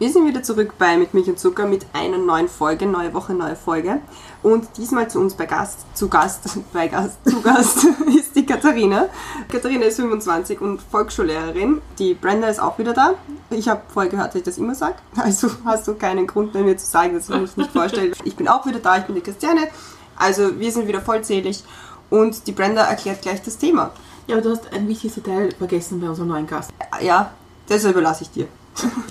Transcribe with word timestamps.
Wir 0.00 0.12
sind 0.12 0.28
wieder 0.28 0.44
zurück 0.44 0.74
bei 0.78 0.96
Mit 0.96 1.12
Milch 1.12 1.26
und 1.26 1.40
Zucker 1.40 1.66
mit 1.66 1.84
einer 1.92 2.18
neuen 2.18 2.46
Folge, 2.46 2.86
neue 2.86 3.12
Woche, 3.14 3.34
neue 3.34 3.56
Folge. 3.56 4.00
Und 4.44 4.68
diesmal 4.76 5.10
zu 5.10 5.18
uns 5.18 5.34
bei 5.34 5.44
Gast, 5.44 5.86
zu 5.92 6.08
Gast, 6.08 6.44
bei 6.72 6.86
Gast, 6.86 7.16
zu 7.28 7.42
Gast 7.42 7.84
ist 8.16 8.36
die 8.36 8.46
Katharina. 8.46 9.08
Katharina 9.50 9.86
ist 9.86 9.96
25 9.96 10.60
und 10.60 10.80
Volksschullehrerin. 10.80 11.82
Die 11.98 12.14
Brenda 12.14 12.46
ist 12.46 12.60
auch 12.60 12.78
wieder 12.78 12.92
da. 12.92 13.14
Ich 13.50 13.68
habe 13.68 13.82
vorher 13.92 14.08
gehört, 14.08 14.28
dass 14.28 14.36
ich 14.36 14.44
das 14.44 14.58
immer 14.58 14.76
sage. 14.76 14.94
Also 15.16 15.50
hast 15.64 15.88
du 15.88 15.94
keinen 15.94 16.28
Grund 16.28 16.54
mehr 16.54 16.62
mir 16.62 16.76
zu 16.76 16.86
sagen, 16.86 17.14
dass 17.14 17.28
ich 17.28 17.34
mich 17.34 17.56
nicht 17.56 17.72
vorstelle. 17.72 18.12
Ich 18.22 18.36
bin 18.36 18.46
auch 18.46 18.64
wieder 18.66 18.78
da, 18.78 18.98
ich 18.98 19.04
bin 19.04 19.16
die 19.16 19.20
Christiane. 19.20 19.66
Also 20.14 20.60
wir 20.60 20.70
sind 20.70 20.86
wieder 20.86 21.00
vollzählig. 21.00 21.64
Und 22.08 22.46
die 22.46 22.52
Brenda 22.52 22.84
erklärt 22.84 23.22
gleich 23.22 23.42
das 23.42 23.58
Thema. 23.58 23.90
Ja, 24.28 24.36
aber 24.36 24.42
du 24.44 24.50
hast 24.52 24.72
ein 24.72 24.86
wichtiges 24.86 25.16
Detail 25.16 25.52
vergessen 25.58 26.00
bei 26.00 26.08
unserem 26.08 26.28
neuen 26.28 26.46
Gast. 26.46 26.70
Ja, 27.00 27.32
das 27.66 27.84
überlasse 27.84 28.22
ich 28.22 28.30
dir. 28.30 28.46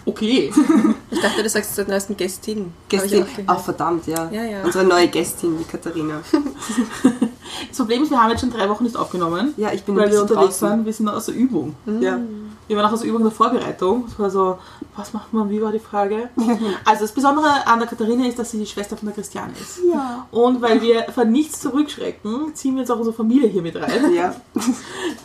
Okay. 0.05 0.51
Ich 1.09 1.21
dachte, 1.21 1.41
du 1.41 1.47
sagst 1.49 1.73
zur 1.73 1.85
neuesten 1.85 2.17
Gästin. 2.17 2.73
Gästin. 2.89 3.25
Ach 3.47 3.63
verdammt, 3.63 4.07
ja. 4.07 4.29
Ja, 4.29 4.43
ja. 4.43 4.61
Unsere 4.63 4.83
neue 4.83 5.07
Gästin, 5.07 5.57
die 5.57 5.63
Katharina. 5.63 6.21
Das 7.69 7.77
Problem 7.77 8.03
ist, 8.03 8.11
wir 8.11 8.21
haben 8.21 8.29
jetzt 8.31 8.41
schon 8.41 8.51
drei 8.51 8.69
Wochen 8.69 8.83
nicht 8.83 8.95
aufgenommen, 8.97 9.53
Ja, 9.57 9.71
ich 9.71 9.83
bin 9.83 9.95
weil 9.95 10.11
wir 10.11 10.21
unterwegs 10.21 10.59
draußen. 10.59 10.69
waren. 10.69 10.85
Wir 10.85 10.93
sind 10.93 11.07
aus 11.09 11.25
der 11.27 11.35
Übung. 11.35 11.75
Ja. 11.99 12.19
Wir 12.67 12.75
waren 12.75 12.85
auch 12.85 12.91
aus 12.91 12.99
der 12.99 13.09
Übung 13.09 13.21
der 13.23 13.31
Vorbereitung. 13.31 14.05
Es 14.07 14.19
war 14.19 14.29
so, 14.29 14.57
was 14.97 15.13
macht 15.13 15.31
man, 15.31 15.49
wie 15.49 15.61
war 15.61 15.71
die 15.71 15.79
Frage? 15.79 16.29
Also 16.85 17.01
das 17.03 17.11
Besondere 17.13 17.65
an 17.65 17.79
der 17.79 17.87
Katharina 17.87 18.25
ist, 18.27 18.37
dass 18.39 18.51
sie 18.51 18.57
die 18.59 18.65
Schwester 18.65 18.97
von 18.97 19.05
der 19.07 19.15
Christiane 19.15 19.53
ist. 19.59 19.79
Ja. 19.89 20.27
Und 20.31 20.61
weil 20.61 20.81
wir 20.81 21.03
vor 21.13 21.23
nichts 21.25 21.61
zurückschrecken, 21.61 22.53
ziehen 22.55 22.75
wir 22.75 22.81
jetzt 22.81 22.91
auch 22.91 22.97
unsere 22.97 23.15
Familie 23.15 23.47
hier 23.47 23.61
mit 23.61 23.75
rein, 23.77 24.13
Ja. 24.13 24.35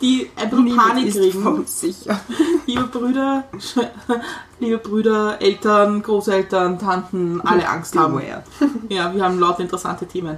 die 0.01 0.29
ein 0.37 0.49
bisschen 0.49 0.75
Panik 0.77 1.11
kriegen. 1.13 1.63
sicher. 1.65 2.19
Liebe 2.65 2.83
Brüder, 2.83 3.43
liebe 4.59 4.77
Brüder, 4.77 5.41
Eltern, 5.41 6.01
Großeltern, 6.01 6.79
Tanten, 6.79 7.41
alle 7.41 7.67
Angst 7.67 7.95
haben. 7.97 8.15
Beware. 8.15 8.43
Ja, 8.89 9.13
wir 9.13 9.23
haben 9.23 9.39
lauter 9.39 9.61
interessante 9.61 10.05
Themen. 10.05 10.37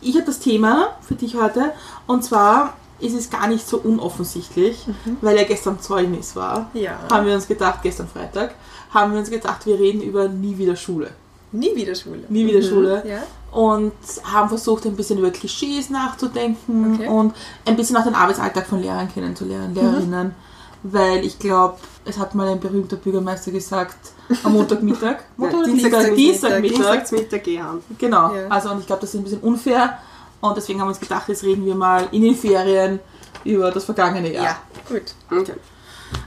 Ich 0.00 0.14
habe 0.14 0.26
das 0.26 0.38
Thema 0.38 0.88
für 1.00 1.14
dich 1.14 1.36
heute 1.36 1.72
und 2.06 2.24
zwar 2.24 2.74
ist 2.98 3.14
es 3.14 3.28
gar 3.28 3.46
nicht 3.46 3.68
so 3.68 3.78
unoffensichtlich, 3.78 4.86
weil 5.20 5.36
ja 5.36 5.44
gestern 5.44 5.80
Zeugnis 5.80 6.34
war. 6.34 6.70
Ja. 6.72 6.98
Haben 7.10 7.26
wir 7.26 7.34
uns 7.34 7.46
gedacht, 7.46 7.80
gestern 7.82 8.08
Freitag, 8.08 8.54
haben 8.92 9.12
wir 9.12 9.18
uns 9.18 9.28
gedacht, 9.30 9.66
wir 9.66 9.78
reden 9.78 10.00
über 10.00 10.28
nie 10.28 10.56
wieder 10.56 10.76
Schule. 10.76 11.10
Nie 11.52 11.74
wieder 11.76 11.94
Schule. 11.94 12.22
Nie 12.28 12.46
wieder 12.46 12.62
Schule. 12.62 13.02
Ja. 13.06 13.18
Und 13.52 13.92
haben 14.24 14.48
versucht, 14.48 14.86
ein 14.86 14.96
bisschen 14.96 15.18
über 15.18 15.30
Klischees 15.30 15.90
nachzudenken 15.90 16.94
Okay. 16.94 17.08
und 17.08 17.34
ein 17.64 17.76
bisschen 17.76 17.96
auch 17.96 18.04
den 18.04 18.14
Arbeitsalltag 18.14 18.66
von 18.66 18.80
Lehrern 18.80 19.12
kennenzulernen, 19.12 19.74
Lehrerinnen. 19.74 20.34
Weil 20.82 21.24
ich 21.24 21.38
glaube, 21.38 21.78
es 22.04 22.18
hat 22.18 22.34
mal 22.34 22.48
ein 22.48 22.60
berühmter 22.60 22.96
Bürgermeister 22.96 23.50
gesagt, 23.50 23.96
am 24.42 24.52
Montagmittag. 24.52 25.18
Montag 25.36 25.58
oder 25.58 25.66
Dienstag? 25.66 26.14
Dienstagmittag. 26.14 26.76
Dienstagsmittag 26.76 27.42
gehen. 27.42 27.66
Genau. 27.98 28.34
Ja. 28.34 28.48
Also 28.48 28.70
und 28.70 28.80
ich 28.80 28.86
glaube, 28.86 29.00
das 29.00 29.10
ist 29.10 29.20
ein 29.20 29.24
bisschen 29.24 29.40
unfair. 29.40 29.98
Und 30.40 30.56
deswegen 30.56 30.80
haben 30.80 30.88
wir 30.88 30.90
uns 30.90 31.00
gedacht, 31.00 31.28
jetzt 31.28 31.42
reden 31.42 31.64
wir 31.64 31.74
mal 31.74 32.08
in 32.12 32.22
den 32.22 32.34
Ferien 32.34 33.00
über 33.44 33.70
das 33.70 33.84
vergangene 33.84 34.32
Jahr. 34.32 34.44
Ja, 34.44 34.58
gut. 34.88 35.14
Okay. 35.30 35.54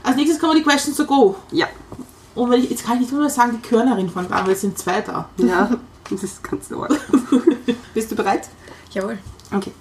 Als 0.02 0.16
nächstes 0.16 0.38
kommen 0.38 0.56
die 0.56 0.62
Questions 0.62 0.96
to 0.96 1.04
go. 1.04 1.36
Ja. 1.52 1.66
Und 2.34 2.50
wenn 2.50 2.62
ich, 2.62 2.70
jetzt 2.70 2.84
kann 2.84 2.94
ich 2.96 3.02
nicht 3.02 3.12
nur 3.12 3.28
sagen, 3.28 3.60
die 3.62 3.68
Körnerin 3.68 4.08
fängt 4.08 4.32
an, 4.32 4.46
weil 4.46 4.52
es 4.52 4.60
sind 4.60 4.78
zwei 4.78 5.00
da. 5.00 5.28
Ja, 5.36 5.70
das 6.10 6.22
ist 6.22 6.42
ganz 6.42 6.70
arg. 6.72 6.90
Bist 7.94 8.10
du 8.10 8.16
bereit? 8.16 8.48
Jawohl. 8.90 9.18
Okay. 9.54 9.72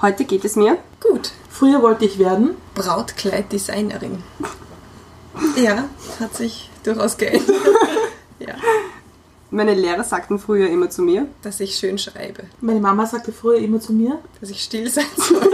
Heute 0.00 0.24
geht 0.24 0.44
es 0.44 0.56
mir. 0.56 0.78
Gut. 1.00 1.32
Früher 1.58 1.82
wollte 1.82 2.04
ich 2.04 2.20
werden. 2.20 2.50
Brautkleiddesignerin. 2.76 4.22
Ja, 5.56 5.88
hat 6.20 6.36
sich 6.36 6.70
durchaus 6.84 7.16
geändert. 7.16 7.50
ja, 8.38 8.54
Meine 9.50 9.74
Lehrer 9.74 10.04
sagten 10.04 10.38
früher 10.38 10.68
immer 10.68 10.88
zu 10.88 11.02
mir. 11.02 11.26
dass 11.42 11.58
ich 11.58 11.74
schön 11.74 11.98
schreibe. 11.98 12.44
Meine 12.60 12.78
Mama 12.78 13.06
sagte 13.06 13.32
früher 13.32 13.58
immer 13.58 13.80
zu 13.80 13.92
mir, 13.92 14.20
Dass 14.40 14.50
ich 14.50 14.62
still 14.62 14.88
sein 14.88 15.06
soll. 15.16 15.50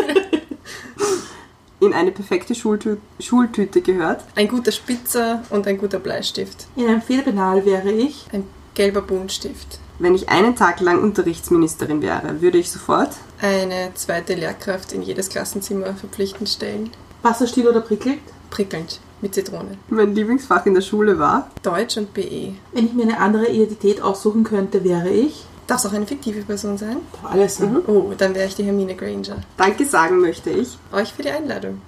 In 1.80 1.94
eine 1.94 2.12
perfekte 2.12 2.54
Schultü 2.54 2.98
Schultüte 3.18 3.80
gehört. 3.80 4.24
Ein 4.36 4.48
guter 4.48 4.72
Spitzer 4.72 5.42
und 5.48 5.66
ein 5.66 5.78
guter 5.78 5.98
Bleistift. 6.00 6.66
in 6.76 6.86
einem 6.86 7.00
Federpenal 7.02 7.64
wäre 7.64 7.90
ich. 7.90 8.26
Ein 8.32 8.44
gelber 8.74 9.00
Buntstift. 9.00 9.78
Wenn 10.00 10.16
ich 10.16 10.28
einen 10.28 10.56
Tag 10.56 10.80
lang 10.80 11.00
Unterrichtsministerin 11.00 12.02
wäre, 12.02 12.40
würde 12.40 12.58
ich 12.58 12.70
sofort. 12.70 13.10
Eine 13.40 13.92
zweite 13.94 14.34
Lehrkraft 14.34 14.92
in 14.92 15.02
jedes 15.02 15.28
Klassenzimmer 15.28 15.94
verpflichtend 15.94 16.48
stellen. 16.48 16.90
Wasserstiel 17.22 17.68
oder 17.68 17.80
prickelt. 17.80 18.18
Prickelnd. 18.50 18.98
Mit 19.20 19.34
Zitrone. 19.34 19.78
Mein 19.88 20.14
Lieblingsfach 20.14 20.66
in 20.66 20.74
der 20.74 20.80
Schule 20.80 21.18
war. 21.20 21.48
Deutsch 21.62 21.96
und 21.96 22.12
BE. 22.12 22.54
Wenn 22.72 22.86
ich 22.86 22.92
mir 22.92 23.04
eine 23.04 23.20
andere 23.20 23.46
Identität 23.48 24.02
aussuchen 24.02 24.42
könnte, 24.42 24.82
wäre 24.82 25.10
ich. 25.10 25.44
Darf 25.68 25.78
es 25.78 25.86
auch 25.86 25.94
eine 25.94 26.06
fiktive 26.06 26.42
Person 26.42 26.76
sein? 26.76 26.96
Darf 27.12 27.32
alles 27.32 27.56
sein. 27.56 27.76
Oh, 27.86 28.12
dann 28.18 28.34
wäre 28.34 28.48
ich 28.48 28.56
die 28.56 28.64
Hermine 28.64 28.96
Granger. 28.96 29.36
Danke 29.56 29.86
sagen 29.86 30.20
möchte 30.20 30.50
ich. 30.50 30.76
Euch 30.92 31.12
für 31.12 31.22
die 31.22 31.30
Einladung. 31.30 31.80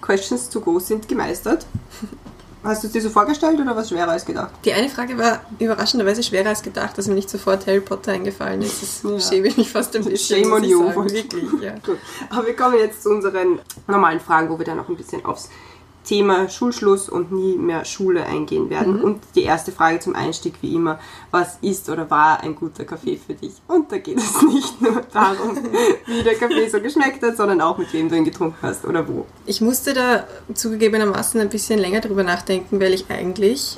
Questions 0.00 0.48
to 0.48 0.60
go 0.60 0.78
sind 0.78 1.06
gemeistert. 1.06 1.66
Hast 2.64 2.82
du 2.82 2.86
es 2.86 2.92
dir 2.94 3.02
so 3.02 3.10
vorgestellt 3.10 3.60
oder 3.60 3.76
was 3.76 3.90
schwerer 3.90 4.08
als 4.12 4.24
gedacht? 4.24 4.50
Die 4.64 4.72
eine 4.72 4.88
Frage 4.88 5.18
war 5.18 5.40
überraschenderweise 5.58 6.22
schwerer 6.22 6.48
als 6.48 6.62
gedacht, 6.62 6.96
dass 6.96 7.06
mir 7.06 7.14
nicht 7.14 7.28
sofort 7.28 7.66
Harry 7.66 7.80
Potter 7.80 8.12
eingefallen 8.12 8.62
ist. 8.62 8.82
Das 8.82 9.02
Ja. 9.02 9.20
schäme 9.20 9.48
ich 9.48 9.56
mich 9.58 9.70
fast 9.70 9.94
ein 9.94 10.04
bisschen. 10.04 10.42
Shame 10.44 10.52
on 10.52 10.64
you. 10.64 10.82
Wirklich, 10.94 11.44
ja. 11.60 11.72
Gut. 11.84 11.98
Aber 12.30 12.46
wir 12.46 12.56
kommen 12.56 12.78
jetzt 12.78 13.02
zu 13.02 13.10
unseren 13.10 13.60
normalen 13.86 14.18
Fragen, 14.18 14.48
wo 14.48 14.58
wir 14.58 14.64
dann 14.64 14.78
noch 14.78 14.88
ein 14.88 14.96
bisschen 14.96 15.24
aufs 15.26 15.50
Thema 16.04 16.48
Schulschluss 16.48 17.08
und 17.08 17.32
nie 17.32 17.56
mehr 17.56 17.84
Schule 17.84 18.24
eingehen 18.26 18.70
werden. 18.70 19.02
Und 19.02 19.20
die 19.34 19.42
erste 19.42 19.72
Frage 19.72 20.00
zum 20.00 20.14
Einstieg, 20.14 20.54
wie 20.60 20.74
immer, 20.74 20.98
was 21.30 21.58
ist 21.62 21.88
oder 21.88 22.10
war 22.10 22.40
ein 22.42 22.54
guter 22.54 22.84
Kaffee 22.84 23.16
für 23.16 23.34
dich? 23.34 23.52
Und 23.66 23.90
da 23.90 23.98
geht 23.98 24.18
es 24.18 24.42
nicht 24.54 24.80
nur 24.80 25.02
darum, 25.12 25.58
wie 26.06 26.22
der 26.22 26.34
Kaffee 26.34 26.68
so 26.68 26.80
geschmeckt 26.80 27.22
hat, 27.22 27.36
sondern 27.36 27.60
auch 27.60 27.78
mit 27.78 27.92
wem 27.92 28.08
du 28.08 28.16
ihn 28.16 28.24
getrunken 28.24 28.58
hast 28.62 28.84
oder 28.84 29.08
wo. 29.08 29.26
Ich 29.46 29.60
musste 29.60 29.94
da 29.94 30.26
zugegebenermaßen 30.52 31.40
ein 31.40 31.48
bisschen 31.48 31.78
länger 31.78 32.00
drüber 32.00 32.22
nachdenken, 32.22 32.80
weil 32.80 32.92
ich 32.92 33.06
eigentlich, 33.08 33.76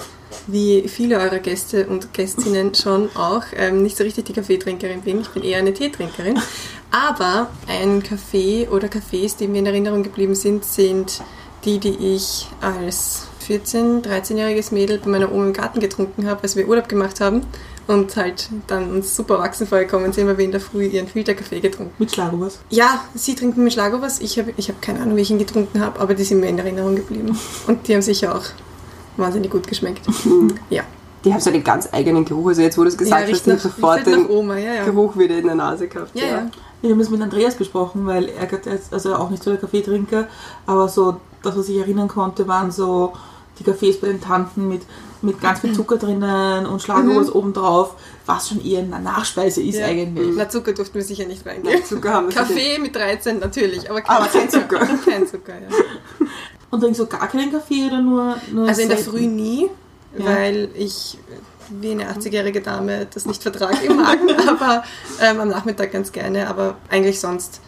wie 0.48 0.88
viele 0.88 1.18
eurer 1.18 1.38
Gäste 1.38 1.86
und 1.86 2.12
Gästinnen 2.12 2.74
schon 2.82 3.08
auch, 3.14 3.44
ähm, 3.54 3.82
nicht 3.82 3.96
so 3.96 4.04
richtig 4.04 4.24
die 4.26 4.32
Kaffeetrinkerin 4.32 5.02
bin. 5.02 5.20
Ich 5.20 5.28
bin 5.28 5.42
eher 5.42 5.58
eine 5.58 5.72
Teetrinkerin. 5.72 6.40
Aber 6.90 7.50
ein 7.66 8.02
Kaffee 8.02 8.68
oder 8.70 8.88
Kaffees, 8.88 9.36
die 9.36 9.48
mir 9.48 9.58
in 9.58 9.66
Erinnerung 9.66 10.02
geblieben 10.02 10.34
sind, 10.34 10.64
sind 10.64 11.20
die, 11.66 11.78
die 11.78 12.14
ich 12.14 12.46
als 12.60 13.26
14-, 13.46 14.02
13-jähriges 14.02 14.72
Mädel 14.72 14.98
bei 14.98 15.10
meiner 15.10 15.30
Oma 15.32 15.46
im 15.46 15.52
Garten 15.52 15.80
getrunken 15.80 16.26
habe, 16.28 16.42
als 16.42 16.56
wir 16.56 16.66
Urlaub 16.68 16.88
gemacht 16.88 17.20
haben 17.20 17.42
und 17.86 18.16
halt 18.16 18.48
dann 18.66 18.90
uns 18.90 19.14
super 19.14 19.34
erwachsen 19.36 19.66
vorgekommen 19.66 20.12
sind, 20.12 20.26
weil 20.26 20.38
wir 20.38 20.44
in 20.44 20.50
der 20.52 20.60
Früh 20.60 20.86
ihren 20.86 21.06
Filterkaffee 21.06 21.60
getrunken 21.60 21.92
Mit 21.98 22.12
Schlagobers. 22.12 22.58
ja, 22.70 23.04
sie 23.14 23.34
trinken 23.34 23.62
mit 23.62 23.72
Schlagobers. 23.72 24.20
Ich 24.20 24.38
habe 24.38 24.52
ich 24.56 24.68
hab 24.68 24.80
keine 24.82 25.00
Ahnung, 25.00 25.16
wie 25.16 25.20
ich 25.20 25.30
ihn 25.30 25.38
getrunken 25.38 25.80
habe, 25.80 26.00
aber 26.00 26.14
die 26.14 26.24
sind 26.24 26.40
mir 26.40 26.48
in 26.48 26.58
Erinnerung 26.58 26.96
geblieben. 26.96 27.38
Und 27.66 27.86
die 27.86 27.94
haben 27.94 28.02
sicher 28.02 28.34
auch 28.34 28.44
wahnsinnig 29.16 29.50
gut 29.50 29.66
geschmeckt. 29.66 30.02
Ja, 30.70 30.82
Die 31.24 31.32
haben 31.32 31.40
so 31.40 31.50
einen 31.50 31.62
ganz 31.62 31.88
eigenen 31.92 32.24
Geruch. 32.24 32.48
Also 32.48 32.62
jetzt, 32.62 32.76
wo 32.78 32.82
du 32.82 32.88
es 32.88 32.98
gesagt 32.98 33.28
ja 33.28 33.32
hast, 33.32 33.40
ich 33.42 33.46
nach, 33.46 33.58
sofort 33.60 33.98
nach 33.98 34.04
den 34.04 34.28
Oma, 34.28 34.56
ja, 34.58 34.74
ja. 34.74 34.84
Geruch 34.84 35.16
wieder 35.16 35.36
in 35.38 35.46
der 35.46 35.54
Nase 35.54 35.86
gehabt. 35.88 36.10
Ja, 36.14 36.26
ja. 36.26 36.50
Wir 36.82 36.90
haben 36.90 36.98
das 36.98 37.08
mit 37.10 37.22
Andreas 37.22 37.54
besprochen, 37.54 38.06
weil 38.06 38.28
er 38.28 38.50
hat 38.50 38.66
jetzt, 38.66 38.92
also 38.92 39.14
auch 39.14 39.30
nicht 39.30 39.42
so 39.42 39.50
der 39.50 39.58
Kaffeetrinker, 39.60 40.28
aber 40.66 40.88
so 40.88 41.16
das, 41.46 41.56
was 41.56 41.68
ich 41.68 41.76
erinnern 41.78 42.08
konnte, 42.08 42.46
waren 42.48 42.70
so 42.70 43.12
die 43.58 43.64
Kaffees 43.64 44.00
bei 44.00 44.08
den 44.08 44.20
Tanten 44.20 44.68
mit, 44.68 44.82
mit 45.22 45.40
ganz 45.40 45.60
viel 45.60 45.72
Zucker 45.72 45.96
drinnen 45.96 46.66
und 46.66 46.82
Schlagobers 46.82 47.34
obendrauf, 47.34 47.94
was 48.26 48.48
schon 48.48 48.62
eher 48.64 48.80
eine 48.80 49.00
Nachspeise 49.00 49.62
ist 49.62 49.78
Ja. 49.78 49.86
eigentlich. 49.86 50.34
Na, 50.36 50.48
Zucker 50.48 50.72
durften 50.72 50.94
wir 50.96 51.02
sicher 51.02 51.24
nicht 51.26 51.46
reingeben. 51.46 51.82
Zucker 51.84 52.12
haben 52.12 52.28
wir 52.28 52.34
Kaffee 52.34 52.78
mit 52.78 52.94
13 52.94 53.38
natürlich, 53.38 53.88
aber 53.88 54.02
kein, 54.02 54.16
Aber 54.16 54.26
kein 54.26 54.50
Zucker. 54.50 54.78
kein 55.08 55.26
Zucker, 55.26 55.54
ja. 55.54 55.68
Und 56.70 56.80
trinkst 56.80 57.00
du 57.00 57.06
gar 57.06 57.28
keinen 57.28 57.50
Kaffee 57.52 57.86
oder 57.86 58.02
nur, 58.02 58.36
nur 58.52 58.68
Also 58.68 58.82
in 58.82 58.88
der? 58.88 58.98
Früh 58.98 59.26
nie, 59.26 59.68
Ja. 60.18 60.24
weil 60.26 60.68
ich 60.74 61.16
wie 61.70 61.92
eine 61.92 62.10
80-jährige 62.10 62.60
Dame 62.60 63.06
das 63.12 63.24
nicht 63.26 63.42
vertrage 63.42 63.86
im 63.86 63.96
Magen, 63.96 64.28
aber 64.48 64.84
ähm, 65.20 65.40
am 65.40 65.48
Nachmittag 65.48 65.92
ganz 65.92 66.12
gerne, 66.12 66.48
aber 66.48 66.76
eigentlich 66.90 67.18
sonst 67.20 67.60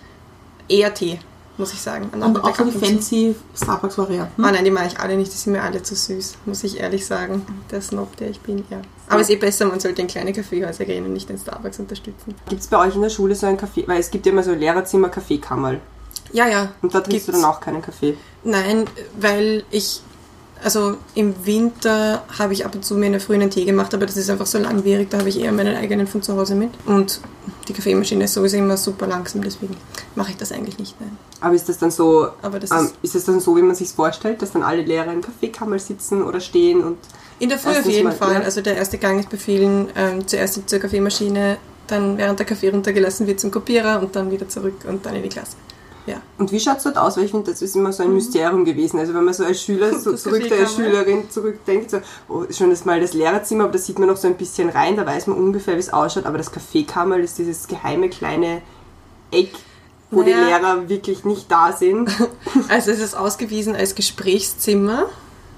eher 0.68 0.92
Tee, 0.94 1.18
muss 1.58 1.72
ich 1.72 1.80
sagen. 1.80 2.08
Am 2.12 2.22
Und 2.22 2.44
auch 2.44 2.56
so 2.56 2.64
die 2.64 2.70
und 2.70 2.86
fancy 2.86 3.34
Starbucks-Varianten. 3.54 4.44
Ah, 4.44 4.52
nein, 4.52 4.64
die 4.64 4.70
mache 4.70 4.86
ich 4.86 4.98
alle 4.98 5.16
nicht, 5.16 5.32
die 5.32 5.36
sind 5.36 5.52
mir 5.52 5.62
alle 5.62 5.82
zu 5.82 5.94
süß, 5.94 6.36
muss 6.46 6.64
ich 6.64 6.80
ehrlich 6.80 7.06
sagen. 7.06 7.44
Der 7.70 7.82
Snob, 7.82 8.16
der 8.16 8.30
ich 8.30 8.40
bin, 8.40 8.64
ja. 8.70 8.80
Aber 9.08 9.20
es 9.20 9.28
ist 9.28 9.34
eh 9.34 9.38
besser, 9.38 9.66
man 9.66 9.80
sollte 9.80 10.02
in 10.02 10.08
kleine 10.08 10.32
Kaffeehäuser 10.32 10.84
gehen 10.84 11.04
und 11.04 11.12
nicht 11.12 11.28
den 11.28 11.38
Starbucks 11.38 11.78
unterstützen. 11.78 12.34
Gibt 12.48 12.60
es 12.60 12.68
bei 12.68 12.78
euch 12.78 12.94
in 12.94 13.02
der 13.02 13.10
Schule 13.10 13.34
so 13.34 13.46
ein 13.46 13.56
Kaffee? 13.56 13.84
Weil 13.86 14.00
es 14.00 14.10
gibt 14.10 14.26
ja 14.26 14.32
immer 14.32 14.42
so 14.42 14.52
Lehrerzimmer, 14.52 15.08
Kaffeekammerl. 15.08 15.80
Ja, 16.32 16.46
ja. 16.46 16.72
Und 16.82 16.94
da 16.94 17.00
trinkst 17.00 17.28
du 17.28 17.32
dann 17.32 17.44
auch 17.44 17.60
keinen 17.60 17.82
Kaffee. 17.82 18.16
Nein, 18.44 18.84
weil 19.18 19.64
ich, 19.70 20.02
also 20.62 20.96
im 21.14 21.34
Winter 21.46 22.24
habe 22.38 22.52
ich 22.52 22.64
ab 22.66 22.74
und 22.74 22.84
zu 22.84 22.94
mir 22.94 23.06
in 23.06 23.12
der 23.12 23.20
Früh 23.20 23.34
einen 23.34 23.50
Tee 23.50 23.64
gemacht, 23.64 23.94
aber 23.94 24.06
das 24.06 24.16
ist 24.16 24.28
einfach 24.30 24.46
so 24.46 24.58
langwierig, 24.58 25.10
da 25.10 25.18
habe 25.18 25.28
ich 25.28 25.40
eher 25.40 25.52
meinen 25.52 25.76
eigenen 25.76 26.06
von 26.06 26.22
zu 26.22 26.36
Hause 26.36 26.54
mit. 26.54 26.70
Und 26.86 27.20
die 27.68 27.72
Kaffeemaschine 27.72 28.24
ist 28.24 28.34
sowieso 28.34 28.56
immer 28.56 28.76
super 28.76 29.06
langsam, 29.06 29.42
deswegen 29.42 29.76
mache 30.14 30.32
ich 30.32 30.36
das 30.36 30.52
eigentlich 30.52 30.78
nicht, 30.78 31.00
nein. 31.00 31.16
Aber 31.40 31.54
ist 31.54 31.68
das 31.68 31.78
dann 31.78 31.90
so, 31.90 32.28
Aber 32.42 32.58
das 32.58 32.70
ähm, 32.70 32.86
ist 32.86 32.94
ist 33.02 33.14
das 33.14 33.24
dann 33.24 33.40
so, 33.40 33.56
wie 33.56 33.62
man 33.62 33.74
sich 33.74 33.90
vorstellt, 33.90 34.42
dass 34.42 34.52
dann 34.52 34.62
alle 34.62 34.82
Lehrer 34.82 35.12
im 35.12 35.22
Kaffeekammer 35.22 35.78
sitzen 35.78 36.22
oder 36.22 36.40
stehen 36.40 36.82
und 36.82 36.98
in 37.38 37.48
der 37.48 37.58
Früh 37.58 37.70
auf 37.70 37.86
jeden 37.86 38.04
mal, 38.04 38.12
Fall. 38.12 38.34
ja. 38.34 38.40
Also 38.40 38.60
der 38.60 38.76
erste 38.76 38.98
Gang 38.98 39.20
ist 39.20 39.30
bei 39.30 39.36
vielen 39.36 39.88
ähm, 39.94 40.26
zuerst 40.26 40.68
zur 40.68 40.78
Kaffeemaschine, 40.80 41.58
dann 41.86 42.18
während 42.18 42.38
der 42.38 42.46
Kaffee 42.46 42.70
runtergelassen 42.70 43.26
wird 43.26 43.38
zum 43.38 43.50
Kopierer 43.50 44.00
und 44.00 44.16
dann 44.16 44.30
wieder 44.30 44.48
zurück 44.48 44.84
und 44.88 45.06
dann 45.06 45.14
in 45.14 45.22
die 45.22 45.28
Klasse. 45.28 45.56
Ja. 46.08 46.22
Und 46.38 46.52
wie 46.52 46.60
schaut 46.60 46.78
es 46.78 46.84
dort 46.84 46.96
aus? 46.96 47.18
Weil 47.18 47.24
ich 47.24 47.32
finde, 47.32 47.50
das 47.50 47.60
ist 47.60 47.76
immer 47.76 47.92
so 47.92 48.02
ein 48.02 48.14
Mysterium 48.14 48.64
gewesen. 48.64 48.98
Also 48.98 49.12
wenn 49.12 49.24
man 49.24 49.34
so 49.34 49.44
als 49.44 49.62
Schüler 49.62 49.92
so 50.00 50.16
zurück, 50.16 50.40
als 50.40 50.50
Kaffeekammer. 50.50 50.68
Schülerin 50.68 51.30
zurückdenkt, 51.30 51.90
so, 51.90 51.98
oh, 52.28 52.44
schon 52.50 52.70
das 52.70 52.86
mal 52.86 52.98
das 52.98 53.12
Lehrerzimmer, 53.12 53.64
aber 53.64 53.74
da 53.74 53.78
sieht 53.78 53.98
man 53.98 54.08
noch 54.08 54.16
so 54.16 54.26
ein 54.26 54.36
bisschen 54.36 54.70
rein, 54.70 54.96
da 54.96 55.04
weiß 55.04 55.26
man 55.26 55.36
ungefähr, 55.36 55.74
wie 55.74 55.80
es 55.80 55.92
ausschaut. 55.92 56.24
Aber 56.24 56.38
das 56.38 56.50
Kaffeekammer 56.50 57.18
ist 57.18 57.36
dieses 57.36 57.68
geheime 57.68 58.08
kleine 58.08 58.62
Eck, 59.30 59.50
wo 60.10 60.22
die 60.22 60.30
Naja. 60.30 60.58
Lehrer 60.58 60.88
wirklich 60.88 61.24
nicht 61.24 61.50
da 61.50 61.72
sind. 61.72 62.10
Also 62.68 62.90
es 62.90 63.00
ist 63.00 63.14
ausgewiesen 63.14 63.76
als 63.76 63.94
Gesprächszimmer, 63.94 65.06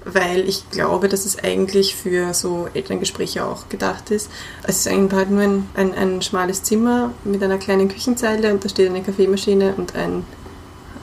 weil 0.04 0.48
ich 0.48 0.68
glaube, 0.70 1.08
dass 1.08 1.24
es 1.24 1.38
eigentlich 1.38 1.94
für 1.94 2.34
so 2.34 2.68
Elterngespräche 2.74 3.44
auch 3.44 3.68
gedacht 3.68 4.10
ist. 4.10 4.30
Es 4.64 4.78
ist 4.78 4.88
eigentlich 4.88 5.12
halt 5.12 5.30
nur 5.30 5.42
ein, 5.42 5.68
ein, 5.74 5.94
ein 5.94 6.22
schmales 6.22 6.62
Zimmer 6.62 7.12
mit 7.24 7.42
einer 7.42 7.58
kleinen 7.58 7.88
Küchenzeile 7.88 8.52
und 8.52 8.64
da 8.64 8.68
steht 8.68 8.88
eine 8.88 9.02
Kaffeemaschine 9.02 9.74
und 9.76 9.94
ein 9.94 10.24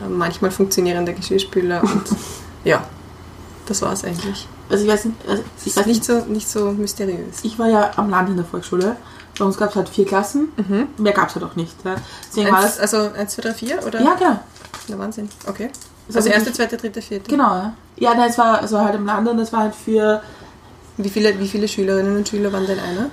manchmal 0.10 0.52
funktionierender 0.52 1.14
Geschirrspüler 1.14 1.82
und 1.84 2.04
ja, 2.64 2.84
das 3.66 3.82
war 3.82 3.94
es 3.94 4.04
eigentlich. 4.04 4.48
Also 4.70 4.84
ich 4.86 4.90
weiß 4.92 5.06
nicht, 5.06 5.18
also 5.28 5.44
Es 5.58 5.62
ich 5.62 5.68
ist 5.68 5.78
weiß 5.78 5.86
nicht 5.86 6.04
so, 6.06 6.20
nicht 6.26 6.50
so 6.50 6.72
mysteriös. 6.72 7.38
ich 7.44 7.58
war 7.58 7.68
ja 7.70 7.92
am 7.96 8.10
Land 8.10 8.30
in 8.30 8.36
der 8.36 8.46
Volksschule. 8.46 8.96
Bei 9.40 9.46
uns 9.46 9.58
gab 9.58 9.70
es 9.70 9.76
halt 9.76 9.88
vier 9.88 10.06
Klassen. 10.06 10.50
Mehr 10.98 11.14
gab 11.14 11.30
es 11.30 11.36
halt 11.36 11.46
auch 11.46 11.56
nicht. 11.56 11.74
Ja. 11.86 11.96
Deswegen 12.28 12.52
war 12.52 12.64
Eins, 12.64 12.78
das, 12.78 12.94
also 12.94 13.12
1, 13.14 13.34
2, 13.36 13.42
3, 13.44 13.54
4 13.54 13.86
oder? 13.86 14.02
ja, 14.02 14.14
genau. 14.16 14.40
Na, 14.90 14.98
Wahnsinn. 15.00 15.30
Okay. 15.48 15.70
Also 16.08 16.20
Also 16.20 16.30
erste, 16.30 16.52
zweite, 16.54 16.76
dritte, 16.78 17.02
vierte. 17.02 17.30
Genau, 17.30 17.54
ja. 17.54 17.74
Ja, 17.98 18.14
nein, 18.16 18.30
es 18.30 18.38
war, 18.38 18.70
war 18.72 18.86
halt 18.86 18.96
im 18.96 19.06
Land 19.06 19.28
und 19.28 19.38
es 19.40 19.54
war 19.54 19.60
halt 19.62 19.76
für 19.76 20.22
Wie 20.98 21.10
viele, 21.10 21.38
wie 21.40 21.48
viele 21.48 21.68
Schülerinnen 21.68 22.18
und 22.18 22.28
Schüler 22.28 22.52
waren 22.52 22.66
denn 22.66 22.80
einer? 22.80 23.10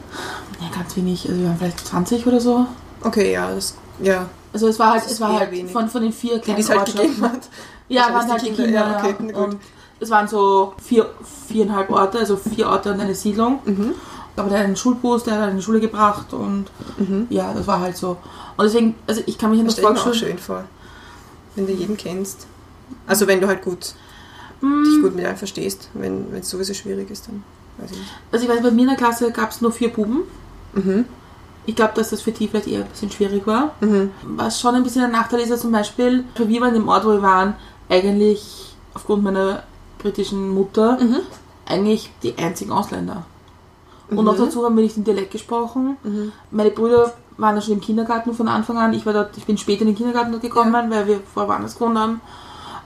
ja, 0.60 0.69
ganz 0.75 0.96
wenig, 0.96 1.28
also 1.28 1.40
wir 1.40 1.48
waren 1.48 1.58
vielleicht 1.58 1.86
20 1.86 2.26
oder 2.26 2.40
so. 2.40 2.66
Okay, 3.02 3.32
ja, 3.32 3.52
das, 3.54 3.75
ja. 4.00 4.26
Also 4.54 4.68
es 4.68 4.78
war 4.78 4.92
halt, 4.92 5.04
es 5.06 5.20
war 5.20 5.38
halt 5.40 5.50
wenig. 5.50 5.70
von, 5.70 5.88
von 5.90 6.00
den 6.02 6.12
vier 6.12 6.38
kleinen 6.38 6.56
die 6.56 6.62
es 6.62 6.70
halt 6.70 6.86
gegeben 6.86 7.20
hat. 7.22 7.50
Ja, 7.88 8.14
waren 8.14 8.30
halt 8.30 8.40
die 8.40 8.46
Kinder, 8.52 8.64
Kinder. 8.64 8.80
ja, 8.80 8.98
okay, 9.04 9.14
ja. 9.32 9.36
Und 9.36 9.56
es 10.00 10.08
waren 10.10 10.26
so 10.28 10.72
vier, 10.82 11.10
viereinhalb 11.48 11.90
Orte, 11.90 12.18
also 12.20 12.36
vier 12.36 12.68
Orte 12.68 12.92
und 12.92 13.00
eine 13.00 13.14
Siedlung. 13.14 13.58
Mhm. 13.66 13.94
Aber 14.36 14.48
der 14.48 14.60
hat 14.60 14.64
einen 14.66 14.76
Schulbus, 14.76 15.24
der 15.24 15.38
hat 15.40 15.50
in 15.50 15.56
die 15.58 15.62
Schule 15.62 15.80
gebracht 15.80 16.32
und 16.32 16.66
Mhm. 16.96 17.26
ja, 17.30 17.52
das 17.52 17.66
war 17.66 17.80
halt 17.80 17.96
so. 17.96 18.16
Und 18.56 18.64
deswegen, 18.64 18.94
also 19.06 19.22
ich 19.26 19.36
kann 19.38 19.50
mich 19.50 19.60
an 19.60 19.66
Das 19.66 19.78
Volksschule... 19.78 20.14
schön 20.14 20.38
vor. 20.38 20.64
Wenn 21.56 21.66
du 21.66 21.72
jeden 21.72 21.96
kennst. 21.96 22.46
Also 23.06 23.26
wenn 23.26 23.40
du 23.40 23.46
halt 23.48 23.62
gut 23.62 23.94
Mm. 24.60 24.84
dich 24.84 25.02
gut 25.02 25.14
mit 25.16 25.26
einem 25.26 25.36
verstehst. 25.36 25.90
Wenn 25.94 26.32
es 26.34 26.48
sowieso 26.48 26.72
schwierig 26.74 27.10
ist, 27.10 27.26
dann 27.28 27.42
weiß 27.78 27.90
ich 27.90 27.98
nicht. 27.98 28.10
Also 28.32 28.44
ich 28.46 28.50
weiß, 28.50 28.62
bei 28.62 28.70
mir 28.70 28.82
in 28.82 28.88
der 28.88 28.96
Klasse 28.96 29.30
gab 29.30 29.50
es 29.50 29.60
nur 29.60 29.72
vier 29.72 29.92
Buben. 29.92 30.22
Mhm. 30.74 31.04
Ich 31.66 31.75
glaube, 31.76 31.93
dass 31.94 32.11
das 32.11 32.20
für 32.22 32.32
die 32.32 32.46
vielleicht 32.49 32.66
eher 32.66 32.81
ein 32.84 32.88
bisschen 32.90 33.11
schwierig 33.11 33.46
war. 33.46 33.72
Mhm. 33.81 34.11
Was 34.22 34.61
schon 34.61 34.75
ein 34.75 34.82
bisschen 34.82 35.02
ein 35.05 35.12
Nachteil 35.12 35.40
ist, 35.40 35.50
dass 35.50 35.61
zum 35.62 35.72
Beispiel, 35.72 36.25
wir 36.37 36.61
waren 36.61 36.69
in 36.75 36.75
dem 36.82 36.88
Ort, 36.88 37.05
wo 37.05 37.11
wir 37.11 37.22
waren, 37.22 37.55
eigentlich 37.88 38.75
aufgrund 38.93 39.25
meiner 39.25 39.62
britischen 39.99 40.50
Mutter 40.50 40.99
Mhm. 41.00 41.16
eigentlich 41.66 42.11
die 42.22 42.37
einzigen 42.37 42.72
Ausländer. 42.72 43.25
Und 44.11 44.19
Mhm. 44.19 44.25
noch 44.25 44.37
dazu 44.37 44.64
haben 44.64 44.76
wir 44.76 44.82
nicht 44.82 44.96
den 44.96 45.05
Dialekt 45.05 45.31
gesprochen. 45.31 45.96
Mhm. 46.02 46.32
Meine 46.50 46.70
Brüder 46.70 47.14
waren 47.38 47.56
ja 47.56 47.62
schon 47.62 47.75
im 47.75 47.81
Kindergarten 47.81 48.34
von 48.34 48.46
Anfang 48.49 48.76
an. 48.78 48.93
Ich 48.93 49.06
war 49.06 49.12
dort, 49.14 49.37
ich 49.38 49.46
bin 49.46 49.56
später 49.58 49.81
in 49.82 49.88
den 49.88 49.96
Kindergarten 49.96 50.38
gekommen, 50.40 50.72
weil 50.90 51.06
wir 51.06 51.20
vorher 51.32 51.49
woanders 51.50 51.75
gewohnt 51.75 51.99
haben. 51.99 52.20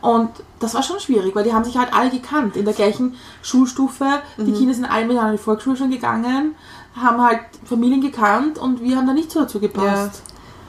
Und 0.00 0.30
das 0.60 0.74
war 0.74 0.84
schon 0.84 1.00
schwierig, 1.00 1.34
weil 1.34 1.42
die 1.42 1.52
haben 1.52 1.64
sich 1.64 1.76
halt 1.76 1.92
alle 1.92 2.10
gekannt 2.10 2.56
in 2.56 2.64
der 2.64 2.72
gleichen 2.72 3.16
Schulstufe. 3.42 4.04
Mhm. 4.36 4.44
Die 4.46 4.52
Kinder 4.52 4.72
sind 4.74 4.84
alle 4.84 5.02
miteinander 5.06 5.32
in 5.32 5.36
die 5.38 5.42
Volksschule 5.42 5.76
schon 5.76 5.90
gegangen, 5.90 6.54
haben 6.94 7.22
halt 7.22 7.40
Familien 7.64 8.00
gekannt 8.00 8.58
und 8.58 8.82
wir 8.82 8.96
haben 8.96 9.06
da 9.06 9.12
nicht 9.12 9.30
so 9.30 9.40
dazu 9.40 9.60
gepasst. 9.60 10.22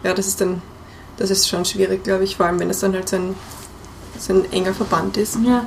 Ja, 0.04 0.14
das 0.14 0.28
ist 0.28 0.42
dann, 0.42 0.62
das 1.18 1.30
ist 1.30 1.48
schon 1.50 1.66
schwierig, 1.66 2.04
glaube 2.04 2.24
ich, 2.24 2.38
vor 2.38 2.46
allem 2.46 2.60
wenn 2.60 2.70
es 2.70 2.80
dann 2.80 2.94
halt 2.94 3.10
so 3.10 3.16
ein, 3.18 3.36
so 4.18 4.34
ein 4.34 4.52
enger 4.52 4.74
Verband 4.74 5.18
ist. 5.18 5.38
Ja. 5.44 5.66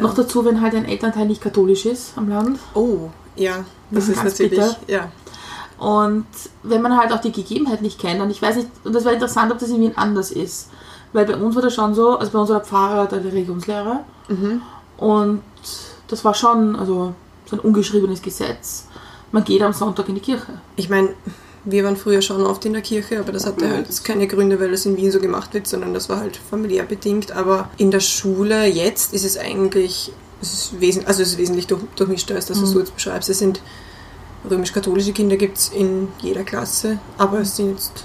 Noch 0.00 0.14
dazu, 0.14 0.44
wenn 0.44 0.60
halt 0.60 0.74
ein 0.74 0.84
Elternteil 0.86 1.26
nicht 1.26 1.40
katholisch 1.40 1.86
ist 1.86 2.12
am 2.16 2.28
Land. 2.28 2.58
Oh, 2.74 3.10
ja, 3.36 3.64
das 3.90 4.06
Mhm, 4.06 4.12
ist 4.14 4.24
natürlich, 4.24 4.50
bitter. 4.58 4.76
ja. 4.88 5.08
Und 5.78 6.26
wenn 6.62 6.82
man 6.82 6.96
halt 6.96 7.12
auch 7.12 7.20
die 7.20 7.32
Gegebenheit 7.32 7.82
nicht 7.82 7.98
kennt, 8.00 8.20
und 8.20 8.30
ich 8.30 8.40
weiß 8.42 8.56
nicht, 8.56 8.68
und 8.84 8.92
das 8.94 9.04
wäre 9.04 9.14
interessant, 9.14 9.52
ob 9.52 9.58
das 9.58 9.70
in 9.70 9.80
Wien 9.80 9.92
anders 9.96 10.30
ist. 10.30 10.70
Weil 11.12 11.26
bei 11.26 11.36
uns 11.36 11.54
war 11.54 11.62
das 11.62 11.74
schon 11.74 11.94
so, 11.94 12.18
also 12.18 12.32
bei 12.32 12.38
uns 12.40 12.48
war 12.50 12.58
der 12.58 12.66
Pfarrer 12.66 13.06
der 13.06 13.24
Religionslehrer. 13.24 14.04
Mhm. 14.28 14.62
Und 14.96 15.42
das 16.08 16.24
war 16.24 16.34
schon, 16.34 16.74
also 16.76 17.14
so 17.46 17.56
ein 17.56 17.60
ungeschriebenes 17.60 18.20
Gesetz. 18.22 18.86
Man 19.34 19.44
geht 19.44 19.62
am 19.62 19.72
Sonntag 19.72 20.08
in 20.08 20.14
die 20.14 20.20
Kirche. 20.20 20.60
Ich 20.76 20.88
meine, 20.88 21.08
wir 21.64 21.82
waren 21.84 21.96
früher 21.96 22.22
schon 22.22 22.44
oft 22.46 22.64
in 22.66 22.72
der 22.72 22.82
Kirche, 22.82 23.18
aber 23.18 23.32
das 23.32 23.44
hatte 23.46 23.68
halt 23.68 23.88
das- 23.88 24.04
keine 24.04 24.28
Gründe, 24.28 24.60
weil 24.60 24.72
es 24.72 24.86
in 24.86 24.96
Wien 24.96 25.10
so 25.10 25.18
gemacht 25.18 25.54
wird, 25.54 25.66
sondern 25.66 25.92
das 25.92 26.08
war 26.08 26.20
halt 26.20 26.36
familiär 26.36 26.84
bedingt. 26.84 27.32
Aber 27.32 27.68
in 27.76 27.90
der 27.90 28.00
Schule 28.00 28.66
jetzt 28.66 29.12
ist 29.12 29.24
es 29.24 29.36
eigentlich, 29.36 30.12
es 30.40 30.52
ist, 30.52 30.80
wesen, 30.80 31.06
also 31.06 31.22
es 31.22 31.30
ist 31.32 31.38
wesentlich 31.38 31.66
durch, 31.66 31.82
durchmischter, 31.96 32.34
als 32.36 32.46
das, 32.46 32.62
was 32.62 32.68
Mhm. 32.70 32.74
du 32.74 32.78
jetzt 32.80 32.94
beschreibst. 32.94 33.28
Es 33.28 33.38
sind 33.40 33.60
römisch-katholische 34.48 35.12
Kinder 35.12 35.36
gibt 35.36 35.58
es 35.58 35.70
in 35.70 36.08
jeder 36.22 36.44
Klasse, 36.44 36.98
aber 37.18 37.40
es 37.40 37.56
sind 37.56 37.70
jetzt 37.70 38.04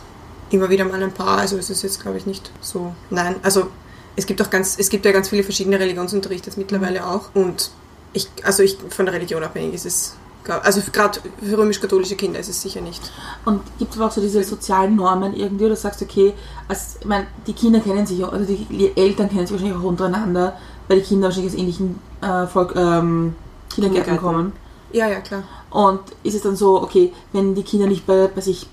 immer 0.49 0.69
wieder 0.69 0.85
mal 0.85 1.01
ein 1.03 1.11
paar, 1.13 1.37
also 1.37 1.57
es 1.57 1.69
ist 1.69 1.83
jetzt 1.83 2.01
glaube 2.01 2.17
ich 2.17 2.25
nicht 2.25 2.49
so. 2.61 2.93
Nein, 3.09 3.35
also 3.43 3.67
es 4.15 4.25
gibt 4.25 4.41
auch 4.41 4.49
ganz, 4.49 4.75
es 4.79 4.89
gibt 4.89 5.05
ja 5.05 5.11
ganz 5.11 5.29
viele 5.29 5.43
verschiedene 5.43 5.79
Religionsunterrichte 5.79 6.47
jetzt 6.49 6.57
mittlerweile 6.57 7.05
auch 7.05 7.29
und 7.35 7.69
ich, 8.13 8.27
also 8.43 8.63
ich 8.63 8.77
von 8.89 9.05
der 9.05 9.13
Religion 9.13 9.43
abhängig 9.43 9.75
ist 9.75 9.85
es, 9.85 10.13
also 10.47 10.81
gerade 10.91 11.19
für 11.41 11.58
römisch-katholische 11.58 12.15
Kinder 12.15 12.39
ist 12.39 12.50
es 12.50 12.62
sicher 12.62 12.81
nicht. 12.81 13.12
Und 13.46 13.62
gibt 13.77 13.91
es 13.91 13.98
aber 13.98 14.08
auch 14.08 14.12
so 14.12 14.22
diese 14.22 14.43
sozialen 14.43 14.96
Normen 14.96 15.36
irgendwie, 15.36 15.65
oder 15.65 15.75
sagst 15.75 16.01
du, 16.01 16.05
okay, 16.05 16.34
als, 16.67 16.98
ich 17.00 17.05
meine, 17.05 17.27
die 17.46 17.53
Kinder 17.53 17.79
kennen 17.79 18.05
sich, 18.05 18.24
also 18.24 18.46
die 18.46 18.91
Eltern 18.96 19.29
kennen 19.29 19.46
sich 19.46 19.51
wahrscheinlich 19.51 19.77
auch 19.77 19.88
untereinander, 19.88 20.58
weil 20.88 21.00
die 21.00 21.05
Kinder 21.05 21.27
wahrscheinlich 21.27 21.53
aus 21.53 21.60
ähnlichen 21.60 22.00
äh, 22.22 22.48
Volk, 22.48 22.75
ähm, 22.75 23.36
Kindergärten 23.69 24.15
Kindergärten. 24.15 24.17
kommen. 24.17 24.53
Ja, 24.91 25.08
ja, 25.08 25.19
klar. 25.19 25.43
Und 25.69 26.00
ist 26.24 26.34
es 26.34 26.41
dann 26.41 26.55
so, 26.55 26.81
okay, 26.81 27.13
wenn 27.31 27.53
die 27.53 27.63
Kinder 27.63 27.86
nicht 27.88 28.08
bei, 28.08 28.27
bei 28.27 28.41
sich 28.41 28.67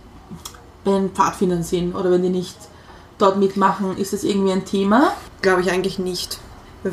bei 0.84 0.92
den 0.92 1.10
Pfadfindern 1.10 1.62
sind 1.62 1.94
oder 1.94 2.10
wenn 2.10 2.22
die 2.22 2.30
nicht 2.30 2.56
dort 3.18 3.36
mitmachen, 3.36 3.96
ist 3.98 4.12
das 4.12 4.24
irgendwie 4.24 4.52
ein 4.52 4.64
Thema? 4.64 5.12
Glaube 5.42 5.60
ich 5.60 5.70
eigentlich 5.70 5.98
nicht. 5.98 6.38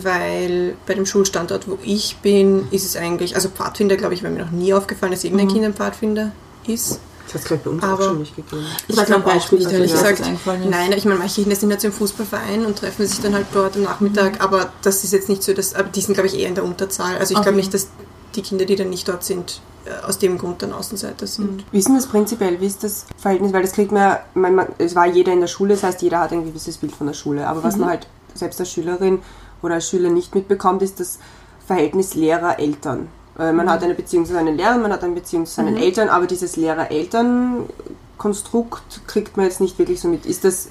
Weil 0.02 0.76
bei 0.86 0.94
dem 0.96 1.06
Schulstandort, 1.06 1.68
wo 1.70 1.78
ich 1.84 2.18
bin, 2.22 2.68
ist 2.72 2.86
es 2.86 2.96
eigentlich, 2.96 3.36
also 3.36 3.50
Pfadfinder, 3.50 3.96
glaube 3.98 4.14
ich, 4.14 4.24
wäre 4.24 4.34
mir 4.34 4.44
noch 4.44 4.52
nie 4.52 4.74
aufgefallen, 4.74 5.12
dass 5.12 5.24
irgendein 5.24 5.48
Mhm. 5.48 5.52
Kind 5.54 5.66
ein 5.66 5.74
Pfadfinder 5.74 6.32
ist. 6.66 7.00
Das 7.26 7.36
hat 7.36 7.42
es, 7.42 7.48
glaube 7.48 7.60
ich, 7.62 7.64
bei 7.66 7.70
uns 7.72 7.84
Aber- 7.84 7.94
auch 7.94 8.08
schon 8.10 8.20
nicht 8.20 8.36
gegeben. 8.36 8.66
Ich 8.88 8.96
glaub 8.96 9.22
auch 9.22 9.34
Beispiel, 9.34 9.58
nicht, 9.60 9.66
also 9.68 9.78
ehrlich 9.78 9.94
ist 9.94 10.04
das 10.04 10.18
gesagt. 10.18 10.40
Nein, 10.70 10.92
ich 10.92 11.06
meine, 11.06 11.20
manche 11.20 11.42
Kinder 11.42 11.56
sind 11.56 11.72
jetzt 11.72 11.86
im 11.86 11.92
Fußballverein 11.94 12.66
und 12.66 12.78
treffen 12.78 13.06
sich 13.08 13.22
dann 13.22 13.34
halt 13.34 13.46
dort 13.54 13.76
am 13.76 13.84
Nachmittag, 13.84 14.42
aber 14.44 14.72
das 14.82 15.04
ist 15.04 15.14
jetzt 15.14 15.30
nicht 15.30 15.42
so, 15.44 15.54
dass, 15.54 15.74
aber 15.74 15.90
die 15.90 16.02
sind, 16.02 16.14
glaube 16.16 16.28
ich, 16.28 16.38
eher 16.40 16.50
in 16.50 16.56
der 16.56 16.64
Unterzahl. 16.66 17.18
Also 17.18 17.32
ich 17.34 17.38
Okay. 17.38 17.46
glaube 17.46 17.58
nicht, 17.58 17.74
dass 17.74 17.88
die 18.36 18.42
Kinder, 18.42 18.66
die 18.66 18.76
dann 18.76 18.90
nicht 18.90 19.08
dort 19.08 19.24
sind, 19.24 19.62
äh, 19.86 20.06
aus 20.08 20.18
dem 20.20 20.38
Grund 20.38 20.62
dann 20.64 20.74
Außenseiter 20.74 21.28
sind. 21.28 21.64
Wie 21.72 21.78
ist 21.80 21.88
denn 21.88 21.96
das 21.96 22.08
prinzipiell? 22.08 22.60
Wie 22.60 22.66
ist 22.68 22.84
das 22.84 23.06
Verhältnis? 23.18 23.54
Weil 23.54 23.62
das 23.64 23.72
kriegt 23.74 23.92
man, 23.92 24.02
ja- 24.02 24.20
man, 24.34 24.56
man, 24.56 24.68
es 24.78 24.96
war 24.96 25.06
jeder 25.08 25.32
in 25.34 25.40
der 25.40 25.48
Schule, 25.48 25.74
das 25.76 25.84
heißt, 25.84 26.02
jeder 26.02 26.20
hat 26.20 26.32
ein 26.34 26.44
gewisses 26.46 26.78
Bild 26.78 26.94
von 26.96 27.08
der 27.08 27.14
Schule. 27.14 27.48
Aber 27.48 27.64
was 27.64 27.78
man 27.78 27.90
halt 27.90 28.08
selbst 28.36 28.60
als 28.60 28.72
Schülerin 28.72 29.20
oder 29.64 29.76
als 29.76 29.88
Schüler 29.90 30.10
nicht 30.10 30.36
mitbekommt, 30.36 30.82
ist 30.82 31.00
das 31.00 31.20
Verhältnis 31.66 32.14
Lehrer-Eltern. 32.14 33.08
Man 33.38 33.70
hat 33.70 33.84
eine 33.84 33.96
Beziehung 33.96 34.26
zu 34.26 34.34
seinen 34.34 34.58
Lehrern, 34.58 34.82
man 34.82 34.92
hat 34.94 35.04
eine 35.04 35.16
Beziehung 35.16 35.46
zu 35.46 35.54
seinen 35.54 35.78
Eltern, 35.78 36.10
aber 36.10 36.26
dieses 36.28 36.56
Lehrer-Eltern-Konstrukt 36.56 39.02
kriegt 39.08 39.38
man 39.38 39.46
jetzt 39.48 39.62
nicht 39.62 39.80
wirklich 39.80 40.02
so 40.02 40.08
mit. 40.08 40.28
Ist 40.28 40.44
das, 40.44 40.68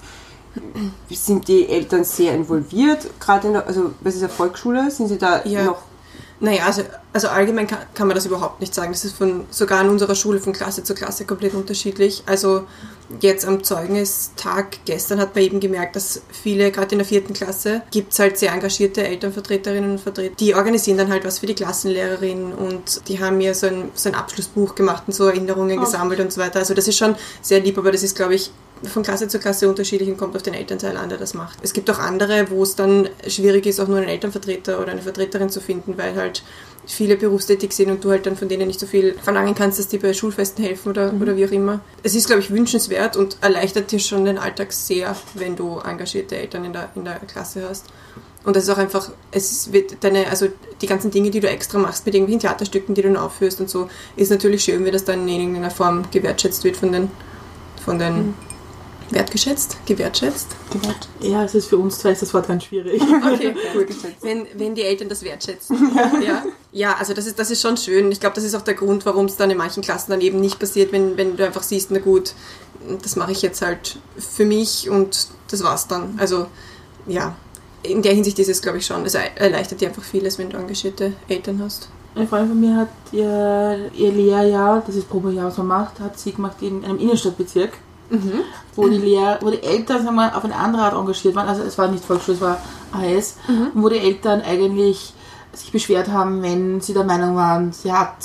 sind 1.10 1.48
die 1.48 1.68
Eltern 1.68 2.04
sehr 2.04 2.34
involviert? 2.34 3.08
Gerade 3.18 3.48
in 3.48 3.54
der, 3.54 3.66
also 3.66 3.90
was 4.00 4.14
ist 4.14 4.20
der 4.20 4.28
Volksschule? 4.28 4.88
Sind 4.90 5.08
sie 5.08 5.18
da 5.18 5.42
Ja. 5.44 5.64
noch 5.64 5.82
Naja, 6.40 6.66
also, 6.66 6.82
also 7.12 7.28
allgemein 7.28 7.66
kann, 7.68 7.78
kann 7.94 8.08
man 8.08 8.16
das 8.16 8.26
überhaupt 8.26 8.60
nicht 8.60 8.74
sagen. 8.74 8.90
Das 8.90 9.04
ist 9.04 9.16
von, 9.16 9.44
sogar 9.50 9.78
an 9.78 9.88
unserer 9.88 10.16
Schule 10.16 10.40
von 10.40 10.52
Klasse 10.52 10.82
zu 10.82 10.92
Klasse 10.92 11.24
komplett 11.24 11.54
unterschiedlich. 11.54 12.24
Also 12.26 12.64
jetzt 13.20 13.44
am 13.44 13.62
Zeugnistag 13.62 14.78
gestern 14.84 15.20
hat 15.20 15.34
man 15.34 15.44
eben 15.44 15.60
gemerkt, 15.60 15.96
dass 15.96 16.22
viele, 16.30 16.70
gerade 16.70 16.92
in 16.92 16.98
der 16.98 17.06
vierten 17.06 17.34
Klasse, 17.34 17.82
gibt 17.90 18.12
es 18.12 18.18
halt 18.18 18.38
sehr 18.38 18.52
engagierte 18.52 19.02
Elternvertreterinnen 19.02 19.92
und 19.92 20.00
Vertreter. 20.00 20.34
Die 20.36 20.54
organisieren 20.54 20.98
dann 20.98 21.10
halt 21.10 21.24
was 21.24 21.40
für 21.40 21.46
die 21.46 21.54
Klassenlehrerin 21.54 22.52
und 22.52 23.08
die 23.08 23.20
haben 23.20 23.38
mir 23.38 23.54
so 23.54 23.66
ein, 23.66 23.90
so 23.94 24.08
ein 24.08 24.14
Abschlussbuch 24.14 24.74
gemacht 24.74 25.04
und 25.06 25.12
so 25.12 25.26
Erinnerungen 25.26 25.78
Oh. 25.78 25.82
gesammelt 25.84 26.20
und 26.20 26.32
so 26.32 26.40
weiter. 26.40 26.58
Also 26.58 26.74
das 26.74 26.88
ist 26.88 26.96
schon 26.98 27.14
sehr 27.40 27.60
lieb, 27.60 27.78
aber 27.78 27.92
das 27.92 28.02
ist, 28.02 28.16
glaube 28.16 28.34
ich, 28.34 28.50
von 28.84 29.02
Klasse 29.04 29.28
zu 29.28 29.38
Klasse 29.38 29.68
unterschiedlich 29.68 30.08
und 30.08 30.16
kommt 30.16 30.34
auf 30.34 30.42
den 30.42 30.54
Elternteil 30.54 30.96
an, 30.96 31.08
der 31.08 31.18
das 31.18 31.34
macht. 31.34 31.58
Es 31.62 31.72
gibt 31.72 31.88
auch 31.90 31.98
andere, 32.00 32.50
wo 32.50 32.62
es 32.64 32.74
dann 32.74 33.08
schwierig 33.28 33.66
ist, 33.66 33.78
auch 33.78 33.86
nur 33.86 33.98
einen 33.98 34.08
Elternvertreter 34.08 34.80
oder 34.80 34.90
eine 34.90 35.02
Vertreterin 35.02 35.50
zu 35.50 35.60
finden, 35.60 35.96
weil 35.96 36.16
halt 36.16 36.42
viele 36.86 37.16
berufstätig 37.16 37.72
sind 37.72 37.90
und 37.90 38.04
du 38.04 38.10
halt 38.10 38.26
dann 38.26 38.36
von 38.36 38.48
denen 38.48 38.66
nicht 38.66 38.80
so 38.80 38.86
viel 38.86 39.14
verlangen 39.22 39.54
kannst, 39.54 39.78
dass 39.78 39.88
die 39.88 39.98
bei 39.98 40.12
Schulfesten 40.12 40.64
helfen 40.64 40.90
oder, 40.90 41.12
oder 41.20 41.36
wie 41.36 41.46
auch 41.46 41.50
immer. 41.50 41.80
Es 42.02 42.14
ist, 42.14 42.26
glaube 42.26 42.42
ich, 42.42 42.50
wünschenswert 42.50 43.16
und 43.16 43.36
erleichtert 43.40 43.92
dir 43.92 44.00
schon 44.00 44.24
den 44.24 44.38
Alltag 44.38 44.72
sehr, 44.72 45.14
wenn 45.34 45.56
du 45.56 45.78
engagierte 45.78 46.36
Eltern 46.36 46.64
in 46.64 46.72
der, 46.72 46.90
in 46.94 47.04
der 47.04 47.20
Klasse 47.20 47.66
hast. 47.68 47.86
Und 48.44 48.56
das 48.56 48.64
ist 48.64 48.70
auch 48.70 48.78
einfach, 48.78 49.10
es 49.30 49.72
wird 49.72 50.02
deine, 50.02 50.26
also 50.28 50.48
die 50.80 50.86
ganzen 50.86 51.12
Dinge, 51.12 51.30
die 51.30 51.38
du 51.38 51.48
extra 51.48 51.78
machst 51.78 52.04
mit 52.06 52.14
irgendwelchen 52.14 52.40
Theaterstücken, 52.40 52.94
die 52.94 53.02
du 53.02 53.08
dann 53.08 53.16
aufführst 53.16 53.60
und 53.60 53.70
so, 53.70 53.88
ist 54.16 54.30
natürlich 54.30 54.64
schön, 54.64 54.84
wenn 54.84 54.92
das 54.92 55.04
dann 55.04 55.28
in 55.28 55.40
irgendeiner 55.40 55.70
Form 55.70 56.10
gewertschätzt 56.10 56.64
wird 56.64 56.76
von 56.76 56.90
den, 56.90 57.10
von 57.84 58.00
den 58.00 58.34
wertgeschätzt, 59.12 59.76
gewertschätzt. 59.86 60.48
Ja, 61.20 61.44
es 61.44 61.54
ist 61.54 61.66
für 61.66 61.76
uns 61.78 61.98
zwei 61.98 62.12
ist 62.12 62.22
das 62.22 62.32
Wort 62.34 62.48
ganz 62.48 62.64
schwierig. 62.64 63.02
Okay, 63.32 63.54
gut. 63.72 63.88
Wenn, 64.20 64.46
wenn 64.56 64.74
die 64.74 64.82
Eltern 64.82 65.08
das 65.08 65.22
wertschätzen. 65.22 65.90
Ja, 66.24 66.44
ja 66.72 66.96
also 66.96 67.14
das 67.14 67.26
ist, 67.26 67.38
das 67.38 67.50
ist 67.50 67.62
schon 67.62 67.76
schön. 67.76 68.10
Ich 68.12 68.20
glaube, 68.20 68.34
das 68.34 68.44
ist 68.44 68.54
auch 68.54 68.62
der 68.62 68.74
Grund, 68.74 69.06
warum 69.06 69.26
es 69.26 69.36
dann 69.36 69.50
in 69.50 69.56
manchen 69.56 69.82
Klassen 69.82 70.10
dann 70.10 70.20
eben 70.20 70.40
nicht 70.40 70.58
passiert, 70.58 70.92
wenn, 70.92 71.16
wenn 71.16 71.36
du 71.36 71.44
einfach 71.44 71.62
siehst, 71.62 71.90
na 71.90 71.98
gut, 71.98 72.34
das 73.02 73.16
mache 73.16 73.32
ich 73.32 73.42
jetzt 73.42 73.62
halt 73.62 73.98
für 74.18 74.44
mich 74.44 74.90
und 74.90 75.28
das 75.50 75.62
war's 75.62 75.86
dann. 75.88 76.18
Also 76.18 76.46
ja, 77.06 77.34
in 77.82 78.02
der 78.02 78.14
Hinsicht 78.14 78.38
ist 78.38 78.48
es, 78.48 78.62
glaube 78.62 78.78
ich, 78.78 78.86
schon. 78.86 79.04
Es 79.04 79.14
erleichtert 79.14 79.80
dir 79.80 79.88
einfach 79.88 80.02
vieles, 80.02 80.38
wenn 80.38 80.50
du 80.50 80.56
engagierte 80.56 81.14
Eltern 81.28 81.60
hast. 81.62 81.88
Eine 82.14 82.26
Freundin 82.26 82.48
von 82.50 82.60
mir 82.60 82.76
hat 82.76 82.88
ihr, 83.10 83.90
ihr 83.94 84.12
Lehrjahr, 84.12 84.82
das 84.86 84.96
ist 84.96 85.08
Probejahr, 85.08 85.46
was 85.46 85.56
man 85.56 85.68
macht, 85.68 85.98
hat 85.98 86.18
sie 86.18 86.32
gemacht 86.32 86.56
in 86.60 86.84
einem 86.84 86.98
Innenstadtbezirk, 86.98 87.72
wo, 88.76 88.88
die 88.88 88.98
Lehr 88.98 89.38
wo 89.42 89.50
die 89.50 89.62
Eltern 89.62 90.04
sagen 90.04 90.16
wir, 90.16 90.36
auf 90.36 90.44
eine 90.44 90.54
andere 90.56 90.82
Art 90.82 90.94
engagiert 90.94 91.34
waren. 91.34 91.48
Also 91.48 91.62
es 91.62 91.76
war 91.78 91.88
nicht 91.88 92.04
Volksschule, 92.04 92.36
es 92.36 92.40
war 92.42 92.58
AS. 92.92 93.36
Und 93.48 93.82
wo 93.82 93.88
die 93.88 93.98
Eltern 93.98 94.42
eigentlich 94.42 95.14
sich 95.52 95.72
beschwert 95.72 96.08
haben, 96.08 96.42
wenn 96.42 96.80
sie 96.80 96.94
der 96.94 97.04
Meinung 97.04 97.36
waren, 97.36 97.72
sie 97.72 97.92
hat 97.92 98.16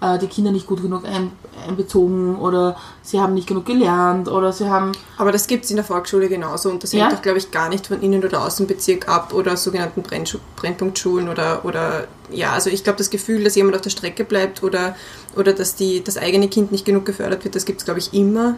äh, 0.00 0.18
die 0.18 0.28
Kinder 0.28 0.52
nicht 0.52 0.66
gut 0.66 0.80
genug 0.82 1.04
ein, 1.04 1.32
einbezogen 1.66 2.36
oder 2.36 2.76
sie 3.02 3.20
haben 3.20 3.34
nicht 3.34 3.46
genug 3.48 3.66
gelernt 3.66 4.28
oder 4.28 4.52
sie 4.52 4.68
haben 4.68 4.92
Aber 5.18 5.32
das 5.32 5.46
gibt 5.48 5.64
es 5.64 5.70
in 5.70 5.76
der 5.76 5.84
Volksschule 5.84 6.28
genauso 6.28 6.70
und 6.70 6.82
das 6.82 6.92
Ja? 6.92 7.02
hängt 7.02 7.12
doch, 7.14 7.22
glaube 7.22 7.38
ich, 7.38 7.50
gar 7.50 7.68
nicht 7.68 7.86
von 7.88 8.00
Innen- 8.00 8.24
oder 8.24 8.44
Außenbezirk 8.44 9.08
ab 9.08 9.34
oder 9.34 9.56
sogenannten 9.56 10.02
Brennschu- 10.02 10.38
Brennpunktschulen 10.56 11.28
oder, 11.28 11.64
oder 11.64 12.06
ja, 12.30 12.52
also 12.52 12.70
ich 12.70 12.84
glaube, 12.84 12.98
das 12.98 13.10
Gefühl, 13.10 13.42
dass 13.44 13.54
jemand 13.56 13.74
auf 13.76 13.82
der 13.82 13.90
Strecke 13.90 14.24
bleibt 14.24 14.62
oder, 14.62 14.94
oder 15.36 15.52
dass 15.52 15.74
die, 15.74 16.02
das 16.02 16.16
eigene 16.16 16.48
Kind 16.48 16.70
nicht 16.72 16.84
genug 16.84 17.04
gefördert 17.06 17.42
wird, 17.44 17.54
das 17.56 17.64
gibt 17.64 17.80
es, 17.80 17.84
glaube 17.84 17.98
ich, 17.98 18.14
immer. 18.14 18.54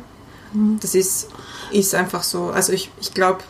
Das 0.80 0.94
ist, 0.94 1.28
ist 1.72 1.94
einfach 1.94 2.22
so. 2.22 2.50
Also 2.50 2.72
ich, 2.72 2.90
ich 3.00 3.12
glaube, 3.12 3.40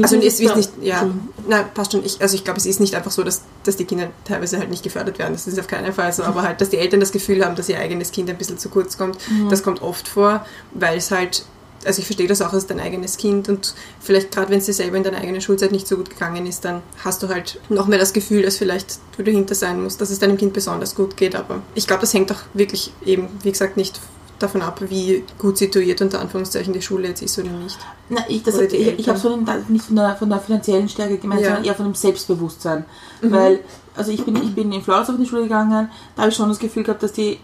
also 0.00 0.16
es 0.16 0.40
ist 0.40 0.56
nicht, 0.56 0.70
ja, 0.80 1.10
na, 1.46 1.62
passt 1.62 1.92
schon. 1.92 2.04
Ich, 2.04 2.20
also 2.22 2.34
ich 2.34 2.44
glaube, 2.44 2.58
es 2.58 2.66
ist 2.66 2.80
nicht 2.80 2.94
einfach 2.94 3.10
so, 3.10 3.22
dass, 3.22 3.42
dass 3.64 3.76
die 3.76 3.84
Kinder 3.84 4.08
teilweise 4.24 4.58
halt 4.58 4.70
nicht 4.70 4.82
gefördert 4.82 5.18
werden. 5.18 5.32
Das 5.32 5.46
ist 5.46 5.58
auf 5.58 5.66
keinen 5.66 5.92
Fall 5.92 6.12
so. 6.12 6.22
Aber 6.24 6.42
halt, 6.42 6.60
dass 6.60 6.70
die 6.70 6.78
Eltern 6.78 7.00
das 7.00 7.12
Gefühl 7.12 7.44
haben, 7.44 7.56
dass 7.56 7.68
ihr 7.68 7.78
eigenes 7.78 8.12
Kind 8.12 8.30
ein 8.30 8.38
bisschen 8.38 8.58
zu 8.58 8.68
kurz 8.70 8.96
kommt, 8.96 9.18
das 9.50 9.62
kommt 9.62 9.82
oft 9.82 10.08
vor, 10.08 10.46
weil 10.72 10.96
es 10.96 11.10
halt, 11.10 11.44
also 11.84 11.98
ich 11.98 12.06
verstehe 12.06 12.28
das 12.28 12.40
auch 12.40 12.52
als 12.52 12.66
dein 12.66 12.80
eigenes 12.80 13.16
Kind 13.16 13.48
und 13.48 13.74
vielleicht 14.00 14.30
gerade 14.30 14.50
wenn 14.50 14.58
es 14.58 14.66
dir 14.66 14.72
selber 14.72 14.96
in 14.96 15.02
deiner 15.02 15.18
eigenen 15.18 15.40
Schulzeit 15.40 15.72
nicht 15.72 15.88
so 15.88 15.96
gut 15.96 16.10
gegangen 16.10 16.46
ist, 16.46 16.64
dann 16.64 16.80
hast 17.04 17.22
du 17.22 17.28
halt 17.28 17.60
noch 17.68 17.88
mehr 17.88 17.98
das 17.98 18.12
Gefühl, 18.12 18.42
dass 18.42 18.56
vielleicht 18.56 18.98
du 19.16 19.22
dahinter 19.24 19.54
sein 19.54 19.82
musst, 19.82 20.00
dass 20.00 20.10
es 20.10 20.20
deinem 20.20 20.36
Kind 20.36 20.52
besonders 20.52 20.94
gut 20.94 21.16
geht. 21.16 21.34
Aber 21.34 21.60
ich 21.74 21.86
glaube, 21.86 22.02
das 22.02 22.14
hängt 22.14 22.30
auch 22.32 22.40
wirklich 22.54 22.92
eben, 23.04 23.28
wie 23.42 23.50
gesagt, 23.50 23.76
nicht 23.76 24.00
davon 24.42 24.62
ab, 24.62 24.80
wie 24.88 25.24
gut 25.38 25.56
situiert 25.58 26.00
unter 26.02 26.20
Anführungszeichen 26.20 26.72
die 26.72 26.82
Schule 26.82 27.08
jetzt 27.08 27.22
ist 27.22 27.38
oder 27.38 27.50
nicht. 27.50 27.78
Na, 28.08 28.20
ich, 28.28 28.42
das 28.42 28.56
hat, 28.60 28.72
ich, 28.72 28.98
ich 28.98 29.08
habe 29.08 29.18
so 29.18 29.34
den, 29.34 29.46
nicht 29.68 29.84
von 29.84 29.96
der, 29.96 30.16
von 30.16 30.28
der 30.28 30.40
finanziellen 30.40 30.88
Stärke 30.88 31.18
gemeint, 31.18 31.40
Ja. 31.42 31.48
sondern 31.48 31.64
eher 31.64 31.74
von 31.74 31.86
dem 31.86 31.94
Selbstbewusstsein. 31.94 32.84
Weil, 33.22 33.60
also 33.96 34.10
ich 34.10 34.24
bin, 34.24 34.36
ich 34.36 34.54
bin 34.54 34.72
in 34.72 34.82
Flores 34.82 35.08
auf 35.10 35.16
die 35.18 35.26
Schule 35.26 35.42
gegangen, 35.44 35.88
da 36.16 36.22
habe 36.22 36.30
ich 36.30 36.36
schon 36.36 36.48
das 36.48 36.58
Gefühl 36.58 36.82
gehabt, 36.82 37.02
dass 37.02 37.12
die, 37.12 37.38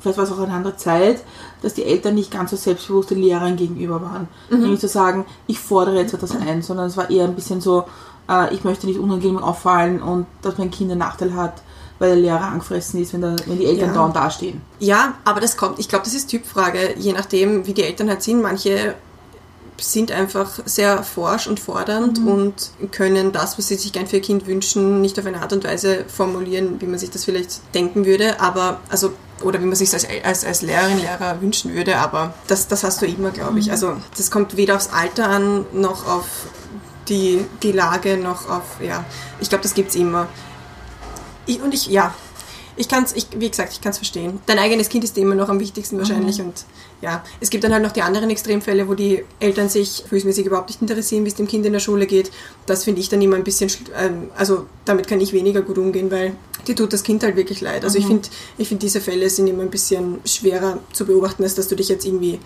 vielleicht 0.00 0.16
war 0.18 0.24
es 0.24 0.32
auch 0.32 0.38
eine 0.38 0.52
andere 0.52 0.76
Zeit, 0.76 1.22
dass 1.62 1.74
die 1.74 1.84
Eltern 1.84 2.14
nicht 2.14 2.30
ganz 2.30 2.50
so 2.50 2.56
selbstbewusste 2.56 3.14
Lehrern 3.14 3.56
gegenüber 3.56 4.00
waren. 4.00 4.28
Nämlich 4.50 4.80
zu 4.80 4.88
sagen, 4.88 5.26
ich 5.46 5.58
fordere 5.58 5.96
jetzt 5.98 6.14
etwas 6.14 6.34
ein, 6.36 6.62
sondern 6.62 6.86
es 6.86 6.96
war 6.96 7.10
eher 7.10 7.24
ein 7.24 7.34
bisschen 7.34 7.60
so, 7.60 7.84
äh, 8.28 8.54
ich 8.54 8.64
möchte 8.64 8.86
nicht 8.86 8.98
unangenehm 8.98 9.38
auffallen 9.38 10.00
und 10.02 10.26
dass 10.42 10.56
mein 10.58 10.70
Kind 10.70 10.90
einen 10.90 11.00
Nachteil 11.00 11.34
hat, 11.34 11.62
weil 11.98 12.10
der 12.10 12.18
Lehrer 12.18 12.42
angefressen 12.44 13.02
ist, 13.02 13.12
wenn, 13.12 13.20
der, 13.22 13.36
wenn 13.46 13.58
die 13.58 13.66
Eltern 13.66 13.88
Ja. 13.88 13.94
dauernd 13.94 14.16
dastehen. 14.16 14.60
Ja, 14.78 15.14
aber 15.24 15.40
das 15.40 15.56
kommt, 15.56 15.78
ich 15.78 15.88
glaube, 15.88 16.04
das 16.04 16.14
ist 16.14 16.28
Typfrage, 16.28 16.94
je 16.96 17.12
nachdem, 17.12 17.66
wie 17.66 17.74
die 17.74 17.82
Eltern 17.82 18.08
halt 18.08 18.22
sind. 18.22 18.40
Manche 18.42 18.94
sind 19.80 20.10
einfach 20.10 20.58
sehr 20.64 21.02
forsch 21.04 21.46
und 21.46 21.60
fordernd 21.60 22.18
und 22.18 22.70
können 22.90 23.30
das, 23.30 23.58
was 23.58 23.68
sie 23.68 23.76
sich 23.76 23.92
gern 23.92 24.08
für 24.08 24.16
ihr 24.16 24.22
Kind 24.22 24.46
wünschen, 24.48 25.00
nicht 25.00 25.18
auf 25.20 25.26
eine 25.26 25.40
Art 25.40 25.52
und 25.52 25.62
Weise 25.64 26.04
formulieren, 26.08 26.80
wie 26.80 26.86
man 26.86 26.98
sich 26.98 27.10
das 27.10 27.24
vielleicht 27.24 27.60
denken 27.74 28.04
würde, 28.04 28.40
aber, 28.40 28.80
also, 28.88 29.12
oder 29.40 29.60
wie 29.60 29.66
man 29.66 29.76
sich 29.76 29.92
als, 29.94 30.04
als, 30.24 30.44
als 30.44 30.62
Lehrerin, 30.62 30.98
Lehrer 30.98 31.40
wünschen 31.40 31.74
würde, 31.74 31.96
aber 31.98 32.34
das, 32.48 32.66
das 32.66 32.82
hast 32.82 33.02
du 33.02 33.06
immer, 33.06 33.30
glaube 33.30 33.60
ich. 33.60 33.70
Also, 33.70 33.92
das 34.16 34.32
kommt 34.32 34.56
weder 34.56 34.74
aufs 34.74 34.90
Alter 34.92 35.28
an, 35.28 35.64
noch 35.72 36.08
auf 36.08 36.26
die, 37.08 37.44
die 37.62 37.70
Lage, 37.72 38.16
noch 38.16 38.50
auf, 38.50 38.64
ja, 38.80 39.04
ich 39.38 39.48
glaube, 39.48 39.62
das 39.62 39.74
gibt's 39.74 39.94
immer. 39.94 40.26
Ich, 41.48 41.60
und 41.60 41.74
ich, 41.74 41.88
ja, 41.88 42.14
ich 42.76 42.88
kann 42.88 43.02
es, 43.02 43.12
ich, 43.12 43.26
wie 43.36 43.50
gesagt, 43.50 43.72
ich 43.72 43.80
kann 43.80 43.90
es 43.90 43.98
verstehen. 43.98 44.38
Dein 44.46 44.60
eigenes 44.60 44.88
Kind 44.88 45.02
ist 45.02 45.16
dir 45.16 45.22
immer 45.22 45.34
noch 45.34 45.48
am 45.48 45.58
wichtigsten 45.58 45.98
wahrscheinlich 45.98 46.40
und 46.40 46.64
ja, 47.00 47.24
es 47.40 47.50
gibt 47.50 47.64
dann 47.64 47.72
halt 47.72 47.82
noch 47.82 47.90
die 47.90 48.02
anderen 48.02 48.30
Extremfälle, 48.30 48.88
wo 48.88 48.94
die 48.94 49.24
Eltern 49.40 49.68
sich 49.68 50.04
gefühlsmäßig 50.04 50.46
überhaupt 50.46 50.68
nicht 50.68 50.80
interessieren, 50.80 51.24
wie 51.24 51.28
es 51.28 51.34
dem 51.34 51.48
Kind 51.48 51.66
in 51.66 51.72
der 51.72 51.80
Schule 51.80 52.06
geht. 52.06 52.30
Das 52.66 52.84
finde 52.84 53.00
ich 53.00 53.08
dann 53.08 53.20
immer 53.20 53.34
ein 53.34 53.42
bisschen, 53.42 53.70
ähm, 53.96 54.30
also 54.36 54.66
damit 54.84 55.08
kann 55.08 55.20
ich 55.20 55.32
weniger 55.32 55.62
gut 55.62 55.78
umgehen, 55.78 56.10
weil 56.10 56.36
dir 56.68 56.76
tut 56.76 56.92
das 56.92 57.02
Kind 57.02 57.24
halt 57.24 57.34
wirklich 57.34 57.60
leid. 57.60 57.84
Also 57.84 57.98
ich 57.98 58.06
finde, 58.06 58.28
ich 58.58 58.68
finde 58.68 58.80
diese 58.80 59.00
Fälle 59.00 59.28
sind 59.28 59.48
immer 59.48 59.62
ein 59.62 59.70
bisschen 59.70 60.20
schwerer 60.24 60.78
zu 60.92 61.04
beobachten, 61.04 61.42
als 61.42 61.56
dass 61.56 61.66
du 61.66 61.74
dich 61.74 61.88
jetzt 61.88 62.04
irgendwie 62.04 62.38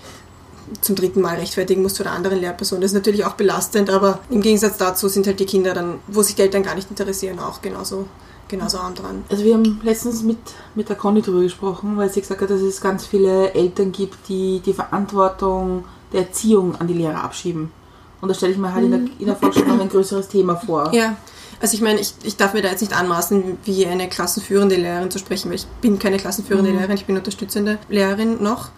zum 0.81 0.97
dritten 0.97 1.21
Mal 1.21 1.37
rechtfertigen 1.37 1.83
musst 1.83 1.99
vor 1.99 2.05
der 2.05 2.15
anderen 2.15 2.39
Lehrperson. 2.39 2.81
Das 2.81 2.93
ist 2.93 2.95
natürlich 2.95 3.25
auch 3.25 3.35
belastend, 3.35 3.91
aber 3.91 4.21
im 4.31 4.41
Gegensatz 4.41 4.79
dazu 4.79 5.09
sind 5.09 5.27
halt 5.27 5.41
die 5.41 5.47
Kinder 5.47 5.75
dann, 5.75 5.99
wo 6.07 6.23
sich 6.23 6.37
die 6.37 6.43
Eltern 6.43 6.63
gar 6.63 6.75
nicht 6.75 6.89
interessieren, 6.89 7.39
auch 7.39 7.61
genauso, 7.61 8.07
genauso 8.53 8.79
arm 8.79 8.95
dran. 8.95 9.25
Also 9.29 9.45
wir 9.45 9.55
haben 9.55 9.81
letztens 9.83 10.23
mit, 10.23 10.39
mit 10.77 10.89
der 10.89 10.97
Conny 10.97 11.23
darüber 11.23 11.41
gesprochen, 11.41 11.97
weil 11.97 12.09
sie 12.11 12.21
gesagt 12.21 12.41
hat, 12.41 12.51
dass 12.51 12.61
es 12.61 12.81
ganz 12.81 13.05
viele 13.05 13.53
Eltern 13.55 13.91
gibt, 13.91 14.29
die 14.29 14.61
die 14.61 14.73
Verantwortung 14.73 15.85
der 16.13 16.27
Erziehung 16.27 16.77
an 16.81 16.87
die 16.87 16.95
Lehrer 16.95 17.25
abschieben. 17.25 17.73
Und 18.21 18.29
da 18.29 18.35
stelle 18.35 18.53
ich 18.53 18.59
mir 18.59 18.73
halt 18.73 18.85
in 18.85 18.91
der, 18.93 19.01
in 19.19 19.27
der 19.27 19.35
Volksschule 19.35 19.67
noch 19.67 19.81
ein 19.81 19.89
größeres 19.89 20.29
Thema 20.29 20.55
vor. 20.55 20.95
Ja, 20.95 21.17
also 21.61 21.75
ich 21.75 21.81
meine, 21.81 22.01
ich, 22.01 22.15
ich 22.23 22.37
darf 22.37 22.55
mir 22.55 22.63
da 22.63 22.69
jetzt 22.69 22.83
nicht 22.83 22.97
anmaßen, 22.97 23.59
wie 23.65 23.87
eine 23.87 24.09
klassenführende 24.09 24.77
Lehrerin 24.77 25.11
zu 25.11 25.19
sprechen, 25.19 25.49
weil 25.49 25.57
ich 25.57 25.67
bin 25.81 25.99
keine 25.99 26.19
klassenführende 26.19 26.71
Lehrerin, 26.71 26.97
ich 26.97 27.07
bin 27.07 27.17
unterstützende 27.17 27.79
Lehrerin 27.89 28.43
noch. 28.43 28.71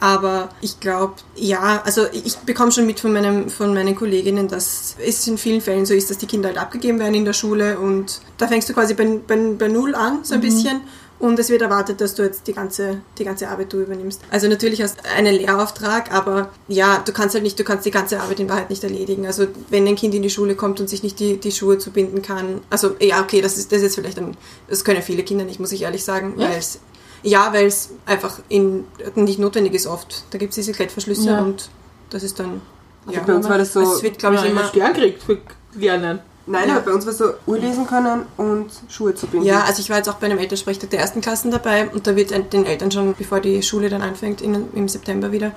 Aber 0.00 0.48
ich 0.62 0.80
glaube, 0.80 1.14
ja, 1.36 1.82
also 1.84 2.06
ich 2.10 2.38
bekomme 2.38 2.72
schon 2.72 2.86
mit 2.86 3.00
von, 3.00 3.12
meinem, 3.12 3.50
von 3.50 3.74
meinen 3.74 3.94
Kolleginnen, 3.94 4.48
dass 4.48 4.96
es 4.98 5.28
in 5.28 5.36
vielen 5.36 5.60
Fällen 5.60 5.84
so 5.84 5.92
ist, 5.92 6.10
dass 6.10 6.16
die 6.16 6.26
Kinder 6.26 6.48
halt 6.48 6.58
abgegeben 6.58 6.98
werden 6.98 7.14
in 7.14 7.26
der 7.26 7.34
Schule 7.34 7.78
und 7.78 8.20
da 8.38 8.48
fängst 8.48 8.68
du 8.68 8.72
quasi 8.72 8.94
bei, 8.94 9.20
bei, 9.26 9.36
bei 9.58 9.68
Null 9.68 9.94
an, 9.94 10.20
so 10.24 10.34
ein 10.34 10.40
bisschen. 10.40 10.80
Und 11.18 11.38
es 11.38 11.50
wird 11.50 11.60
erwartet, 11.60 12.00
dass 12.00 12.14
du 12.14 12.22
jetzt 12.22 12.46
die 12.46 12.54
ganze, 12.54 13.02
die 13.18 13.24
ganze 13.24 13.48
Arbeit 13.48 13.74
du 13.74 13.82
übernimmst. 13.82 14.22
Also 14.30 14.48
natürlich 14.48 14.80
hast 14.80 15.00
du 15.00 15.08
einen 15.10 15.34
Lehrauftrag, 15.34 16.10
aber 16.14 16.48
ja, 16.66 17.02
du 17.04 17.12
kannst 17.12 17.34
halt 17.34 17.44
nicht, 17.44 17.58
du 17.58 17.64
kannst 17.64 17.84
die 17.84 17.90
ganze 17.90 18.22
Arbeit 18.22 18.40
in 18.40 18.48
Wahrheit 18.48 18.70
nicht 18.70 18.82
erledigen. 18.82 19.26
Also 19.26 19.46
wenn 19.68 19.86
ein 19.86 19.96
Kind 19.96 20.14
in 20.14 20.22
die 20.22 20.30
Schule 20.30 20.54
kommt 20.54 20.80
und 20.80 20.88
sich 20.88 21.02
nicht 21.02 21.20
die, 21.20 21.36
die 21.36 21.52
Schuhe 21.52 21.76
zubinden 21.76 22.22
kann, 22.22 22.62
also 22.70 22.96
ja, 23.00 23.20
okay, 23.20 23.42
das 23.42 23.58
ist, 23.58 23.70
das 23.70 23.82
ist 23.82 23.96
vielleicht 23.96 24.18
ein, 24.18 24.34
das 24.66 24.82
können 24.82 25.02
viele 25.02 25.22
Kinder 25.22 25.44
nicht, 25.44 25.60
muss 25.60 25.72
ich 25.72 25.82
ehrlich 25.82 26.06
sagen, 26.06 26.32
weil 26.38 26.56
es, 26.56 26.78
ja, 27.22 27.52
weil 27.52 27.66
es 27.66 27.90
einfach 28.06 28.38
in, 28.48 28.84
nicht 29.14 29.38
notwendig 29.38 29.74
ist 29.74 29.86
oft. 29.86 30.24
Da 30.30 30.38
gibt 30.38 30.50
es 30.50 30.54
diese 30.56 30.72
Klettverschlüsse 30.72 31.30
Ja. 31.30 31.40
und 31.42 31.68
das 32.10 32.22
ist 32.22 32.38
dann, 32.40 32.60
Also 33.06 33.20
bei 33.26 33.34
uns 33.34 33.48
war 33.48 33.58
das 33.58 33.72
so, 33.72 33.80
es 33.80 34.02
wird, 34.02 34.18
glaube 34.18 34.36
ich, 34.36 34.44
immer, 34.44 34.64
Stern 34.64 34.92
kriegt 34.92 35.22
für 35.22 35.38
Lernen. 35.74 36.20
nein, 36.46 36.68
Ja. 36.68 36.76
aber 36.76 36.86
bei 36.86 36.92
uns 36.92 37.04
war 37.06 37.12
es 37.12 37.18
so, 37.18 37.30
Uhr 37.46 37.58
lesen 37.58 37.86
können 37.86 38.22
und 38.36 38.66
Schuhe 38.88 39.14
zu 39.14 39.26
binden. 39.26 39.46
Ja, 39.46 39.62
also 39.64 39.80
ich 39.80 39.90
war 39.90 39.96
jetzt 39.98 40.08
auch 40.08 40.14
bei 40.16 40.26
einem 40.26 40.38
Elternsprechtag 40.38 40.90
der 40.90 41.00
ersten 41.00 41.20
Klassen 41.20 41.50
dabei 41.50 41.88
und 41.90 42.06
da 42.06 42.16
wird 42.16 42.30
den 42.52 42.66
Eltern 42.66 42.90
schon, 42.90 43.14
bevor 43.14 43.40
die 43.40 43.62
Schule 43.62 43.88
dann 43.88 44.02
anfängt, 44.02 44.40
in, 44.40 44.66
im 44.74 44.88
September 44.88 45.30
wieder, 45.32 45.52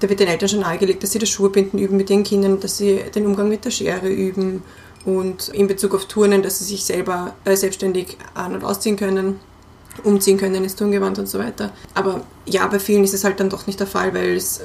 da 0.00 0.08
wird 0.08 0.20
den 0.20 0.28
Eltern 0.28 0.48
schon 0.48 0.60
nahegelegt, 0.60 1.02
dass 1.02 1.10
sie 1.12 1.18
das 1.18 1.28
Schuhebinden 1.28 1.78
üben 1.78 1.96
mit 1.96 2.08
den 2.08 2.22
Kindern, 2.24 2.58
dass 2.60 2.78
sie 2.78 3.00
den 3.14 3.26
Umgang 3.26 3.48
mit 3.50 3.64
der 3.66 3.70
Schere 3.70 4.08
üben 4.08 4.62
und 5.04 5.48
in 5.50 5.66
Bezug 5.66 5.94
auf 5.94 6.06
Turnen, 6.06 6.42
dass 6.42 6.58
sie 6.58 6.64
sich 6.64 6.84
selber 6.84 7.34
äh, 7.44 7.54
selbstständig 7.56 8.16
an- 8.34 8.54
und 8.54 8.64
ausziehen 8.64 8.96
können, 8.96 9.38
umziehen 10.04 10.38
können 10.38 10.62
ins 10.62 10.76
Turngewand 10.76 11.18
und 11.18 11.28
so 11.28 11.38
weiter. 11.38 11.70
Aber 11.94 12.22
ja, 12.46 12.66
bei 12.66 12.78
vielen 12.78 13.04
ist 13.04 13.14
es 13.14 13.24
halt 13.24 13.40
dann 13.40 13.50
doch 13.50 13.66
nicht 13.66 13.80
der 13.80 13.86
Fall, 13.86 14.14
weil 14.14 14.36
es, 14.36 14.60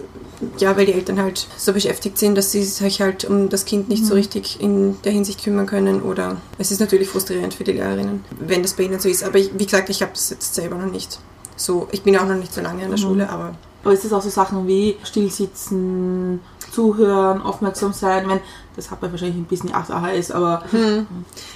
ja, 0.58 0.76
weil 0.76 0.86
die 0.86 0.94
Eltern 0.94 1.20
halt 1.20 1.48
so 1.58 1.74
beschäftigt 1.74 2.18
sind, 2.18 2.36
dass 2.36 2.52
sie 2.52 2.64
sich 2.64 3.02
halt 3.02 3.26
um 3.26 3.50
das 3.50 3.66
Kind 3.66 3.90
nicht 3.90 4.06
so 4.06 4.14
richtig 4.14 4.62
in 4.62 5.02
der 5.04 5.12
Hinsicht 5.12 5.44
kümmern 5.44 5.66
können 5.66 6.02
oder 6.02 6.38
es 6.58 6.72
ist 6.72 6.80
natürlich 6.80 7.10
frustrierend 7.10 7.54
für 7.54 7.64
die 7.64 7.74
Lehrerinnen, 7.74 8.24
wenn 8.40 8.62
das 8.62 8.74
bei 8.74 8.84
ihnen 8.84 9.00
so 9.00 9.10
ist. 9.10 9.24
Aber 9.24 9.38
ich, 9.38 9.52
wie 9.58 9.66
gesagt, 9.66 9.90
ich 9.90 10.02
habe 10.02 10.12
das 10.14 10.30
jetzt 10.30 10.56
selber 10.56 10.76
noch 10.76 10.92
nicht 10.92 11.20
so, 11.56 11.88
ich 11.92 12.04
bin 12.04 12.14
ja 12.14 12.22
auch 12.22 12.28
noch 12.28 12.36
nicht 12.36 12.54
so 12.54 12.62
lange 12.62 12.84
an 12.84 12.92
der 12.92 12.98
Schule, 12.98 13.30
aber 13.30 13.56
Aber 13.84 13.94
ist 13.94 14.04
das 14.04 14.14
auch 14.14 14.22
so 14.22 14.30
Sachen 14.30 14.68
wie 14.68 14.98
stillsitzen, 15.04 16.40
zuhören, 16.72 17.42
aufmerksam 17.42 17.94
sein? 17.94 18.26
Meine, 18.26 18.42
das 18.76 18.92
hat 18.92 19.02
man 19.02 19.12
wahrscheinlich 19.12 19.38
ein 19.38 19.46
bisschen 19.46 19.72
AHS, 19.74 20.32
aber 20.32 20.66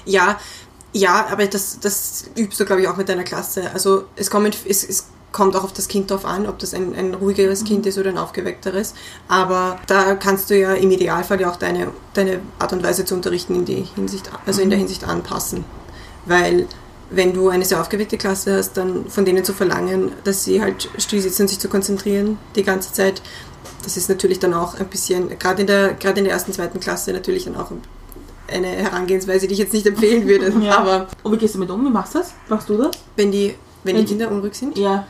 Ja, 0.06 0.38
ja, 0.94 1.28
aber 1.30 1.46
das, 1.46 1.80
das 1.80 2.26
übst 2.38 2.60
du, 2.60 2.66
glaube 2.66 2.82
ich, 2.82 2.88
auch 2.88 2.98
mit 2.98 3.10
deiner 3.10 3.24
Klasse. 3.24 3.72
Also 3.74 4.06
es 4.16 4.30
kommt, 4.30 4.58
es, 4.68 4.84
es 4.84 5.06
kommt 5.32 5.56
auch 5.56 5.64
auf 5.64 5.74
das 5.74 5.88
Kind 5.88 6.10
drauf 6.10 6.26
an, 6.26 6.48
ob 6.48 6.58
das 6.60 6.74
ein, 6.74 6.96
ein 6.96 7.14
ruhigeres 7.14 7.64
Kind 7.64 7.86
ist 7.86 7.98
oder 7.98 8.10
ein 8.10 8.18
aufgeweckteres. 8.18 8.94
Aber 9.28 9.80
da 9.88 10.16
kannst 10.16 10.50
du 10.50 10.58
ja 10.58 10.74
im 10.74 10.90
Idealfall 10.90 11.40
ja 11.40 11.52
auch 11.52 11.58
deine, 11.58 11.92
deine 12.14 12.40
Art 12.58 12.74
und 12.74 12.84
Weise 12.84 13.06
zu 13.06 13.14
unterrichten 13.14 13.56
in 13.56 13.66
die 13.66 13.88
Hinsicht, 13.96 14.32
also 14.46 14.62
in 14.62 14.70
der 14.70 14.80
Hinsicht 14.80 15.04
anpassen. 15.04 15.66
Weil 16.26 16.68
wenn 17.12 17.34
du 17.34 17.50
eine 17.50 17.66
sehr 17.66 17.82
aufgeweckte 17.82 18.18
Klasse 18.18 18.58
hast, 18.58 18.74
dann 18.74 19.10
von 19.10 19.26
denen 19.26 19.44
zu 19.44 19.54
verlangen, 19.54 20.12
dass 20.24 20.44
sie 20.44 20.62
halt 20.62 20.90
still 20.98 21.22
sitzen 21.22 21.44
und 21.44 21.48
sich 21.48 21.60
zu 21.60 21.70
konzentrieren 21.70 22.38
die 22.56 22.64
ganze 22.64 22.94
Zeit, 22.94 23.22
das 23.84 23.98
ist 23.98 24.10
natürlich 24.10 24.40
dann 24.40 24.54
auch 24.54 24.76
ein 24.76 24.88
bisschen, 24.88 25.38
gerade 25.40 25.62
in 25.62 25.68
der, 25.68 25.94
gerade 25.94 26.20
in 26.20 26.26
der 26.26 26.34
ersten, 26.34 26.54
zweiten 26.54 26.80
Klasse 26.80 27.12
natürlich 27.14 27.46
dann 27.46 27.56
auch 27.56 27.72
eine 28.52 28.68
Herangehensweise, 28.68 29.48
die 29.48 29.54
ich 29.54 29.60
jetzt 29.60 29.74
nicht 29.74 29.86
empfehlen 29.88 30.28
würde. 30.28 30.54
Ja. 30.64 30.78
Aber 30.80 31.08
Und 31.24 31.34
wie 31.34 31.38
gehst 31.38 31.56
du 31.56 31.60
damit 31.60 31.72
um? 31.72 31.86
Wie 31.86 31.90
machst 31.90 32.16
du 32.16 32.20
das? 32.20 32.34
Machst 32.48 32.70
du 32.70 32.78
das? 32.78 32.92
wenn 33.16 33.32
die, 33.32 33.56
wenn 33.84 33.96
die 33.96 34.02
Wenn- 34.02 34.06
Kinder 34.08 34.32
unruhig 34.32 34.54
sind, 34.56 34.78
Ja. 34.78 35.06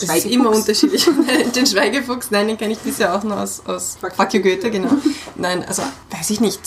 das 0.00 0.16
ist 0.18 0.26
immer 0.26 0.50
unterschiedlich. 0.50 1.06
den 1.56 1.66
Schweigefuchs, 1.66 2.30
nein, 2.30 2.48
den 2.48 2.58
kenne 2.58 2.72
ich 2.72 2.78
bisher 2.78 3.14
auch 3.14 3.22
nur 3.22 3.40
aus, 3.40 3.62
aus 3.66 3.96
Fuck 4.16 4.34
you 4.34 4.40
Goethe, 4.42 4.70
genau. 4.70 4.90
Nein, 5.36 5.64
also 5.66 5.82
weiß 6.10 6.30
ich 6.30 6.40
nicht. 6.40 6.60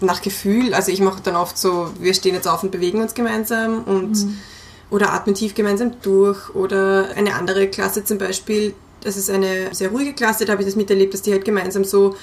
Nach 0.00 0.20
Gefühl, 0.22 0.74
also 0.74 0.90
ich 0.90 1.00
mache 1.00 1.20
dann 1.22 1.36
oft 1.36 1.56
so, 1.56 1.90
wir 2.00 2.14
stehen 2.14 2.34
jetzt 2.34 2.48
auf 2.48 2.62
und 2.62 2.70
bewegen 2.72 3.00
uns 3.00 3.14
gemeinsam 3.14 3.84
und 3.84 4.26
oder 4.90 5.12
atmen 5.12 5.34
tief 5.34 5.54
gemeinsam 5.54 5.92
durch 6.02 6.54
oder 6.54 7.08
eine 7.16 7.34
andere 7.34 7.68
Klasse 7.68 8.04
zum 8.04 8.18
Beispiel, 8.18 8.74
das 9.02 9.16
ist 9.16 9.30
eine 9.30 9.74
sehr 9.74 9.90
ruhige 9.90 10.12
Klasse, 10.14 10.44
da 10.44 10.52
habe 10.52 10.62
ich 10.62 10.66
das 10.68 10.76
miterlebt, 10.76 11.14
dass 11.14 11.22
die 11.22 11.32
halt 11.32 11.44
gemeinsam 11.44 11.84
so 11.84 12.16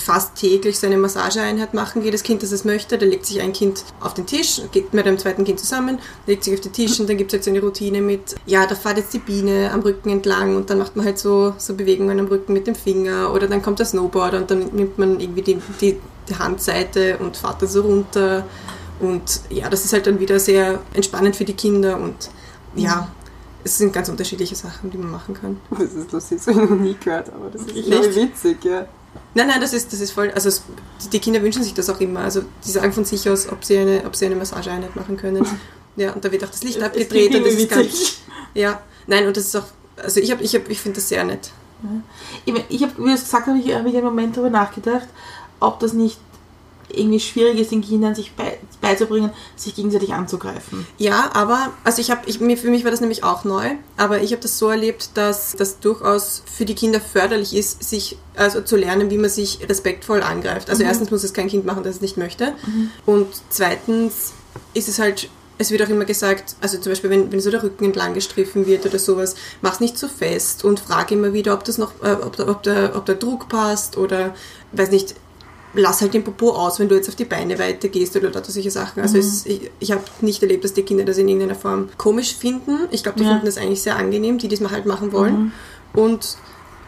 fast 0.00 0.36
täglich 0.36 0.78
so 0.78 0.86
eine 0.86 0.96
Massageeinheit 0.96 1.74
machen, 1.74 2.02
jedes 2.02 2.22
Kind, 2.22 2.42
das 2.42 2.52
es 2.52 2.64
möchte. 2.64 2.98
Da 2.98 3.06
legt 3.06 3.26
sich 3.26 3.40
ein 3.40 3.52
Kind 3.52 3.84
auf 4.00 4.14
den 4.14 4.26
Tisch, 4.26 4.60
geht 4.72 4.92
mit 4.94 5.06
einem 5.06 5.18
zweiten 5.18 5.44
Kind 5.44 5.60
zusammen, 5.60 5.98
legt 6.26 6.44
sich 6.44 6.54
auf 6.54 6.60
den 6.60 6.72
Tisch 6.72 6.98
und 7.00 7.08
dann 7.08 7.16
gibt 7.16 7.32
es 7.32 7.36
halt 7.36 7.44
so 7.44 7.50
eine 7.50 7.60
Routine 7.60 8.00
mit, 8.00 8.34
ja, 8.46 8.66
da 8.66 8.74
fährt 8.74 8.98
jetzt 8.98 9.12
die 9.12 9.18
Biene 9.18 9.70
am 9.72 9.80
Rücken 9.80 10.10
entlang 10.10 10.56
und 10.56 10.70
dann 10.70 10.78
macht 10.78 10.96
man 10.96 11.04
halt 11.04 11.18
so, 11.18 11.54
so 11.58 11.74
Bewegungen 11.74 12.18
am 12.18 12.26
Rücken 12.26 12.52
mit 12.52 12.66
dem 12.66 12.74
Finger 12.74 13.32
oder 13.32 13.46
dann 13.46 13.62
kommt 13.62 13.78
der 13.78 13.86
Snowboarder 13.86 14.38
und 14.38 14.50
dann 14.50 14.70
nimmt 14.72 14.98
man 14.98 15.20
irgendwie 15.20 15.42
die, 15.42 15.58
die, 15.80 16.00
die 16.28 16.34
Handseite 16.36 17.18
und 17.18 17.36
fährt 17.36 17.62
da 17.62 17.66
so 17.66 17.82
runter 17.82 18.46
und 19.00 19.40
ja, 19.50 19.68
das 19.68 19.84
ist 19.84 19.92
halt 19.92 20.06
dann 20.06 20.20
wieder 20.20 20.38
sehr 20.38 20.80
entspannend 20.92 21.36
für 21.36 21.44
die 21.44 21.54
Kinder 21.54 21.98
und 21.98 22.30
ja, 22.74 23.08
es 23.64 23.78
sind 23.78 23.92
ganz 23.92 24.08
unterschiedliche 24.08 24.54
Sachen, 24.54 24.90
die 24.90 24.98
man 24.98 25.10
machen 25.10 25.34
kann. 25.34 25.60
Das 25.70 25.92
ist 25.92 26.12
lustig, 26.12 26.38
das 26.38 26.54
habe 26.54 26.64
ich 26.64 26.70
noch 26.70 26.76
nie 26.76 26.96
gehört, 27.02 27.32
aber 27.32 27.50
das 27.50 27.62
ist 27.62 27.92
voll 27.92 28.14
witzig, 28.14 28.64
ja. 28.64 28.86
Nein, 29.34 29.46
nein, 29.48 29.60
das 29.60 29.72
ist, 29.72 29.92
das 29.92 30.00
ist 30.00 30.10
voll. 30.12 30.30
Also 30.30 30.48
es, 30.48 30.62
die 31.12 31.20
Kinder 31.20 31.42
wünschen 31.42 31.62
sich 31.62 31.74
das 31.74 31.88
auch 31.88 32.00
immer. 32.00 32.20
Also 32.20 32.42
die 32.64 32.70
sagen 32.70 32.92
von 32.92 33.04
sich 33.04 33.28
aus, 33.28 33.48
ob 33.48 33.64
sie 33.64 33.78
eine, 33.78 34.04
ob 34.04 34.16
sie 34.16 34.26
eine 34.26 34.36
Massageeinheit 34.36 34.96
machen 34.96 35.16
können. 35.16 35.46
Ja, 35.96 36.12
und 36.12 36.24
da 36.24 36.30
wird 36.30 36.44
auch 36.44 36.48
das 36.48 36.62
Licht 36.62 36.80
abgedreht 36.80 37.34
und 37.34 37.44
das 37.44 37.54
ist 37.54 37.68
ganz. 37.68 38.18
Ja, 38.54 38.80
nein, 39.08 39.26
und 39.26 39.36
das 39.36 39.46
ist 39.46 39.56
auch. 39.56 39.64
Also 39.96 40.20
ich 40.20 40.30
habe, 40.30 40.42
ich 40.42 40.54
habe, 40.54 40.70
ich 40.70 40.80
finde 40.80 40.96
das 41.00 41.08
sehr 41.08 41.24
nett. 41.24 41.50
Ich, 42.44 42.52
mein, 42.52 42.62
ich 42.68 42.82
habe, 42.82 42.92
wie 42.98 43.10
gesagt 43.10 43.46
habe 43.48 43.58
ich, 43.58 43.74
hab 43.74 43.84
ich 43.84 43.94
einen 43.94 44.04
Moment 44.04 44.36
darüber 44.36 44.50
nachgedacht, 44.50 45.08
ob 45.58 45.80
das 45.80 45.92
nicht 45.92 46.18
irgendwie 46.94 47.20
schwierig 47.20 47.58
ist, 47.58 47.70
den 47.70 47.82
Kindern 47.82 48.14
sich 48.14 48.32
bei, 48.32 48.58
beizubringen, 48.80 49.30
sich 49.56 49.74
gegenseitig 49.74 50.12
anzugreifen. 50.12 50.86
Ja, 50.98 51.30
aber, 51.34 51.72
also 51.84 52.00
ich 52.00 52.10
habe, 52.10 52.22
ich, 52.26 52.40
mir, 52.40 52.56
für 52.56 52.70
mich 52.70 52.84
war 52.84 52.90
das 52.90 53.00
nämlich 53.00 53.24
auch 53.24 53.44
neu, 53.44 53.70
aber 53.96 54.20
ich 54.22 54.32
habe 54.32 54.42
das 54.42 54.58
so 54.58 54.68
erlebt, 54.68 55.10
dass 55.14 55.54
das 55.56 55.80
durchaus 55.80 56.42
für 56.46 56.64
die 56.64 56.74
Kinder 56.74 57.00
förderlich 57.00 57.54
ist, 57.54 57.82
sich 57.82 58.18
also 58.36 58.60
zu 58.60 58.76
lernen, 58.76 59.10
wie 59.10 59.18
man 59.18 59.30
sich 59.30 59.60
respektvoll 59.68 60.22
angreift. 60.22 60.70
Also 60.70 60.82
erstens 60.82 61.10
muss 61.10 61.24
es 61.24 61.32
kein 61.32 61.48
Kind 61.48 61.64
machen, 61.66 61.82
das 61.82 61.96
es 61.96 62.00
nicht 62.00 62.16
möchte. 62.16 62.54
Und 63.06 63.28
zweitens 63.50 64.32
ist 64.74 64.88
es 64.88 64.98
halt, 64.98 65.28
es 65.58 65.70
wird 65.70 65.82
auch 65.82 65.88
immer 65.88 66.06
gesagt, 66.06 66.56
also 66.62 66.78
zum 66.78 66.92
Beispiel, 66.92 67.10
wenn, 67.10 67.30
wenn 67.30 67.40
so 67.40 67.50
der 67.50 67.62
Rücken 67.62 67.84
entlang 67.84 68.14
gestriffen 68.14 68.66
wird 68.66 68.86
oder 68.86 68.98
sowas, 68.98 69.34
mach's 69.60 69.80
nicht 69.80 69.98
zu 69.98 70.08
fest 70.08 70.64
und 70.64 70.80
frag 70.80 71.10
immer 71.10 71.34
wieder, 71.34 71.52
ob 71.52 71.64
das 71.64 71.76
noch, 71.76 71.92
äh, 72.02 72.12
ob, 72.12 72.36
der, 72.36 72.48
ob, 72.48 72.62
der, 72.62 72.96
ob 72.96 73.04
der 73.04 73.16
Druck 73.16 73.48
passt 73.50 73.98
oder 73.98 74.34
weiß 74.72 74.90
nicht, 74.90 75.14
lass 75.74 76.00
halt 76.00 76.14
den 76.14 76.24
Popo 76.24 76.50
aus, 76.50 76.78
wenn 76.80 76.88
du 76.88 76.96
jetzt 76.96 77.08
auf 77.08 77.14
die 77.14 77.24
Beine 77.24 77.58
weitergehst 77.58 78.16
oder 78.16 78.30
lauter 78.30 78.50
solche 78.50 78.70
Sachen. 78.70 79.00
Also 79.02 79.18
es, 79.18 79.46
ich, 79.46 79.70
ich 79.78 79.92
habe 79.92 80.02
nicht 80.20 80.42
erlebt, 80.42 80.64
dass 80.64 80.72
die 80.72 80.82
Kinder 80.82 81.04
das 81.04 81.18
in 81.18 81.28
irgendeiner 81.28 81.54
Form 81.54 81.88
komisch 81.96 82.34
finden. 82.34 82.80
Ich 82.90 83.02
glaube, 83.02 83.18
die 83.18 83.24
Ja. 83.24 83.30
finden 83.30 83.46
das 83.46 83.56
eigentlich 83.56 83.82
sehr 83.82 83.96
angenehm, 83.96 84.38
die 84.38 84.48
das 84.48 84.60
mal 84.60 84.70
halt 84.72 84.86
machen 84.86 85.12
wollen. 85.12 85.52
Und 85.92 86.36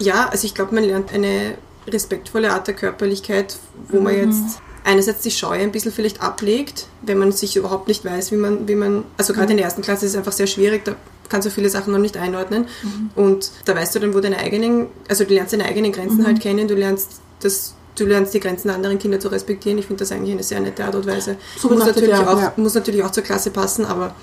ja, 0.00 0.28
also 0.28 0.46
ich 0.46 0.54
glaube, 0.54 0.74
man 0.74 0.84
lernt 0.84 1.12
eine 1.12 1.54
respektvolle 1.86 2.52
Art 2.52 2.66
der 2.66 2.74
Körperlichkeit, 2.74 3.56
wo 3.88 4.00
man 4.00 4.14
jetzt 4.14 4.60
einerseits 4.84 5.20
die 5.22 5.30
Scheu 5.30 5.60
ein 5.60 5.70
bisschen 5.72 5.92
vielleicht 5.92 6.20
ablegt, 6.22 6.86
wenn 7.02 7.18
man 7.18 7.30
sich 7.30 7.54
überhaupt 7.56 7.86
nicht 7.88 8.04
weiß, 8.04 8.32
wie 8.32 8.36
man, 8.36 8.66
wie 8.66 8.74
man, 8.74 9.04
also 9.16 9.32
gerade 9.32 9.52
in 9.52 9.56
der 9.58 9.66
ersten 9.66 9.82
Klasse 9.82 10.06
ist 10.06 10.12
es 10.12 10.18
einfach 10.18 10.32
sehr 10.32 10.48
schwierig, 10.48 10.84
da 10.84 10.96
kannst 11.28 11.46
du 11.46 11.50
viele 11.50 11.68
Sachen 11.70 11.92
noch 11.92 12.00
nicht 12.00 12.16
einordnen. 12.16 12.66
Und 13.14 13.50
da 13.64 13.74
weißt 13.76 13.94
du 13.94 14.00
dann, 14.00 14.12
wo 14.14 14.20
deine 14.20 14.38
eigenen, 14.38 14.88
also 15.08 15.24
du 15.24 15.34
lernst 15.34 15.52
deine 15.52 15.64
eigenen 15.66 15.92
Grenzen 15.92 16.26
halt 16.26 16.40
kennen, 16.40 16.66
du 16.66 16.74
lernst 16.74 17.20
das, 17.40 17.74
du 17.96 18.06
lernst 18.06 18.34
die 18.34 18.40
Grenzen 18.40 18.68
der 18.68 18.76
anderen 18.76 18.98
Kinder 18.98 19.20
zu 19.20 19.28
respektieren. 19.28 19.78
Ich 19.78 19.86
finde 19.86 20.00
das 20.00 20.12
eigentlich 20.12 20.32
eine 20.32 20.42
sehr 20.42 20.60
nette 20.60 20.84
Art 20.84 20.94
und 20.94 21.06
Weise. 21.06 21.36
So 21.58 21.68
muss, 21.68 21.84
natürlich 21.84 22.10
ja, 22.10 22.26
auch, 22.26 22.40
ja. 22.40 22.52
muss 22.56 22.74
natürlich 22.74 23.02
auch 23.02 23.10
zur 23.10 23.22
Klasse 23.22 23.50
passen, 23.50 23.84
aber 23.84 24.14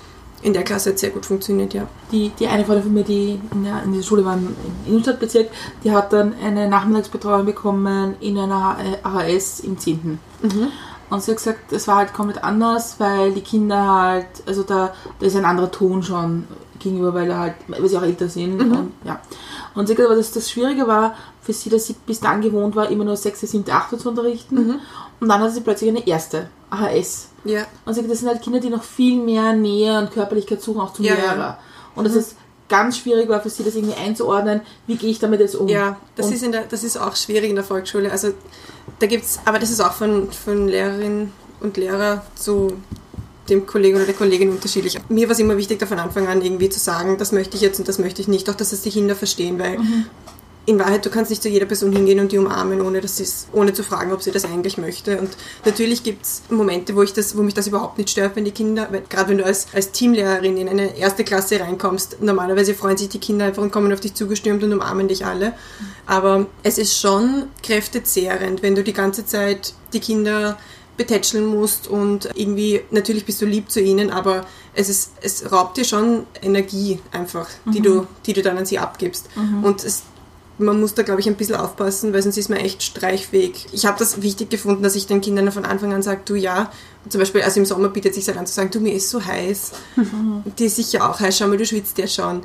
in 0.42 0.52
der 0.52 0.62
Klasse 0.62 0.90
hat 0.90 0.94
es 0.94 1.02
sehr 1.02 1.10
gut 1.10 1.26
funktioniert, 1.26 1.74
ja. 1.74 1.86
Die, 2.10 2.30
die 2.38 2.46
eine 2.46 2.64
Freundin 2.64 2.84
von 2.84 2.94
mir, 2.94 3.04
die 3.04 3.38
in 3.52 3.64
der, 3.64 3.82
in 3.84 3.92
der 3.92 4.02
Schule 4.02 4.24
war 4.24 4.34
im 4.34 4.56
Innenstadtbezirk, 4.86 5.50
die 5.84 5.92
hat 5.92 6.12
dann 6.12 6.34
eine 6.42 6.68
Nachmittagsbetreuung 6.68 7.44
bekommen 7.44 8.14
in 8.20 8.38
einer 8.38 8.76
AHS 9.02 9.60
im 9.60 9.78
10. 9.78 10.18
Und 11.10 11.22
sie 11.22 11.32
hat 11.32 11.38
gesagt, 11.38 11.72
es 11.72 11.88
war 11.88 11.96
halt 11.96 12.14
komplett 12.14 12.42
anders, 12.42 12.98
weil 12.98 13.32
die 13.32 13.40
Kinder 13.40 13.92
halt, 13.92 14.26
also 14.46 14.62
da, 14.62 14.94
da 15.18 15.26
ist 15.26 15.36
ein 15.36 15.44
anderer 15.44 15.70
Ton 15.70 16.02
schon 16.02 16.46
gegenüber, 16.78 17.12
weil, 17.12 17.28
er 17.28 17.38
halt, 17.38 17.54
weil 17.68 17.86
sie 17.88 17.98
auch 17.98 18.02
älter 18.02 18.28
sind. 18.28 18.60
Und, 18.60 18.92
ja. 19.04 19.20
und 19.74 19.86
sie 19.86 19.92
hat 19.92 19.96
gesagt, 19.96 20.12
aber 20.12 20.16
das, 20.16 20.32
das 20.32 20.50
Schwierige 20.50 20.86
war 20.86 21.16
für 21.42 21.52
sie, 21.52 21.68
dass 21.68 21.86
sie 21.86 21.96
bis 22.06 22.20
dann 22.20 22.40
gewohnt 22.40 22.76
war, 22.76 22.90
immer 22.90 23.04
nur 23.04 23.16
6., 23.16 23.40
7., 23.40 23.64
8. 23.70 24.00
zu 24.00 24.08
unterrichten. 24.08 24.80
Und 25.20 25.28
dann 25.28 25.40
hatte 25.40 25.52
sie 25.52 25.60
plötzlich 25.60 25.90
eine 25.90 26.06
erste 26.06 26.48
AHS. 26.70 27.28
Ja, 27.44 27.66
Und 27.84 27.94
sie 27.94 28.00
sagt, 28.00 28.10
das 28.10 28.20
sind 28.20 28.28
halt 28.28 28.42
Kinder, 28.42 28.60
die 28.60 28.70
noch 28.70 28.82
viel 28.82 29.20
mehr 29.20 29.52
Nähe 29.52 29.98
und 29.98 30.12
Körperlichkeit 30.12 30.62
suchen, 30.62 30.80
auch 30.80 30.92
zum 30.92 31.04
Ja, 31.04 31.14
ja. 31.14 31.32
Lehrer. 31.32 31.58
Und 31.94 32.04
dass 32.04 32.14
es 32.14 32.36
ganz 32.68 32.98
schwierig 32.98 33.28
war 33.28 33.40
für 33.40 33.50
sie, 33.50 33.64
das 33.64 33.74
irgendwie 33.74 33.96
einzuordnen, 33.96 34.62
wie 34.86 34.96
gehe 34.96 35.10
ich 35.10 35.18
damit 35.18 35.40
jetzt 35.40 35.56
um. 35.56 35.68
Ja, 35.68 35.96
das 36.16 36.26
und 36.26 36.34
ist, 36.34 36.42
in 36.42 36.52
der, 36.52 36.62
das 36.62 36.84
ist 36.84 36.96
auch 36.96 37.16
schwierig 37.16 37.50
in 37.50 37.56
der 37.56 37.64
Volksschule. 37.64 38.10
Also 38.10 38.28
da 39.00 39.06
gibt's, 39.06 39.40
aber 39.44 39.58
das 39.58 39.70
ist 39.70 39.80
auch 39.80 39.94
von, 39.94 40.30
von 40.30 40.68
Lehrerinnen 40.68 41.32
und 41.60 41.76
Lehrer 41.76 42.24
zu 42.36 42.74
dem 43.48 43.66
Kollegen 43.66 43.96
oder 43.96 44.06
der 44.06 44.14
Kollegin 44.14 44.50
unterschiedlich. 44.50 44.98
Mir 45.08 45.26
war 45.26 45.32
es 45.32 45.38
immer 45.40 45.56
wichtig, 45.56 45.80
da 45.80 45.86
von 45.86 45.98
Anfang 45.98 46.28
an 46.28 46.42
irgendwie 46.42 46.68
zu 46.68 46.78
sagen, 46.78 47.18
das 47.18 47.32
möchte 47.32 47.56
ich 47.56 47.62
jetzt 47.62 47.80
und 47.80 47.88
das 47.88 47.98
möchte 47.98 48.22
ich 48.22 48.28
nicht, 48.28 48.48
auch 48.48 48.54
dass 48.54 48.72
es 48.72 48.82
die 48.82 48.90
Kinder 48.90 49.16
verstehen, 49.16 49.58
weil 49.58 49.78
in 50.70 50.78
Wahrheit, 50.78 51.04
du 51.04 51.10
kannst 51.10 51.30
nicht 51.30 51.42
zu 51.42 51.48
jeder 51.48 51.66
Person 51.66 51.92
hingehen 51.92 52.20
und 52.20 52.32
die 52.32 52.38
umarmen, 52.38 52.80
ohne, 52.80 53.00
dass 53.00 53.16
sie's, 53.16 53.48
ohne 53.52 53.72
zu 53.72 53.82
fragen, 53.82 54.12
ob 54.12 54.22
sie 54.22 54.30
das 54.30 54.44
eigentlich 54.44 54.78
möchte. 54.78 55.18
Und 55.18 55.30
natürlich 55.64 56.02
gibt 56.02 56.24
es 56.24 56.42
Momente, 56.48 56.94
wo, 56.94 57.02
ich 57.02 57.12
das, 57.12 57.36
wo 57.36 57.42
mich 57.42 57.54
das 57.54 57.66
überhaupt 57.66 57.98
nicht 57.98 58.10
stört, 58.10 58.36
wenn 58.36 58.44
die 58.44 58.52
Kinder, 58.52 58.88
gerade 59.08 59.30
wenn 59.30 59.38
du 59.38 59.44
als, 59.44 59.66
als 59.74 59.90
Teamlehrerin 59.90 60.56
in 60.56 60.68
eine 60.68 60.96
erste 60.96 61.24
Klasse 61.24 61.60
reinkommst, 61.60 62.22
normalerweise 62.22 62.74
freuen 62.74 62.96
sich 62.96 63.08
die 63.08 63.18
Kinder 63.18 63.46
einfach 63.46 63.62
und 63.62 63.72
kommen 63.72 63.92
auf 63.92 64.00
dich 64.00 64.14
zugestürmt 64.14 64.62
und 64.62 64.72
umarmen 64.72 65.08
dich 65.08 65.26
alle. 65.26 65.54
Aber 66.06 66.46
es 66.62 66.78
ist 66.78 66.98
schon 66.98 67.48
kräftezehrend, 67.62 68.62
wenn 68.62 68.74
du 68.74 68.84
die 68.84 68.92
ganze 68.92 69.26
Zeit 69.26 69.74
die 69.92 70.00
Kinder 70.00 70.56
betätscheln 70.96 71.46
musst 71.46 71.88
und 71.88 72.28
irgendwie, 72.34 72.82
natürlich 72.90 73.24
bist 73.24 73.40
du 73.40 73.46
lieb 73.46 73.70
zu 73.70 73.80
ihnen, 73.80 74.10
aber 74.10 74.46
es, 74.74 74.88
ist, 74.88 75.12
es 75.22 75.50
raubt 75.50 75.78
dir 75.78 75.84
schon 75.84 76.26
Energie 76.42 77.00
einfach, 77.10 77.48
die, 77.72 77.80
du, 77.80 78.06
die 78.26 78.34
du 78.34 78.42
dann 78.42 78.58
an 78.58 78.66
sie 78.66 78.78
abgibst. 78.78 79.30
Und 79.62 79.82
es, 79.82 80.02
man 80.60 80.80
muss 80.80 80.94
da, 80.94 81.02
glaube 81.02 81.20
ich, 81.20 81.28
ein 81.28 81.36
bisschen 81.36 81.56
aufpassen, 81.56 82.12
weil 82.12 82.22
sonst 82.22 82.36
ist 82.36 82.50
man 82.50 82.58
echt 82.58 82.82
streichfähig. 82.82 83.66
Ich 83.72 83.86
habe 83.86 83.98
das 83.98 84.22
wichtig 84.22 84.50
gefunden, 84.50 84.82
dass 84.82 84.94
ich 84.94 85.06
den 85.06 85.20
Kindern 85.20 85.50
von 85.52 85.64
Anfang 85.64 85.92
an 85.92 86.02
sage, 86.02 86.22
du 86.24 86.34
ja, 86.34 86.70
zum 87.08 87.18
Beispiel, 87.18 87.42
also 87.42 87.60
im 87.60 87.66
Sommer 87.66 87.88
bietet 87.88 88.14
sich 88.14 88.26
halt 88.28 88.38
an 88.38 88.46
zu 88.46 88.52
sagen, 88.52 88.70
du, 88.70 88.80
mir 88.80 88.94
ist 88.94 89.10
so 89.10 89.24
heiß. 89.24 89.72
Dir 90.58 90.66
ist 90.66 90.76
sicher 90.76 91.08
auch 91.08 91.18
heiß, 91.18 91.38
schau 91.38 91.48
mal, 91.48 91.56
du 91.56 91.66
schwitzt 91.66 91.98
ja 91.98 92.06
schon. 92.06 92.42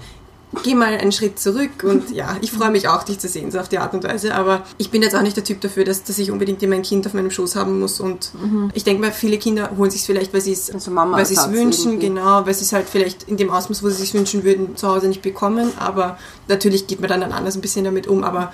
Geh 0.63 0.75
mal 0.75 0.93
einen 0.97 1.11
Schritt 1.11 1.39
zurück 1.39 1.83
und 1.83 2.11
ja, 2.15 2.37
ich 2.41 2.51
freue 2.51 2.71
mich 2.71 2.87
auch, 2.87 3.03
dich 3.03 3.19
zu 3.19 3.27
sehen, 3.27 3.51
so 3.51 3.59
auf 3.59 3.69
die 3.69 3.77
Art 3.77 3.93
und 3.93 4.03
Weise. 4.03 4.33
Aber 4.35 4.63
ich 4.77 4.89
bin 4.91 5.01
jetzt 5.01 5.15
auch 5.15 5.21
nicht 5.21 5.35
der 5.37 5.43
Typ 5.43 5.61
dafür, 5.61 5.83
dass, 5.85 6.03
dass 6.03 6.17
ich 6.17 6.31
unbedingt 6.31 6.61
immer 6.63 6.75
ein 6.75 6.81
Kind 6.81 7.05
auf 7.07 7.13
meinem 7.13 7.31
Schoß 7.31 7.55
haben 7.55 7.79
muss. 7.79 7.99
Und 7.99 8.31
ich 8.73 8.83
denke 8.83 9.01
mal, 9.01 9.11
viele 9.11 9.37
Kinder 9.37 9.71
holen 9.77 9.91
sich 9.91 10.03
vielleicht, 10.03 10.33
weil 10.33 10.41
sie 10.41 10.51
es 10.53 10.69
Also 10.71 10.91
Mama 10.91 11.17
weil 11.17 11.25
sie 11.25 11.35
es 11.35 11.51
wünschen, 11.51 11.93
irgendwie. 11.93 12.07
genau, 12.07 12.45
weil 12.45 12.53
sie 12.53 12.63
es 12.63 12.73
halt 12.73 12.87
vielleicht 12.89 13.23
in 13.23 13.37
dem 13.37 13.49
Ausmaß, 13.49 13.83
wo 13.83 13.89
sie 13.89 14.03
es 14.03 14.13
wünschen 14.13 14.43
würden, 14.43 14.75
zu 14.75 14.87
Hause 14.87 15.07
nicht 15.07 15.21
bekommen. 15.21 15.71
Aber 15.79 16.17
natürlich 16.47 16.87
geht 16.87 16.99
man 16.99 17.09
dann, 17.09 17.21
dann 17.21 17.31
anders 17.31 17.55
ein 17.55 17.61
bisschen 17.61 17.83
damit 17.85 18.07
um. 18.07 18.23
Aber 18.23 18.53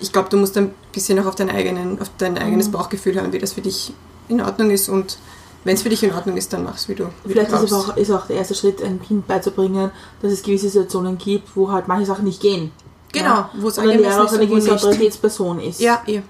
ich 0.00 0.12
glaube, 0.12 0.28
du 0.30 0.36
musst 0.36 0.56
ein 0.56 0.70
bisschen 0.92 1.18
auch 1.18 1.26
auf 1.26 1.34
dein, 1.34 1.50
eigenen, 1.50 2.00
auf 2.00 2.10
dein 2.18 2.38
eigenes 2.38 2.68
Mhm. 2.68 2.72
Bauchgefühl 2.72 3.14
hören, 3.14 3.32
wie 3.32 3.38
das 3.38 3.52
für 3.54 3.60
dich 3.60 3.92
in 4.28 4.40
Ordnung 4.40 4.70
ist. 4.70 4.88
Und 4.88 5.18
wenn 5.64 5.74
es 5.74 5.82
für 5.82 5.88
dich 5.90 6.02
in 6.02 6.12
Ordnung 6.12 6.36
ist, 6.36 6.52
dann 6.52 6.64
mach's, 6.64 6.88
wie 6.88 6.94
du, 6.94 7.04
wie 7.24 7.32
Vielleicht 7.32 7.50
du 7.52 7.56
ist, 7.56 7.62
es 7.64 7.68
glaubst. 7.70 7.90
auch, 7.90 7.96
ist 7.96 8.10
auch 8.10 8.26
der 8.26 8.36
erste 8.36 8.54
Schritt, 8.54 8.82
ein 8.82 9.00
Kind 9.02 9.26
beizubringen, 9.26 9.90
dass 10.22 10.32
es 10.32 10.42
gewisse 10.42 10.68
Situationen 10.68 11.18
gibt, 11.18 11.54
wo 11.56 11.70
halt 11.70 11.86
manche 11.88 12.06
Sachen 12.06 12.24
nicht 12.24 12.40
gehen. 12.40 12.70
Genau, 13.12 13.26
Ja. 13.26 13.50
wo 13.58 13.68
es 13.68 13.78
eine 13.78 13.96
gewisse. 13.98 14.72
Autoritätsperson 14.72 15.60
ist. 15.60 15.80
Ja, 15.80 16.02
eh. 16.06 16.22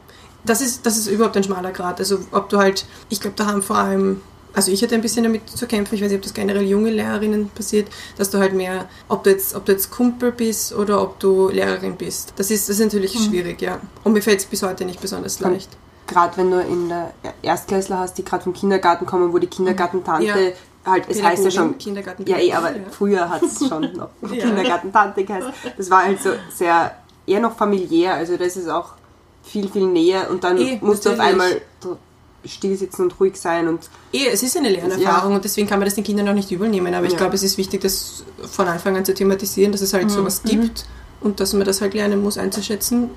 Das 0.45 0.61
ist, 0.63 0.87
das 0.87 0.97
ist 0.97 1.07
überhaupt 1.09 1.37
ein 1.37 1.45
schmaler 1.45 1.71
Grad. 1.71 2.01
Also 2.01 2.19
ob 2.33 2.49
du 2.49 2.57
halt, 2.59 2.87
ich 3.11 3.21
glaube, 3.21 3.37
da 3.37 3.45
haben 3.47 3.61
vor 3.63 3.77
allem, 3.77 4.23
also 4.55 4.73
ich 4.73 4.83
hatte 4.83 4.95
ein 4.95 5.03
bisschen 5.03 5.23
damit 5.23 5.49
zu 5.51 5.67
kämpfen, 5.67 5.95
ich 5.95 6.01
weiß 6.03 6.09
nicht, 6.09 6.17
ob 6.17 6.23
das 6.23 6.33
generell 6.33 6.63
junge 6.63 6.91
Lehrerinnen 6.91 7.51
passiert, 7.51 7.89
dass 8.17 8.31
du 8.31 8.39
halt 8.39 8.55
mehr, 8.55 8.89
ob 9.09 9.23
du 9.23 9.31
jetzt, 9.31 9.55
ob 9.55 9.67
du 9.67 9.73
jetzt 9.73 9.91
Kumpel 9.91 10.33
bist 10.33 10.73
oder 10.75 11.03
ob 11.03 11.21
du 11.21 11.51
Lehrerin 11.51 11.97
bist. 11.97 12.33
Das 12.37 12.51
ist, 12.51 12.69
das 12.71 12.79
ist 12.79 12.85
natürlich 12.87 13.13
schwierig, 13.13 13.61
ja. 13.61 13.81
Und 14.03 14.15
mir 14.15 14.23
fällt 14.23 14.41
es 14.41 14.47
bis 14.47 14.63
heute 14.63 14.87
nicht 14.87 15.01
besonders 15.01 15.39
leicht. 15.41 15.69
Gerade 16.11 16.37
wenn 16.37 16.51
du 16.51 16.61
in 16.61 16.89
der 16.89 17.13
Erstklässler 17.43 17.99
hast, 17.99 18.19
die 18.19 18.25
gerade 18.25 18.43
vom 18.43 18.53
Kindergarten 18.53 19.07
kommen, 19.07 19.33
wo 19.33 19.39
die 19.39 19.47
Kindergartentante 19.47 20.27
Ja. 20.27 20.35
halt, 20.85 21.05
es 21.09 21.23
heißt 21.23 21.45
ja 21.45 21.51
schon, 21.51 21.79
Kindergarten. 21.79 22.25
ja 22.27 22.37
eh, 22.39 22.53
aber 22.53 22.73
Ja. 22.73 22.83
früher 22.91 23.29
hat 23.31 23.43
es 23.43 23.67
schon 23.69 23.83
noch 23.97 24.09
Ja. 24.33 24.47
Kindergartentante 24.47 25.25
geheißen. 25.25 25.53
Das 25.77 25.89
war 25.91 26.05
halt 26.05 26.21
so 26.21 26.31
sehr, 26.53 26.95
eher 27.27 27.41
noch 27.41 27.57
familiär, 27.57 28.15
also 28.15 28.37
das 28.37 28.57
ist 28.57 28.69
auch 28.69 28.95
viel, 29.45 29.69
viel 29.69 29.87
näher 29.87 30.29
und 30.31 30.43
dann 30.45 30.59
Eh, 30.59 30.79
musst 30.81 31.07
du 31.07 31.11
auf 31.11 31.17
natürlich. 31.19 31.43
einmal 31.43 31.61
so 31.81 31.97
still 32.45 32.77
sitzen 32.77 33.03
und 33.03 33.21
ruhig 33.21 33.37
sein 33.37 33.69
und 33.69 33.89
Eh, 34.13 34.27
es 34.33 34.43
ist 34.43 34.57
eine 34.57 34.71
Lernerfahrung 34.71 35.31
Ja. 35.31 35.37
und 35.37 35.45
deswegen 35.45 35.69
kann 35.69 35.79
man 35.79 35.87
das 35.87 35.95
den 35.95 36.03
Kindern 36.05 36.29
auch 36.29 36.35
nicht 36.35 36.51
übel 36.51 36.69
nehmen. 36.69 36.93
Aber 36.95 37.07
ich 37.07 37.17
glaube, 37.17 37.35
es 37.37 37.43
ist 37.45 37.57
wichtig, 37.59 37.83
das 37.83 38.25
von 38.51 38.67
Anfang 38.67 38.97
an 38.97 39.05
zu 39.05 39.15
thematisieren, 39.15 39.71
dass 39.73 39.81
es 39.83 39.93
halt 39.93 40.11
sowas 40.11 40.43
gibt 40.43 40.87
und 41.21 41.39
dass 41.39 41.53
man 41.53 41.65
das 41.65 41.81
halt 41.81 41.95
lernen 41.95 42.23
muss 42.23 42.37
einzuschätzen 42.39 43.11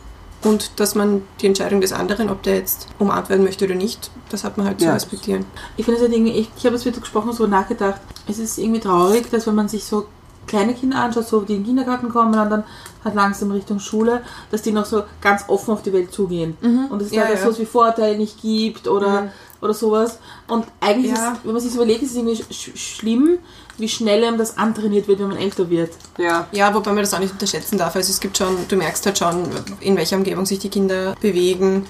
und 0.44 0.80
dass 0.80 0.96
man 0.96 1.22
die 1.42 1.48
Entscheidung 1.48 1.82
des 1.82 1.94
anderen, 1.94 2.30
ob 2.30 2.44
der 2.44 2.56
jetzt 2.56 2.88
umarmt 3.00 3.30
werden 3.30 3.44
möchte 3.44 3.66
oder 3.66 3.76
nicht, 3.76 4.12
das 4.30 4.44
hat 4.44 4.58
man 4.58 4.66
halt 4.68 4.80
zu 4.80 4.86
Ja. 4.88 4.94
respektieren. 4.94 5.46
Ich 5.78 5.86
finde 5.86 5.98
es 6.00 6.04
halt 6.06 6.14
irgendwie, 6.14 6.34
ich, 6.34 6.50
ich 6.58 6.66
habe 6.66 6.76
jetzt 6.76 6.86
wieder 6.86 7.00
gesprochen, 7.00 7.32
so 7.34 7.48
nachgedacht. 7.48 8.02
Es 8.28 8.40
ist 8.40 8.58
irgendwie 8.58 8.80
traurig, 8.80 9.30
dass 9.32 9.48
wenn 9.48 9.56
man 9.56 9.68
sich 9.68 9.84
so 9.86 10.06
kleine 10.46 10.74
Kinder 10.74 10.98
anschaut, 10.98 11.26
so 11.26 11.42
die 11.42 11.54
in 11.54 11.60
den 11.62 11.68
Kindergarten 11.68 12.10
kommen 12.10 12.38
und 12.38 12.50
dann 12.50 12.64
halt 13.04 13.16
langsam 13.16 13.52
Richtung 13.52 13.80
Schule, 13.80 14.22
dass 14.52 14.62
die 14.62 14.72
noch 14.74 14.86
so 14.86 15.04
ganz 15.22 15.46
offen 15.48 15.72
auf 15.72 15.82
die 15.84 15.94
Welt 15.94 16.12
zugehen. 16.12 16.58
Und 16.90 17.02
es 17.02 17.12
Ja, 17.12 17.24
leider 17.24 17.36
ja. 17.36 17.42
sowas 17.42 17.60
wie 17.60 17.66
Vorurteile 17.66 18.18
nicht 18.18 18.42
gibt 18.42 18.88
oder, 18.90 19.30
oder 19.62 19.74
sowas. 19.74 20.20
Und 20.50 20.66
eigentlich 20.82 21.14
Ja. 21.14 21.32
ist, 21.34 21.46
wenn 21.46 21.54
man 21.54 21.62
sich 21.62 21.72
so 21.72 21.78
überlegt, 21.78 22.04
ist 22.04 22.12
es 22.12 22.18
irgendwie 22.18 22.44
sch 22.54 22.72
schlimm, 22.76 23.38
wie 23.78 23.90
schnell 23.90 24.24
einem 24.24 24.38
das 24.38 24.58
antrainiert 24.58 25.08
wird, 25.08 25.20
wenn 25.20 25.30
man 25.30 25.38
älter 25.38 25.70
wird. 25.70 25.92
ja. 26.18 26.48
Ja, 26.52 26.74
wobei 26.74 26.92
man 26.92 27.04
das 27.04 27.14
auch 27.14 27.20
nicht 27.20 27.34
unterschätzen 27.34 27.78
darf. 27.78 27.96
Also 27.96 28.12
es 28.12 28.20
gibt 28.20 28.38
schon, 28.38 28.56
du 28.68 28.76
merkst 28.76 29.06
halt 29.06 29.18
schon, 29.18 29.48
in 29.80 29.98
welcher 29.98 30.18
Umgebung 30.18 30.46
sich 30.46 30.60
die 30.60 30.70
Kinder 30.70 31.16
bewegen 31.22 31.86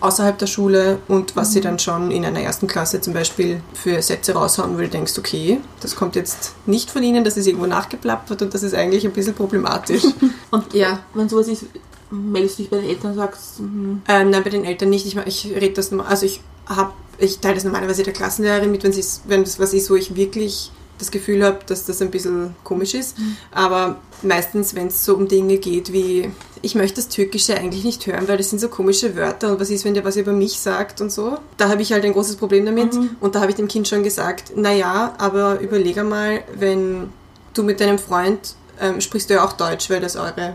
außerhalb 0.00 0.36
der 0.36 0.46
Schule 0.46 0.98
und 1.08 1.34
was 1.34 1.52
sie 1.52 1.62
dann 1.62 1.78
schon 1.78 2.10
in 2.10 2.24
einer 2.26 2.40
ersten 2.40 2.66
Klasse 2.66 3.00
zum 3.00 3.14
Beispiel 3.14 3.62
für 3.72 4.02
Sätze 4.02 4.34
raushauen, 4.34 4.74
wo 4.76 4.80
du 4.82 4.88
denkst, 4.88 5.14
okay, 5.18 5.60
das 5.80 5.96
kommt 5.96 6.14
jetzt 6.14 6.52
nicht 6.66 6.90
von 6.90 7.02
ihnen, 7.02 7.24
das 7.24 7.38
ist 7.38 7.46
irgendwo 7.46 7.66
nachgeplappert 7.66 8.42
und 8.42 8.52
das 8.52 8.62
ist 8.62 8.74
eigentlich 8.74 9.06
ein 9.06 9.12
bisschen 9.12 9.32
problematisch. 9.34 10.02
Und 10.50 10.74
Ja. 10.74 10.98
wenn 11.14 11.28
sowas 11.30 11.48
ist, 11.48 11.64
meldest 12.10 12.58
du 12.58 12.62
dich 12.64 12.70
bei 12.70 12.76
den 12.78 12.88
Eltern 12.90 13.12
und 13.12 13.16
sagst, 13.16 13.58
hm, 13.58 14.02
Ähm, 14.06 14.30
nein, 14.30 14.44
bei 14.44 14.50
den 14.50 14.64
Eltern 14.64 14.90
nicht. 14.90 15.06
Ich, 15.06 15.16
ich 15.16 15.54
rede 15.54 15.72
das 15.74 15.90
also 15.92 16.26
ich 16.26 16.40
habe, 16.66 16.92
ich 17.18 17.38
teile 17.38 17.54
das 17.54 17.64
normalerweise 17.64 18.02
der 18.02 18.12
Klassenlehrerin 18.12 18.70
mit, 18.70 18.84
wenn 18.84 18.90
es 18.92 19.22
wenn 19.26 19.42
es 19.42 19.58
was 19.58 19.72
ist, 19.72 19.88
wo 19.90 19.94
ich 19.94 20.14
wirklich 20.16 20.70
das 20.98 21.10
Gefühl 21.10 21.44
habe, 21.44 21.58
dass 21.66 21.84
das 21.84 22.00
ein 22.02 22.10
bisschen 22.10 22.54
komisch 22.64 22.94
ist. 22.94 23.16
Aber 23.50 23.96
meistens, 24.22 24.74
wenn 24.74 24.88
es 24.88 25.04
so 25.04 25.14
um 25.14 25.28
Dinge 25.28 25.58
geht 25.58 25.92
wie, 25.92 26.30
ich 26.62 26.74
möchte 26.74 26.96
das 26.96 27.08
Türkische 27.08 27.56
eigentlich 27.56 27.84
nicht 27.84 28.06
hören, 28.06 28.28
weil 28.28 28.36
das 28.36 28.50
sind 28.50 28.58
so 28.58 28.68
komische 28.68 29.16
Wörter 29.16 29.52
und 29.52 29.60
was 29.60 29.70
ist, 29.70 29.84
wenn 29.84 29.94
der 29.94 30.04
was 30.04 30.16
über 30.16 30.32
mich 30.32 30.60
sagt 30.60 31.00
und 31.00 31.10
so. 31.10 31.38
Da 31.56 31.68
habe 31.68 31.82
ich 31.82 31.92
halt 31.92 32.04
ein 32.04 32.12
großes 32.12 32.36
Problem 32.36 32.64
damit 32.64 32.94
und 33.20 33.34
da 33.34 33.40
habe 33.40 33.50
ich 33.50 33.56
dem 33.56 33.68
Kind 33.68 33.88
schon 33.88 34.02
gesagt, 34.02 34.56
naja, 34.56 35.14
aber 35.18 35.60
überleg 35.60 35.98
einmal, 35.98 36.42
wenn 36.54 37.10
du 37.54 37.62
mit 37.62 37.80
deinem 37.80 37.98
Freund 37.98 38.54
ähm, 38.80 39.00
sprichst 39.00 39.30
du 39.30 39.34
ja 39.34 39.44
auch 39.44 39.52
Deutsch, 39.52 39.90
weil 39.90 40.00
das 40.00 40.16
eure 40.16 40.54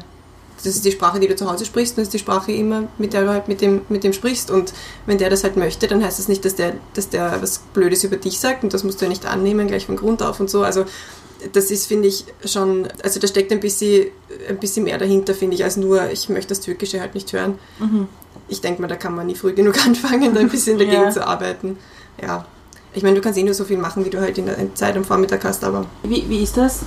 das 0.64 0.76
ist 0.76 0.86
die 0.86 0.92
Sprache, 0.92 1.20
die 1.20 1.28
du 1.28 1.36
zu 1.36 1.50
Hause 1.50 1.66
sprichst, 1.66 1.94
und 1.94 2.00
das 2.02 2.08
ist 2.08 2.14
die 2.14 2.20
Sprache 2.20 2.52
immer, 2.52 2.84
mit 2.98 3.14
der 3.14 3.24
du 3.24 3.30
halt 3.30 3.48
mit 3.48 3.62
dem, 3.62 3.82
mit 3.90 4.04
dem 4.04 4.14
sprichst. 4.14 4.52
Und 4.52 4.74
wenn 5.06 5.18
der 5.18 5.30
das 5.30 5.44
halt 5.44 5.56
möchte, 5.58 5.88
dann 5.88 6.04
heißt 6.04 6.20
das 6.20 6.28
nicht, 6.28 6.44
dass 6.46 6.56
der, 6.56 6.74
dass 6.94 7.10
der 7.10 7.42
was 7.42 7.60
Blödes 7.74 8.04
über 8.04 8.18
dich 8.18 8.40
sagt 8.40 8.64
und 8.64 8.74
das 8.74 8.84
musst 8.84 9.00
du 9.02 9.06
ja 9.06 9.10
nicht 9.10 9.26
annehmen, 9.26 9.68
gleich 9.68 9.86
von 9.86 9.96
Grund 9.96 10.22
auf 10.22 10.40
und 10.40 10.50
so. 10.50 10.64
Also 10.64 10.86
das 11.54 11.72
ist, 11.72 11.86
finde 11.86 12.10
ich, 12.10 12.26
schon, 12.46 12.88
also 13.02 13.20
da 13.20 13.28
steckt 13.28 13.52
ein 13.54 13.62
bisschen, 13.62 14.08
ein 14.50 14.58
bisschen 14.58 14.84
mehr 14.84 14.98
dahinter, 14.98 15.34
finde 15.34 15.56
ich, 15.56 15.64
als 15.64 15.78
nur, 15.78 16.10
ich 16.12 16.28
möchte 16.28 16.50
das 16.50 16.60
Türkische 16.60 17.00
halt 17.00 17.16
nicht 17.16 17.32
hören. 17.32 17.58
Ich 18.50 18.60
denke 18.62 18.82
mal, 18.82 18.88
da 18.90 18.96
kann 18.98 19.16
man 19.16 19.28
nie 19.28 19.36
früh 19.36 19.54
genug 19.54 19.78
anfangen, 19.86 20.34
da 20.34 20.42
ein 20.42 20.50
bisschen 20.50 20.78
dagegen 20.78 21.04
Ja. 21.04 21.10
zu 21.12 21.26
arbeiten. 21.26 21.78
Ja. 22.22 22.46
Ich 22.94 23.04
meine, 23.04 23.16
du 23.16 23.22
kannst 23.22 23.40
eh 23.40 23.44
nur 23.44 23.54
so 23.54 23.64
viel 23.64 23.78
machen, 23.78 24.04
wie 24.04 24.10
du 24.10 24.20
halt 24.20 24.38
in 24.38 24.48
der 24.48 24.76
Zeit 24.76 24.98
am 24.98 25.06
Vormittag 25.06 25.44
hast, 25.46 25.64
aber 25.64 25.86
Wie, 26.04 26.28
wie 26.28 26.44
ist 26.44 26.58
das? 26.58 26.80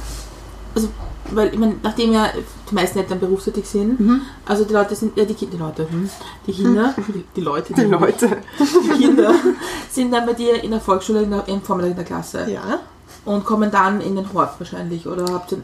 Also, 0.74 0.88
weil, 1.30 1.52
ich 1.52 1.58
meine, 1.58 1.76
nachdem 1.82 2.12
ja 2.12 2.28
die 2.70 2.74
meisten 2.74 2.98
Eltern 2.98 3.20
berufstätig 3.20 3.66
sind, 3.66 3.98
Mhm. 4.00 4.22
also 4.46 4.64
die 4.64 4.72
Leute 4.74 4.94
sind, 4.94 5.16
ja, 5.16 5.24
die, 5.24 5.34
die 5.34 5.56
Leute, 5.56 5.86
hm, 5.88 6.08
die 6.46 6.52
Kinder, 6.52 6.94
die, 7.08 7.24
die 7.36 7.40
Leute, 7.40 7.72
Die 7.74 7.82
Leute. 7.82 8.36
die 8.58 8.88
Kinder 9.02 9.34
sind 9.90 10.12
dann 10.12 10.26
bei 10.26 10.32
dir 10.34 10.62
in 10.62 10.70
der 10.72 10.80
Volksschule 10.80 11.22
in 11.22 11.30
der, 11.30 11.46
im 11.48 11.62
Vormittag 11.62 11.90
in 11.90 11.96
der 11.96 12.04
Klasse 12.04 12.50
ja. 12.50 12.80
und 13.24 13.44
kommen 13.44 13.70
dann 13.70 14.00
in 14.00 14.16
den 14.16 14.32
Hort 14.32 14.58
wahrscheinlich 14.58 15.06
oder 15.06 15.24
habt 15.32 15.52
ihr 15.52 15.58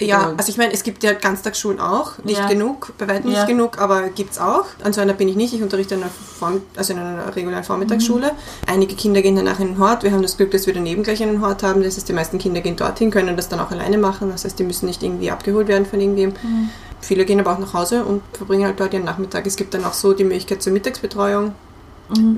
Ja, 0.00 0.34
also 0.36 0.50
ich 0.50 0.58
meine, 0.58 0.72
es 0.72 0.82
gibt 0.82 1.02
ja 1.02 1.12
Ganztagsschulen 1.14 1.80
auch, 1.80 2.18
nicht 2.24 2.38
Ja. 2.38 2.46
genug, 2.48 2.92
bei 2.98 3.08
weitem 3.08 3.30
Ja. 3.30 3.38
nicht 3.38 3.48
genug, 3.48 3.78
aber 3.78 4.08
gibt's 4.10 4.38
auch. 4.38 4.66
An 4.82 4.92
so 4.92 5.00
einer 5.00 5.14
bin 5.14 5.28
ich 5.28 5.36
nicht, 5.36 5.54
ich 5.54 5.62
unterrichte 5.62 5.94
in 5.94 6.02
einer, 6.02 6.10
Vorm 6.10 6.60
also 6.76 6.92
in 6.92 6.98
einer 6.98 7.34
regulären 7.34 7.64
Vormittagsschule. 7.64 8.32
Einige 8.66 8.94
Kinder 8.94 9.22
gehen 9.22 9.36
danach 9.36 9.60
in 9.60 9.68
den 9.68 9.78
Hort, 9.78 10.02
wir 10.02 10.12
haben 10.12 10.22
das 10.22 10.36
Glück, 10.36 10.50
dass 10.50 10.66
wir 10.66 10.74
daneben 10.74 11.02
gleich 11.02 11.22
einen 11.22 11.40
Hort 11.40 11.62
haben, 11.62 11.82
das 11.82 11.96
heißt, 11.96 12.08
die 12.08 12.12
meisten 12.12 12.38
Kinder 12.38 12.60
gehen 12.60 12.76
dorthin, 12.76 13.10
können 13.10 13.36
das 13.36 13.48
dann 13.48 13.60
auch 13.60 13.70
alleine 13.70 13.96
machen, 13.98 14.30
das 14.30 14.44
heißt, 14.44 14.58
die 14.58 14.64
müssen 14.64 14.86
nicht 14.86 15.02
irgendwie 15.02 15.30
abgeholt 15.30 15.68
werden 15.68 15.86
von 15.86 16.00
irgendwem. 16.00 16.34
Viele 17.00 17.24
gehen 17.24 17.40
aber 17.40 17.52
auch 17.52 17.58
nach 17.58 17.74
Hause 17.74 18.04
und 18.04 18.22
verbringen 18.32 18.64
halt 18.64 18.80
dort 18.80 18.94
ihren 18.94 19.04
Nachmittag. 19.04 19.46
Es 19.46 19.56
gibt 19.56 19.74
dann 19.74 19.84
auch 19.84 19.92
so 19.92 20.12
die 20.14 20.24
Möglichkeit 20.24 20.62
zur 20.62 20.72
Mittagsbetreuung, 20.72 21.52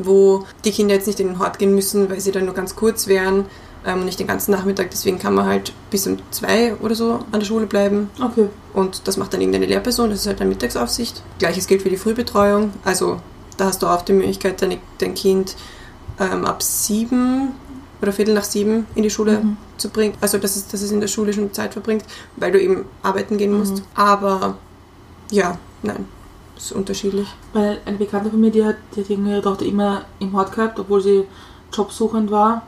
wo 0.02 0.44
die 0.64 0.70
Kinder 0.70 0.94
jetzt 0.94 1.06
nicht 1.06 1.20
in 1.20 1.28
den 1.28 1.38
Hort 1.38 1.58
gehen 1.58 1.74
müssen, 1.74 2.08
weil 2.10 2.20
sie 2.20 2.30
dann 2.32 2.44
nur 2.46 2.54
ganz 2.54 2.76
kurz 2.76 3.06
wären 3.08 3.46
ähm, 3.86 4.04
nicht 4.04 4.18
den 4.18 4.26
ganzen 4.26 4.50
Nachmittag. 4.50 4.90
Deswegen 4.90 5.18
kann 5.18 5.34
man 5.34 5.46
halt 5.46 5.72
bis 5.90 6.06
um 6.06 6.18
zwei 6.30 6.74
oder 6.76 6.94
so 6.94 7.20
an 7.32 7.40
der 7.40 7.46
Schule 7.46 7.66
bleiben. 7.66 8.10
Okay. 8.20 8.48
Und 8.74 9.06
das 9.06 9.16
macht 9.16 9.32
dann 9.32 9.40
irgendeine 9.40 9.66
Lehrperson, 9.66 10.10
das 10.10 10.20
ist 10.20 10.26
halt 10.26 10.40
eine 10.40 10.50
Mittagsaufsicht. 10.50 11.22
Gleiches 11.38 11.66
gilt 11.66 11.82
für 11.82 11.90
die 11.90 11.96
Frühbetreuung. 11.96 12.72
Also 12.84 13.20
da 13.56 13.66
hast 13.66 13.82
du 13.82 13.86
auch 13.86 14.02
die 14.02 14.12
Möglichkeit, 14.12 14.60
deine, 14.60 14.78
dein 14.98 15.14
Kind 15.14 15.56
ähm, 16.20 16.44
ab 16.44 16.62
sieben 16.62 17.52
oder 18.02 18.12
Viertel 18.12 18.34
nach 18.34 18.44
sieben 18.44 18.86
in 18.94 19.02
die 19.02 19.10
Schule 19.10 19.42
zu 19.78 19.88
bringen. 19.88 20.14
Also 20.20 20.38
dass 20.38 20.56
es, 20.56 20.68
dass 20.68 20.82
es 20.82 20.90
in 20.90 21.00
der 21.00 21.08
Schule 21.08 21.32
schon 21.32 21.52
Zeit 21.52 21.72
verbringt, 21.72 22.04
weil 22.36 22.52
du 22.52 22.60
eben 22.60 22.84
arbeiten 23.02 23.38
gehen 23.38 23.56
musst. 23.56 23.82
Aber 23.94 24.58
ja, 25.30 25.58
nein, 25.82 26.06
ist 26.56 26.72
unterschiedlich. 26.72 27.28
Weil 27.52 27.78
eine 27.86 27.96
Bekannte 27.96 28.30
von 28.30 28.40
mir, 28.40 28.50
die 28.50 28.64
hat, 28.64 28.76
die 28.94 29.00
hat 29.02 29.10
ihre 29.10 29.42
Tochter 29.42 29.64
immer 29.64 30.04
im 30.18 30.32
Hort 30.34 30.54
gehabt, 30.54 30.78
obwohl 30.78 31.00
sie 31.00 31.24
jobsuchend 31.72 32.30
war. 32.30 32.66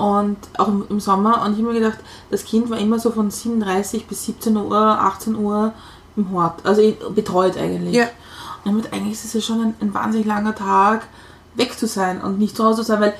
Und 0.00 0.38
auch 0.56 0.68
im, 0.68 0.84
im 0.88 1.00
Sommer. 1.00 1.42
Und 1.44 1.52
ich 1.52 1.58
habe 1.58 1.72
mir 1.72 1.80
gedacht, 1.80 1.98
das 2.30 2.44
Kind 2.44 2.70
war 2.70 2.78
immer 2.78 2.98
so 2.98 3.10
von 3.10 3.30
37 3.30 4.06
bis 4.06 4.24
17 4.26 4.56
Uhr, 4.56 4.76
18 4.76 5.36
Uhr 5.36 5.72
im 6.16 6.32
Hort. 6.32 6.64
Also 6.64 6.82
betreut 7.14 7.56
eigentlich. 7.56 7.94
Ja. 7.94 8.04
Und 8.64 8.72
damit 8.72 8.92
eigentlich 8.92 9.12
ist 9.12 9.24
es 9.24 9.32
ja 9.34 9.40
schon 9.40 9.60
ein, 9.60 9.74
ein 9.80 9.94
wahnsinnig 9.94 10.26
langer 10.26 10.54
Tag, 10.54 11.06
weg 11.54 11.78
zu 11.78 11.86
sein 11.86 12.20
und 12.20 12.38
nicht 12.38 12.56
zu 12.56 12.64
Hause 12.64 12.82
zu 12.82 12.88
sein, 12.88 13.00
weil 13.00 13.14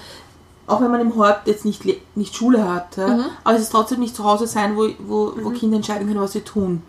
auch 0.66 0.80
wenn 0.80 0.90
man 0.90 1.00
im 1.00 1.16
Hort 1.16 1.46
jetzt 1.46 1.64
nicht, 1.64 1.82
nicht 2.16 2.36
Schule 2.36 2.68
hat, 2.68 2.96
ja, 2.96 3.08
Mhm. 3.08 3.24
aber 3.42 3.56
es 3.56 3.62
ist 3.62 3.72
trotzdem 3.72 3.98
nicht 4.00 4.14
zu 4.14 4.24
Hause 4.24 4.46
sein, 4.46 4.76
wo, 4.76 4.88
wo, 5.00 5.32
wo 5.42 5.50
Kinder 5.50 5.76
entscheiden 5.76 6.06
können, 6.06 6.20
was 6.20 6.32
sie 6.32 6.42
tun. 6.42 6.82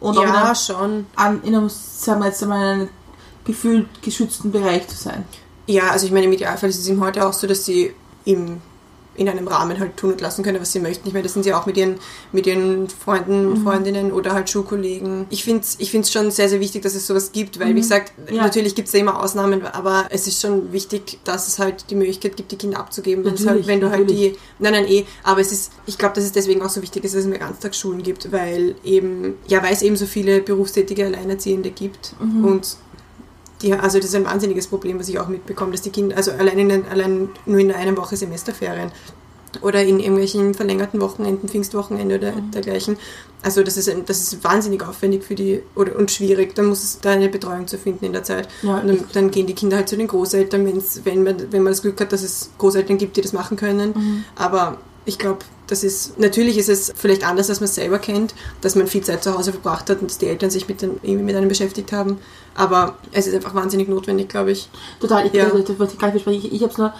Und 0.00 0.16
auch 0.18 0.22
in 0.22 0.28
ja, 0.28 0.44
einem, 0.44 0.54
schon. 0.54 1.06
an, 1.16 1.42
in 1.42 1.54
einem, 1.54 1.68
sagen 1.68 2.20
wir 2.20 2.26
jetzt 2.26 2.42
einmal, 2.42 2.58
einem 2.60 2.88
gefühlt 3.44 3.86
geschützten 4.02 4.52
Bereich 4.52 4.88
zu 4.88 4.96
sein. 4.96 5.24
Ja, 5.66 5.88
also 5.90 6.06
ich 6.06 6.12
meine, 6.12 6.26
im 6.26 6.32
Idealfall 6.32 6.70
ist 6.70 6.78
es 6.78 6.88
ihm 6.88 7.00
heute 7.02 7.26
auch 7.26 7.32
so, 7.32 7.46
dass 7.46 7.64
sie 7.64 7.94
im, 8.24 8.60
in 9.16 9.28
einem 9.28 9.46
Rahmen 9.48 9.78
halt 9.78 9.96
tun 9.96 10.12
und 10.12 10.20
lassen 10.20 10.42
können, 10.42 10.60
was 10.60 10.72
sie 10.72 10.80
möchten. 10.80 11.06
Ich 11.06 11.14
meine, 11.14 11.22
das 11.22 11.34
sind 11.34 11.42
sie 11.42 11.54
auch 11.54 11.66
mit 11.66 11.76
ihren, 11.76 11.96
mit 12.32 12.46
ihren 12.46 12.88
Freunden, 12.88 13.62
Freundinnen 13.62 14.12
oder 14.12 14.32
halt 14.32 14.50
Schulkollegen. 14.50 15.26
Ich 15.30 15.44
finde 15.44 15.60
es 15.62 15.76
ich 15.78 15.90
find's 15.90 16.10
schon 16.12 16.30
sehr, 16.30 16.48
sehr 16.48 16.60
wichtig, 16.60 16.82
dass 16.82 16.94
es 16.94 17.06
sowas 17.06 17.32
gibt, 17.32 17.60
weil, 17.60 17.74
wie 17.74 17.80
gesagt, 17.80 18.12
Ja. 18.30 18.42
natürlich 18.42 18.74
gibt 18.74 18.86
es 18.86 18.92
da 18.92 18.98
immer 18.98 19.22
Ausnahmen, 19.22 19.64
aber 19.66 20.06
es 20.10 20.26
ist 20.26 20.40
schon 20.40 20.72
wichtig, 20.72 21.18
dass 21.24 21.48
es 21.48 21.58
halt 21.58 21.90
die 21.90 21.94
Möglichkeit 21.94 22.36
gibt, 22.36 22.50
die 22.52 22.56
Kinder 22.56 22.78
abzugeben. 22.78 23.24
Halt, 23.24 23.66
wenn 23.66 23.80
du 23.80 23.90
halt 23.90 24.08
natürlich. 24.08 24.32
die... 24.32 24.38
Nein, 24.58 24.72
nein, 24.72 24.86
eh, 24.88 25.04
aber 25.22 25.40
es 25.40 25.52
ist, 25.52 25.72
ich 25.86 25.98
glaube, 25.98 26.14
dass 26.14 26.24
es 26.24 26.32
deswegen 26.32 26.62
auch 26.62 26.70
so 26.70 26.82
wichtig 26.82 27.04
ist, 27.04 27.14
dass 27.14 27.22
es 27.22 27.26
mehr 27.26 27.38
Ganztagsschulen 27.38 28.02
gibt, 28.02 28.32
weil 28.32 28.74
eben, 28.84 29.34
ja, 29.46 29.62
weil 29.62 29.72
es 29.72 29.82
eben 29.82 29.96
so 29.96 30.06
viele 30.06 30.40
berufstätige 30.40 31.06
Alleinerziehende 31.06 31.70
gibt 31.70 32.14
und 32.20 32.76
die, 33.64 33.72
also 33.72 33.98
das 33.98 34.08
ist 34.08 34.14
ein 34.14 34.24
wahnsinniges 34.24 34.66
Problem, 34.66 34.98
was 34.98 35.08
ich 35.08 35.18
auch 35.18 35.28
mitbekomme, 35.28 35.72
dass 35.72 35.82
die 35.82 35.90
Kinder, 35.90 36.16
also 36.16 36.30
allein, 36.32 36.58
in, 36.58 36.86
allein 36.86 37.28
nur 37.46 37.58
in 37.58 37.72
einer 37.72 37.96
Woche 37.96 38.16
Semesterferien 38.16 38.92
oder 39.60 39.82
in 39.82 40.00
irgendwelchen 40.00 40.54
verlängerten 40.54 41.00
Wochenenden, 41.00 41.48
Pfingstwochenende 41.48 42.16
oder 42.16 42.32
dergleichen. 42.32 42.96
Also 43.42 43.62
das 43.62 43.76
ist, 43.76 43.92
das 44.06 44.20
ist 44.20 44.44
wahnsinnig 44.44 44.82
aufwendig 44.82 45.22
für 45.22 45.34
die 45.34 45.62
oder, 45.74 45.96
und 45.96 46.10
schwierig. 46.10 46.54
Da 46.54 46.62
muss 46.62 46.82
es 46.82 47.00
da 47.00 47.12
eine 47.12 47.28
Betreuung 47.28 47.66
zu 47.66 47.78
finden 47.78 48.04
in 48.04 48.12
der 48.12 48.24
Zeit. 48.24 48.48
Ja, 48.62 48.78
und 48.78 48.88
dann, 48.88 49.04
dann 49.12 49.30
gehen 49.30 49.46
die 49.46 49.54
Kinder 49.54 49.76
halt 49.76 49.88
zu 49.88 49.96
den 49.96 50.08
Großeltern, 50.08 50.66
wenn's, 50.66 51.02
wenn, 51.04 51.22
man, 51.22 51.52
wenn 51.52 51.62
man 51.62 51.72
das 51.72 51.82
Glück 51.82 52.00
hat, 52.00 52.12
dass 52.12 52.22
es 52.22 52.50
Großeltern 52.58 52.98
gibt, 52.98 53.16
die 53.16 53.20
das 53.20 53.32
machen 53.32 53.56
können. 53.56 54.24
Aber 54.34 54.78
ich 55.06 55.18
glaube, 55.18 55.40
das 55.66 55.82
ist, 55.84 56.18
natürlich 56.18 56.58
ist 56.58 56.68
es 56.68 56.92
vielleicht 56.96 57.26
anders, 57.26 57.48
als 57.50 57.60
man 57.60 57.64
es 57.68 57.74
selber 57.74 57.98
kennt, 57.98 58.34
dass 58.60 58.74
man 58.74 58.86
viel 58.86 59.02
Zeit 59.02 59.22
zu 59.24 59.36
Hause 59.36 59.52
verbracht 59.52 59.88
hat 59.90 60.00
und 60.00 60.10
dass 60.10 60.18
die 60.18 60.26
Eltern 60.26 60.50
sich 60.50 60.68
mit, 60.68 60.82
den, 60.82 60.98
irgendwie 61.02 61.24
mit 61.24 61.36
einem 61.36 61.48
beschäftigt 61.48 61.92
haben. 61.92 62.18
Aber 62.54 62.96
es 63.12 63.26
ist 63.26 63.34
einfach 63.34 63.54
wahnsinnig 63.54 63.88
notwendig, 63.88 64.28
glaube 64.28 64.52
ich. 64.52 64.68
Total, 65.00 65.26
ich, 65.26 65.32
Ja. 65.32 65.44
also, 65.44 65.58
das 65.58 65.78
wollte 65.78 65.94
ich 65.94 65.98
gar 65.98 66.08
nicht 66.08 66.14
besprechen. 66.24 66.44
Ich, 66.46 66.52
ich 66.52 66.62
habe 66.62 66.72
es 66.72 66.78
nur, 66.78 66.92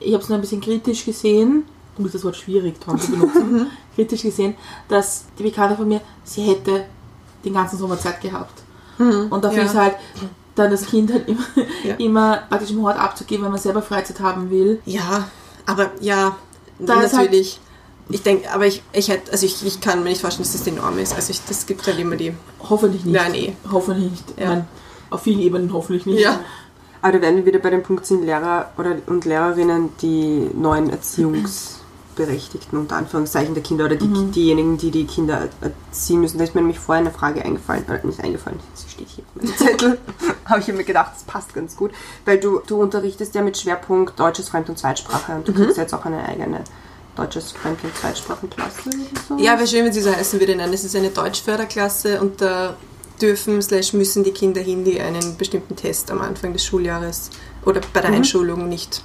ich 0.00 0.14
hab's 0.14 0.28
nur 0.28 0.38
ein 0.38 0.40
bisschen 0.40 0.60
kritisch 0.60 1.04
gesehen, 1.04 1.64
um 1.98 2.10
das 2.10 2.24
Wort 2.24 2.36
schwierig 2.36 2.80
Tom, 2.80 2.98
zu 2.98 3.10
benutzen, 3.12 3.66
kritisch 3.94 4.22
gesehen, 4.22 4.54
dass 4.88 5.24
die 5.38 5.42
Bekannte 5.42 5.76
von 5.76 5.86
mir, 5.88 6.00
sie 6.24 6.42
hätte 6.42 6.84
den 7.44 7.54
ganzen 7.54 7.78
Sommer 7.78 7.98
Zeit 7.98 8.20
gehabt. 8.20 8.62
Und 8.98 9.44
dafür 9.44 9.62
Ja. 9.62 9.64
ist 9.68 9.74
halt 9.74 9.94
dann 10.54 10.70
das 10.70 10.86
Kind 10.86 11.12
halt 11.12 11.28
immer, 11.28 11.44
Ja. 11.84 11.94
immer 11.96 12.36
praktisch 12.48 12.70
im 12.70 12.82
Hort 12.82 12.98
abzugeben, 12.98 13.44
wenn 13.44 13.52
man 13.52 13.60
selber 13.60 13.82
Freizeit 13.82 14.20
haben 14.20 14.48
will. 14.50 14.80
Ja, 14.86 15.28
aber 15.66 15.90
ja, 16.00 16.36
Da 16.78 16.96
halt- 16.96 17.12
natürlich. 17.12 17.60
ich 18.08 18.22
denke, 18.22 18.50
aber 18.52 18.66
ich, 18.66 18.82
ich 18.92 19.08
hätte, 19.08 19.32
also 19.32 19.46
ich, 19.46 19.64
ich 19.64 19.80
kann 19.80 20.02
mir 20.02 20.10
nicht 20.10 20.20
vorstellen, 20.20 20.44
dass 20.44 20.52
das 20.52 20.62
die 20.64 20.72
Norm 20.72 20.98
ist. 20.98 21.14
Also 21.14 21.30
ich, 21.30 21.40
das 21.48 21.66
gibt 21.66 21.86
halt 21.86 21.98
immer 21.98 22.16
die. 22.16 22.34
Hoffentlich 22.68 23.04
nicht. 23.04 23.14
Nein, 23.14 23.34
eh. 23.34 23.52
Hoffentlich 23.70 24.10
nicht. 24.10 24.24
Ja. 24.38 24.48
Mein, 24.48 24.68
auf 25.10 25.22
vielen 25.22 25.40
Ebenen 25.40 25.72
hoffentlich 25.72 26.06
nicht. 26.06 26.20
Ja. 26.20 26.40
Aber 27.02 27.12
da 27.12 27.20
werden 27.22 27.36
wir 27.36 27.46
wieder 27.46 27.58
bei 27.60 27.70
dem 27.70 27.82
Punkt 27.82 28.06
sind, 28.06 28.24
Lehrer 28.24 28.72
oder, 28.78 28.96
und 29.06 29.24
Lehrerinnen, 29.24 29.90
die 30.02 30.50
neuen 30.54 30.90
Erziehungsberechtigten, 30.90 32.78
unter 32.78 32.96
Anführungszeichen 32.96 33.54
der 33.54 33.62
Kinder 33.62 33.84
oder 33.84 33.96
die, 33.96 34.08
diejenigen, 34.32 34.76
die 34.76 34.90
die 34.90 35.06
Kinder 35.06 35.48
erziehen 35.60 36.20
müssen. 36.20 36.38
Da 36.38 36.44
ist 36.44 36.54
mir 36.54 36.62
nämlich 36.62 36.80
vorher 36.80 37.02
eine 37.04 37.12
Frage 37.12 37.44
eingefallen, 37.44 37.84
äh, 37.88 38.04
nicht 38.04 38.20
eingefallen, 38.20 38.58
steht 38.96 39.08
hier 39.08 39.24
auf 39.24 39.42
meinem 39.42 39.56
Zettel, 39.56 39.98
habe 40.44 40.60
ich 40.60 40.68
mir 40.68 40.84
gedacht, 40.84 41.12
das 41.14 41.24
passt 41.24 41.54
ganz 41.54 41.76
gut, 41.76 41.92
weil 42.24 42.38
du, 42.38 42.60
du 42.66 42.80
unterrichtest 42.80 43.34
ja 43.34 43.42
mit 43.42 43.56
Schwerpunkt 43.56 44.18
Deutsches, 44.18 44.48
Fremd- 44.48 44.68
und 44.68 44.78
Zweitsprache 44.78 45.32
und 45.32 45.48
du 45.48 45.52
kriegst 45.52 45.76
jetzt 45.76 45.94
auch 45.94 46.04
eine 46.04 46.26
eigene 46.26 46.64
Deutsches, 47.14 47.52
Fremd- 47.52 47.82
und 47.82 47.96
Zweitsprachenklasse 47.96 48.90
so. 49.28 49.38
Ja, 49.38 49.56
wäre 49.56 49.66
schön, 49.66 49.84
wenn 49.84 49.92
sie 49.92 50.02
so 50.02 50.14
heißen 50.14 50.38
würde. 50.38 50.54
Nein, 50.54 50.72
es 50.72 50.84
ist 50.84 50.94
eine 50.96 51.10
Deutschförderklasse 51.10 52.20
und 52.20 52.40
da 52.40 52.76
dürfen 53.20 53.62
slash 53.62 53.94
müssen 53.94 54.24
die 54.24 54.32
Kinder 54.32 54.60
hin, 54.60 54.84
die 54.84 55.00
einen 55.00 55.36
bestimmten 55.36 55.76
Test 55.76 56.10
am 56.10 56.20
Anfang 56.20 56.52
des 56.52 56.64
Schuljahres 56.64 57.30
oder 57.64 57.80
bei 57.92 58.00
der 58.02 58.10
Einschulung 58.10 58.68
nicht 58.68 59.02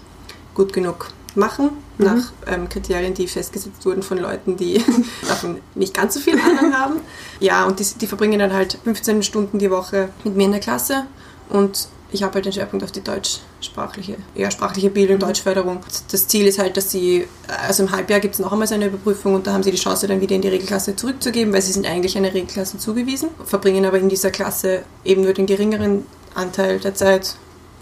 gut 0.53 0.73
genug 0.73 1.07
machen, 1.35 1.69
nach 1.97 2.31
ähm, 2.47 2.67
Kriterien, 2.67 3.13
die 3.13 3.27
festgesetzt 3.27 3.85
wurden 3.85 4.03
von 4.03 4.17
Leuten, 4.17 4.57
die 4.57 4.83
davon 5.27 5.59
nicht 5.75 5.93
ganz 5.93 6.15
so 6.15 6.19
viel 6.19 6.39
Ahnung 6.39 6.73
haben. 6.77 6.95
Ja, 7.39 7.65
und 7.65 7.79
die, 7.79 7.85
die 7.99 8.07
verbringen 8.07 8.39
dann 8.39 8.53
halt 8.53 8.77
15 8.83 9.23
Stunden 9.23 9.59
die 9.59 9.71
Woche 9.71 10.09
mit 10.23 10.35
mir 10.35 10.45
in 10.45 10.51
der 10.51 10.59
Klasse 10.59 11.05
und 11.49 11.87
ich 12.13 12.23
habe 12.23 12.35
halt 12.35 12.45
den 12.45 12.53
Schwerpunkt 12.53 12.83
auf 12.83 12.91
die 12.91 13.01
deutschsprachliche, 13.01 14.17
ja, 14.35 14.51
sprachliche 14.51 14.89
Bildung, 14.89 15.19
Deutschförderung. 15.19 15.79
Das 16.11 16.27
Ziel 16.27 16.45
ist 16.45 16.59
halt, 16.59 16.75
dass 16.75 16.91
sie, 16.91 17.25
also 17.47 17.83
im 17.83 17.91
Halbjahr 17.91 18.19
gibt 18.19 18.33
es 18.33 18.39
noch 18.39 18.51
einmal 18.51 18.67
so 18.67 18.75
eine 18.75 18.87
Überprüfung 18.87 19.33
und 19.35 19.47
da 19.47 19.53
haben 19.53 19.63
sie 19.63 19.71
die 19.71 19.77
Chance, 19.77 20.07
dann 20.07 20.19
wieder 20.19 20.35
in 20.35 20.41
die 20.41 20.49
Regelklasse 20.49 20.95
zurückzugeben, 20.95 21.53
weil 21.53 21.61
sie 21.61 21.71
sind 21.71 21.85
eigentlich 21.85 22.17
einer 22.17 22.33
Regelklasse 22.33 22.77
zugewiesen, 22.77 23.29
verbringen 23.45 23.85
aber 23.85 23.97
in 23.97 24.09
dieser 24.09 24.31
Klasse 24.31 24.83
eben 25.05 25.21
nur 25.23 25.33
den 25.33 25.45
geringeren 25.45 26.05
Anteil 26.35 26.79
der 26.79 26.95
Zeit, 26.95 27.35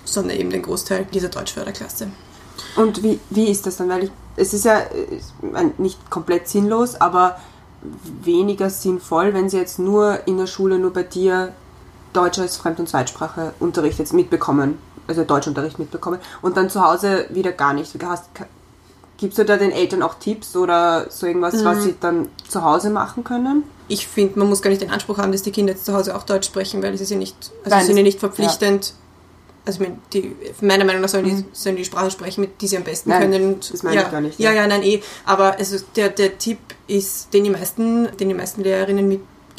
sondern 0.06 0.38
eben 0.38 0.52
den 0.52 0.62
Großteil 0.62 1.08
dieser 1.12 1.30
Deutschförderklasse. 1.30 2.10
Und 2.76 3.04
wie, 3.04 3.20
wie 3.30 3.50
ist 3.50 3.66
das 3.66 3.78
dann? 3.78 3.90
Weil 3.90 4.06
ich, 4.06 4.12
es 4.36 4.54
ist 4.54 4.66
ja 4.66 4.80
äh, 4.80 5.70
nicht 5.78 6.10
komplett 6.10 6.48
sinnlos, 6.48 7.00
aber 7.00 7.38
weniger 8.24 8.70
sinnvoll, 8.70 9.34
wenn 9.34 9.50
sie 9.50 9.58
jetzt 9.58 9.80
nur 9.80 10.28
in 10.28 10.38
der 10.38 10.48
Schule 10.48 10.80
nur 10.80 10.92
bei 10.92 11.04
dir 11.04 11.54
Deutsch 12.14 12.40
als 12.40 12.58
Fremd- 12.58 12.80
und 12.80 12.90
Zweitsprache 12.90 13.54
Unterricht 13.60 14.00
jetzt 14.00 14.14
mitbekommen, 14.14 14.78
also 15.08 15.24
Deutschunterricht 15.24 15.80
mitbekommen 15.80 16.20
und 16.42 16.58
dann 16.58 16.70
zu 16.70 16.84
Hause 16.84 17.28
wieder 17.30 17.52
gar 17.52 17.74
nicht. 17.74 17.94
Hast, 18.04 18.26
gibst 19.18 19.38
du 19.38 19.46
da 19.46 19.58
den 19.58 19.72
Eltern 19.72 20.02
auch 20.02 20.16
Tipps 20.16 20.56
oder 20.56 21.10
so 21.10 21.28
irgendwas, 21.28 21.64
was 21.64 21.84
sie 21.84 21.96
dann 22.00 22.30
zu 22.48 22.64
Hause 22.64 22.90
machen 22.90 23.24
können? 23.24 23.64
Ich 23.88 24.08
finde, 24.08 24.40
man 24.40 24.50
muss 24.50 24.62
gar 24.62 24.70
nicht 24.70 24.82
den 24.82 24.92
Anspruch 24.92 25.18
haben, 25.18 25.32
dass 25.32 25.42
die 25.42 25.52
Kinder 25.52 25.74
jetzt 25.74 25.86
zu 25.86 25.94
Hause 25.94 26.16
auch 26.16 26.24
Deutsch 26.24 26.48
sprechen, 26.48 26.82
weil 26.84 26.94
es 26.94 27.02
ist 27.02 27.12
ja 27.12 27.18
nicht, 27.18 27.36
also 27.64 27.70
Nein, 27.70 27.80
sie 27.82 27.88
sind 27.88 27.98
ja 27.98 28.04
nicht 28.04 28.20
verpflichtend. 28.20 28.94
Also 29.70 29.84
meine, 29.84 30.00
die, 30.14 30.36
meiner 30.62 30.84
Meinung 30.84 31.04
nach 31.04 31.10
sollen 31.10 31.26
die, 31.26 31.46
sollen 31.54 31.76
die 31.76 31.86
Sprache 31.86 32.10
sprechen, 32.10 32.42
mit 32.42 32.60
die 32.60 32.68
sie 32.68 32.76
am 32.76 32.84
besten 32.84 33.12
Nein, 33.12 33.30
können. 33.30 33.54
Und, 33.54 33.72
das 33.72 33.84
meine 33.84 33.98
ja, 33.98 34.02
ich 34.02 34.12
gar 34.12 34.20
nicht, 34.20 34.40
Ja, 34.40 34.52
ja. 34.52 34.64
ja, 34.64 34.68
nein, 34.68 34.82
eh. 34.82 35.00
Aber 35.26 35.60
also 35.60 35.78
der, 35.96 36.10
der 36.10 36.40
Tipp 36.40 36.58
ist, 36.88 37.32
den 37.36 37.44
die 37.44 37.52
meisten, 37.52 38.10
den 38.18 38.30
die 38.30 38.34
meisten 38.34 38.64
Lehrerinnen 38.64 39.08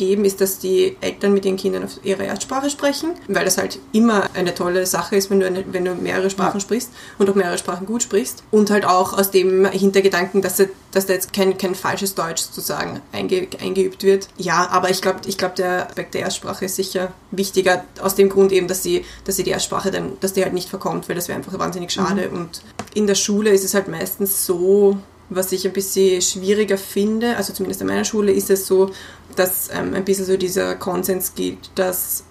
mitgeben, 0.01 0.25
ist, 0.25 0.41
dass 0.41 0.59
die 0.59 0.97
Eltern 1.01 1.35
mit 1.35 1.45
ihren 1.45 1.57
Kindern 1.57 1.85
auf 1.85 1.99
ihre 2.03 2.25
Erstsprache 2.25 2.71
sprechen, 2.71 3.11
weil 3.29 3.45
das 3.45 3.59
halt 3.59 3.79
immer 3.93 4.31
eine 4.35 4.55
tolle 4.55 4.87
Sache 4.87 5.17
ist, 5.17 5.31
wenn 5.31 5.41
du, 5.41 5.47
eine, 5.47 5.65
wenn 5.73 5.85
du 5.85 5.95
mehrere 5.95 6.31
Sprachen 6.31 6.61
sprichst 6.61 6.91
und 7.19 7.29
auch 7.29 7.35
mehrere 7.35 7.59
Sprachen 7.59 7.87
gut 7.87 8.03
sprichst. 8.03 8.43
Und 8.51 8.71
halt 8.71 8.85
auch 8.85 9.13
aus 9.17 9.31
dem 9.31 9.67
Hintergedanken, 9.71 10.41
dass, 10.43 10.57
da- 10.57 10.65
dass 10.93 11.07
da 11.07 11.13
jetzt 11.13 11.33
kein, 11.33 11.57
kein 11.59 11.75
falsches 11.75 12.15
Deutsch 12.15 12.43
sozusagen 12.43 13.01
einge, 13.13 13.47
eingeübt 13.61 14.03
wird. 14.03 14.29
Ja, 14.39 14.69
aber 14.71 14.91
ich 14.91 15.03
glaube, 15.03 15.21
ich 15.27 15.37
glaub, 15.37 15.55
der 15.55 15.89
Aspekt 15.89 16.15
der 16.15 16.23
Erstsprache 16.23 16.65
ist 16.65 16.77
sicher 16.77 17.13
wichtiger, 17.31 17.85
aus 18.01 18.15
dem 18.15 18.29
Grund 18.31 18.53
eben, 18.53 18.69
dass 18.69 18.83
sie, 18.83 19.05
dass 19.25 19.37
sie 19.37 19.45
die 19.45 19.51
Erstsprache 19.51 19.91
dann, 19.91 20.13
dass 20.21 20.33
die 20.33 20.43
halt 20.43 20.55
nicht 20.55 20.69
verkommt, 20.69 21.09
weil 21.09 21.17
das 21.17 21.29
wäre 21.29 21.37
einfach 21.39 21.59
wahnsinnig 21.59 21.91
schade. 21.93 22.31
Und 22.31 22.63
in 22.95 23.07
der 23.07 23.15
Schule 23.15 23.51
ist 23.51 23.65
es 23.65 23.75
halt 23.75 23.89
meistens 23.89 24.47
so, 24.47 24.97
was 25.31 25.53
ich 25.53 25.66
ein 25.66 25.73
bisschen 25.73 26.21
schwieriger 26.21 26.77
finde, 26.77 27.37
also 27.37 27.53
zumindest 27.53 27.81
an 27.81 27.88
meiner 27.88 28.05
Schule 28.05 28.33
ist 28.33 28.51
es 28.51 28.66
so, 28.66 28.90
dass 29.37 29.71
ähm, 29.73 29.95
ein 29.95 30.05
bisschen 30.05 30.27
so 30.27 30.37
dieser 30.37 30.75
Konsens 30.75 31.35
gibt, 31.35 31.71
dass 31.77 32.25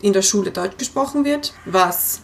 in 0.00 0.12
der 0.12 0.22
Schule 0.22 0.50
Deutsch 0.50 0.78
gesprochen 0.78 1.24
wird, 1.24 1.52
was 1.64 2.22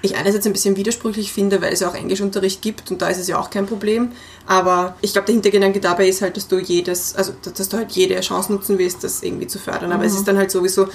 ich 0.00 0.16
einerseits 0.16 0.46
ein 0.46 0.52
bisschen 0.52 0.76
widersprüchlich 0.76 1.32
finde, 1.32 1.60
weil 1.60 1.72
es 1.72 1.80
ja 1.80 1.88
auch 1.88 1.94
Englischunterricht 1.94 2.62
gibt 2.62 2.90
und 2.90 3.02
da 3.02 3.08
ist 3.08 3.18
es 3.18 3.26
ja 3.26 3.38
auch 3.38 3.50
kein 3.50 3.66
Problem. 3.66 4.12
Aber 4.46 4.96
ich 5.00 5.12
glaube, 5.12 5.26
der 5.26 5.34
Hintergedanke 5.34 5.80
dabei 5.80 6.08
ist 6.08 6.22
halt, 6.22 6.36
dass 6.36 6.46
du 6.46 6.58
jedes, 6.58 7.16
also 7.16 7.32
dass 7.42 7.68
du 7.68 7.76
halt 7.76 7.90
jede 7.92 8.18
Chance 8.20 8.52
nutzen 8.52 8.78
willst, 8.78 9.02
das 9.02 9.22
irgendwie 9.22 9.48
zu 9.48 9.58
fördern. 9.58 9.90
Aber 9.92 10.04
es 10.04 10.14
ist 10.14 10.26
dann 10.26 10.38
halt 10.38 10.50
sowieso, 10.50 10.86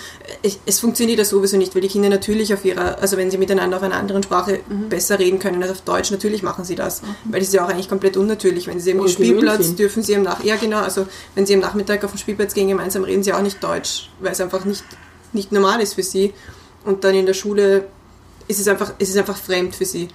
es, 0.41 0.57
es 0.65 0.79
funktioniert 0.79 1.19
ja 1.19 1.25
sowieso 1.25 1.57
nicht, 1.57 1.75
weil 1.75 1.81
die 1.81 1.89
Kinder 1.89 2.09
natürlich 2.09 2.53
auf 2.53 2.63
ihrer, 2.63 2.99
also 2.99 3.17
wenn 3.17 3.29
sie 3.29 3.37
miteinander 3.37 3.77
auf 3.77 3.83
einer 3.83 3.97
anderen 3.97 4.23
Sprache 4.23 4.61
besser 4.89 5.19
reden 5.19 5.39
können 5.39 5.61
als 5.61 5.71
auf 5.71 5.81
Deutsch, 5.81 6.09
natürlich 6.11 6.41
machen 6.41 6.63
sie 6.63 6.75
das. 6.75 7.01
Weil 7.25 7.41
das 7.41 7.49
ist 7.49 7.53
ja 7.53 7.65
auch 7.65 7.69
eigentlich 7.69 7.89
komplett 7.89 8.15
unnatürlich. 8.15 8.67
Wenn 8.67 8.79
sie 8.79 8.93
am 8.93 8.99
Oder 8.99 9.11
gewöhnt 9.11 9.27
Spielplatz 9.27 9.75
dürfen 9.75 10.01
sie 10.01 10.15
am 10.15 10.23
Nach, 10.23 10.43
ja 10.43 10.55
genau, 10.55 10.79
also 10.79 11.07
wenn 11.35 11.45
sie 11.45 11.53
am 11.53 11.59
Nachmittag 11.59 12.03
auf 12.05 12.11
den 12.11 12.19
Spielplatz 12.19 12.53
gehen 12.53 12.69
gemeinsam, 12.69 13.03
reden 13.03 13.23
sie 13.23 13.33
auch 13.33 13.41
nicht 13.41 13.61
Deutsch, 13.61 14.09
weil 14.21 14.31
es 14.31 14.39
einfach 14.39 14.63
nicht, 14.63 14.83
nicht 15.33 15.51
normal 15.51 15.81
ist 15.81 15.95
für 15.95 16.03
sie. 16.03 16.33
Und 16.85 17.03
dann 17.03 17.15
in 17.15 17.25
der 17.25 17.33
Schule 17.33 17.87
ist 18.47 18.59
es 18.59 18.67
einfach, 18.67 18.93
es 18.99 19.09
ist 19.09 19.17
einfach 19.17 19.37
fremd 19.37 19.75
für 19.75 19.85
sie. 19.85 20.07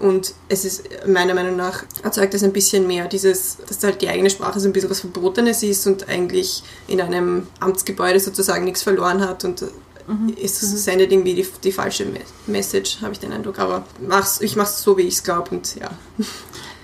Und 0.00 0.34
es 0.48 0.64
ist 0.64 0.84
meiner 1.06 1.34
Meinung 1.34 1.54
nach 1.56 1.84
erzeugt 2.02 2.34
es 2.34 2.42
ein 2.42 2.52
bisschen 2.52 2.86
mehr 2.86 3.06
dieses, 3.06 3.58
dass 3.68 3.84
halt 3.84 4.02
die 4.02 4.08
eigene 4.08 4.30
Sprache 4.30 4.58
so 4.58 4.68
ein 4.68 4.72
bisschen 4.72 4.90
was 4.90 5.00
Verbotenes 5.00 5.62
ist 5.62 5.86
und 5.86 6.08
eigentlich 6.08 6.64
in 6.88 7.00
einem 7.00 7.46
Amtsgebäude 7.60 8.18
sozusagen 8.18 8.64
nichts 8.64 8.82
verloren 8.82 9.20
hat 9.20 9.44
und 9.44 9.62
es 10.42 10.60
sendet 10.84 11.12
irgendwie 11.12 11.34
die, 11.34 11.46
die 11.62 11.70
falsche 11.70 12.04
Me- 12.06 12.18
Message, 12.48 12.98
habe 13.02 13.12
ich 13.12 13.20
den 13.20 13.32
Eindruck. 13.32 13.60
Aber 13.60 13.84
mach's, 14.00 14.40
ich 14.40 14.56
mache 14.56 14.68
es 14.68 14.82
so, 14.82 14.96
wie 14.98 15.02
ich 15.02 15.14
es 15.14 15.22
glaube 15.22 15.50
und 15.50 15.76
ja. 15.76 15.90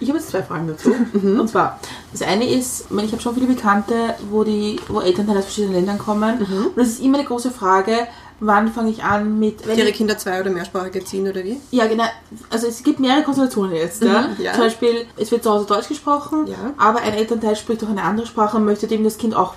Ich 0.00 0.08
habe 0.08 0.20
jetzt 0.20 0.30
zwei 0.30 0.44
Fragen 0.44 0.68
dazu. 0.68 0.94
Und 1.12 1.48
zwar, 1.50 1.80
das 2.12 2.22
eine 2.22 2.48
ist, 2.48 2.82
ich, 2.82 2.90
meine, 2.90 3.06
ich 3.08 3.12
habe 3.12 3.20
schon 3.20 3.34
viele 3.34 3.48
Bekannte, 3.48 4.14
wo, 4.30 4.44
die, 4.44 4.76
wo 4.86 5.00
Elternteile 5.00 5.40
aus 5.40 5.46
verschiedenen 5.46 5.74
Ländern 5.74 5.98
kommen. 5.98 6.38
Und 6.76 6.80
es 6.80 6.90
ist 6.90 7.00
immer 7.00 7.18
eine 7.18 7.26
große 7.26 7.50
Frage, 7.50 8.06
wann 8.40 8.72
fange 8.72 8.90
ich 8.90 9.02
an 9.02 9.38
mit... 9.38 9.66
Wenn 9.66 9.78
Ihre 9.78 9.92
Kinder 9.92 10.16
zwei- 10.18 10.40
oder 10.40 10.50
mehrsprachig 10.50 10.94
erziehen 10.94 11.28
oder 11.28 11.42
wie? 11.44 11.60
ja, 11.70 11.86
genau. 11.86 12.04
Also 12.50 12.66
es 12.68 12.82
gibt 12.82 13.00
mehrere 13.00 13.22
Konstellationen 13.24 13.74
jetzt. 13.74 14.02
Ja? 14.02 14.30
ja. 14.38 14.52
Zum 14.52 14.62
Beispiel, 14.62 15.06
es 15.16 15.30
wird 15.30 15.42
zu 15.42 15.50
Hause 15.50 15.66
Deutsch 15.66 15.88
gesprochen, 15.88 16.46
Ja. 16.46 16.74
aber 16.76 17.00
ein 17.00 17.14
Elternteil 17.14 17.56
spricht 17.56 17.82
auch 17.84 17.88
eine 17.88 18.02
andere 18.02 18.26
Sprache 18.26 18.56
und 18.56 18.64
möchte 18.64 18.86
dem 18.86 19.02
das 19.04 19.18
Kind 19.18 19.34
auch, 19.34 19.54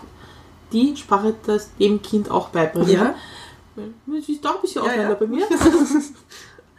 die 0.71 0.95
Sprache 0.97 1.35
das 1.45 1.69
dem 1.79 2.01
Kind 2.01 2.31
auch 2.31 2.49
beibringen. 2.49 2.89
Ja. 2.91 3.13
Das 4.07 4.27
ist 4.29 4.43
doch 4.43 4.55
ein 4.55 4.61
bisschen 4.61 4.83
Ja, 4.85 4.93
ja. 4.95 5.13
bei 5.13 5.27
mir. 5.27 5.45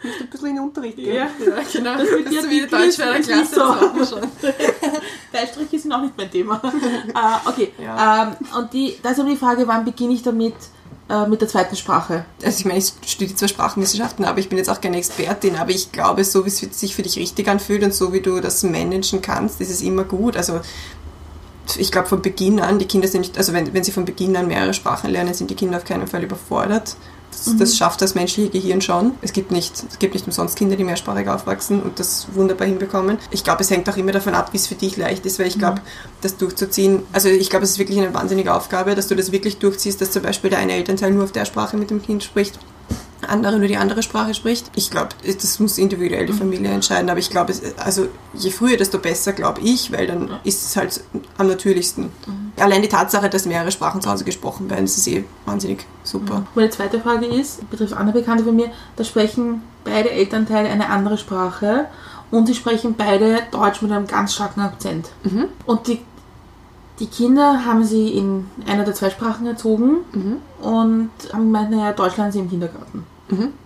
Ein 0.04 0.28
bisschen 0.30 0.48
in 0.48 0.56
den 0.56 0.64
Unterricht 0.64 0.96
gehen. 0.96 1.14
Ja. 1.14 1.26
Ja, 1.38 1.62
genau. 1.72 1.96
Das 1.96 2.10
wird 2.10 2.32
ja 2.32 2.42
die 2.42 2.60
Klasse, 2.66 3.04
das 3.24 3.56
auch 3.58 3.80
schon. 4.04 4.28
Beistriche 5.32 5.78
sind 5.78 5.92
auch 5.92 6.00
nicht 6.02 6.14
mein 6.18 6.28
Thema. 6.28 6.60
äh, 6.64 7.48
okay. 7.48 7.72
Ähm, 7.78 8.36
und 8.58 8.72
die, 8.72 8.96
da 9.00 9.10
ist 9.10 9.20
aber 9.20 9.30
die 9.30 9.36
Frage, 9.36 9.66
wann 9.68 9.84
beginne 9.84 10.14
ich 10.14 10.22
damit 10.22 10.54
äh, 11.08 11.26
mit 11.26 11.40
der 11.40 11.48
zweiten 11.48 11.76
Sprache? 11.76 12.24
Also 12.44 12.58
ich 12.58 12.64
meine, 12.64 12.78
ich 12.78 12.92
studiere 13.06 13.34
zwar 13.34 13.48
Sprachenwissenschaften, 13.48 14.24
aber 14.24 14.38
ich 14.38 14.48
bin 14.48 14.58
jetzt 14.58 14.70
auch 14.70 14.80
keine 14.80 14.98
Expertin, 14.98 15.56
aber 15.56 15.70
ich 15.70 15.92
glaube, 15.92 16.24
so 16.24 16.44
wie 16.44 16.48
es 16.48 16.58
sich 16.58 16.94
für 16.94 17.02
dich 17.02 17.16
richtig 17.16 17.48
anfühlt 17.48 17.82
und 17.82 17.94
so 17.94 18.12
wie 18.12 18.20
du 18.20 18.40
das 18.40 18.62
managen 18.62 19.22
kannst, 19.22 19.60
ist 19.60 19.70
es 19.70 19.82
immer 19.82 20.04
gut. 20.04 20.36
Also 20.36 20.60
ich 21.76 21.92
glaube 21.92 22.08
von 22.08 22.22
Beginn 22.22 22.60
an, 22.60 22.78
die 22.78 22.86
Kinder 22.86 23.08
sind 23.08 23.22
nicht, 23.22 23.38
also 23.38 23.52
wenn, 23.52 23.72
wenn 23.72 23.84
sie 23.84 23.92
von 23.92 24.04
Beginn 24.04 24.36
an 24.36 24.48
mehrere 24.48 24.74
Sprachen 24.74 25.10
lernen, 25.10 25.34
sind 25.34 25.50
die 25.50 25.54
Kinder 25.54 25.78
auf 25.78 25.84
keinen 25.84 26.06
Fall 26.06 26.22
überfordert. 26.22 26.96
Das, 27.32 27.56
das 27.56 27.76
schafft 27.76 28.00
das 28.02 28.14
menschliche 28.14 28.50
Gehirn 28.50 28.80
schon. 28.80 29.12
Es 29.22 29.32
gibt, 29.32 29.50
nicht, 29.50 29.72
es 29.90 29.98
gibt 29.98 30.14
nicht 30.14 30.26
umsonst 30.26 30.56
Kinder, 30.56 30.76
die 30.76 30.84
mehrsprachig 30.84 31.28
aufwachsen 31.28 31.82
und 31.82 31.98
das 31.98 32.28
wunderbar 32.34 32.66
hinbekommen. 32.66 33.18
Ich 33.30 33.42
glaube, 33.42 33.62
es 33.62 33.70
hängt 33.70 33.88
auch 33.88 33.96
immer 33.96 34.12
davon 34.12 34.34
ab, 34.34 34.52
wie 34.52 34.58
es 34.58 34.66
für 34.66 34.74
dich 34.74 34.96
leicht 34.96 35.26
ist, 35.26 35.38
weil 35.38 35.46
ich 35.46 35.58
glaube, 35.58 35.80
das 36.20 36.36
durchzuziehen, 36.36 37.02
also 37.12 37.28
ich 37.28 37.50
glaube, 37.50 37.64
es 37.64 37.72
ist 37.72 37.78
wirklich 37.78 37.98
eine 37.98 38.14
wahnsinnige 38.14 38.54
Aufgabe, 38.54 38.94
dass 38.94 39.08
du 39.08 39.16
das 39.16 39.32
wirklich 39.32 39.58
durchziehst, 39.58 40.00
dass 40.00 40.10
zum 40.10 40.22
Beispiel 40.22 40.50
der 40.50 40.60
eine 40.60 40.74
Elternteil 40.74 41.10
nur 41.10 41.24
auf 41.24 41.32
der 41.32 41.44
Sprache 41.44 41.76
mit 41.76 41.90
dem 41.90 42.02
Kind 42.02 42.22
spricht 42.22 42.58
andere 43.28 43.58
nur 43.58 43.68
die 43.68 43.76
andere 43.76 44.02
Sprache 44.02 44.34
spricht. 44.34 44.70
Ich 44.74 44.90
glaube, 44.90 45.10
das 45.24 45.58
muss 45.60 45.78
individuell 45.78 46.26
die 46.26 46.32
Familie 46.32 46.70
entscheiden, 46.70 47.08
aber 47.08 47.18
ich 47.18 47.30
glaube, 47.30 47.52
also 47.78 48.08
je 48.34 48.50
früher, 48.50 48.76
desto 48.76 48.98
besser, 48.98 49.32
glaube 49.32 49.60
ich, 49.60 49.92
weil 49.92 50.06
dann 50.06 50.30
ist 50.44 50.64
es 50.66 50.76
halt 50.76 51.02
am 51.38 51.46
natürlichsten. 51.48 52.10
Allein 52.56 52.82
die 52.82 52.88
Tatsache, 52.88 53.30
dass 53.30 53.46
mehrere 53.46 53.70
Sprachen 53.70 54.00
zu 54.00 54.10
Hause 54.10 54.24
gesprochen 54.24 54.68
werden, 54.68 54.84
das 54.84 54.98
ist 54.98 55.06
eh 55.08 55.24
wahnsinnig 55.46 55.86
super. 56.02 56.44
Meine 56.54 56.70
zweite 56.70 57.00
Frage 57.00 57.26
ist, 57.26 57.68
betrifft 57.70 57.94
andere 57.94 58.18
Bekannte 58.20 58.44
von 58.44 58.56
mir, 58.56 58.70
da 58.96 59.04
sprechen 59.04 59.62
beide 59.84 60.10
Elternteile 60.10 60.68
eine 60.68 60.88
andere 60.88 61.16
Sprache 61.18 61.86
und 62.30 62.46
sie 62.46 62.54
sprechen 62.54 62.94
beide 62.96 63.38
Deutsch 63.50 63.82
mit 63.82 63.92
einem 63.92 64.06
ganz 64.06 64.34
starken 64.34 64.60
Akzent. 64.60 65.10
Und 65.66 65.86
die, 65.86 66.00
die 66.98 67.06
Kinder 67.06 67.64
haben 67.64 67.84
sie 67.84 68.08
in 68.10 68.46
einer 68.66 68.84
der 68.84 68.94
zwei 68.94 69.10
Sprachen 69.10 69.46
erzogen 69.46 69.98
und 70.60 71.10
haben 71.32 71.44
gemeint, 71.44 71.70
naja, 71.70 71.92
Deutschland 71.92 72.34
ist 72.34 72.40
im 72.40 72.50
Kindergarten. 72.50 73.06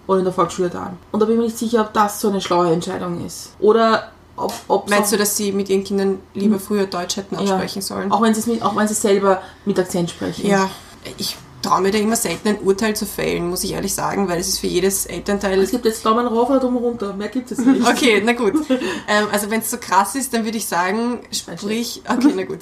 Oder 0.07 0.18
in 0.20 0.24
der 0.24 0.35
Volksschule 0.35 0.70
da. 0.70 0.92
Und 1.12 1.20
da 1.20 1.26
bin 1.26 1.35
ich 1.35 1.38
mir 1.38 1.46
nicht 1.46 1.59
sicher, 1.59 1.83
ob 1.83 1.92
das 1.92 2.20
so 2.20 2.29
eine 2.29 2.40
schlaue 2.40 2.72
Entscheidung 2.72 3.24
ist. 3.24 3.52
Oder 3.59 4.12
ob, 4.37 4.52
ob 4.68 4.90
Meinst 4.90 5.12
du, 5.12 5.16
dass 5.16 5.37
sie 5.37 5.52
mit 5.52 5.68
ihren 5.68 5.85
Kindern 5.85 6.20
lieber 6.35 6.59
früher 6.59 6.87
Deutsch 6.87 7.16
hätten 7.16 7.37
aussprechen 7.37 7.83
sollen? 7.83 8.12
Auch 8.12 8.20
wenn 8.20 8.35
sie 8.35 8.40
es 8.40 8.46
mit, 8.46 8.62
auch 8.62 8.76
wenn 8.76 8.87
sie 8.87 8.94
selber 8.94 9.40
mit 9.64 9.79
Akzent 9.79 10.11
sprechen. 10.11 10.46
Ja, 10.46 10.68
ich 11.16 11.37
traue 11.62 11.81
mir 11.81 11.90
da 11.90 11.98
immer 11.98 12.16
selten 12.16 12.48
ein 12.48 12.61
Urteil 12.61 12.94
zu 12.94 13.07
fällen, 13.07 13.48
muss 13.48 13.64
ich 13.64 13.72
ehrlich 13.72 13.94
sagen, 13.94 14.29
weil 14.29 14.38
es 14.38 14.48
ist 14.48 14.59
für 14.59 14.66
jedes 14.66 15.07
Elternteil. 15.07 15.61
Es 15.61 15.70
gibt 15.70 15.85
jetzt 15.85 16.05
Daumen 16.05 16.26
rauf 16.26 16.48
oder 16.50 16.61
Daumen 16.61 16.76
runter. 16.76 17.12
Mehr 17.14 17.29
gibt 17.29 17.50
es 17.50 17.59
nicht. 17.59 17.87
Okay, 17.87 18.22
na 18.24 18.33
gut. 18.33 18.55
ähm, 19.09 19.26
also 19.33 19.50
wenn 19.50 19.61
es 19.61 19.70
so 19.70 19.79
krass 19.79 20.14
ist, 20.14 20.33
dann 20.33 20.44
würde 20.44 20.59
ich 20.59 20.66
sagen, 20.66 21.20
sprich. 21.33 22.02
Okay, 22.09 22.33
na 22.37 22.44
gut. 22.44 22.59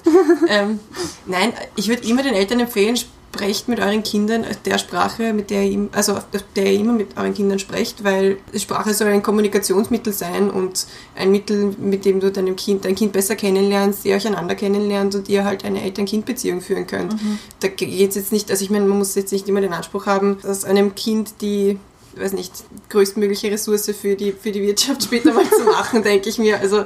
ähm, 0.48 0.78
nein, 1.26 1.52
ich 1.76 1.88
würde 1.88 2.06
immer 2.08 2.22
den 2.22 2.34
Eltern 2.34 2.60
empfehlen, 2.60 2.96
sprecht 3.34 3.68
mit 3.68 3.80
euren 3.80 4.02
Kindern 4.02 4.44
der 4.64 4.78
Sprache, 4.78 5.32
mit 5.32 5.50
der 5.50 5.62
ihr, 5.64 5.70
ihm- 5.72 5.88
also 5.92 6.18
der 6.56 6.72
ihr 6.72 6.80
immer 6.80 6.92
mit 6.92 7.16
euren 7.16 7.34
Kindern 7.34 7.58
sprecht, 7.58 8.04
weil 8.04 8.38
Sprache 8.56 8.94
soll 8.94 9.08
ein 9.08 9.22
Kommunikationsmittel 9.22 10.12
sein 10.12 10.50
und 10.50 10.86
ein 11.16 11.30
Mittel, 11.30 11.74
mit 11.78 12.04
dem 12.04 12.20
du 12.20 12.30
deinem 12.30 12.56
Kind, 12.56 12.84
dein 12.84 12.94
Kind 12.94 13.12
besser 13.12 13.36
kennenlernst, 13.36 14.04
ihr 14.04 14.14
euch 14.16 14.26
einander 14.26 14.54
kennenlernt 14.54 15.14
und 15.14 15.28
ihr 15.28 15.44
halt 15.44 15.64
eine 15.64 15.82
Eltern-Kind-Beziehung 15.82 16.60
führen 16.60 16.86
könnt. 16.86 17.14
Da 17.60 17.68
geht 17.68 18.10
es 18.10 18.14
jetzt 18.16 18.32
nicht, 18.32 18.50
also 18.50 18.64
ich 18.64 18.70
meine, 18.70 18.86
man 18.86 18.98
muss 18.98 19.14
jetzt 19.14 19.32
nicht 19.32 19.48
immer 19.48 19.60
den 19.60 19.72
Anspruch 19.72 20.06
haben, 20.06 20.38
dass 20.42 20.64
einem 20.64 20.94
Kind 20.94 21.34
die 21.40 21.78
weiß 22.16 22.32
nicht, 22.34 22.52
größtmögliche 22.90 23.50
Ressource 23.50 23.90
für 24.00 24.14
die, 24.14 24.30
für 24.30 24.52
die 24.52 24.62
Wirtschaft 24.62 25.02
später 25.02 25.32
mal 25.34 25.50
zu 25.50 25.64
machen, 25.64 26.04
denke 26.04 26.28
ich 26.28 26.38
mir. 26.38 26.60
Also, 26.60 26.84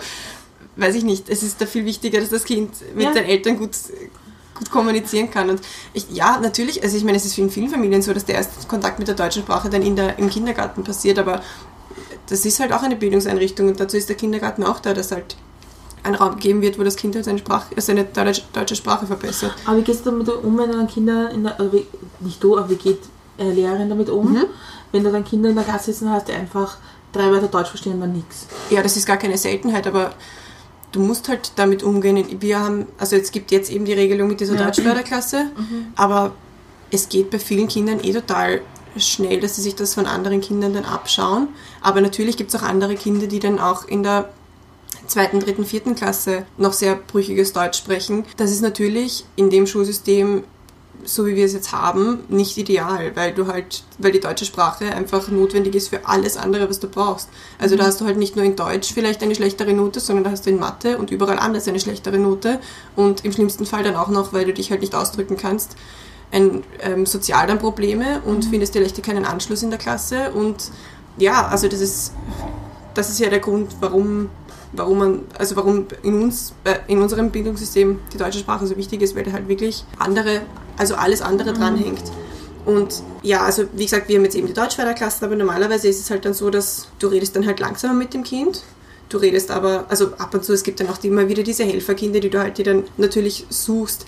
weiß 0.77 0.95
ich 0.95 1.05
nicht. 1.05 1.29
Es 1.29 1.43
ist 1.43 1.61
da 1.61 1.67
viel 1.67 1.85
wichtiger, 1.85 2.19
dass 2.19 2.31
das 2.31 2.45
Kind 2.45 2.71
mit 2.95 3.05
Ja. 3.05 3.13
den 3.13 3.25
Eltern 3.27 3.59
gut, 3.59 3.73
gut 4.59 4.71
kommunizieren 4.71 5.31
kann. 5.31 5.49
Und 5.51 5.61
ich, 5.92 6.07
ja, 6.11 6.38
natürlich, 6.40 6.83
also 6.83 6.97
ich 6.97 7.05
meine, 7.05 7.16
es 7.16 7.25
ist 7.25 7.38
in 7.38 7.51
vielen 7.51 7.68
Familien 7.71 8.03
so, 8.03 8.12
dass 8.12 8.25
der 8.25 8.35
erste 8.37 8.66
Kontakt 8.66 8.99
mit 8.99 9.09
der 9.09 9.14
deutschen 9.14 9.42
Sprache 9.42 9.71
dann 9.71 9.83
in 9.83 9.97
der, 9.97 10.18
im 10.18 10.29
Kindergarten 10.29 10.85
passiert, 10.85 11.18
aber 11.18 11.42
das 12.29 12.44
ist 12.44 12.61
halt 12.61 12.73
auch 12.73 12.83
eine 12.83 12.97
Bildungseinrichtung 12.97 13.68
und 13.68 13.81
dazu 13.81 13.97
ist 13.97 14.09
der 14.09 14.16
Kindergarten 14.16 14.62
auch 14.64 14.81
da, 14.81 14.92
dass 14.92 15.12
halt 15.12 15.37
ein 16.03 16.14
Raum 16.14 16.38
geben 16.38 16.61
wird, 16.62 16.79
wo 16.79 16.85
das 16.85 16.97
Kind 16.97 17.14
halt 17.14 17.25
seine, 17.25 17.38
Sprache, 17.38 17.75
seine 17.81 18.05
deutsche, 18.05 18.77
Sprache 18.77 19.07
verbessert. 19.07 19.55
Aber 19.64 19.79
wie 19.79 19.83
gehst 19.83 20.05
du 20.07 20.11
damit 20.11 20.29
um, 20.29 20.59
wenn 20.59 20.71
du 20.71 20.77
dann 20.77 20.87
Kinder 20.88 21.31
in 21.31 21.44
der, 21.44 21.59
also 21.59 21.83
nicht 22.21 22.42
du, 22.42 22.57
aber 22.57 22.68
wie 22.71 22.77
geht 22.77 23.01
eine 23.38 23.53
Lehrerin 23.53 23.88
damit 23.88 24.11
um, 24.11 24.33
Mhm. 24.33 24.44
wenn 24.92 25.05
du 25.05 25.11
dann 25.11 25.25
Kinder 25.25 25.49
in 25.51 25.55
der 25.57 25.64
Klasse 25.64 25.92
sitzen 25.92 26.11
hast, 26.11 26.29
die 26.29 26.33
einfach 26.33 26.77
drei 27.12 27.31
Wörter 27.31 27.49
Deutsch 27.49 27.68
verstehen 27.71 28.01
dann 28.01 28.12
nichts. 28.12 28.47
Ja, 28.71 28.83
das 28.83 28.97
ist 28.97 29.07
gar 29.07 29.16
keine 29.16 29.38
Seltenheit, 29.38 29.87
aber 29.87 30.12
du 30.92 31.01
musst 31.01 31.29
halt 31.29 31.53
damit 31.57 31.83
umgehen. 31.83 32.24
Wir 32.40 32.61
haben, 32.61 32.87
also 32.98 33.16
es 33.16 33.31
gibt 33.31 33.51
jetzt 33.51 33.70
eben 33.70 33.85
die 33.85 33.92
Regelung 33.92 34.29
mit 34.29 34.40
dieser 34.40 34.55
Ja. 34.55 34.64
Deutschförderklasse, 34.64 35.51
aber 35.96 36.33
es 36.90 37.09
geht 37.09 37.31
bei 37.31 37.38
vielen 37.38 37.68
Kindern 37.68 38.01
eh 38.03 38.12
total 38.12 38.62
schnell, 38.96 39.40
dass 39.40 39.57
sie 39.57 39.62
sich 39.62 39.74
das 39.74 39.94
von 39.94 40.07
anderen 40.07 40.40
Kindern 40.40 40.72
dann 40.72 40.85
abschauen. 40.85 41.48
Aber 41.81 42.01
natürlich 42.01 42.37
gibt 42.37 42.53
es 42.53 42.61
auch 42.61 42.64
andere 42.64 42.94
Kinder, 42.96 43.27
die 43.27 43.38
dann 43.38 43.59
auch 43.59 43.87
in 43.87 44.03
der 44.03 44.31
zweiten, 45.07 45.40
dritten, 45.40 45.64
vierten 45.64 45.94
Klasse 45.94 46.46
noch 46.57 46.72
sehr 46.72 46.94
brüchiges 46.96 47.53
Deutsch 47.53 47.79
sprechen. 47.79 48.24
Das 48.37 48.51
ist 48.51 48.62
natürlich 48.62 49.24
in 49.37 49.51
dem 49.51 49.66
Schulsystem 49.66 50.44
so 51.09 51.27
wie 51.27 51.37
wir 51.37 51.47
es 51.47 51.53
jetzt 51.53 51.73
haben, 51.73 52.21
nicht 52.29 52.57
ideal, 52.59 53.16
weil 53.16 53.33
du 53.33 53.47
halt, 53.47 53.83
weil 53.99 54.12
die 54.12 54.21
deutsche 54.21 54.44
Sprache 54.44 54.94
einfach 54.94 55.29
notwendig 55.29 55.75
ist 55.75 55.88
für 55.88 56.07
alles 56.07 56.37
andere, 56.37 56.68
was 56.68 56.81
du 56.81 56.88
brauchst. 56.88 57.29
Also 57.59 57.77
da 57.77 57.85
hast 57.85 58.01
du 58.01 58.05
halt 58.05 58.18
nicht 58.18 58.37
nur 58.37 58.44
in 58.44 58.57
Deutsch 58.57 58.92
vielleicht 58.92 59.23
eine 59.23 59.35
schlechtere 59.35 59.73
Note, 59.73 60.01
sondern 60.01 60.25
da 60.25 60.31
hast 60.31 60.47
du 60.47 60.51
in 60.51 60.59
Mathe 60.59 60.99
und 60.99 61.11
überall 61.11 61.38
anders 61.38 61.66
eine 61.66 61.81
schlechtere 61.81 62.18
Note 62.18 62.61
und 62.94 63.25
im 63.25 63.33
schlimmsten 63.33 63.66
Fall 63.66 63.83
dann 63.83 63.97
auch 63.97 64.09
noch, 64.09 64.33
weil 64.33 64.44
du 64.44 64.53
dich 64.53 64.71
halt 64.71 64.81
nicht 64.81 64.94
ausdrücken 64.94 65.37
kannst, 65.37 65.77
ein 66.31 66.62
ähm, 66.81 67.07
sozial 67.07 67.47
dann 67.47 67.59
Probleme 67.59 68.21
und 68.25 68.44
findest 68.44 68.75
vielleicht 68.75 69.03
keinen 69.03 69.25
Anschluss 69.25 69.62
in 69.62 69.71
der 69.71 69.79
Klasse 69.79 70.33
und 70.33 70.71
ja, 71.16 71.49
also 71.49 71.68
das 71.68 71.81
ist 71.81 72.12
das 72.99 73.11
ist 73.11 73.21
ja 73.21 73.31
der 73.31 73.38
Grund, 73.38 73.77
warum, 73.81 74.29
warum 74.73 74.99
man, 74.99 75.21
also 75.38 75.55
warum 75.57 75.87
in 76.03 76.21
uns, 76.23 76.53
äh, 76.64 76.75
in 76.88 77.01
unserem 77.01 77.31
Bildungssystem 77.31 78.01
die 78.12 78.18
deutsche 78.18 78.40
Sprache 78.40 78.66
so 78.66 78.77
wichtig 78.77 79.03
ist, 79.03 79.14
weil 79.14 79.33
halt 79.33 79.49
wirklich 79.49 79.85
andere, 79.99 80.42
also 80.79 80.95
alles 80.95 81.21
andere 81.23 81.53
dranhängt. 81.53 82.05
Und 82.64 83.03
ja, 83.23 83.45
also 83.45 83.64
wie 83.73 83.85
gesagt, 83.85 84.09
wir 84.09 84.17
haben 84.17 84.25
jetzt 84.25 84.37
eben 84.37 84.47
die 84.47 84.53
Deutschförderklassen, 84.53 85.25
aber 85.27 85.37
normalerweise 85.37 85.88
ist 85.88 86.01
es 86.01 86.11
halt 86.11 86.25
dann 86.25 86.35
so, 86.35 86.51
dass 86.51 86.88
du 86.99 87.09
redest 87.09 87.35
dann 87.35 87.47
halt 87.47 87.61
langsamer 87.61 87.95
mit 87.95 88.14
dem 88.14 88.25
Kind. 88.25 88.62
Du 89.09 89.17
redest 89.17 89.51
aber, 89.51 89.87
also 89.88 90.12
ab 90.19 90.35
und 90.35 90.45
zu, 90.45 90.53
es 90.53 90.62
gibt 90.62 90.81
dann 90.81 90.88
auch 90.91 91.03
immer 91.03 91.29
wieder 91.29 91.43
diese 91.43 91.64
Helferkinder, 91.64 92.21
die 92.21 92.29
du 92.29 92.38
halt, 92.38 92.59
die 92.59 92.62
dann 92.62 92.85
natürlich 92.99 93.47
suchst, 93.49 94.05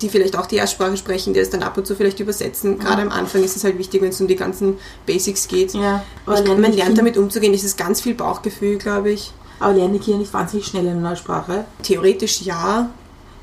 die 0.00 0.08
vielleicht 0.08 0.36
auch 0.36 0.46
die 0.46 0.56
Erstsprache 0.56 0.96
sprechen, 0.96 1.34
die 1.34 1.40
das 1.40 1.50
dann 1.50 1.62
ab 1.62 1.76
und 1.76 1.86
zu 1.86 1.96
vielleicht 1.96 2.20
übersetzen. 2.20 2.78
Gerade 2.78 3.02
am 3.02 3.10
Anfang 3.10 3.42
ist 3.42 3.56
es 3.56 3.64
halt 3.64 3.78
wichtig, 3.78 4.00
wenn 4.00 4.10
es 4.10 4.20
um 4.20 4.28
die 4.28 4.36
ganzen 4.36 4.78
Basics 5.06 5.48
geht. 5.48 5.74
Ja, 5.74 6.02
aber 6.24 6.40
lernen 6.40 6.60
man 6.62 6.72
lernt 6.72 6.96
damit 6.96 7.18
umzugehen, 7.18 7.52
es 7.52 7.64
ist 7.64 7.76
ganz 7.76 8.00
viel 8.00 8.14
Bauchgefühl, 8.14 8.78
glaube 8.78 9.10
ich. 9.10 9.32
Aber 9.60 9.74
lernen 9.74 9.94
die 9.94 9.98
Kinder 9.98 10.20
nicht 10.20 10.32
wahnsinnig 10.32 10.66
schnell 10.66 10.88
eine 10.88 11.00
neue 11.00 11.16
Sprache? 11.16 11.64
Theoretisch 11.82 12.42
ja, 12.42 12.90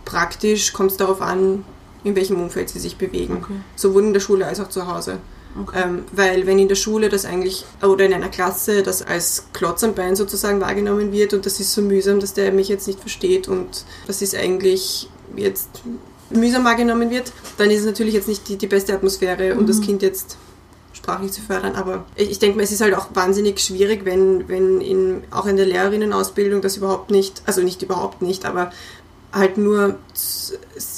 praktisch 0.05 0.71
kommt 0.71 0.91
es 0.91 0.97
darauf 0.97 1.21
an, 1.21 1.65
in 2.05 2.15
welchem 2.15 2.39
Umfeld 2.39 2.69
sie 2.69 2.79
sich 2.79 2.97
bewegen. 2.97 3.39
Okay. 3.41 3.53
Sowohl 3.75 4.03
in 4.03 4.13
der 4.13 4.21
Schule 4.21 4.45
als 4.45 4.59
auch 4.59 4.69
zu 4.69 4.87
Hause. 4.87 5.17
Okay. 5.61 5.81
Ähm, 5.83 6.03
weil 6.11 6.45
wenn 6.45 6.59
in 6.59 6.67
der 6.67 6.75
Schule 6.75 7.09
das 7.09 7.25
eigentlich, 7.25 7.65
oder 7.81 8.05
in 8.05 8.13
einer 8.13 8.29
Klasse, 8.29 8.83
das 8.83 9.01
als 9.01 9.47
Klotz 9.53 9.83
am 9.83 9.95
Bein 9.95 10.15
sozusagen 10.15 10.61
wahrgenommen 10.61 11.11
wird 11.11 11.33
und 11.33 11.45
das 11.45 11.59
ist 11.59 11.73
so 11.73 11.81
mühsam, 11.81 12.19
dass 12.19 12.33
der 12.33 12.51
mich 12.51 12.67
jetzt 12.67 12.87
nicht 12.87 12.99
versteht 12.99 13.47
und 13.47 13.85
das 14.05 14.21
ist 14.21 14.35
eigentlich 14.35 15.09
jetzt 15.35 15.69
mühsam 16.29 16.63
wahrgenommen 16.63 17.09
wird, 17.09 17.31
dann 17.57 17.69
ist 17.71 17.81
es 17.81 17.85
natürlich 17.85 18.13
jetzt 18.13 18.27
nicht 18.27 18.47
die, 18.47 18.57
die 18.57 18.67
beste 18.67 18.93
Atmosphäre, 18.93 19.55
um 19.55 19.65
das 19.65 19.81
Kind 19.81 20.01
jetzt 20.01 20.37
sprachlich 20.93 21.31
zu 21.31 21.41
fördern. 21.41 21.75
Aber 21.75 22.05
ich, 22.15 22.31
ich 22.31 22.39
denke 22.39 22.57
mal, 22.57 22.63
es 22.63 22.71
ist 22.71 22.81
halt 22.81 22.93
auch 22.93 23.07
wahnsinnig 23.13 23.59
schwierig, 23.59 24.05
wenn, 24.05 24.47
wenn 24.47 24.81
in, 24.81 25.23
auch 25.31 25.45
in 25.45 25.55
der 25.55 25.65
Lehrerinnenausbildung 25.65 26.61
das 26.61 26.77
überhaupt 26.77 27.11
nicht, 27.11 27.41
also 27.45 27.61
nicht 27.61 27.81
überhaupt 27.81 28.21
nicht, 28.21 28.45
aber 28.45 28.71
halt 29.31 29.57
nur 29.57 29.97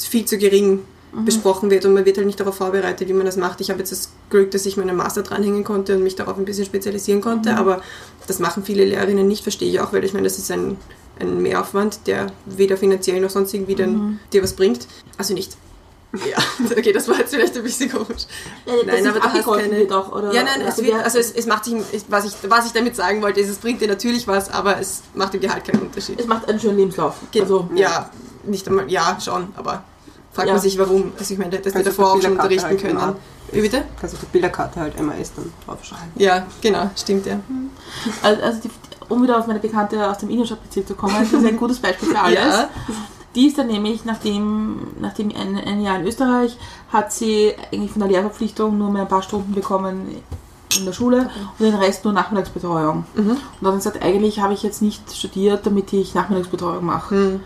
viel 0.09 0.25
zu 0.25 0.37
gering 0.37 0.79
besprochen 1.25 1.69
wird 1.69 1.85
und 1.85 1.93
man 1.93 2.05
wird 2.05 2.17
halt 2.17 2.27
nicht 2.27 2.39
darauf 2.39 2.55
vorbereitet, 2.57 3.07
wie 3.07 3.13
man 3.13 3.25
das 3.25 3.37
macht. 3.37 3.61
Ich 3.61 3.69
habe 3.69 3.79
jetzt 3.79 3.91
das 3.91 4.09
Glück, 4.29 4.51
dass 4.51 4.65
ich 4.65 4.77
meinen 4.77 4.95
Master 4.95 5.23
dranhängen 5.23 5.63
konnte 5.63 5.95
und 5.95 6.03
mich 6.03 6.15
darauf 6.15 6.37
ein 6.37 6.45
bisschen 6.45 6.65
spezialisieren 6.65 7.21
konnte, 7.21 7.55
aber 7.55 7.81
das 8.27 8.39
machen 8.39 8.63
viele 8.63 8.85
Lehrerinnen 8.85 9.27
nicht, 9.27 9.41
verstehe 9.43 9.69
ich 9.69 9.79
auch, 9.79 9.93
weil 9.93 10.03
ich 10.03 10.13
meine, 10.13 10.27
das 10.27 10.37
ist 10.37 10.51
ein, 10.51 10.77
ein 11.19 11.41
Mehraufwand, 11.41 12.01
der 12.07 12.27
weder 12.45 12.77
finanziell 12.77 13.19
noch 13.21 13.29
sonst 13.31 13.53
irgendwie 13.53 13.75
dann 13.75 14.19
dir 14.33 14.43
was 14.43 14.53
bringt. 14.53 14.87
Also 15.17 15.33
nicht. 15.33 15.55
Ja, 16.13 16.37
okay, 16.71 16.93
das 16.93 17.07
war 17.09 17.17
jetzt 17.19 17.33
vielleicht 17.35 17.55
ein 17.57 17.63
bisschen 17.63 17.91
komisch. 17.91 18.23
Ja, 18.65 18.73
dass 18.85 19.03
sich 19.13 19.21
abgegolten 19.21 19.71
wird 19.71 19.91
auch, 19.91 20.09
oder? 20.13 20.31
Ja, 20.33 20.41
nein, 20.41 20.61
es 20.61 20.67
Also 20.77 20.83
wird, 20.83 20.95
also 21.03 21.19
es, 21.19 21.31
es 21.33 21.45
macht 21.45 21.65
sich, 21.65 21.75
was 22.07 22.25
ich, 22.25 22.31
was 22.49 22.65
ich 22.65 22.71
damit 22.71 22.95
sagen 22.95 23.21
wollte, 23.21 23.41
ist, 23.41 23.49
es 23.49 23.57
bringt 23.57 23.81
dir 23.81 23.89
natürlich 23.89 24.25
was, 24.25 24.49
aber 24.49 24.79
es 24.79 25.01
macht 25.15 25.33
im 25.35 25.41
Gehalt 25.41 25.65
keinen 25.65 25.81
Unterschied. 25.81 26.17
Es 26.19 26.25
macht 26.25 26.47
einen 26.47 26.59
schönen 26.61 26.77
Lebenslauf. 26.77 27.15
Geht- 27.31 27.41
Also, 27.43 27.69
ja, 27.75 28.09
nicht 28.45 28.65
einmal, 28.69 28.89
ja, 28.89 29.17
schon, 29.19 29.49
aber 29.57 29.83
fragt 30.37 30.47
Ja. 30.47 30.53
man 30.53 30.61
sich, 30.61 30.77
warum. 30.77 31.11
Also 31.17 31.33
ich 31.33 31.39
meine, 31.39 31.57
das 31.59 31.73
wir 31.73 31.83
davor 31.83 32.13
auch 32.13 32.21
schon 32.21 32.33
unterrichten 32.33 32.67
halt 32.69 32.81
können. 32.81 33.15
Wie 33.51 33.61
bitte? 33.61 33.83
Kannst 33.99 34.15
auf 34.15 34.21
der 34.21 34.27
Bilderkarte 34.27 34.79
halt 34.79 35.01
MAS 35.01 35.33
dann 35.35 35.51
draufschreiben. 35.65 36.11
Ja, 36.15 36.45
genau, 36.61 36.89
stimmt 36.95 37.25
ja. 37.25 37.39
Also, 38.21 38.41
also 38.41 38.59
die, 38.61 38.69
um 39.09 39.23
wieder 39.23 39.39
auf 39.39 39.47
meine 39.47 39.59
Bekannte 39.59 40.09
aus 40.09 40.17
dem 40.19 40.29
Innenstadtbezirk 40.29 40.87
zu 40.87 40.93
kommen, 40.95 41.15
das 41.19 41.31
ist 41.33 41.45
ein 41.45 41.57
gutes 41.57 41.79
Beispiel 41.79 42.09
für 42.09 42.19
alles. 42.21 42.37
Ja. 42.37 42.69
Die 43.35 43.47
ist 43.47 43.57
dann 43.57 43.67
nämlich, 43.67 44.03
nachdem, 44.05 44.87
nachdem 44.99 45.29
ein, 45.35 45.57
ein 45.57 45.81
Jahr 45.81 45.99
in 45.99 46.05
Österreich, 46.07 46.57
hat 46.91 47.11
sie 47.13 47.53
eigentlich 47.71 47.91
von 47.91 48.01
der 48.01 48.09
Lehrverpflichtung 48.09 48.77
nur 48.77 48.91
mehr 48.91 49.03
ein 49.03 49.07
paar 49.07 49.21
Stunden 49.23 49.53
bekommen 49.53 50.07
in 50.77 50.85
der 50.85 50.91
Schule 50.93 51.29
und 51.57 51.65
den 51.65 51.75
Rest 51.75 52.03
nur 52.03 52.13
Nachmittagsbetreuung. 52.13 53.05
Und 53.15 53.29
hat 53.31 53.37
dann 53.61 53.75
gesagt, 53.75 54.03
eigentlich 54.03 54.39
habe 54.41 54.53
ich 54.53 54.63
jetzt 54.63 54.81
nicht 54.81 55.15
studiert, 55.15 55.65
damit 55.65 55.93
ich 55.93 56.13
Nachmittagsbetreuung 56.15 56.85
mache. 56.85 57.39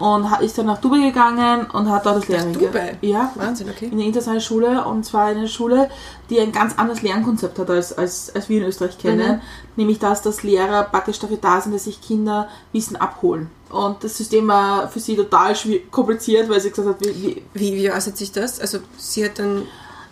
Und 0.00 0.30
hat- 0.30 0.40
ist 0.40 0.56
dann 0.56 0.66
nach 0.66 0.80
Dubai 0.80 1.00
gegangen 1.00 1.66
und 1.72 1.88
hat 1.90 2.06
dort 2.06 2.16
das 2.16 2.26
ge- 2.26 2.52
Dubai? 2.52 2.96
Ja, 3.02 3.30
Wahnsinn, 3.36 3.68
okay. 3.68 3.86
in 3.92 3.98
der 3.98 4.06
internationalen 4.06 4.40
Schule 4.40 4.84
und 4.86 5.04
zwar 5.04 5.30
in 5.30 5.38
einer 5.38 5.46
Schule, 5.46 5.90
die 6.30 6.40
ein 6.40 6.52
ganz 6.52 6.78
anderes 6.78 7.02
Lernkonzept 7.02 7.58
hat, 7.58 7.68
als, 7.68 7.96
als, 7.96 8.34
als 8.34 8.48
wir 8.48 8.58
in 8.62 8.64
Österreich 8.66 8.96
kennen. 8.98 9.42
Nämlich 9.76 9.98
das, 9.98 10.22
dass 10.22 10.42
Lehrer 10.42 10.84
praktisch 10.84 11.18
dafür 11.18 11.36
da 11.38 11.60
sind, 11.60 11.74
dass 11.74 11.84
sich 11.84 12.00
Kinder 12.00 12.48
Wissen 12.72 12.96
abholen. 12.96 13.50
Und 13.68 14.02
das 14.02 14.16
System 14.16 14.48
war 14.48 14.88
für 14.88 15.00
sie 15.00 15.14
total 15.16 15.54
kompliziert, 15.90 16.48
weil 16.48 16.60
sie 16.60 16.70
gesagt 16.70 16.88
hat, 16.88 17.00
wie, 17.00 17.14
wie, 17.22 17.42
Wie, 17.54 17.74
wie 17.76 17.92
äußert 17.92 18.16
sich 18.16 18.32
das? 18.32 18.58
Also 18.58 18.78
sie 18.96 19.24
hat 19.24 19.38
dann, 19.38 19.62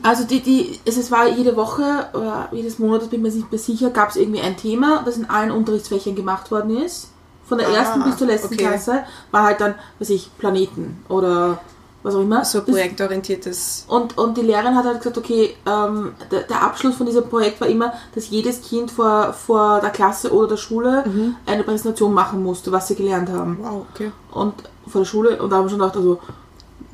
Also 0.03 0.25
die, 0.25 0.41
die, 0.41 0.79
es, 0.85 0.97
es 0.97 1.11
war 1.11 1.27
jede 1.29 1.57
Woche 1.57 2.09
oder 2.13 2.49
jedes 2.53 2.79
Monat, 2.79 3.09
bin 3.11 3.25
ich 3.27 3.33
mir 3.33 3.37
nicht 3.41 3.51
mehr 3.51 3.59
sicher, 3.59 3.91
gab 3.91 4.11
es 4.11 4.17
irgendwie 4.17 4.41
ein 4.43 4.57
Thema, 4.57 5.03
das 5.05 5.17
in 5.17 5.29
allen 5.29 5.51
Unterrichtsfächern 5.51 6.15
gemacht 6.15 6.51
worden 6.51 6.77
ist. 6.85 7.09
Von 7.49 7.59
der 7.59 7.69
Ah, 7.69 7.73
ersten 7.73 8.03
bis 8.05 8.17
zur 8.17 8.27
letzten 8.27 8.55
okay. 8.55 8.65
Klasse 8.67 9.01
war 9.31 9.45
halt 9.45 9.61
dann, 9.61 9.75
weiß 9.99 10.11
ich, 10.11 10.31
Planeten 10.39 11.03
oder 11.09 11.59
was 12.03 12.15
auch 12.15 12.21
immer. 12.21 12.45
So 12.45 12.63
projektorientiertes. 12.63 13.87
Und, 13.89 14.17
und 14.19 14.37
die 14.37 14.43
Lehrerin 14.43 14.77
hat 14.77 14.85
halt 14.85 14.99
gesagt, 14.99 15.19
okay, 15.19 15.57
ähm, 15.67 16.13
der, 16.31 16.43
der 16.43 16.63
Abschluss 16.63 16.95
von 16.97 17.07
diesem 17.07 17.29
Projekt 17.29 17.61
war 17.61 17.69
immer, 17.69 17.93
dass 18.15 18.31
jedes 18.31 18.63
Kind 18.63 18.91
vor, 18.91 19.33
vor 19.33 19.81
der 19.81 19.91
Klasse 19.91 20.33
oder 20.33 20.49
der 20.49 20.57
Schule 20.57 21.05
Mhm. 21.07 21.37
eine 21.47 21.65
Präsentation 21.65 22.13
machen 22.15 22.43
musste, 22.43 22.71
was 22.71 22.89
sie 22.89 22.95
gelernt 22.95 23.31
haben. 23.31 23.59
Wow, 23.61 23.87
okay. 23.95 24.13
Und 24.31 24.55
vor 24.87 25.01
der 25.01 25.07
Schule, 25.07 25.43
und 25.43 25.51
da 25.51 25.57
haben 25.57 25.65
wir 25.65 25.71
schon 25.71 25.79
gedacht, 25.81 25.97
also 25.97 26.19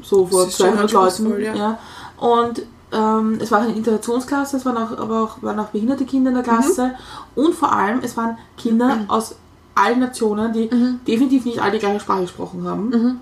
so 0.03 0.27
vor 0.27 0.45
Das 0.45 0.53
ist 0.53 0.59
schon 0.59 0.73
200 0.75 0.93
Leuten. 0.93 1.41
ja. 1.43 1.55
Ja. 1.55 1.79
Und 2.19 2.63
ähm, 2.93 3.39
es 3.41 3.51
war 3.51 3.61
eine 3.61 3.73
Integrationsklasse, 3.75 4.57
es 4.57 4.65
waren 4.65 4.77
auch, 4.77 4.97
aber 4.99 5.23
auch, 5.23 5.43
waren 5.43 5.59
auch 5.59 5.69
behinderte 5.69 6.05
Kinder 6.05 6.31
in 6.31 6.37
der 6.37 6.45
Klasse. 6.45 6.89
Mhm. 7.35 7.45
Und 7.45 7.55
vor 7.55 7.73
allem, 7.73 8.01
es 8.03 8.17
waren 8.17 8.39
Kinder 8.57 8.99
aus 9.09 9.35
allen 9.75 10.01
Nationen, 10.01 10.53
die 10.53 10.69
Mhm. 10.73 11.01
definitiv 11.07 11.45
nicht 11.45 11.61
alle 11.61 11.73
die 11.73 11.79
gleiche 11.79 12.01
Sprache 12.01 12.23
gesprochen 12.23 12.67
haben. 12.67 13.21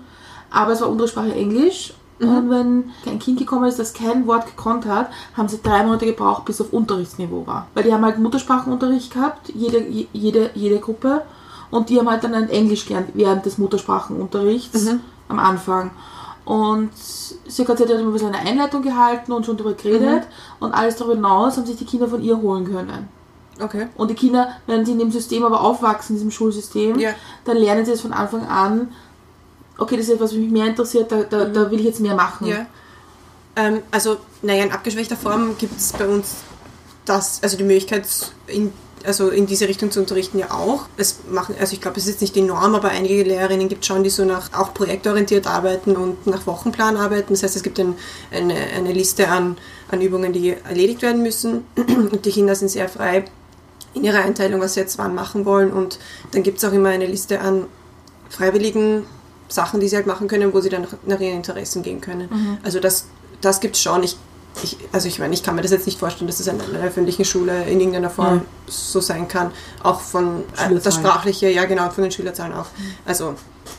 Aber 0.51 0.71
es 0.73 0.81
war 0.81 0.89
unsere 0.89 1.07
Sprache 1.09 1.33
Englisch. 1.33 1.93
Und 2.19 2.49
wenn 2.49 2.91
ein 3.05 3.19
Kind 3.19 3.39
gekommen 3.39 3.65
ist, 3.65 3.79
das 3.79 3.93
kein 3.93 4.27
Wort 4.27 4.45
gekonnt 4.45 4.85
hat, 4.85 5.09
haben 5.35 5.49
sie 5.49 5.59
drei 5.61 5.83
Monate 5.83 6.05
gebraucht, 6.05 6.45
bis 6.45 6.59
es 6.59 6.67
auf 6.67 6.71
Unterrichtsniveau 6.71 7.45
war. 7.45 7.67
Weil 7.73 7.83
die 7.83 7.93
haben 7.93 8.05
halt 8.05 8.19
Muttersprachenunterricht 8.19 9.11
gehabt, 9.13 9.49
jede, 9.53 9.79
je- 9.87 10.07
jede, 10.13 10.51
jede 10.53 10.79
Gruppe. 10.79 11.23
Und 11.71 11.89
die 11.89 11.97
haben 11.99 12.09
halt 12.09 12.23
dann 12.23 12.33
Englisch 12.49 12.85
gelernt 12.85 13.09
während 13.15 13.45
des 13.45 13.57
Muttersprachenunterrichts 13.57 14.87
am 15.27 15.39
Anfang. 15.39 15.91
Und 16.45 16.91
sie 16.95 17.65
hat 17.67 17.79
immer 17.79 17.99
ein 17.99 18.13
bisschen 18.13 18.33
eine 18.33 18.47
Einleitung 18.49 18.83
gehalten 18.83 19.31
und 19.31 19.45
schon 19.45 19.57
darüber 19.57 19.73
geredet. 19.73 20.23
Und 20.59 20.71
alles 20.73 20.95
darüber 20.97 21.15
hinaus 21.15 21.57
haben 21.57 21.65
sich 21.65 21.77
die 21.77 21.85
Kinder 21.85 22.07
von 22.07 22.21
ihr 22.21 22.37
holen 22.39 22.65
können. 22.65 23.07
Okay. 23.59 23.87
Und 23.95 24.09
die 24.09 24.15
Kinder, 24.15 24.49
wenn 24.67 24.85
sie 24.85 24.93
in 24.93 24.99
dem 24.99 25.11
System 25.11 25.43
aber 25.43 25.61
aufwachsen, 25.61 26.15
in 26.15 26.19
diesem 26.19 26.31
Schulsystem, 26.31 26.97
Ja. 26.99 27.11
dann 27.45 27.57
lernen 27.57 27.85
sie 27.85 27.91
es 27.91 28.01
von 28.01 28.13
Anfang 28.13 28.47
an, 28.47 28.93
okay, 29.77 29.95
das 29.97 30.07
ist 30.07 30.13
etwas, 30.15 30.31
was 30.31 30.37
mich 30.37 30.51
mehr 30.51 30.67
interessiert, 30.67 31.11
da, 31.11 31.23
da, 31.23 31.45
da 31.45 31.71
will 31.71 31.79
ich 31.79 31.85
jetzt 31.85 31.99
mehr 31.99 32.15
machen. 32.15 32.47
Ja. 32.47 32.65
Ähm, 33.55 33.81
also, 33.91 34.17
naja, 34.41 34.63
in 34.63 34.71
abgeschwächter 34.71 35.15
Form 35.15 35.55
gibt 35.57 35.77
es 35.77 35.93
bei 35.93 36.07
uns 36.07 36.37
das, 37.05 37.41
also 37.43 37.57
die 37.57 37.63
Möglichkeit, 37.63 38.07
in, 38.47 38.73
also 39.05 39.29
in 39.29 39.45
diese 39.45 39.67
Richtung 39.67 39.91
zu 39.91 39.99
unterrichten 39.99 40.39
ja 40.39 40.51
auch. 40.51 40.85
Es 40.97 41.19
machen, 41.29 41.55
also 41.59 41.73
ich 41.73 41.81
glaube, 41.81 41.97
es 41.97 42.05
ist 42.05 42.13
jetzt 42.13 42.21
nicht 42.21 42.35
die 42.35 42.41
Norm, 42.41 42.73
aber 42.73 42.89
einige 42.89 43.21
Lehrerinnen 43.23 43.67
gibt 43.67 43.81
es 43.81 43.87
schon, 43.87 44.03
die 44.03 44.09
so 44.09 44.23
nach 44.25 44.53
auch 44.53 44.73
projektorientiert 44.73 45.45
arbeiten 45.45 45.95
und 45.97 46.25
nach 46.25 46.47
Wochenplan 46.47 46.97
arbeiten. 46.97 47.33
Das 47.33 47.43
heißt, 47.43 47.55
es 47.55 47.63
gibt 47.63 47.79
ein, 47.79 47.95
eine, 48.31 48.55
eine 48.55 48.93
Liste 48.93 49.27
an, 49.27 49.57
an 49.91 50.01
Übungen, 50.01 50.31
die 50.33 50.51
erledigt 50.51 51.01
werden 51.01 51.21
müssen 51.21 51.65
und 51.75 52.25
die 52.25 52.31
Kinder 52.31 52.55
sind 52.55 52.69
sehr 52.69 52.87
frei 52.89 53.25
in 53.93 54.03
ihrer 54.03 54.19
Einteilung, 54.19 54.61
was 54.61 54.73
sie 54.73 54.79
jetzt 54.79 54.97
wann 54.97 55.13
machen 55.15 55.45
wollen 55.45 55.71
und 55.71 55.99
dann 56.31 56.43
gibt 56.43 56.57
es 56.57 56.65
auch 56.65 56.73
immer 56.73 56.89
eine 56.89 57.05
Liste 57.05 57.39
an 57.41 57.65
freiwilligen 58.29 59.05
Sachen, 59.47 59.79
die 59.79 59.87
sie 59.87 59.95
halt 59.95 60.07
machen 60.07 60.27
können, 60.27 60.53
wo 60.53 60.61
sie 60.61 60.69
dann 60.69 60.87
nach, 61.05 61.19
ihren 61.19 61.35
Interessen 61.35 61.83
gehen 61.83 62.01
können. 62.01 62.57
Also 62.63 62.79
das, 62.79 63.05
das 63.41 63.59
gibt 63.59 63.75
es 63.75 63.81
schon. 63.81 64.03
Ich, 64.03 64.17
ich, 64.63 64.77
also 64.91 65.07
ich 65.07 65.19
meine, 65.19 65.33
ich 65.33 65.43
kann 65.43 65.55
mir 65.55 65.61
das 65.61 65.71
jetzt 65.71 65.85
nicht 65.85 65.99
vorstellen, 65.99 66.27
dass 66.27 66.37
das 66.37 66.47
an 66.47 66.59
einer 66.59 66.83
öffentlichen 66.83 67.25
Schule 67.25 67.63
in 67.65 67.79
irgendeiner 67.79 68.09
Form 68.09 68.37
Ja. 68.37 68.43
so 68.67 68.99
sein 68.99 69.27
kann. 69.27 69.51
Auch 69.83 69.99
von 69.99 70.43
äh, 70.57 70.73
das. 70.81 70.95
Sprachliche, 70.95 71.49
ja 71.49 71.65
genau, 71.65 71.89
von 71.89 72.03
den 72.03 72.11
Schülerzahlen 72.11 72.53
auch. 72.53 72.67
Also 73.05 73.35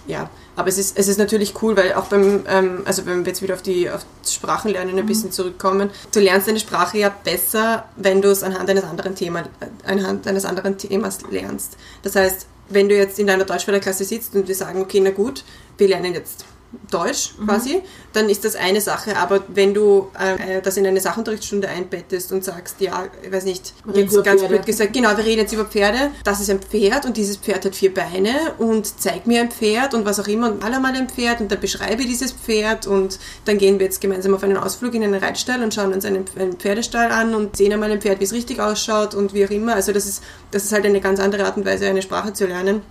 ja, 0.07 0.29
aber 0.57 0.69
es 0.69 0.79
ist, 0.79 0.99
es 0.99 1.09
ist 1.09 1.19
natürlich 1.19 1.55
cool, 1.63 1.77
weil 1.77 1.95
auch 1.95 2.07
beim, 2.07 2.45
ähm, 2.49 2.83
also 2.85 3.07
wenn 3.07 3.25
wir 3.25 3.33
jetzt 3.33 3.43
wieder 3.43 3.55
auf 3.55 3.63
die 3.63 3.91
auf 3.91 4.05
das 4.23 4.35
Sprachenlernen 4.35 4.99
ein 4.99 5.07
bisschen 5.07 5.33
zurückkommen, 5.33 5.91
du 6.13 6.21
lernst 6.21 6.49
eine 6.49 6.61
Sprache 6.61 6.99
ja 6.99 7.09
besser, 7.09 7.85
wenn 7.97 8.21
du 8.21 8.31
es 8.31 8.43
anhand 8.43 8.69
eines 8.69 8.85
anderen 8.85 9.15
Thema, 9.15 9.45
anhand 9.85 10.27
eines 10.27 10.45
anderen 10.45 10.77
Themas 10.77 11.21
lernst. 11.31 11.77
Das 12.03 12.17
heißt, 12.17 12.47
wenn 12.69 12.89
du 12.89 12.97
jetzt 12.97 13.19
in 13.19 13.27
deiner 13.27 13.45
Deutschförderklasse 13.45 14.05
sitzt 14.05 14.35
und 14.35 14.49
wir 14.49 14.55
sagen, 14.55 14.81
okay, 14.81 15.01
na 15.01 15.11
gut, 15.11 15.45
wir 15.79 15.89
lernen 15.89 16.15
jetzt 16.15 16.45
Deutsch 16.91 17.35
quasi, 17.45 17.83
dann 18.13 18.29
ist 18.29 18.45
das 18.45 18.57
eine 18.57 18.81
Sache. 18.81 19.17
Aber 19.17 19.45
wenn 19.49 19.75
du 19.75 20.09
äh, 20.19 20.61
das 20.63 20.77
in 20.77 20.87
eine 20.87 21.01
Sachunterrichtsstunde 21.01 21.69
einbettest 21.69 22.33
und 22.33 22.45
sagst, 22.45 22.81
ja, 22.81 23.05
ich 23.23 23.33
weiß 23.33 23.45
nicht, 23.45 23.75
jetzt 23.95 24.15
ganz 24.25 24.41
Pferde. 24.41 24.49
blöd 24.49 24.67
gesagt, 24.67 24.93
genau, 24.93 25.17
wir 25.17 25.25
reden 25.25 25.41
jetzt 25.41 25.53
über 25.53 25.65
Pferde, 25.65 26.11
das 26.25 26.41
ist 26.41 26.51
ein 26.51 26.61
Pferd 26.61 27.05
und 27.07 27.17
dieses 27.17 27.37
Pferd 27.37 27.65
hat 27.65 27.75
vier 27.75 27.93
Beine 27.93 28.33
und 28.59 29.01
zeig 29.01 29.27
mir 29.27 29.41
ein 29.41 29.51
Pferd 29.51 29.95
und 29.95 30.05
was 30.05 30.21
auch 30.21 30.29
immer 30.29 30.51
und 30.51 30.61
mal 30.61 30.73
einmal 30.73 30.95
ein 30.95 31.09
Pferd 31.09 31.41
und 31.41 31.51
dann 31.51 31.61
beschreibe 31.61 32.05
dieses 32.05 32.33
Pferd 32.33 32.87
und 32.87 33.19
dann 33.45 33.59
gehen 33.59 33.79
wir 33.79 33.87
jetzt 33.87 34.01
gemeinsam 34.01 34.35
auf 34.35 34.43
einen 34.43 34.57
Ausflug 34.57 34.95
in 34.95 35.03
einen 35.03 35.15
Reitstall 35.15 35.63
und 35.63 35.75
schauen 35.75 35.93
uns 35.93 36.05
einen, 36.05 36.25
einen 36.39 36.55
Pferdestall 36.55 37.11
an 37.11 37.35
und 37.35 37.57
sehen 37.57 37.73
einmal 37.73 37.91
ein 37.91 38.01
Pferd, 38.01 38.21
wie 38.21 38.25
es 38.25 38.33
richtig 38.33 38.61
ausschaut 38.61 39.15
und 39.15 39.35
wie 39.35 39.47
auch 39.47 39.51
immer. 39.51 39.75
Also 39.75 39.93
das 39.93 40.07
ist, 40.07 40.23
das 40.51 40.65
ist 40.65 40.73
halt 40.73 40.85
eine 40.85 41.01
ganz 41.01 41.21
andere 41.21 41.45
Art 41.45 41.57
und 41.57 41.65
Weise, 41.65 41.87
eine 41.87 42.03
Sprache 42.03 42.33
zu 42.33 42.47
lernen. 42.47 42.83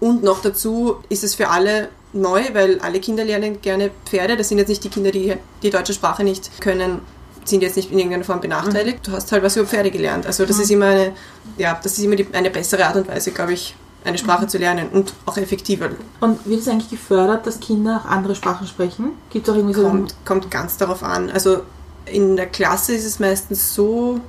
Und 0.00 0.22
noch 0.22 0.40
dazu 0.40 0.96
ist 1.08 1.24
es 1.24 1.34
für 1.34 1.48
alle 1.48 1.88
neu, 2.12 2.42
weil 2.52 2.80
alle 2.80 3.00
Kinder 3.00 3.24
lernen 3.24 3.60
gerne 3.60 3.90
Pferde. 4.04 4.36
Das 4.36 4.48
sind 4.48 4.58
jetzt 4.58 4.68
nicht 4.68 4.84
die 4.84 4.88
Kinder, 4.88 5.10
die 5.10 5.34
die 5.62 5.70
deutsche 5.70 5.92
Sprache 5.92 6.24
nicht 6.24 6.60
können, 6.60 7.00
sind 7.44 7.62
jetzt 7.62 7.76
nicht 7.76 7.90
in 7.90 7.98
irgendeiner 7.98 8.24
Form 8.24 8.40
benachteiligt. 8.40 9.06
Du 9.06 9.12
hast 9.12 9.30
halt 9.32 9.42
was 9.42 9.56
über 9.56 9.66
Pferde 9.66 9.90
gelernt. 9.90 10.26
Also 10.26 10.44
das 10.44 10.58
ist 10.58 10.70
immer 10.70 10.86
eine, 10.86 11.12
ja, 11.56 11.78
das 11.82 11.98
ist 11.98 12.04
immer 12.04 12.16
die, 12.16 12.26
eine 12.32 12.50
bessere 12.50 12.84
Art 12.86 12.96
und 12.96 13.08
Weise, 13.08 13.30
glaube 13.32 13.52
ich, 13.52 13.74
eine 14.04 14.18
Sprache 14.18 14.46
zu 14.46 14.58
lernen 14.58 14.88
und 14.88 15.12
auch 15.26 15.36
effektiver. 15.36 15.90
Und 16.20 16.46
wird 16.46 16.60
es 16.60 16.68
eigentlich 16.68 16.90
gefördert, 16.90 17.46
dass 17.46 17.60
Kinder 17.60 18.02
auch 18.02 18.10
andere 18.10 18.34
Sprachen 18.34 18.66
sprechen? 18.66 19.12
Gibt 19.30 19.46
es 19.46 19.52
auch 19.52 19.56
irgendwie 19.56 19.74
so 19.74 19.82
Kommt, 19.82 20.14
kommt 20.24 20.50
ganz 20.50 20.76
darauf 20.78 21.02
an. 21.02 21.30
Also 21.30 21.62
in 22.06 22.36
der 22.36 22.46
Klasse 22.46 22.94
ist 22.94 23.04
es 23.04 23.18
meistens 23.18 23.74
so, 23.74 24.20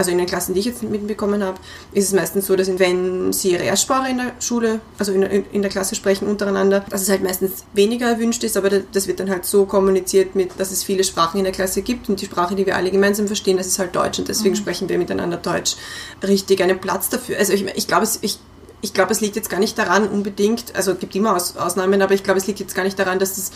also 0.00 0.10
in 0.10 0.16
den 0.18 0.26
Klassen, 0.26 0.54
die 0.54 0.60
ich 0.60 0.66
jetzt 0.66 0.82
mitbekommen 0.82 1.44
habe, 1.44 1.58
ist 1.92 2.06
es 2.06 2.12
meistens 2.14 2.46
so, 2.46 2.56
dass 2.56 2.68
wenn 2.78 3.32
sie 3.34 3.52
ihre 3.52 3.64
Erstsprache 3.64 4.08
in 4.10 4.16
der 4.16 4.32
Schule, 4.40 4.80
also 4.98 5.12
in, 5.12 5.20
der- 5.20 5.30
in 5.30 5.60
der 5.60 5.70
Klasse 5.70 5.94
sprechen 5.94 6.26
untereinander, 6.26 6.80
dass 6.88 7.02
es 7.02 7.10
halt 7.10 7.22
meistens 7.22 7.64
weniger 7.74 8.08
erwünscht 8.08 8.42
ist, 8.42 8.56
aber 8.56 8.70
das- 8.70 9.06
wird 9.06 9.20
dann 9.20 9.28
halt 9.30 9.44
so 9.44 9.66
kommuniziert 9.66 10.34
mit, 10.34 10.58
dass 10.58 10.70
es 10.72 10.82
viele 10.82 11.04
Sprachen 11.04 11.36
in 11.38 11.44
der 11.44 11.52
Klasse 11.52 11.82
gibt 11.82 12.08
und 12.08 12.20
die 12.20 12.24
Sprache, 12.26 12.54
die 12.54 12.64
wir 12.64 12.76
alle 12.76 12.90
gemeinsam 12.90 13.26
verstehen, 13.26 13.58
das 13.58 13.66
ist 13.66 13.78
halt 13.78 13.94
Deutsch 13.94 14.18
und 14.18 14.28
deswegen 14.28 14.56
sprechen 14.56 14.88
wir 14.88 14.96
miteinander 14.98 15.36
Deutsch. 15.36 15.76
Richtig 16.26 16.62
einen 16.62 16.80
Platz 16.80 17.10
dafür. 17.10 17.38
Also 17.38 17.52
ich, 17.52 17.66
ich 17.76 17.86
glaube, 17.86 18.04
es, 18.04 18.18
ich, 18.22 18.38
ich 18.80 18.94
glaube, 18.94 19.12
es 19.12 19.20
liegt 19.20 19.36
jetzt 19.36 19.50
gar 19.50 19.60
nicht 19.60 19.76
daran 19.76 20.08
unbedingt, 20.08 20.74
also 20.74 20.92
es 20.92 20.98
gibt 20.98 21.14
immer 21.14 21.36
Aus, 21.36 21.56
Ausnahmen, 21.58 22.00
aber 22.00 22.14
ich 22.14 22.22
glaube, 22.24 22.38
es 22.38 22.46
liegt 22.46 22.60
jetzt 22.60 22.74
gar 22.74 22.84
nicht 22.84 22.98
daran, 22.98 23.18
dass, 23.18 23.34
das, 23.34 23.50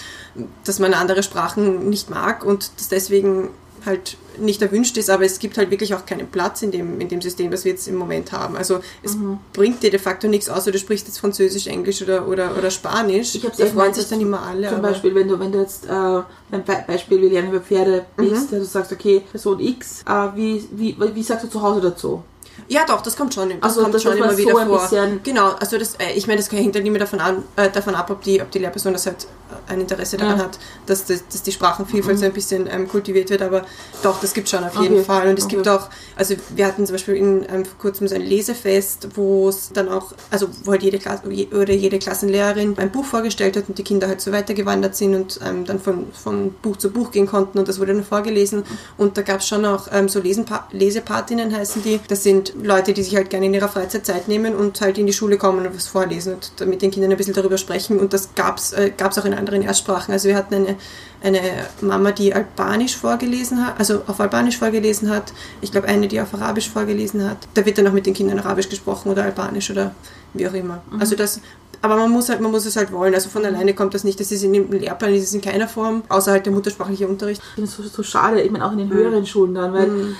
dass 0.64 0.78
man 0.78 0.92
andere 0.92 1.22
Sprachen 1.22 1.88
nicht 1.88 2.10
mag 2.10 2.44
und 2.44 2.70
das 2.76 2.88
deswegen 2.88 3.48
halt 3.86 4.16
nicht 4.38 4.60
erwünscht 4.62 4.96
ist, 4.96 5.10
aber 5.10 5.24
es 5.24 5.38
gibt 5.38 5.56
halt 5.58 5.70
wirklich 5.70 5.94
auch 5.94 6.06
keinen 6.06 6.26
Platz 6.28 6.62
in 6.62 6.70
dem, 6.72 7.00
in 7.00 7.08
dem 7.08 7.20
System, 7.22 7.50
das 7.50 7.64
wir 7.64 7.72
jetzt 7.72 7.86
im 7.86 7.94
Moment 7.96 8.32
haben. 8.32 8.56
Also 8.56 8.80
es 9.02 9.16
bringt 9.52 9.82
dir 9.82 9.90
de 9.90 10.00
facto 10.00 10.26
nichts 10.26 10.48
außer 10.48 10.72
du 10.72 10.78
sprichst 10.78 11.06
jetzt 11.06 11.18
Französisch, 11.18 11.66
Englisch 11.68 12.02
oder, 12.02 12.26
oder, 12.26 12.56
oder 12.58 12.70
Spanisch. 12.70 13.34
Ich 13.34 13.42
da 13.42 13.50
freuen 13.50 13.70
gemeint, 13.70 13.94
sich 13.94 14.08
dann 14.08 14.20
immer 14.20 14.42
alle. 14.42 14.68
Zum 14.68 14.82
Beispiel, 14.82 15.14
wenn 15.14 15.28
du, 15.28 15.38
wenn 15.38 15.52
du 15.52 15.60
jetzt, 15.60 15.84
äh, 15.86 15.88
beim 15.88 16.64
Be 16.64 16.84
Beispiel, 16.86 17.20
wir 17.20 17.30
lernen 17.30 17.50
über 17.50 17.60
Pferde 17.60 18.06
bist, 18.16 18.50
Mhm. 18.52 18.56
du 18.58 18.64
sagst, 18.64 18.92
okay, 18.92 19.22
Person 19.30 19.60
X, 19.60 20.02
äh, 20.08 20.28
wie, 20.34 20.66
wie, 20.72 20.96
wie 21.14 21.22
sagst 21.22 21.44
du 21.44 21.48
zu 21.50 21.62
Hause 21.62 21.80
dazu? 21.80 22.22
Ja, 22.68 22.84
doch, 22.86 23.02
das 23.02 23.16
kommt 23.16 23.34
schon, 23.34 23.48
das 23.50 23.58
Also, 23.62 23.82
kommt 23.82 23.94
das 23.94 24.02
schon 24.02 24.16
immer 24.16 24.36
wieder 24.36 24.52
so 24.52 24.58
ein 24.58 24.68
vor. 24.68 24.88
Genau, 25.24 25.50
also 25.60 25.76
das, 25.76 25.94
äh, 25.96 26.12
ich 26.14 26.26
meine, 26.26 26.40
das 26.40 26.50
hängt 26.52 26.74
halt 26.74 26.86
immer 26.86 26.98
davon, 26.98 27.20
an, 27.20 27.42
äh, 27.56 27.68
davon 27.70 27.94
ab, 27.94 28.10
ob 28.10 28.22
die, 28.22 28.40
ob 28.40 28.50
die 28.52 28.58
Lehrperson 28.60 28.92
das 28.92 29.06
halt 29.06 29.26
ein 29.68 29.80
Interesse 29.80 30.16
daran 30.16 30.38
Ja. 30.38 30.44
hat, 30.44 30.58
dass, 30.86 31.04
das, 31.06 31.24
dass 31.32 31.42
die 31.42 31.52
Sprachenvielfalt 31.52 32.18
so 32.18 32.24
ein 32.26 32.32
bisschen 32.32 32.68
ähm, 32.70 32.88
kultiviert 32.88 33.30
wird, 33.30 33.42
aber 33.42 33.62
doch, 34.02 34.20
das 34.20 34.34
gibt 34.34 34.48
schon 34.48 34.64
auf 34.64 34.74
jeden 34.80 34.94
Okay. 34.96 35.04
Fall. 35.04 35.28
Und 35.28 35.38
es 35.38 35.48
gibt 35.48 35.66
Okay. 35.66 35.70
auch, 35.78 35.88
also 36.16 36.34
wir 36.54 36.66
hatten 36.66 36.86
zum 36.86 36.94
Beispiel 36.94 37.14
in, 37.16 37.42
ähm, 37.48 37.64
vor 37.64 37.78
kurzem 37.78 38.08
so 38.08 38.14
ein 38.14 38.22
Lesefest, 38.22 39.08
wo 39.16 39.48
es 39.48 39.70
dann 39.72 39.88
auch, 39.88 40.12
also 40.30 40.48
wo 40.64 40.72
halt 40.72 40.82
jede 40.82 40.98
Klasse 40.98 41.22
oder 41.52 41.72
jede 41.72 41.98
Klassenlehrerin 41.98 42.76
ein 42.78 42.90
Buch 42.90 43.04
vorgestellt 43.04 43.56
hat 43.56 43.64
und 43.68 43.78
die 43.78 43.84
Kinder 43.84 44.08
halt 44.08 44.20
so 44.20 44.32
weitergewandert 44.32 44.96
sind 44.96 45.14
und 45.14 45.40
ähm, 45.44 45.64
dann 45.64 45.80
von, 45.80 46.06
von 46.12 46.52
Buch 46.62 46.76
zu 46.76 46.90
Buch 46.90 47.10
gehen 47.10 47.26
konnten 47.26 47.58
und 47.58 47.68
das 47.68 47.78
wurde 47.80 47.94
dann 47.94 48.04
vorgelesen. 48.04 48.64
Und 48.96 49.16
da 49.16 49.22
gab 49.22 49.40
es 49.40 49.48
schon 49.48 49.64
auch 49.64 49.88
ähm, 49.92 50.08
so 50.08 50.20
Lesenpa 50.20 50.68
Lesepatinnen 50.72 51.56
heißen 51.56 51.82
die. 51.82 52.00
Das 52.08 52.22
sind 52.22 52.52
Leute, 52.62 52.92
die 52.92 53.02
sich 53.02 53.16
halt 53.16 53.30
gerne 53.30 53.46
in 53.46 53.54
ihrer 53.54 53.68
Freizeit 53.68 54.04
Zeit 54.06 54.28
nehmen 54.28 54.54
und 54.54 54.80
halt 54.80 54.98
in 54.98 55.06
die 55.06 55.12
Schule 55.12 55.36
kommen 55.38 55.66
und 55.66 55.74
was 55.74 55.86
vorlesen 55.86 56.34
und 56.34 56.66
mit 56.68 56.82
den 56.82 56.90
Kindern 56.90 57.10
ein 57.10 57.16
bisschen 57.16 57.34
darüber 57.34 57.58
sprechen. 57.58 57.98
Und 57.98 58.12
das 58.12 58.30
gab 58.34 58.58
es 58.58 58.72
äh, 58.72 58.90
gab's 58.96 59.18
auch 59.18 59.24
in 59.24 59.32
anderen 59.34 59.43
Erstsprachen. 59.52 60.12
Also 60.12 60.28
wir 60.28 60.36
hatten 60.36 60.54
eine, 60.54 60.76
eine 61.22 61.40
Mama, 61.80 62.12
die 62.12 62.34
Albanisch 62.34 62.96
vorgelesen 62.96 63.66
hat, 63.66 63.78
also 63.78 64.02
auf 64.06 64.20
Albanisch 64.20 64.58
vorgelesen 64.58 65.10
hat. 65.10 65.32
Ich 65.60 65.72
glaube 65.72 65.88
eine, 65.88 66.08
die 66.08 66.20
auf 66.20 66.34
Arabisch 66.34 66.68
vorgelesen 66.68 67.28
hat. 67.28 67.38
Da 67.54 67.64
wird 67.64 67.78
dann 67.78 67.86
auch 67.86 67.92
mit 67.92 68.06
den 68.06 68.14
Kindern 68.14 68.38
Arabisch 68.38 68.68
gesprochen 68.68 69.10
oder 69.10 69.24
Albanisch 69.24 69.70
oder 69.70 69.94
wie 70.32 70.48
auch 70.48 70.54
immer. 70.54 70.82
Also 70.98 71.16
das 71.16 71.40
aber 71.84 71.96
man 71.96 72.10
muss, 72.10 72.30
halt, 72.30 72.40
man 72.40 72.50
muss 72.50 72.64
es 72.64 72.76
halt 72.76 72.92
wollen. 72.92 73.12
Also 73.12 73.28
von 73.28 73.44
alleine 73.44 73.74
kommt 73.74 73.92
das 73.92 74.04
nicht. 74.04 74.18
Das 74.18 74.32
ist 74.32 74.42
in 74.42 74.54
dem 74.54 74.72
Lehrplan, 74.72 75.12
das 75.12 75.24
ist 75.24 75.34
in 75.34 75.42
keiner 75.42 75.68
Form, 75.68 76.02
außer 76.08 76.32
halt 76.32 76.46
der 76.46 76.52
muttersprachliche 76.54 77.06
Unterricht. 77.06 77.42
Ich 77.42 77.54
finde 77.56 77.68
es 77.68 77.76
so, 77.76 77.82
so 77.82 78.02
schade, 78.02 78.40
ich 78.40 78.50
meine 78.50 78.64
auch 78.64 78.72
in 78.72 78.78
den 78.78 78.90
höheren 78.90 79.26
Schulen 79.26 79.54
dann, 79.54 79.74
weil 79.74 80.16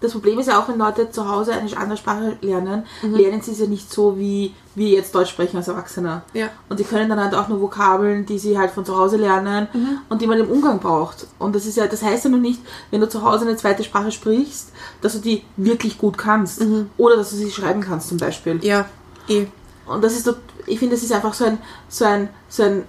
das 0.00 0.12
Problem 0.12 0.38
ist 0.38 0.46
ja 0.46 0.58
auch, 0.58 0.68
wenn 0.68 0.78
Leute 0.78 1.10
zu 1.10 1.28
Hause 1.28 1.52
eine 1.52 1.76
andere 1.76 1.96
Sprache 1.96 2.36
lernen, 2.40 2.84
lernen 3.02 3.42
sie 3.42 3.52
es 3.52 3.58
ja 3.58 3.66
nicht 3.66 3.92
so, 3.92 4.18
wie 4.18 4.54
wir 4.74 4.88
jetzt 4.88 5.14
Deutsch 5.14 5.30
sprechen 5.30 5.56
als 5.56 5.68
Erwachsener. 5.68 6.22
Ja. 6.32 6.48
Und 6.68 6.78
sie 6.78 6.84
können 6.84 7.08
dann 7.08 7.20
halt 7.20 7.34
auch 7.34 7.48
nur 7.48 7.60
Vokabeln, 7.60 8.24
die 8.24 8.38
sie 8.38 8.58
halt 8.58 8.70
von 8.70 8.84
zu 8.84 8.96
Hause 8.96 9.16
lernen 9.16 9.68
und 10.08 10.22
die 10.22 10.26
man 10.26 10.38
im 10.38 10.50
Umgang 10.50 10.78
braucht. 10.78 11.26
Und 11.38 11.54
das 11.54 11.66
ist 11.66 11.76
ja, 11.76 11.86
das 11.86 12.02
heißt 12.02 12.24
ja 12.24 12.30
noch 12.30 12.38
nicht, 12.38 12.60
wenn 12.90 13.00
du 13.00 13.08
zu 13.08 13.22
Hause 13.22 13.46
eine 13.46 13.56
zweite 13.56 13.84
Sprache 13.84 14.10
sprichst, 14.10 14.72
dass 15.02 15.12
du 15.14 15.18
die 15.18 15.44
wirklich 15.56 15.98
gut 15.98 16.16
kannst. 16.16 16.62
Oder 16.96 17.16
dass 17.16 17.30
du 17.30 17.36
sie 17.36 17.50
schreiben 17.50 17.80
kannst 17.80 18.08
zum 18.08 18.18
Beispiel. 18.18 18.58
Ja, 18.64 18.86
eh. 19.28 19.46
Und 19.86 20.04
das 20.04 20.12
ist 20.12 20.24
so, 20.24 20.34
ich 20.66 20.78
finde, 20.78 20.94
das 20.94 21.04
ist 21.04 21.12
einfach 21.12 21.34
so 21.34 21.44
ein, 21.44 21.58
so 21.88 22.04
ein, 22.04 22.28
so 22.48 22.62
ein 22.62 22.84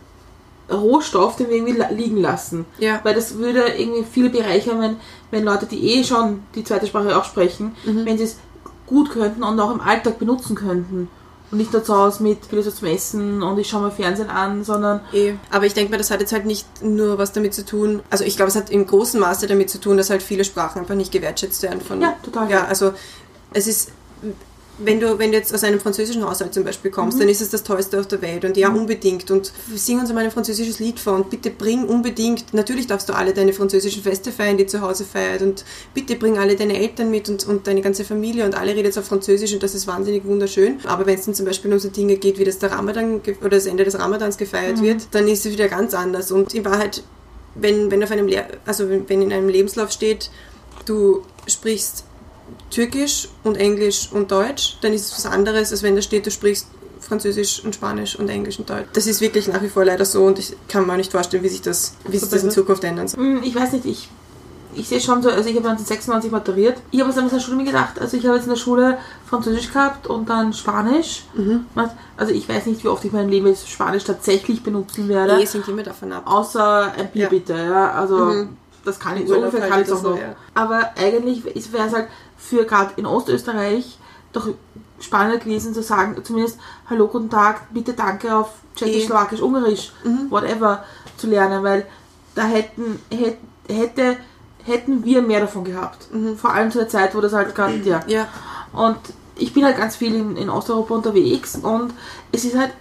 Rohstoff, 0.71 1.35
den 1.35 1.49
wir 1.49 1.57
irgendwie 1.57 1.83
liegen 1.95 2.17
lassen. 2.17 2.65
Ja. 2.77 2.99
Weil 3.03 3.15
das 3.15 3.37
würde 3.37 3.67
irgendwie 3.77 4.03
viel 4.03 4.29
bereichern, 4.29 4.79
wenn, 4.79 4.97
wenn 5.31 5.43
Leute, 5.43 5.65
die 5.65 5.93
eh 5.93 6.03
schon 6.03 6.43
die 6.55 6.63
zweite 6.63 6.87
Sprache 6.87 7.17
auch 7.17 7.25
sprechen, 7.25 7.75
wenn 7.85 8.17
sie 8.17 8.25
es 8.25 8.37
gut 8.85 9.09
könnten 9.11 9.43
und 9.43 9.59
auch 9.59 9.71
im 9.71 9.81
Alltag 9.81 10.19
benutzen 10.19 10.55
könnten. 10.55 11.09
Und 11.49 11.57
nicht 11.57 11.73
nur 11.73 11.83
zu 11.83 11.95
Hause 11.95 12.23
mit 12.23 12.45
viel 12.45 12.63
so 12.63 12.71
zum 12.71 12.87
Essen 12.87 13.43
und 13.43 13.59
ich 13.59 13.67
schaue 13.67 13.81
mir 13.81 13.91
Fernsehen 13.91 14.29
an, 14.29 14.63
sondern 14.63 15.01
Eh. 15.11 15.33
Aber 15.49 15.65
ich 15.65 15.73
denke 15.73 15.91
mal, 15.91 15.97
das 15.97 16.09
hat 16.09 16.21
jetzt 16.21 16.31
halt 16.31 16.45
nicht 16.45 16.65
nur 16.81 17.17
was 17.17 17.33
damit 17.33 17.53
zu 17.53 17.65
tun. 17.65 18.01
Also 18.09 18.23
ich 18.23 18.37
glaube, 18.37 18.49
es 18.49 18.55
hat 18.55 18.69
im 18.69 18.85
großen 18.85 19.19
Maße 19.19 19.47
damit 19.47 19.69
zu 19.69 19.79
tun, 19.79 19.97
dass 19.97 20.09
halt 20.09 20.23
viele 20.23 20.45
Sprachen 20.45 20.79
einfach 20.79 20.95
nicht 20.95 21.11
gewertschätzt 21.11 21.61
werden 21.63 21.81
von. 21.81 22.01
Ja, 22.01 22.15
total. 22.23 22.49
Ja, 22.49 22.65
also 22.65 22.93
es 23.53 23.67
ist. 23.67 23.91
Wenn 24.83 24.99
du, 24.99 25.19
wenn 25.19 25.31
du 25.31 25.37
jetzt 25.37 25.53
aus 25.53 25.63
einem 25.63 25.79
französischen 25.79 26.23
Haushalt 26.23 26.53
zum 26.53 26.63
Beispiel 26.63 26.91
kommst, 26.91 27.19
dann 27.19 27.29
ist 27.29 27.41
es 27.41 27.49
das 27.49 27.63
Tollste 27.63 27.99
auf 27.99 28.07
der 28.07 28.21
Welt 28.21 28.45
und 28.45 28.57
ja, 28.57 28.69
unbedingt. 28.69 29.29
Und 29.31 29.51
sing 29.75 29.99
uns 29.99 30.11
mal 30.11 30.23
ein 30.23 30.31
französisches 30.31 30.79
Lied 30.79 30.99
vor 30.99 31.13
und 31.15 31.29
bitte 31.29 31.49
bring 31.49 31.85
unbedingt, 31.85 32.53
natürlich 32.53 32.87
darfst 32.87 33.09
du 33.09 33.13
alle 33.13 33.33
deine 33.33 33.53
französischen 33.53 34.03
Feste 34.03 34.31
feiern, 34.31 34.57
die 34.57 34.65
zu 34.65 34.81
Hause 34.81 35.05
feiert 35.05 35.41
und 35.41 35.65
bitte 35.93 36.15
bring 36.15 36.37
alle 36.37 36.55
deine 36.55 36.77
Eltern 36.77 37.11
mit 37.11 37.29
und, 37.29 37.47
und 37.47 37.67
deine 37.67 37.81
ganze 37.81 38.03
Familie 38.03 38.45
und 38.45 38.55
alle 38.55 38.75
redet 38.75 38.97
auf 38.97 39.05
Französisch 39.05 39.53
und 39.53 39.63
das 39.63 39.75
ist 39.75 39.87
wahnsinnig 39.87 40.25
wunderschön. 40.25 40.79
Aber 40.85 41.05
wenn 41.05 41.17
es 41.17 41.25
dann 41.25 41.35
zum 41.35 41.45
Beispiel 41.45 41.71
um 41.71 41.79
so 41.79 41.89
Dinge 41.89 42.17
geht, 42.17 42.39
wie 42.39 42.43
das 42.43 42.59
der 42.59 42.71
Ramadan 42.71 43.21
oder 43.41 43.49
das 43.49 43.65
Ende 43.65 43.83
des 43.83 43.99
Ramadans 43.99 44.37
gefeiert 44.37 44.81
wird, 44.81 45.07
dann 45.11 45.27
ist 45.27 45.45
es 45.45 45.51
wieder 45.51 45.67
ganz 45.67 45.93
anders. 45.93 46.31
Und 46.31 46.53
in 46.53 46.65
Wahrheit, 46.65 47.03
wenn, 47.55 47.91
wenn 47.91 48.03
auf 48.03 48.11
einem 48.11 48.27
Lehr 48.27 48.47
also 48.65 48.89
wenn, 48.89 49.07
wenn 49.09 49.21
in 49.21 49.33
einem 49.33 49.49
Lebenslauf 49.49 49.91
steht, 49.91 50.31
du 50.85 51.23
sprichst 51.47 52.05
Türkisch 52.69 53.29
und 53.43 53.55
Englisch 53.57 54.09
und 54.11 54.31
Deutsch, 54.31 54.77
dann 54.81 54.93
ist 54.93 55.05
es 55.07 55.13
was 55.13 55.25
anderes, 55.31 55.71
als 55.71 55.83
wenn 55.83 55.95
da 55.95 56.01
steht, 56.01 56.25
du 56.25 56.31
sprichst 56.31 56.67
Französisch 56.99 57.61
und 57.65 57.75
Spanisch 57.75 58.15
und 58.17 58.29
Englisch 58.29 58.59
und 58.59 58.69
Deutsch. 58.69 58.87
Das 58.93 59.07
ist 59.07 59.19
wirklich 59.21 59.47
nach 59.47 59.61
wie 59.61 59.67
vor 59.69 59.83
leider 59.83 60.05
so 60.05 60.23
und 60.23 60.39
ich 60.39 60.55
kann 60.67 60.85
mir 60.85 60.93
auch 60.93 60.97
nicht 60.97 61.11
vorstellen, 61.11 61.43
wie 61.43 61.49
sich 61.49 61.61
das, 61.61 61.95
wie 62.07 62.17
sich 62.17 62.29
das 62.29 62.43
in 62.43 62.51
Zukunft 62.51 62.83
ändern 62.83 63.07
soll. 63.07 63.19
Hm, 63.19 63.43
ich 63.43 63.53
weiß 63.53 63.73
nicht, 63.73 63.85
ich, 63.85 64.09
ich 64.73 64.87
sehe 64.87 65.01
schon 65.01 65.21
so, 65.21 65.29
also 65.29 65.49
ich 65.49 65.57
habe 65.57 65.67
1996 65.67 66.31
maturiert. 66.31 66.77
Ich 66.91 67.01
habe 67.01 67.09
was 67.09 67.17
an 67.17 67.29
der 67.29 67.39
Schule 67.41 67.57
mir 67.57 67.65
gedacht, 67.65 67.99
also 67.99 68.15
ich 68.15 68.25
habe 68.25 68.35
jetzt 68.35 68.45
in 68.45 68.51
der 68.51 68.57
Schule 68.57 68.97
Französisch 69.29 69.73
gehabt 69.73 70.07
und 70.07 70.29
dann 70.29 70.53
Spanisch. 70.53 71.23
Also 72.15 72.33
ich 72.33 72.47
weiß 72.47 72.67
nicht, 72.67 72.81
wie 72.83 72.87
oft 72.87 73.03
ich 73.03 73.11
in 73.11 73.17
meinem 73.17 73.29
Leben 73.29 73.47
jetzt 73.47 73.67
Spanisch 73.69 74.05
tatsächlich 74.05 74.63
benutzen 74.63 75.09
werde. 75.09 75.41
Eh, 75.41 75.45
sind 75.45 75.67
immer 75.67 75.83
davon 75.83 76.13
ab. 76.13 76.23
Außer 76.25 76.93
ein 76.97 77.11
Bier 77.11 77.23
Ja. 77.23 77.29
bitte, 77.29 77.53
ja. 77.53 77.91
Also 77.91 78.45
das 78.85 78.99
kann 78.99 79.17
ich, 79.17 79.27
so 79.27 79.35
ungefähr 79.35 79.61
halt 79.61 79.71
kann 79.71 79.81
ich 79.81 79.87
oder 79.91 79.97
auch 79.97 80.03
noch. 80.03 80.17
ja. 80.17 80.35
Aber 80.53 80.91
eigentlich 80.97 81.43
wäre 81.73 81.87
es 81.87 81.93
halt 81.93 82.07
für 82.37 82.65
gerade 82.65 82.91
in 82.97 83.05
Ostösterreich 83.05 83.97
doch 84.33 84.47
spannend 84.99 85.43
gewesen 85.43 85.73
zu 85.73 85.83
sagen, 85.83 86.15
zumindest 86.23 86.59
Hallo, 86.89 87.07
guten 87.07 87.29
Tag, 87.29 87.73
bitte 87.73 87.93
danke 87.93 88.35
auf 88.35 88.49
Tschechisch, 88.75 89.03
Eh. 89.03 89.05
Slowakisch, 89.07 89.41
Ungarisch, 89.41 89.91
whatever 90.29 90.83
zu 91.17 91.27
lernen, 91.27 91.63
weil 91.63 91.85
da 92.35 92.43
hätten, 92.43 92.99
hätte, 93.11 93.37
hätte, 93.67 94.17
hätten 94.63 95.03
wir 95.03 95.21
mehr 95.21 95.41
davon 95.41 95.63
gehabt. 95.65 96.07
Vor 96.37 96.53
allem 96.53 96.71
zu 96.71 96.77
der 96.79 96.87
Zeit, 96.87 97.13
wo 97.15 97.21
das 97.21 97.33
halt 97.33 97.53
gerade, 97.55 97.75
ja. 97.83 97.99
Ja, 98.07 98.27
Und 98.71 98.97
ich 99.35 99.53
bin 99.53 99.65
halt 99.65 99.77
ganz 99.77 99.95
viel 99.95 100.15
in, 100.15 100.37
in 100.37 100.49
Osteuropa 100.49 100.93
unterwegs 100.95 101.55
und 101.55 101.93
es 102.31 102.45
ist 102.45 102.55
halt, 102.57 102.71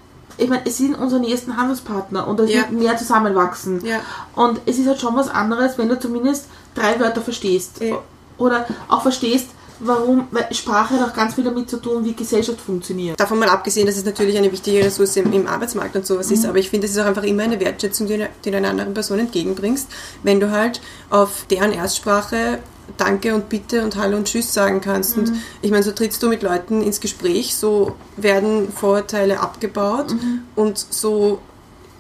ich 0.41 0.49
meine, 0.49 0.62
es 0.66 0.76
sind 0.78 0.95
unsere 0.97 1.20
nächsten 1.20 1.57
Handelspartner 1.57 2.26
und 2.26 2.38
da 2.41 2.45
Ja. 2.45 2.61
wird 2.61 2.72
mehr 2.72 2.97
zusammenwachsen. 2.97 3.84
Ja. 3.84 4.01
Und 4.34 4.61
es 4.66 4.78
ist 4.78 4.86
halt 4.88 5.01
schon 5.01 5.14
was 5.16 5.28
anderes, 5.28 5.78
wenn 5.78 5.88
du 5.88 5.99
zumindest 5.99 6.47
drei 6.74 6.99
Wörter 7.01 7.20
verstehst. 7.20 7.80
Ja. 7.80 7.99
Oder 8.38 8.66
auch 8.88 9.03
verstehst, 9.03 9.49
warum, 9.80 10.28
weil 10.30 10.47
Sprache 10.55 10.95
hat 11.01 11.09
auch 11.11 11.14
ganz 11.14 11.34
viel 11.34 11.45
damit 11.45 11.68
zu 11.70 11.78
tun, 11.78 12.05
wie 12.05 12.12
Gesellschaft 12.14 12.61
funktioniert. 12.61 13.18
davon 13.18 13.38
mal 13.38 13.49
abgesehen, 13.49 13.86
dass 13.86 13.97
es 13.97 14.05
natürlich 14.05 14.36
eine 14.36 14.51
wichtige 14.53 14.84
Ressource 14.84 15.16
im, 15.16 15.32
im 15.32 15.47
Arbeitsmarkt 15.47 15.97
und 15.97 16.07
sowas 16.07 16.28
Mhm. 16.28 16.34
ist, 16.34 16.45
aber 16.47 16.59
ich 16.59 16.68
finde, 16.70 16.86
es 16.86 16.93
ist 16.95 16.99
auch 17.01 17.07
einfach 17.07 17.22
immer 17.22 17.43
eine 17.45 17.59
Wertschätzung, 17.61 18.07
die, 18.07 18.24
die 18.45 18.51
du 18.51 18.57
einer 18.59 18.68
anderen 18.70 18.93
Person 18.95 19.18
entgegenbringst, 19.18 19.88
wenn 20.22 20.38
du 20.41 20.51
halt 20.51 20.80
auf 21.09 21.47
deren 21.51 21.72
Erstsprache 21.72 22.59
Danke 22.97 23.34
und 23.34 23.49
Bitte 23.49 23.82
und 23.82 23.97
Hallo 23.97 24.16
und 24.16 24.26
Tschüss 24.26 24.53
sagen 24.53 24.80
kannst. 24.80 25.16
Mhm. 25.16 25.22
Und 25.24 25.32
ich 25.62 25.70
meine, 25.70 25.82
so 25.82 25.93
trittst 25.93 26.22
du 26.22 26.28
mit 26.28 26.43
Leuten 26.43 26.82
ins 26.82 27.01
Gespräch, 27.01 27.55
so 27.57 27.95
werden 28.16 28.72
Vorurteile 28.72 29.41
abgebaut 29.41 30.12
Mhm. 30.12 30.41
und 30.57 30.78
so 30.78 31.41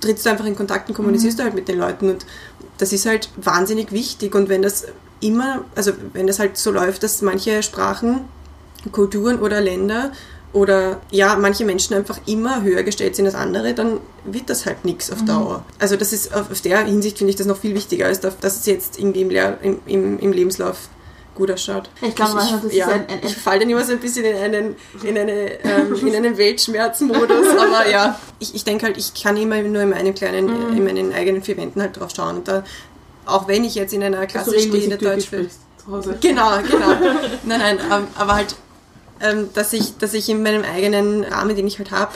trittst 0.00 0.24
du 0.26 0.30
einfach 0.30 0.46
in 0.46 0.56
Kontakt 0.56 0.88
und 0.88 0.94
kommunizierst 0.94 1.38
du 1.38 1.42
halt 1.42 1.54
mit 1.54 1.68
den 1.68 1.78
Leuten 1.78 2.08
und 2.10 2.24
das 2.78 2.92
ist 2.92 3.04
halt 3.06 3.28
wahnsinnig 3.36 3.92
wichtig 3.92 4.34
und 4.34 4.48
wenn 4.48 4.62
das 4.62 4.86
immer, 5.20 5.64
also 5.76 5.92
wenn 6.14 6.26
das 6.26 6.38
halt 6.38 6.56
so 6.56 6.70
läuft, 6.70 7.02
dass 7.02 7.20
manche 7.20 7.62
Sprachen, 7.62 8.20
Kulturen 8.92 9.38
oder 9.40 9.60
Länder 9.60 10.12
oder 10.52 11.00
ja, 11.10 11.36
manche 11.36 11.64
Menschen 11.64 11.94
einfach 11.94 12.18
immer 12.26 12.62
höher 12.62 12.82
gestellt 12.82 13.14
sind 13.16 13.26
als 13.26 13.34
andere, 13.36 13.72
dann 13.72 14.00
wird 14.24 14.50
das 14.50 14.66
halt 14.66 14.84
nichts 14.84 15.08
Mhm. 15.10 15.14
auf 15.16 15.24
Dauer. 15.24 15.64
Also 15.78 15.96
das 15.96 16.12
ist 16.12 16.34
auf, 16.34 16.50
auf 16.50 16.60
der 16.60 16.84
Hinsicht 16.84 17.18
finde 17.18 17.30
ich 17.30 17.36
das 17.36 17.46
noch 17.46 17.56
viel 17.58 17.74
wichtiger, 17.74 18.06
als 18.06 18.20
dass 18.20 18.38
dass 18.38 18.56
es 18.56 18.66
jetzt 18.66 18.98
irgendwie 18.98 19.20
im, 19.22 19.30
Lehr 19.30 19.58
im, 19.62 19.78
im, 19.86 20.18
im 20.18 20.32
Lebenslauf 20.32 20.88
gut 21.36 21.50
ausschaut. 21.52 21.88
Ich 22.02 22.14
glaube, 22.16 22.34
manchmal, 22.34 22.60
das 22.60 22.70
ist 22.72 22.76
ja, 22.76 22.88
ein- 22.88 23.06
ein- 23.08 23.20
ich 23.22 23.36
falle 23.36 23.60
dann 23.60 23.70
immer 23.70 23.84
so 23.84 23.92
ein 23.92 24.00
bisschen 24.00 24.24
in 24.24 24.36
einen, 24.36 24.76
in 25.04 25.16
eine, 25.16 25.62
ähm, 25.64 25.94
in 26.06 26.14
einen 26.16 26.36
Weltschmerzmodus, 26.36 27.46
aber 27.56 27.88
ja, 27.88 28.18
ich, 28.40 28.54
ich 28.54 28.64
denke 28.64 28.86
halt, 28.86 28.98
ich 28.98 29.14
kann 29.14 29.36
immer 29.36 29.62
nur 29.62 29.82
in 29.82 29.90
meinen 29.90 30.14
kleinen, 30.14 30.46
Mhm. 30.46 30.76
in 30.76 30.84
meinen 30.84 31.12
eigenen 31.12 31.42
vier 31.42 31.56
Wänden 31.56 31.80
halt 31.80 31.98
drauf 31.98 32.10
schauen 32.14 32.38
und 32.38 32.48
da, 32.48 32.64
auch 33.24 33.46
wenn 33.46 33.62
ich 33.64 33.76
jetzt 33.76 33.92
in 33.94 34.02
einer 34.02 34.26
Klasse 34.26 34.58
stehe, 34.58 34.82
in 34.82 34.90
der 34.90 34.98
Deutsch. 34.98 35.28
Genau, 36.20 36.50
genau. 36.68 36.88
Nein, 37.44 37.58
nein, 37.58 37.78
ähm, 37.90 38.06
aber 38.16 38.34
halt, 38.34 38.54
dass, 39.54 39.72
ich, 39.72 39.96
dass 39.98 40.14
ich 40.14 40.28
in 40.28 40.42
meinem 40.42 40.64
eigenen 40.64 41.24
Rahmen, 41.24 41.54
den 41.54 41.66
ich 41.66 41.78
halt 41.78 41.90
habe, 41.90 42.12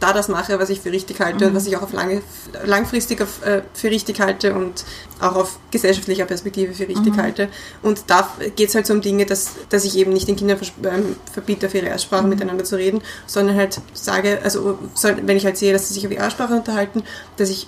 da 0.00 0.12
das 0.12 0.28
mache, 0.28 0.58
was 0.58 0.70
ich 0.70 0.80
für 0.80 0.92
richtig 0.92 1.20
halte 1.20 1.46
und 1.46 1.54
was 1.54 1.66
ich 1.66 1.76
auch 1.76 1.82
auf 1.82 1.92
lange, 1.92 2.22
langfristig 2.64 3.20
auf, 3.20 3.44
äh, 3.44 3.62
für 3.74 3.90
richtig 3.90 4.20
halte 4.20 4.54
und 4.54 4.84
auch 5.20 5.36
auf 5.36 5.58
gesellschaftlicher 5.70 6.24
Perspektive 6.24 6.72
für 6.72 6.88
richtig 6.88 7.16
halte. 7.16 7.48
Und 7.82 8.04
da 8.06 8.30
geht 8.56 8.70
es 8.70 8.74
halt 8.74 8.86
so 8.86 8.94
um 8.94 9.00
Dinge, 9.00 9.26
dass, 9.26 9.52
dass 9.68 9.84
ich 9.84 9.96
eben 9.96 10.12
nicht 10.12 10.26
den 10.26 10.36
Kindern 10.36 10.58
ähm, 10.84 11.16
verbiete, 11.32 11.66
auf 11.66 11.74
ihre 11.74 11.86
Erstsprache 11.86 12.26
miteinander 12.26 12.64
zu 12.64 12.76
reden, 12.76 13.02
sondern 13.26 13.56
halt 13.56 13.80
sage, 13.92 14.40
also 14.42 14.78
soll, 14.94 15.18
wenn 15.22 15.36
ich 15.36 15.44
halt 15.44 15.58
sehe, 15.58 15.72
dass 15.72 15.88
sie 15.88 15.94
sich 15.94 16.06
auf 16.06 16.12
ihre 16.12 16.22
Erstsprache 16.22 16.54
unterhalten, 16.54 17.02
dass 17.36 17.50
ich 17.50 17.66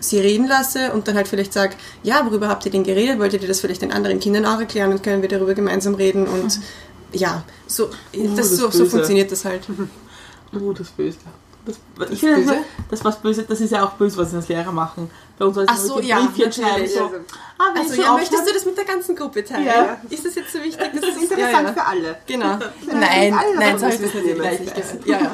sie 0.00 0.20
reden 0.20 0.46
lasse 0.46 0.92
und 0.92 1.08
dann 1.08 1.14
halt 1.14 1.28
vielleicht 1.28 1.52
sage, 1.52 1.76
ja, 2.02 2.26
worüber 2.26 2.48
habt 2.48 2.66
ihr 2.66 2.72
denn 2.72 2.84
geredet? 2.84 3.18
Wolltet 3.18 3.42
ihr 3.42 3.48
das 3.48 3.60
vielleicht 3.60 3.82
den 3.82 3.92
anderen 3.92 4.20
Kindern 4.20 4.44
auch 4.44 4.60
erklären 4.60 4.92
und 4.92 5.02
können 5.02 5.22
wir 5.22 5.28
darüber 5.28 5.54
gemeinsam 5.54 5.94
reden? 5.94 6.26
Und 6.26 6.60
ja, 7.14 7.42
so, 7.66 7.90
das, 8.12 8.34
das 8.36 8.50
so, 8.50 8.70
so 8.70 8.86
funktioniert 8.86 9.30
das 9.32 9.44
halt. 9.44 9.62
Oh, 10.56 10.72
das 10.72 10.88
Böse. 10.90 11.18
Das, 11.66 12.10
ich 12.10 12.20
finde, 12.20 12.36
Böse? 12.42 12.56
das, 12.90 13.00
das 13.00 13.04
was 13.04 13.20
böse, 13.20 13.42
das 13.42 13.60
ist 13.60 13.70
ja 13.70 13.84
auch 13.84 13.92
böse, 13.94 14.18
was 14.18 14.30
wir 14.32 14.36
als 14.38 14.48
Lehrer 14.48 14.70
machen. 14.70 15.10
Bei 15.38 15.46
uns 15.46 15.56
als 15.58 15.68
Ach 15.72 15.76
so, 15.76 16.00
ja, 16.00 16.20
Briefchen 16.20 16.52
schreiben, 16.52 16.68
natürlich. 16.68 16.92
so, 16.92 17.00
Also- 17.04 17.16
ah, 17.58 17.74
Also 17.76 18.02
ja, 18.02 18.12
möchtest 18.12 18.46
du 18.48 18.52
das 18.52 18.64
mit 18.66 18.76
der 18.76 18.84
ganzen 18.84 19.16
Gruppe 19.16 19.42
teilen? 19.42 19.64
Ja. 19.66 20.00
Ist 20.10 20.24
das 20.26 20.34
jetzt 20.34 20.52
so 20.52 20.62
wichtig? 20.62 20.90
Das 20.94 21.02
ist 21.08 21.22
interessant 21.22 21.70
für 21.70 21.84
alle. 21.84 22.16
Genau. 22.26 22.46
Nein, 22.46 23.00
Nein, 23.00 23.34
alle 23.34 23.56
nein, 23.58 23.78
so 23.78 23.86
habe 23.86 23.94
ich 23.94 24.00
das 24.00 24.14
nicht 24.14 24.74
gesagt. 24.76 25.06
Ja, 25.06 25.18
ja. 25.22 25.32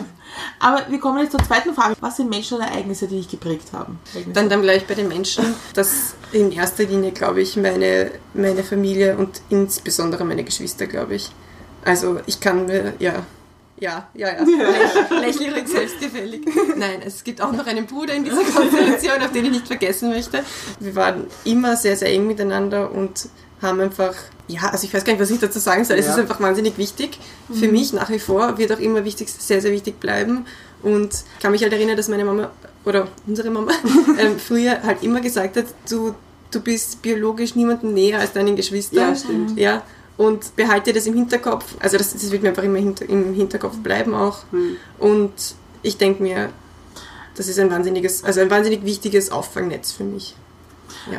Aber 0.61 0.87
wir 0.89 1.01
kommen 1.01 1.19
jetzt 1.19 1.33
zur 1.33 1.43
zweiten 1.45 1.75
Frage. 1.75 1.97
Was 2.01 2.17
sind 2.17 2.31
Menschen 2.31 2.59
und 2.59 2.63
Ereignisse, 2.63 3.09
die 3.09 3.17
dich 3.17 3.29
geprägt 3.29 3.73
haben? 3.73 3.99
Dann, 4.33 4.49
dann 4.49 4.63
bleibe 4.63 4.79
ich 4.79 4.87
bei 4.87 4.95
den 4.95 5.09
Menschen. 5.09 5.45
Das 5.75 6.15
in 6.33 6.53
erster 6.53 6.85
Linie, 6.85 7.11
glaube 7.11 7.43
ich, 7.43 7.57
meine, 7.57 8.13
meine 8.33 8.63
Familie 8.63 9.17
und 9.17 9.43
insbesondere 9.51 10.25
meine 10.25 10.45
Geschwister, 10.45 10.87
glaube 10.87 11.17
ich. 11.17 11.31
Also 11.85 12.21
ich 12.27 12.41
kann 12.41 12.67
mir, 12.67 12.93
ja, 12.99 13.25
ja, 13.79 14.09
ja, 14.15 14.29
ja, 14.29 14.45
Läch, 15.21 15.39
lächelnd 15.41 15.69
selbstgefällig. 15.69 16.43
Nein, 16.77 17.01
es 17.05 17.25
gibt 17.25 17.41
auch 17.41 17.53
noch 17.53 17.67
einen 17.67 17.87
Bruder 17.87 18.13
in 18.15 18.25
dieser 18.25 18.43
Konstellation, 18.45 19.23
auf 19.23 19.33
den 19.33 19.47
ich 19.47 19.51
nicht 19.53 19.67
vergessen 19.67 20.11
möchte. 20.11 20.41
Wir 20.81 20.95
waren 20.95 21.27
immer 21.45 21.77
sehr, 21.77 21.97
sehr 21.97 22.09
eng 22.13 22.27
miteinander 22.27 22.91
und 22.93 23.29
haben 23.63 23.81
einfach, 23.81 24.15
ja, 24.49 24.69
also 24.69 24.85
ich 24.87 24.93
weiß 24.93 25.05
gar 25.05 25.13
nicht, 25.15 25.23
was 25.23 25.31
ich 25.31 25.39
dazu 25.39 25.59
sagen 25.59 25.85
soll. 25.85 25.97
Es 25.99 26.07
Ja. 26.07 26.13
ist 26.13 26.19
einfach 26.19 26.41
wahnsinnig 26.41 26.77
wichtig 26.79 27.19
für 27.53 27.69
mich 27.69 27.93
nach 27.95 28.11
wie 28.11 28.19
vor, 28.19 28.59
wird 28.59 28.73
auch 28.73 28.79
immer 28.79 29.05
wichtig, 29.05 29.31
sehr, 29.31 29.63
sehr 29.63 29.73
wichtig 29.73 29.99
bleiben. 30.01 30.45
Und 30.83 31.13
ich 31.37 31.43
kann 31.43 31.53
mich 31.53 31.63
halt 31.63 31.73
erinnern, 31.73 31.97
dass 31.97 32.09
meine 32.09 32.25
Mama 32.25 32.51
oder 32.85 33.09
unsere 33.27 33.51
Mama 33.51 33.73
ähm, 34.19 34.39
früher 34.39 34.83
halt 34.83 35.03
immer 35.03 35.21
gesagt 35.21 35.57
hat, 35.57 35.67
du, 35.89 36.15
du 36.51 36.61
bist 36.61 37.01
biologisch 37.03 37.55
niemandem 37.55 37.93
näher 37.95 38.19
als 38.21 38.33
deinen 38.33 38.57
Geschwistern. 38.57 39.11
Ja, 39.11 39.15
stimmt. 39.15 39.59
Ja, 39.59 39.83
und 40.21 40.55
behalte 40.55 40.93
das 40.93 41.07
im 41.07 41.15
Hinterkopf. 41.15 41.65
Also 41.79 41.97
das, 41.97 42.13
das 42.13 42.31
wird 42.31 42.43
mir 42.43 42.51
einfach 42.51 42.63
immer 42.63 42.79
hinter, 42.79 43.09
im 43.09 43.33
Hinterkopf 43.33 43.79
bleiben 43.79 44.15
auch. 44.15 44.41
Hm. 44.51 44.77
Und 44.99 45.33
ich 45.83 45.97
denke 45.97 46.23
mir, 46.23 46.51
das 47.37 47.49
ist 47.49 47.59
ein 47.59 47.71
wahnsinniges, 47.71 48.23
also 48.23 48.41
ein 48.43 48.51
wahnsinnig 48.51 48.85
wichtiges 48.85 49.33
Auffangnetz 49.33 49.93
für 49.93 50.05
mich. 50.05 50.35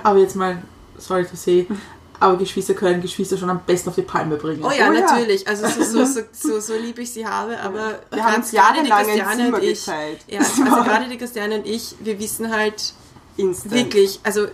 Aber 0.03 0.19
jetzt 0.19 0.35
mal, 0.35 0.61
sorry 0.99 1.25
to 1.25 1.35
say, 1.35 1.65
aber 2.19 2.37
Geschwister 2.37 2.75
können 2.75 3.01
Geschwister 3.01 3.37
schon 3.39 3.49
am 3.49 3.61
besten 3.65 3.89
auf 3.89 3.95
die 3.95 4.03
Palme 4.03 4.35
bringen. 4.37 4.63
Oh 4.63 4.69
ja, 4.69 4.87
Oh 4.87 4.93
ja. 4.93 5.01
natürlich. 5.01 5.47
Also 5.47 5.65
so, 5.67 6.05
so, 6.05 6.21
so, 6.31 6.59
so, 6.59 6.75
lieb 6.75 6.99
ich 6.99 7.11
sie 7.11 7.25
habe, 7.25 7.59
aber 7.59 8.01
Wir 8.11 8.23
haben 8.23 8.35
uns 8.35 8.51
die 8.51 8.57
jahrelang 8.57 8.99
ein 8.99 9.05
Christiane 9.07 9.55
und 9.55 9.63
ich. 9.63 9.83
geteilt. 9.83 10.19
Ja, 10.27 10.39
also 10.41 10.63
gerade 10.63 11.09
die 11.09 11.17
Christiane 11.17 11.55
und 11.55 11.65
ich, 11.65 11.95
wir 12.01 12.19
wissen 12.19 12.51
halt 12.51 12.93
Instant. 13.37 13.73
wirklich, 13.73 14.19
also 14.21 14.45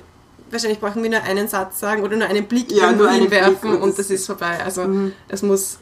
wahrscheinlich 0.52 0.80
brauchen 0.80 1.04
wir 1.04 1.10
nur 1.10 1.22
einen 1.24 1.48
Satz 1.48 1.80
sagen 1.80 2.04
oder 2.04 2.16
nur 2.18 2.28
einen 2.28 2.46
Blick 2.46 2.72
Ja, 2.72 2.86
irgendwo 2.86 3.04
nur 3.04 3.12
einen 3.12 3.22
hinwerfen 3.24 3.56
Blick 3.62 3.74
und 3.74 3.82
und, 3.82 4.00
das 4.00 4.10
ist 4.10 4.26
vorbei. 4.26 4.60
Also 4.64 4.88
es 5.28 5.42
muss, 5.42 5.78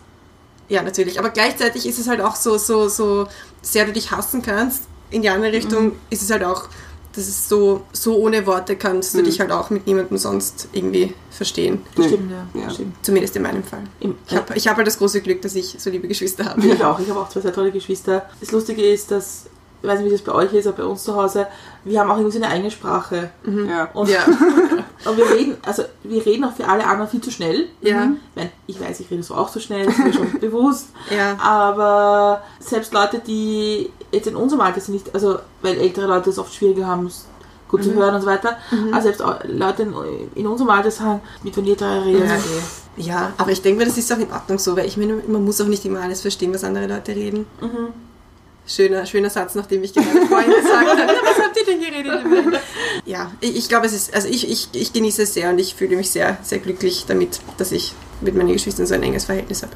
ja 0.68 0.82
natürlich. 0.82 1.20
Aber 1.20 1.30
gleichzeitig 1.30 1.86
ist 1.88 2.00
es 2.00 2.08
halt 2.08 2.22
auch 2.22 2.36
so, 2.36 2.58
so, 2.58 2.88
so 2.88 3.28
sehr 3.62 3.86
du 3.86 3.94
dich 3.94 4.12
hassen 4.12 4.42
kannst, 4.42 4.84
in 5.12 5.22
die 5.22 5.30
andere 5.30 5.52
Richtung 5.52 5.94
ist 6.10 6.22
es 6.22 6.32
halt 6.32 6.44
auch, 6.44 6.68
das 7.16 7.28
ist 7.28 7.48
so, 7.48 7.84
so 7.94 8.18
ohne 8.18 8.46
Worte 8.46 8.76
kannst 8.76 9.14
du 9.14 9.24
dich 9.24 9.40
halt 9.40 9.52
auch 9.52 9.70
mit 9.70 9.88
niemandem 9.88 10.18
sonst 10.18 10.68
irgendwie 10.74 11.14
verstehen. 11.32 11.82
Stimmt, 11.94 12.32
ja. 12.32 12.62
Ja. 12.62 12.70
Stimmt. 12.70 12.96
Zumindest 13.06 13.36
in 13.38 13.44
meinem 13.44 13.64
Fall. 13.64 13.84
Ich 14.00 14.36
habe 14.36 14.54
ich 14.56 14.68
hab 14.68 14.76
halt 14.76 14.88
das 14.88 14.98
große 14.98 15.22
Glück, 15.22 15.42
dass 15.42 15.56
ich 15.56 15.76
so 15.78 15.90
liebe 15.90 16.10
Geschwister 16.10 16.46
habe. 16.46 16.66
Ich 16.68 16.84
auch. 16.84 17.00
Ich 17.00 17.10
habe 17.10 17.20
auch 17.20 17.30
zwei 17.30 17.40
sehr 17.40 17.54
tolle 17.54 17.72
Geschwister. 17.72 18.30
Das 18.42 18.52
Lustige 18.52 18.86
ist, 18.86 19.12
dass, 19.12 19.46
ich 19.82 19.88
weiß 19.88 20.00
nicht, 20.00 20.08
wie 20.08 20.12
das 20.12 20.24
bei 20.24 20.34
euch 20.34 20.52
ist, 20.54 20.68
aber 20.68 20.78
bei 20.78 20.86
uns 20.86 21.04
zu 21.04 21.16
Hause, 21.16 21.48
wir 21.86 22.00
haben 22.00 22.12
auch 22.12 22.18
irgendwie 22.18 22.38
so 22.38 22.44
eine 22.44 22.52
eigene 22.54 22.72
Sprache. 22.72 23.30
Ja. 23.46 23.86
Und, 23.94 24.10
Ja. 24.10 24.26
und 25.06 25.18
wir 25.18 25.30
reden, 25.30 25.56
also 25.66 25.84
wir 26.04 26.26
reden 26.26 26.44
auch 26.44 26.54
für 26.54 26.68
alle 26.68 26.86
anderen 26.86 27.10
viel 27.10 27.22
zu 27.22 27.32
schnell. 27.32 27.68
Ja. 27.82 28.04
Ich, 28.06 28.36
mein, 28.36 28.50
ich 28.68 28.80
weiß, 28.82 29.00
ich 29.00 29.10
rede 29.10 29.24
so 29.24 29.36
auch 29.36 29.50
zu 29.50 29.60
schnell, 29.60 29.86
das 29.86 29.96
ist 29.98 30.04
mir 30.04 30.14
schon 30.14 30.40
bewusst. 30.42 30.88
Ja. 31.16 31.38
Aber 31.40 32.42
selbst 32.60 32.94
Leute, 32.94 33.20
die 33.20 33.90
jetzt 34.12 34.28
in 34.28 34.36
unserem 34.36 34.62
Alter 34.62 34.82
sind, 34.82 34.96
nicht, 34.96 35.14
also 35.16 35.40
weil 35.62 35.78
ältere 35.78 36.08
Leute 36.08 36.30
es 36.30 36.38
oft 36.40 36.54
schwieriger 36.54 36.88
haben, 36.88 37.06
es 37.08 37.26
gut 37.70 37.84
zu 37.84 37.94
hören 37.94 38.14
und 38.16 38.22
so 38.22 38.28
weiter, 38.28 38.58
aber 38.92 39.02
selbst 39.02 39.24
Leute 39.46 39.82
in, 39.84 39.94
in 40.36 40.48
unserem 40.48 40.70
Alter 40.70 40.92
sagen, 40.92 41.22
mit 41.44 41.58
wenn 41.58 41.66
ihr 41.66 41.76
drei 41.76 42.00
redet, 42.00 42.28
Ja. 42.30 42.36
eh. 42.36 42.42
Ja, 42.98 43.34
aber 43.38 43.52
ich 43.52 43.62
denke 43.62 43.80
mir, 43.80 43.86
das 43.86 43.98
ist 43.98 44.10
auch 44.14 44.18
in 44.20 44.32
Ordnung 44.32 44.58
so, 44.58 44.78
weil 44.78 44.86
ich 44.86 44.96
meine, 44.96 45.16
man 45.28 45.44
muss 45.44 45.60
auch 45.60 45.66
nicht 45.66 45.84
immer 45.84 46.00
alles 46.02 46.22
verstehen, 46.22 46.54
was 46.54 46.64
andere 46.64 46.88
Leute 46.88 47.14
reden. 47.14 47.46
Schöner, 48.68 49.06
schöner 49.06 49.30
Satz, 49.30 49.54
nachdem 49.54 49.84
ich 49.84 49.94
gerade 49.94 50.26
vorhin 50.28 50.52
gesagt 50.52 50.88
habe, 50.88 51.14
was 51.24 51.46
habt 51.46 51.58
ihr 51.58 51.66
denn 51.66 51.80
geredet? 51.80 52.62
Ja, 53.06 53.32
ich, 53.40 53.56
ich 53.56 53.70
glaube, 53.70 53.86
es 53.86 53.94
ist, 53.94 54.14
also 54.14 54.28
ich, 54.28 54.50
ich, 54.50 54.70
ich 54.74 54.92
genieße 54.92 55.24
es 55.24 55.36
sehr 55.36 55.52
und 55.52 55.60
ich 55.60 55.76
fühle 55.76 55.96
mich 55.96 56.10
sehr, 56.10 56.38
sehr 56.42 56.58
glücklich 56.58 57.06
damit, 57.08 57.42
dass 57.58 57.72
ich 57.72 57.94
mit 58.22 58.34
meinen 58.34 58.54
Geschwistern 58.54 58.88
so 58.88 58.96
ein 58.96 59.04
enges 59.04 59.26
Verhältnis 59.26 59.62
habe. 59.62 59.74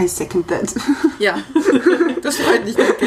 I 0.00 0.08
second 0.08 0.48
that. 0.48 0.74
Ja, 1.18 1.38
das 2.22 2.36
freut 2.36 2.64
mich, 2.64 2.74
danke. 2.74 3.06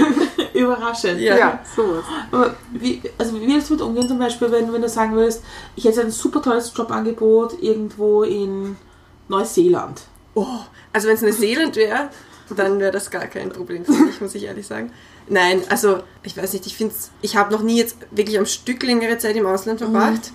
Überraschend. 0.53 1.19
Ja. 1.19 1.37
Ja, 1.37 1.59
sowas. 1.75 2.05
Aber 2.31 2.55
wie, 2.71 3.01
also 3.17 3.39
wie 3.39 3.47
würdest 3.47 3.69
du 3.69 3.73
mit 3.73 3.81
umgehen 3.83 4.07
zum 4.07 4.17
Beispiel, 4.17 4.51
wenn, 4.51 4.71
wenn 4.71 4.81
du 4.81 4.89
sagen 4.89 5.13
würdest, 5.13 5.43
ich 5.75 5.85
hätte 5.85 6.01
ein 6.01 6.11
super 6.11 6.41
tolles 6.41 6.71
Jobangebot 6.75 7.61
irgendwo 7.61 8.23
in 8.23 8.77
Neuseeland. 9.27 10.01
Oh, 10.33 10.45
also 10.93 11.07
wenn 11.07 11.15
es 11.15 11.23
eine 11.23 11.33
Seeland 11.33 11.75
wäre, 11.75 12.09
dann 12.55 12.79
wäre 12.79 12.91
das 12.91 13.11
gar 13.11 13.25
kein 13.27 13.49
Problem 13.49 13.85
für 13.85 13.91
mich, 13.91 14.21
muss 14.21 14.35
ich 14.35 14.43
ehrlich 14.43 14.67
sagen. 14.67 14.91
Nein, 15.27 15.61
also 15.69 15.99
ich 16.23 16.37
weiß 16.37 16.53
nicht, 16.53 16.65
ich 16.65 16.75
finde 16.75 16.95
ich 17.21 17.35
habe 17.35 17.51
noch 17.51 17.61
nie 17.61 17.77
jetzt 17.77 17.97
wirklich 18.11 18.37
am 18.37 18.45
Stück 18.45 18.83
längere 18.83 19.17
Zeit 19.17 19.35
im 19.35 19.45
Ausland 19.45 19.79
verbracht. 19.79 20.31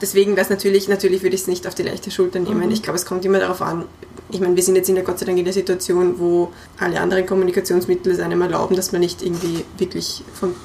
Deswegen 0.00 0.32
wäre 0.32 0.42
es 0.42 0.50
natürlich, 0.50 0.88
natürlich 0.88 1.22
würde 1.22 1.36
ich 1.36 1.42
es 1.42 1.46
nicht 1.46 1.66
auf 1.66 1.76
die 1.76 1.84
leichte 1.84 2.10
Schulter 2.10 2.40
nehmen. 2.40 2.70
Ich 2.72 2.82
glaube, 2.82 2.96
es 2.96 3.06
kommt 3.06 3.24
immer 3.24 3.38
darauf 3.38 3.62
an. 3.62 3.84
Ich 4.32 4.40
meine, 4.40 4.56
wir 4.56 4.62
sind 4.62 4.74
jetzt 4.74 4.88
in 4.88 4.96
der 4.96 5.04
Gott 5.04 5.20
sei 5.20 5.26
Dank 5.26 5.38
in 5.38 5.44
der 5.44 5.54
Situation, 5.54 6.18
wo 6.18 6.52
alle 6.78 7.00
anderen 7.00 7.24
Kommunikationsmittel 7.24 8.12
es 8.12 8.18
einem 8.18 8.42
erlauben, 8.42 8.74
dass 8.74 8.90
man 8.90 9.00
nicht 9.00 9.22
irgendwie 9.22 9.64
wirklich 9.78 10.24
von, 10.34 10.56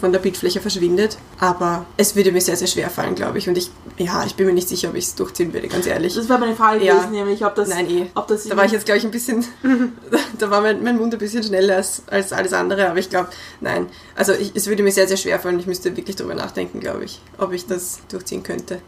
von 0.00 0.12
der 0.12 0.18
Bildfläche 0.20 0.60
verschwindet. 0.60 1.18
Aber 1.38 1.86
es 1.96 2.14
würde 2.16 2.32
mir 2.32 2.40
sehr, 2.40 2.56
sehr 2.56 2.66
schwer 2.68 2.90
fallen, 2.90 3.14
glaube 3.14 3.38
ich. 3.38 3.48
Und 3.48 3.58
ich, 3.58 3.70
ja, 3.96 4.24
ich 4.24 4.34
bin 4.36 4.46
mir 4.46 4.52
nicht 4.52 4.68
sicher, 4.68 4.88
ob 4.90 4.94
ich 4.94 5.04
es 5.06 5.14
durchziehen 5.14 5.52
würde, 5.52 5.68
ganz 5.68 5.86
ehrlich. 5.86 6.14
Das 6.14 6.28
wäre 6.28 6.38
meine 6.38 6.54
Frage 6.56 6.84
Ja. 6.84 6.94
gewesen, 6.94 7.12
nämlich 7.12 7.44
ob 7.44 7.54
das, 7.54 7.68
Nein, 7.68 7.90
eh. 7.90 8.06
ob 8.14 8.26
das 8.28 8.44
Da 8.44 8.56
war 8.56 8.64
ich 8.64 8.72
jetzt, 8.72 8.86
glaube 8.86 8.98
ich, 8.98 9.04
ein 9.04 9.10
bisschen, 9.10 9.44
da 10.38 10.50
war 10.50 10.60
mein, 10.60 10.82
mein 10.82 10.96
Mund 10.96 11.12
ein 11.12 11.18
bisschen 11.18 11.42
schneller 11.42 11.76
als, 11.76 12.02
als 12.06 12.32
alles 12.32 12.52
andere, 12.52 12.88
aber 12.88 12.98
ich 12.98 13.10
glaube, 13.10 13.28
nein. 13.60 13.86
Also 14.14 14.32
ich, 14.32 14.52
es 14.54 14.66
würde 14.66 14.82
mir 14.82 14.92
sehr, 14.92 15.08
sehr 15.08 15.16
schwer 15.16 15.38
fallen. 15.40 15.58
Ich 15.58 15.66
müsste 15.66 15.96
wirklich 15.96 16.16
darüber 16.16 16.34
nachdenken, 16.34 16.80
glaube 16.80 17.04
ich, 17.04 17.20
ob 17.38 17.52
ich 17.52 17.66
das 17.66 18.00
durchziehen 18.08 18.42
könnte. 18.42 18.80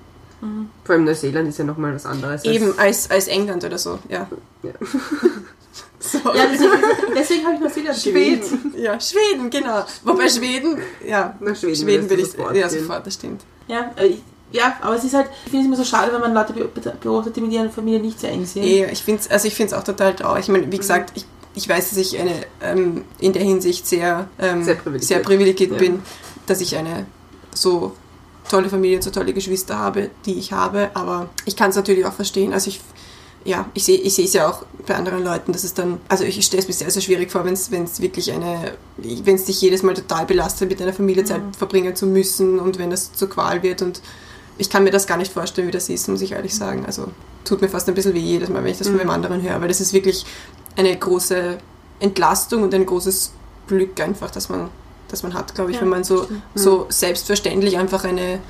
Vor 0.84 0.94
allem 0.94 1.04
Neuseeland 1.04 1.48
ist 1.50 1.58
ja 1.58 1.64
nochmal 1.64 1.94
was 1.94 2.06
anderes. 2.06 2.44
Eben 2.44 2.78
als, 2.78 3.10
als 3.10 3.28
England 3.28 3.62
oder 3.62 3.76
so, 3.76 3.98
ja. 4.08 4.26
Ja. 4.62 4.70
So. 6.02 6.18
ja, 6.34 6.46
deswegen, 6.50 6.72
deswegen 7.14 7.44
habe 7.44 7.54
ich 7.56 7.60
Neuseeland 7.60 8.02
gewählt. 8.02 8.44
Schweden. 8.44 8.74
Ja, 8.78 8.98
Schweden, 8.98 9.50
genau. 9.50 9.84
Wobei 10.04 10.28
Schweden, 10.30 10.78
ja, 11.06 11.36
Na, 11.40 11.54
Schweden 11.54 11.76
Schweden 11.76 12.08
würde 12.10 12.22
ich, 12.22 12.30
sofort 12.32 12.56
ja, 12.56 12.68
sofort, 12.70 13.06
das 13.06 13.14
stimmt. 13.14 13.42
Ja, 13.68 13.90
äh, 13.96 14.06
ich, 14.06 14.22
ja, 14.52 14.78
aber 14.80 14.96
es 14.96 15.04
ist 15.04 15.12
halt, 15.14 15.28
ich 15.44 15.50
finde 15.50 15.60
es 15.60 15.66
immer 15.66 15.76
so 15.76 15.84
schade, 15.84 16.10
wenn 16.12 16.20
man 16.20 16.32
Leute 16.34 16.52
be- 16.54 16.70
beobachtet, 17.00 17.36
die 17.36 17.40
mit 17.42 17.52
ihren 17.52 17.70
Familien 17.70 18.02
nicht 18.02 18.18
sehr 18.18 18.30
eng 18.30 18.46
sind. 18.46 18.62
Eh, 18.64 18.90
ich 18.90 19.02
finde 19.02 19.20
es 19.20 19.30
also 19.30 19.46
ich 19.46 19.54
find's 19.54 19.72
auch 19.74 19.84
total 19.84 20.16
traurig. 20.16 20.44
Ich 20.44 20.48
meine, 20.48 20.72
wie 20.72 20.78
gesagt, 20.78 21.12
ich, 21.14 21.26
ich 21.54 21.68
weiß, 21.68 21.90
dass 21.90 21.98
ich 21.98 22.18
eine, 22.18 22.34
ähm, 22.62 23.04
in 23.18 23.32
der 23.34 23.42
Hinsicht 23.42 23.86
sehr, 23.86 24.26
ähm, 24.40 24.64
Sehr 24.64 24.76
privilegiert. 24.76 25.06
sehr 25.08 25.18
privilegiert 25.20 25.72
Ja. 25.72 25.76
bin, 25.78 26.02
dass 26.46 26.60
ich 26.62 26.76
eine 26.76 27.06
so 27.54 27.94
tolle 28.48 28.68
Familie, 28.70 29.02
so 29.02 29.10
tolle 29.10 29.32
Geschwister 29.34 29.78
habe, 29.78 30.10
die 30.26 30.38
ich 30.38 30.52
habe. 30.52 30.90
Aber 30.94 31.28
ich 31.44 31.54
kann 31.56 31.70
es 31.70 31.76
natürlich 31.76 32.04
auch 32.06 32.12
verstehen. 32.14 32.52
Also 32.52 32.68
ich, 32.70 32.80
ja, 33.44 33.66
ich 33.74 33.84
sehe 33.84 33.98
ich 33.98 34.18
es 34.18 34.32
ja 34.32 34.48
auch 34.48 34.64
bei 34.86 34.94
anderen 34.94 35.24
Leuten, 35.24 35.52
dass 35.52 35.64
es 35.64 35.72
dann, 35.72 36.00
also 36.08 36.24
ich 36.24 36.44
stelle 36.44 36.62
es 36.62 36.68
mir 36.68 36.74
sehr, 36.74 36.90
sehr 36.90 37.02
schwierig 37.02 37.30
vor, 37.30 37.44
wenn 37.44 37.54
es 37.54 38.00
wirklich 38.00 38.32
eine, 38.32 38.74
wenn 38.98 39.34
es 39.34 39.44
dich 39.44 39.60
jedes 39.60 39.82
Mal 39.82 39.94
total 39.94 40.26
belastet, 40.26 40.68
mit 40.68 40.80
deiner 40.80 40.92
Familie 40.92 41.24
Zeit 41.24 41.40
verbringen 41.56 41.96
zu 41.96 42.06
müssen 42.06 42.58
und 42.58 42.78
wenn 42.78 42.90
das 42.90 43.12
zur 43.12 43.30
Qual 43.30 43.62
wird. 43.62 43.82
Und 43.82 44.02
ich 44.58 44.68
kann 44.68 44.84
mir 44.84 44.90
das 44.90 45.06
gar 45.06 45.16
nicht 45.16 45.32
vorstellen, 45.32 45.68
wie 45.68 45.72
das 45.72 45.88
ist, 45.88 46.08
muss 46.08 46.20
ich 46.20 46.32
ehrlich 46.32 46.54
sagen. 46.54 46.84
Also 46.84 47.08
tut 47.44 47.62
mir 47.62 47.68
fast 47.68 47.88
ein 47.88 47.94
bisschen 47.94 48.14
weh 48.14 48.18
jedes 48.18 48.50
Mal, 48.50 48.62
wenn 48.62 48.72
ich 48.72 48.78
das 48.78 48.88
von 48.88 49.00
einem 49.00 49.10
anderen 49.10 49.42
höre, 49.42 49.60
weil 49.60 49.68
das 49.68 49.80
ist 49.80 49.92
wirklich 49.94 50.26
eine 50.76 50.94
große 50.94 51.58
Entlastung 51.98 52.62
und 52.62 52.74
ein 52.74 52.84
großes 52.84 53.32
Glück 53.68 54.00
einfach, 54.00 54.30
dass 54.30 54.48
man, 54.50 54.68
dass 55.08 55.22
man 55.22 55.32
hat, 55.32 55.54
glaube 55.54 55.70
ich, 55.70 55.76
Ja, 55.76 55.82
wenn 55.82 55.88
man 55.88 56.04
so, 56.04 56.26
so 56.54 56.86
selbstverständlich 56.90 57.78
einfach 57.78 58.04
eine, 58.04 58.40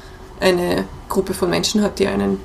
eine 0.41 0.84
Gruppe 1.09 1.34
von 1.34 1.49
Menschen 1.51 1.82
hat, 1.82 1.99
die 2.01 2.09
einen 2.09 2.41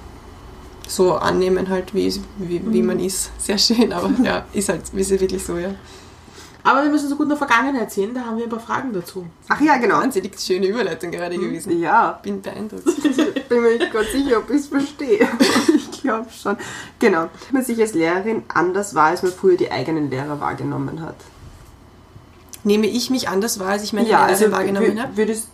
so 0.88 1.14
annehmen 1.14 1.70
halt, 1.70 1.94
wie, 1.94 2.14
wie, 2.38 2.62
wie 2.66 2.82
man 2.82 3.00
ist. 3.00 3.32
Sehr 3.38 3.58
schön, 3.58 3.92
aber 3.92 4.12
ja, 4.24 4.46
ist 4.54 4.70
halt 4.70 4.82
ist 4.94 5.12
wirklich 5.12 5.44
so, 5.44 5.58
ja. 5.58 5.76
Aber 6.66 6.82
wir 6.82 6.90
müssen 6.90 7.08
so 7.08 7.16
gut 7.16 7.26
in 7.26 7.30
der 7.30 7.38
Vergangenheit 7.38 7.92
sehen, 7.92 8.16
da 8.16 8.22
haben 8.22 8.38
wir 8.38 8.46
ein 8.46 8.50
paar 8.50 8.60
Fragen 8.60 8.92
dazu. 8.92 9.28
Ach 9.50 9.62
ja, 9.62 9.78
genau. 9.78 9.98
Wahnsinnig 9.98 10.40
schöne 10.40 10.66
Überleitung 10.66 11.12
gerade 11.12 11.38
gewesen. 11.38 11.80
Ja, 11.80 12.20
Bin 12.24 12.42
beeindruckt. 12.42 12.88
ich 13.36 13.46
bin 13.46 13.62
mir 13.62 13.78
nicht 13.78 13.94
ganz 13.94 14.12
sicher, 14.12 14.40
ob 14.40 14.50
ich 14.50 14.56
es 14.56 14.68
verstehe. 14.68 15.28
ich 15.76 16.02
glaube 16.02 16.26
schon. 16.32 16.58
Genau. 16.98 17.30
Dass 17.40 17.52
man 17.52 17.64
sich 17.64 17.80
als 17.80 17.94
Lehrerin 17.94 18.42
anders 18.48 18.96
war, 18.96 19.10
als 19.10 19.22
man 19.22 19.32
früher 19.32 19.58
die 19.58 19.72
eigenen 19.72 20.10
Lehrer 20.10 20.40
wahrgenommen 20.40 21.02
hat. 21.02 21.18
Nehme 22.64 22.88
ich 22.88 23.12
mich 23.12 23.30
anders 23.30 23.60
wahr, 23.60 23.70
als 23.70 23.84
ich 23.84 23.94
meine 23.94 24.10
ja, 24.10 24.26
Lehrerin 24.26 24.34
also 24.34 24.52
wahrgenommen 24.52 25.04
habe? 25.04 25.18
würdest, 25.18 25.50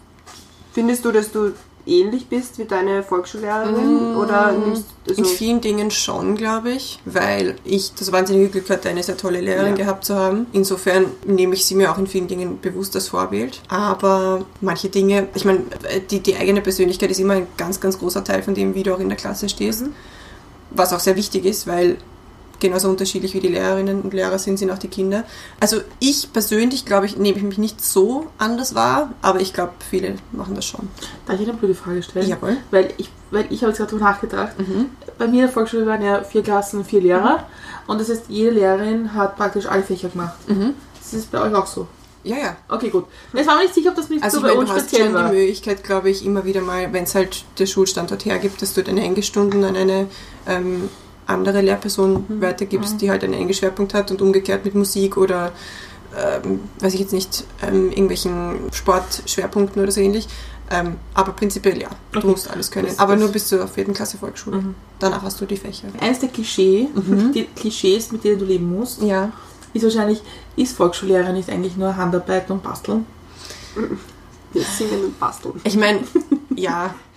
findest 0.71 1.03
du, 1.03 1.11
dass 1.11 1.33
du 1.33 1.51
ähnlich 1.85 2.27
bist 2.27 2.57
wie 2.59 2.65
deine 2.65 3.03
Volksschullehrerin? 3.03 4.15
Oder 4.15 4.51
nimmst 4.51 4.85
also, 5.07 5.21
In 5.21 5.25
vielen 5.27 5.61
Dingen 5.61 5.91
schon, 5.91 6.35
glaube 6.35 6.71
ich, 6.71 6.99
weil 7.05 7.55
ich 7.63 7.93
das 7.93 8.11
wahnsinnige 8.11 8.49
Glück 8.49 8.69
hatte, 8.69 8.89
eine 8.89 9.03
sehr 9.03 9.17
tolle 9.17 9.41
Lehrerin 9.41 9.75
Ja. 9.75 9.83
gehabt 9.85 10.05
zu 10.05 10.15
haben. 10.15 10.47
Insofern 10.53 11.05
nehme 11.25 11.53
ich 11.55 11.65
sie 11.65 11.75
mir 11.75 11.91
auch 11.91 11.97
in 11.97 12.07
vielen 12.07 12.27
Dingen 12.27 12.59
bewusst 12.61 12.95
als 12.95 13.07
Vorbild. 13.09 13.61
Aber 13.67 14.45
manche 14.61 14.89
Dinge, 14.89 15.27
ich 15.35 15.45
meine, 15.45 15.61
die, 16.09 16.19
die 16.19 16.35
eigene 16.35 16.61
Persönlichkeit 16.61 17.11
ist 17.11 17.19
immer 17.19 17.33
ein 17.33 17.47
ganz, 17.57 17.79
ganz 17.79 17.97
großer 17.99 18.23
Teil 18.23 18.43
von 18.43 18.53
dem, 18.53 18.75
wie 18.75 18.83
du 18.83 18.93
auch 18.93 18.99
in 18.99 19.09
der 19.09 19.17
Klasse 19.17 19.49
stehst. 19.49 19.83
Was 20.69 20.93
auch 20.93 20.99
sehr 20.99 21.15
wichtig 21.17 21.45
ist, 21.45 21.67
weil 21.67 21.97
genauso 22.61 22.87
unterschiedlich 22.87 23.33
wie 23.33 23.41
die 23.41 23.49
Lehrerinnen 23.49 24.01
und 24.01 24.13
Lehrer 24.13 24.39
sind, 24.39 24.57
sind 24.57 24.71
auch 24.71 24.77
die 24.77 24.87
Kinder. 24.87 25.25
Also 25.59 25.81
ich 25.99 26.31
persönlich, 26.31 26.85
glaube 26.85 27.05
ich, 27.07 27.17
nehme 27.17 27.37
ich 27.37 27.43
mich 27.43 27.57
nicht 27.57 27.83
so 27.83 28.27
anders 28.37 28.73
wahr, 28.75 29.11
aber 29.21 29.41
ich 29.41 29.53
glaube, 29.53 29.73
viele 29.89 30.15
machen 30.31 30.55
das 30.55 30.65
schon. 30.65 30.87
Darf 31.25 31.39
ich 31.39 31.49
eine 31.49 31.57
blöde 31.57 31.75
Frage 31.75 32.01
stellen? 32.01 32.29
Jawohl. 32.29 32.55
Weil 32.71 32.93
ich, 32.97 33.09
weil 33.31 33.47
ich 33.49 33.61
habe 33.63 33.71
jetzt 33.71 33.79
gerade 33.79 33.91
drüber 33.91 34.05
nachgedacht. 34.05 34.53
Bei 35.17 35.27
mir 35.27 35.33
in 35.41 35.45
der 35.47 35.49
Volksschule 35.49 35.85
waren 35.85 36.01
ja 36.01 36.23
vier 36.23 36.43
Klassen, 36.43 36.85
vier 36.85 37.01
Lehrer. 37.01 37.45
Und 37.87 37.99
das 37.99 38.09
heißt, 38.09 38.23
jede 38.29 38.51
Lehrerin 38.51 39.13
hat 39.13 39.35
praktisch 39.35 39.65
alle 39.65 39.83
Fächer 39.83 40.07
gemacht. 40.07 40.35
Das 41.01 41.13
ist 41.13 41.29
bei 41.31 41.41
euch 41.41 41.53
auch 41.53 41.67
so. 41.67 41.87
Ja, 42.23 42.37
ja. 42.37 42.55
Okay, 42.69 42.89
gut. 42.91 43.05
Jetzt 43.33 43.47
war 43.47 43.55
mir 43.55 43.63
nicht 43.63 43.73
sicher, 43.73 43.89
ob 43.89 43.95
das 43.95 44.07
nicht 44.09 44.23
Also 44.23 44.37
so 44.37 44.43
bei 44.43 44.53
uns 44.53 44.69
speziell 44.69 45.05
schon 45.05 45.13
war. 45.15 45.29
die 45.31 45.37
Möglichkeit, 45.37 45.83
glaube 45.83 46.11
ich, 46.11 46.23
immer 46.23 46.45
wieder 46.45 46.61
mal, 46.61 46.93
wenn 46.93 47.05
es 47.05 47.15
halt 47.15 47.43
der 47.57 47.65
Schulstandort 47.65 48.25
hergibt, 48.25 48.61
dass 48.61 48.75
du 48.75 48.83
deine 48.83 49.01
Englischstunden 49.03 49.63
an 49.63 49.75
eine 49.75 50.07
ähm, 50.47 50.87
andere 51.27 51.61
Lehrperson 51.61 52.25
Mhm. 52.27 52.41
weitergibst, 52.41 52.99
die 53.01 53.09
halt 53.09 53.23
einen 53.23 53.33
Englischschwerpunkt 53.33 53.93
hat 53.93 54.11
und 54.11 54.21
umgekehrt 54.21 54.65
mit 54.65 54.75
Musik 54.75 55.17
oder 55.17 55.51
ähm, 56.13 56.59
weiß 56.81 56.93
ich 56.95 56.99
jetzt 56.99 57.13
nicht, 57.13 57.45
ähm, 57.65 57.89
irgendwelchen 57.89 58.55
Sportschwerpunkten 58.73 59.81
oder 59.81 59.91
so 59.93 60.01
ähnlich. 60.01 60.27
Ähm, 60.69 60.97
aber 61.13 61.31
prinzipiell 61.31 61.81
ja, 61.81 61.87
du 62.11 62.19
Okay. 62.19 62.27
musst 62.27 62.49
alles 62.51 62.69
können. 62.69 62.87
Das- 62.87 62.99
aber 62.99 63.13
das- 63.13 63.21
nur 63.23 63.31
bis 63.31 63.47
zur 63.47 63.65
vierten 63.67 63.93
Klasse 63.93 64.17
Volksschule. 64.17 64.57
Mhm. 64.57 64.75
Danach 64.99 65.21
hast 65.23 65.39
du 65.39 65.45
die 65.45 65.55
Fächer. 65.57 65.87
Eines 66.01 66.19
der 66.19 66.27
Klischee, 66.29 66.87
die 67.33 67.45
Klischees, 67.55 68.11
mit 68.11 68.23
denen 68.25 68.39
du 68.39 68.45
leben 68.45 68.77
musst, 68.77 69.01
Ja. 69.01 69.31
ist 69.73 69.83
wahrscheinlich, 69.83 70.21
ist 70.57 70.75
Volksschullehrer 70.75 71.31
nicht 71.31 71.49
eigentlich 71.49 71.77
nur 71.77 71.95
Handarbeit 71.95 72.49
und 72.51 72.61
Basteln? 72.61 73.05
wir 74.53 74.61
singen 74.63 75.05
und 75.05 75.19
basteln. 75.19 75.61
Ich 75.63 75.77
meine, 75.77 75.99
ja, 76.55 76.93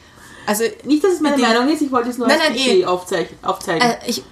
Also 0.47 0.65
Nicht, 0.85 1.03
dass 1.05 1.13
es 1.15 1.21
meine 1.21 1.39
Meinung 1.39 1.69
ist, 1.69 1.83
ich 1.83 1.91
wollte 1.93 2.11
es 2.11 2.19
nur 2.19 2.27
Nein, 2.27 2.41
als 2.41 2.51
nein, 2.51 2.59
eh. 2.79 2.85
aufzeichnen. 2.85 3.39
aufzeigen. 3.43 3.81
Äh, 3.83 3.97
ich 4.07 4.23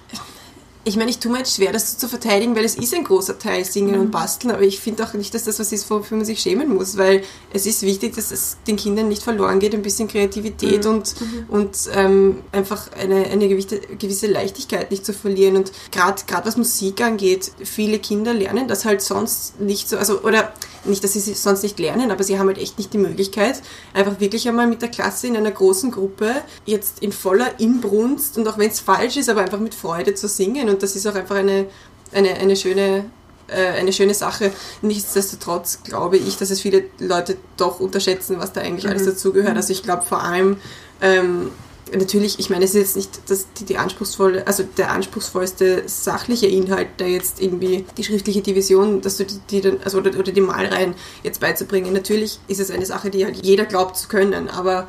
ich 0.85 0.97
meine, 0.97 1.09
ich 1.09 1.19
tue 1.19 1.31
mir 1.31 1.37
jetzt 1.39 1.55
schwer, 1.55 1.71
das 1.71 1.97
zu 1.97 2.09
verteidigen, 2.09 2.55
weil 2.55 2.65
es 2.65 2.75
ist 2.75 2.93
ein 2.93 3.03
großer 3.05 3.39
Teil 3.39 3.63
Singen 3.63 3.95
Mhm. 3.95 4.01
und 4.01 4.11
Basteln, 4.11 4.51
aber 4.51 4.63
ich 4.63 4.79
finde 4.81 5.03
auch 5.05 5.13
nicht, 5.13 5.33
dass 5.33 5.45
das 5.45 5.59
was 5.59 5.71
ist, 5.71 5.89
wofür 5.89 6.17
man 6.17 6.25
sich 6.25 6.39
schämen 6.41 6.73
muss, 6.73 6.97
weil 6.97 7.23
es 7.53 7.65
ist 7.65 7.83
wichtig, 7.83 8.15
dass 8.15 8.31
es 8.31 8.57
den 8.67 8.75
Kindern 8.75 9.07
nicht 9.07 9.23
verloren 9.23 9.59
geht, 9.59 9.73
ein 9.73 9.81
bisschen 9.81 10.07
Kreativität 10.09 10.83
Mhm. 10.83 10.91
und, 10.91 11.15
und 11.49 11.77
ähm, 11.95 12.41
einfach 12.51 12.91
eine, 12.99 13.25
eine 13.27 13.47
gewisse, 13.47 13.79
gewisse 13.79 14.27
Leichtigkeit 14.27 14.91
nicht 14.91 15.05
zu 15.05 15.13
verlieren. 15.13 15.55
Und 15.55 15.71
gerade 15.91 16.21
was 16.43 16.57
Musik 16.57 17.01
angeht, 17.01 17.51
viele 17.63 17.99
Kinder 17.99 18.33
lernen 18.33 18.67
das 18.67 18.83
halt 18.85 19.01
sonst 19.01 19.59
nicht 19.61 19.87
so, 19.87 19.97
also 19.97 20.21
oder 20.21 20.53
nicht, 20.85 21.01
dass 21.01 21.13
sie 21.13 21.19
es 21.31 21.41
sonst 21.41 21.63
nicht 21.63 21.79
lernen, 21.79 22.11
aber 22.11 22.25
sie 22.25 22.37
haben 22.37 22.47
halt 22.47 22.57
echt 22.57 22.77
nicht 22.77 22.91
die 22.91 22.97
Möglichkeit, 22.97 23.61
einfach 23.93 24.19
wirklich 24.19 24.49
einmal 24.49 24.67
mit 24.67 24.81
der 24.81 24.89
Klasse 24.89 25.27
in 25.27 25.37
einer 25.37 25.51
großen 25.51 25.91
Gruppe 25.91 26.33
jetzt 26.65 26.99
in 27.01 27.13
voller 27.13 27.57
Inbrunst 27.61 28.37
und 28.37 28.45
auch 28.49 28.57
wenn 28.57 28.69
es 28.69 28.81
falsch 28.81 29.15
ist, 29.15 29.29
aber 29.29 29.41
einfach 29.41 29.59
mit 29.61 29.75
Freude 29.75 30.13
zu 30.13 30.27
singen 30.27 30.69
und 30.73 30.83
das 30.83 30.95
ist 30.95 31.07
auch 31.07 31.15
einfach 31.15 31.35
eine, 31.35 31.65
eine, 32.11 32.33
eine 32.35 32.55
schöne 32.55 33.05
äh, 33.47 33.79
eine 33.79 33.91
schöne 33.93 34.13
Sache. 34.13 34.51
Nichtsdestotrotz 34.81 35.83
glaube 35.83 36.17
ich, 36.17 36.37
dass 36.37 36.49
es 36.49 36.61
viele 36.61 36.85
Leute 36.99 37.37
doch 37.57 37.79
unterschätzen, 37.79 38.37
was 38.39 38.53
da 38.53 38.61
eigentlich 38.61 38.87
alles 38.87 39.05
dazugehört. 39.05 39.55
Also 39.57 39.73
ich 39.73 39.83
glaube 39.83 40.03
vor 40.03 40.23
allem, 40.23 40.57
ähm, 41.01 41.51
natürlich, 41.93 42.39
ich 42.39 42.49
meine, 42.49 42.63
es 42.63 42.71
ist 42.73 42.77
jetzt 42.77 42.95
nicht 42.95 43.29
das, 43.29 43.45
die, 43.59 43.65
die 43.65 43.77
anspruchsvolle, 43.77 44.47
also 44.47 44.63
der 44.77 44.91
anspruchsvollste 44.91 45.83
sachliche 45.87 46.47
Inhalt, 46.47 46.87
der 46.99 47.09
jetzt 47.09 47.41
irgendwie 47.41 47.85
die 47.97 48.03
schriftliche 48.05 48.41
Division, 48.41 49.01
dass 49.01 49.17
du 49.17 49.25
die, 49.25 49.39
die 49.49 49.61
dann, 49.61 49.79
also 49.83 49.97
oder, 49.97 50.17
oder 50.17 50.31
die 50.31 50.41
Malreihen 50.41 50.95
jetzt 51.23 51.41
beizubringen. 51.41 51.91
Natürlich 51.93 52.39
ist 52.47 52.61
es 52.61 52.71
eine 52.71 52.85
Sache, 52.85 53.09
die 53.09 53.25
halt 53.25 53.45
jeder 53.45 53.65
glaubt 53.65 53.97
zu 53.97 54.07
können, 54.07 54.49
aber 54.49 54.87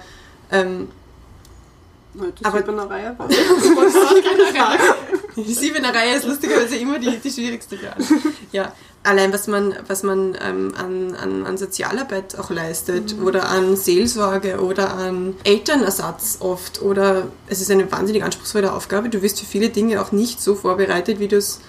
ähm, 0.52 0.88
Das 2.14 2.26
Aber- 2.44 2.58
aber 2.60 2.68
eine 2.82 2.90
Reihe. 2.90 3.16
Die 5.36 5.52
Siebener 5.52 5.94
Reihe 5.94 6.16
ist 6.16 6.26
lustigerweise 6.26 6.76
immer 6.76 6.98
die, 6.98 7.18
die 7.18 7.30
schwierigste 7.30 7.76
Frage. 7.76 8.04
Ja, 8.52 8.72
allein 9.02 9.32
was 9.32 9.46
man, 9.46 9.74
was 9.86 10.02
man 10.02 10.36
ähm, 10.40 10.72
an, 10.76 11.14
an, 11.14 11.46
an 11.46 11.58
Sozialarbeit 11.58 12.38
auch 12.38 12.50
leistet 12.50 13.16
oder 13.20 13.48
an 13.48 13.76
Seelsorge 13.76 14.60
oder 14.60 14.94
an 14.94 15.34
Elternersatz 15.44 16.38
oft 16.40 16.82
oder 16.82 17.28
es 17.48 17.60
ist 17.60 17.70
eine 17.70 17.90
wahnsinnig 17.90 18.22
anspruchsvolle 18.24 18.72
Aufgabe. 18.72 19.08
Du 19.08 19.22
wirst 19.22 19.40
für 19.40 19.46
viele 19.46 19.70
Dinge 19.70 20.00
auch 20.00 20.12
nicht 20.12 20.40
so 20.40 20.54
vorbereitet, 20.54 21.18
wie 21.18 21.28
du 21.28 21.36
es 21.36 21.60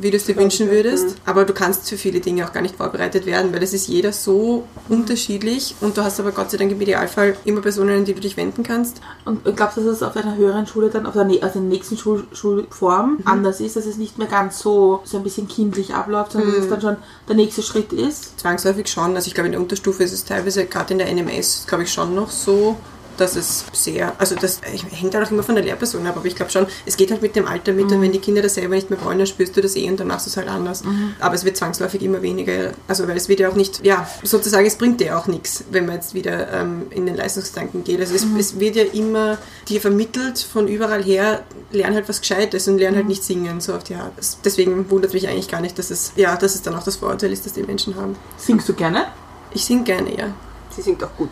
wie 0.00 0.10
du 0.10 0.16
es 0.16 0.24
dir 0.24 0.36
wünschen 0.36 0.70
würdest, 0.70 1.16
aber 1.24 1.44
du 1.44 1.52
kannst 1.52 1.88
für 1.88 1.96
viele 1.96 2.20
Dinge 2.20 2.46
auch 2.46 2.52
gar 2.52 2.60
nicht 2.60 2.76
vorbereitet 2.76 3.26
werden, 3.26 3.52
weil 3.52 3.62
es 3.62 3.72
ist 3.72 3.88
jeder 3.88 4.12
so 4.12 4.64
unterschiedlich 4.88 5.74
und 5.80 5.96
du 5.96 6.04
hast 6.04 6.20
aber 6.20 6.32
Gott 6.32 6.50
sei 6.50 6.58
Dank 6.58 6.72
im 6.72 6.80
Idealfall 6.80 7.36
immer 7.44 7.60
Personen, 7.60 7.98
an 7.98 8.04
die 8.04 8.14
du 8.14 8.20
dich 8.20 8.36
wenden 8.36 8.62
kannst. 8.62 9.00
Und 9.24 9.44
glaubst 9.56 9.76
du, 9.76 9.82
dass 9.82 9.96
es 9.96 10.02
auf 10.02 10.16
einer 10.16 10.36
höheren 10.36 10.66
Schule 10.66 10.90
dann, 10.90 11.06
auf 11.06 11.14
der, 11.14 11.24
also 11.24 11.60
der 11.60 11.62
nächsten 11.62 11.96
Schul 11.96 12.24
Schulform 12.32 13.18
anders 13.24 13.60
ist, 13.60 13.76
dass 13.76 13.86
es 13.86 13.96
nicht 13.96 14.18
mehr 14.18 14.28
ganz 14.28 14.58
so, 14.58 15.00
so 15.04 15.16
ein 15.16 15.22
bisschen 15.22 15.48
kindlich 15.48 15.94
abläuft, 15.94 16.32
sondern 16.32 16.52
dass 16.52 16.64
es 16.64 16.70
dann 16.70 16.80
schon 16.80 16.96
der 17.28 17.36
nächste 17.36 17.62
Schritt 17.62 17.92
ist? 17.92 18.38
Zwangsläufig 18.40 18.88
schon. 18.88 19.14
Also 19.14 19.28
ich 19.28 19.34
glaube, 19.34 19.46
in 19.46 19.52
der 19.52 19.60
Unterstufe 19.60 20.04
ist 20.04 20.12
es 20.12 20.24
teilweise, 20.24 20.66
gerade 20.66 20.92
in 20.92 20.98
der 20.98 21.12
NMS, 21.12 21.66
glaube 21.66 21.84
ich, 21.84 21.92
schon 21.92 22.14
noch 22.14 22.30
so, 22.30 22.76
dass 23.16 23.36
es 23.36 23.64
sehr, 23.72 24.12
also 24.18 24.34
das 24.34 24.60
hängt 24.62 25.14
halt 25.14 25.26
auch 25.26 25.30
immer 25.30 25.42
von 25.42 25.54
der 25.54 25.64
Lehrperson 25.64 26.06
ab, 26.06 26.16
aber 26.16 26.26
ich 26.26 26.36
glaube 26.36 26.50
schon, 26.50 26.66
es 26.84 26.96
geht 26.96 27.10
halt 27.10 27.22
mit 27.22 27.36
dem 27.36 27.46
Alter 27.46 27.72
mit 27.72 27.90
und 27.90 28.00
wenn 28.00 28.12
die 28.12 28.18
Kinder 28.18 28.42
das 28.42 28.54
selber 28.54 28.74
nicht 28.74 28.90
mehr 28.90 29.02
wollen, 29.04 29.18
dann 29.18 29.26
spürst 29.26 29.56
du 29.56 29.60
das 29.60 29.76
eh 29.76 29.88
und 29.88 30.00
dann 30.00 30.08
machst 30.08 30.26
du 30.26 30.30
es 30.30 30.36
halt 30.36 30.48
anders. 30.48 30.82
Aber 31.20 31.34
es 31.34 31.44
wird 31.44 31.56
zwangsläufig 31.56 32.02
immer 32.02 32.22
weniger, 32.22 32.72
also 32.88 33.06
weil 33.08 33.16
es 33.16 33.28
wird 33.28 33.40
ja 33.40 33.48
auch 33.48 33.54
nicht, 33.54 33.84
ja, 33.84 34.08
sozusagen, 34.22 34.66
es 34.66 34.76
bringt 34.76 35.00
dir 35.00 35.18
auch 35.18 35.26
nichts, 35.26 35.64
wenn 35.70 35.86
man 35.86 35.96
jetzt 35.96 36.14
wieder 36.14 36.52
ähm, 36.52 36.86
in 36.90 37.06
den 37.06 37.16
Leistungsgedanken 37.16 37.84
geht. 37.84 38.00
Also 38.00 38.14
es, 38.14 38.26
es 38.38 38.60
wird 38.60 38.76
ja 38.76 38.84
immer 38.84 39.38
dir 39.68 39.80
vermittelt 39.80 40.38
von 40.38 40.68
überall 40.68 41.02
her, 41.02 41.42
lern 41.72 41.94
halt 41.94 42.08
was 42.08 42.20
Gescheites 42.20 42.68
und 42.68 42.78
lern 42.78 42.96
halt 42.96 43.06
nicht 43.06 43.24
singen, 43.24 43.60
so 43.60 43.74
auf 43.74 43.84
die 43.84 43.94
Art. 43.94 44.12
Deswegen 44.44 44.90
wundert 44.90 45.14
mich 45.14 45.28
eigentlich 45.28 45.48
gar 45.48 45.60
nicht, 45.60 45.78
dass 45.78 45.90
es, 45.90 46.12
ja, 46.16 46.36
dass 46.36 46.54
es 46.54 46.62
dann 46.62 46.74
auch 46.74 46.82
das 46.82 46.96
Vorurteil 46.96 47.32
ist, 47.32 47.46
das 47.46 47.52
die 47.52 47.62
Menschen 47.62 47.96
haben. 47.96 48.16
Singst 48.36 48.68
du 48.68 48.74
gerne? 48.74 49.06
Ich 49.52 49.64
singe 49.64 49.84
gerne, 49.84 50.16
ja. 50.16 50.34
Sie 50.70 50.82
singt 50.82 51.02
auch 51.02 51.14
gut. 51.16 51.30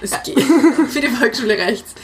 Es 0.00 0.10
geht. 0.22 0.40
Für 0.88 1.00
die 1.00 1.08
Volksschule 1.08 1.56
reicht's. 1.58 1.94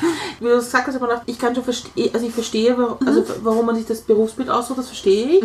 Wie 0.40 0.44
du 0.48 0.54
gesagt 0.54 0.86
hast, 0.86 0.96
aber 0.96 1.06
noch, 1.14 1.22
ich 1.26 1.38
kann 1.38 1.54
schon 1.54 1.64
verstehen, 1.64 2.10
also 2.12 2.26
ich 2.26 2.32
verstehe, 2.32 2.76
warum, 2.78 2.96
also 3.06 3.24
warum 3.42 3.66
man 3.66 3.76
sich 3.76 3.86
das 3.86 4.00
Berufsbild 4.02 4.48
aussucht, 4.50 4.78
das 4.78 4.86
verstehe 4.86 5.38
ich. 5.38 5.44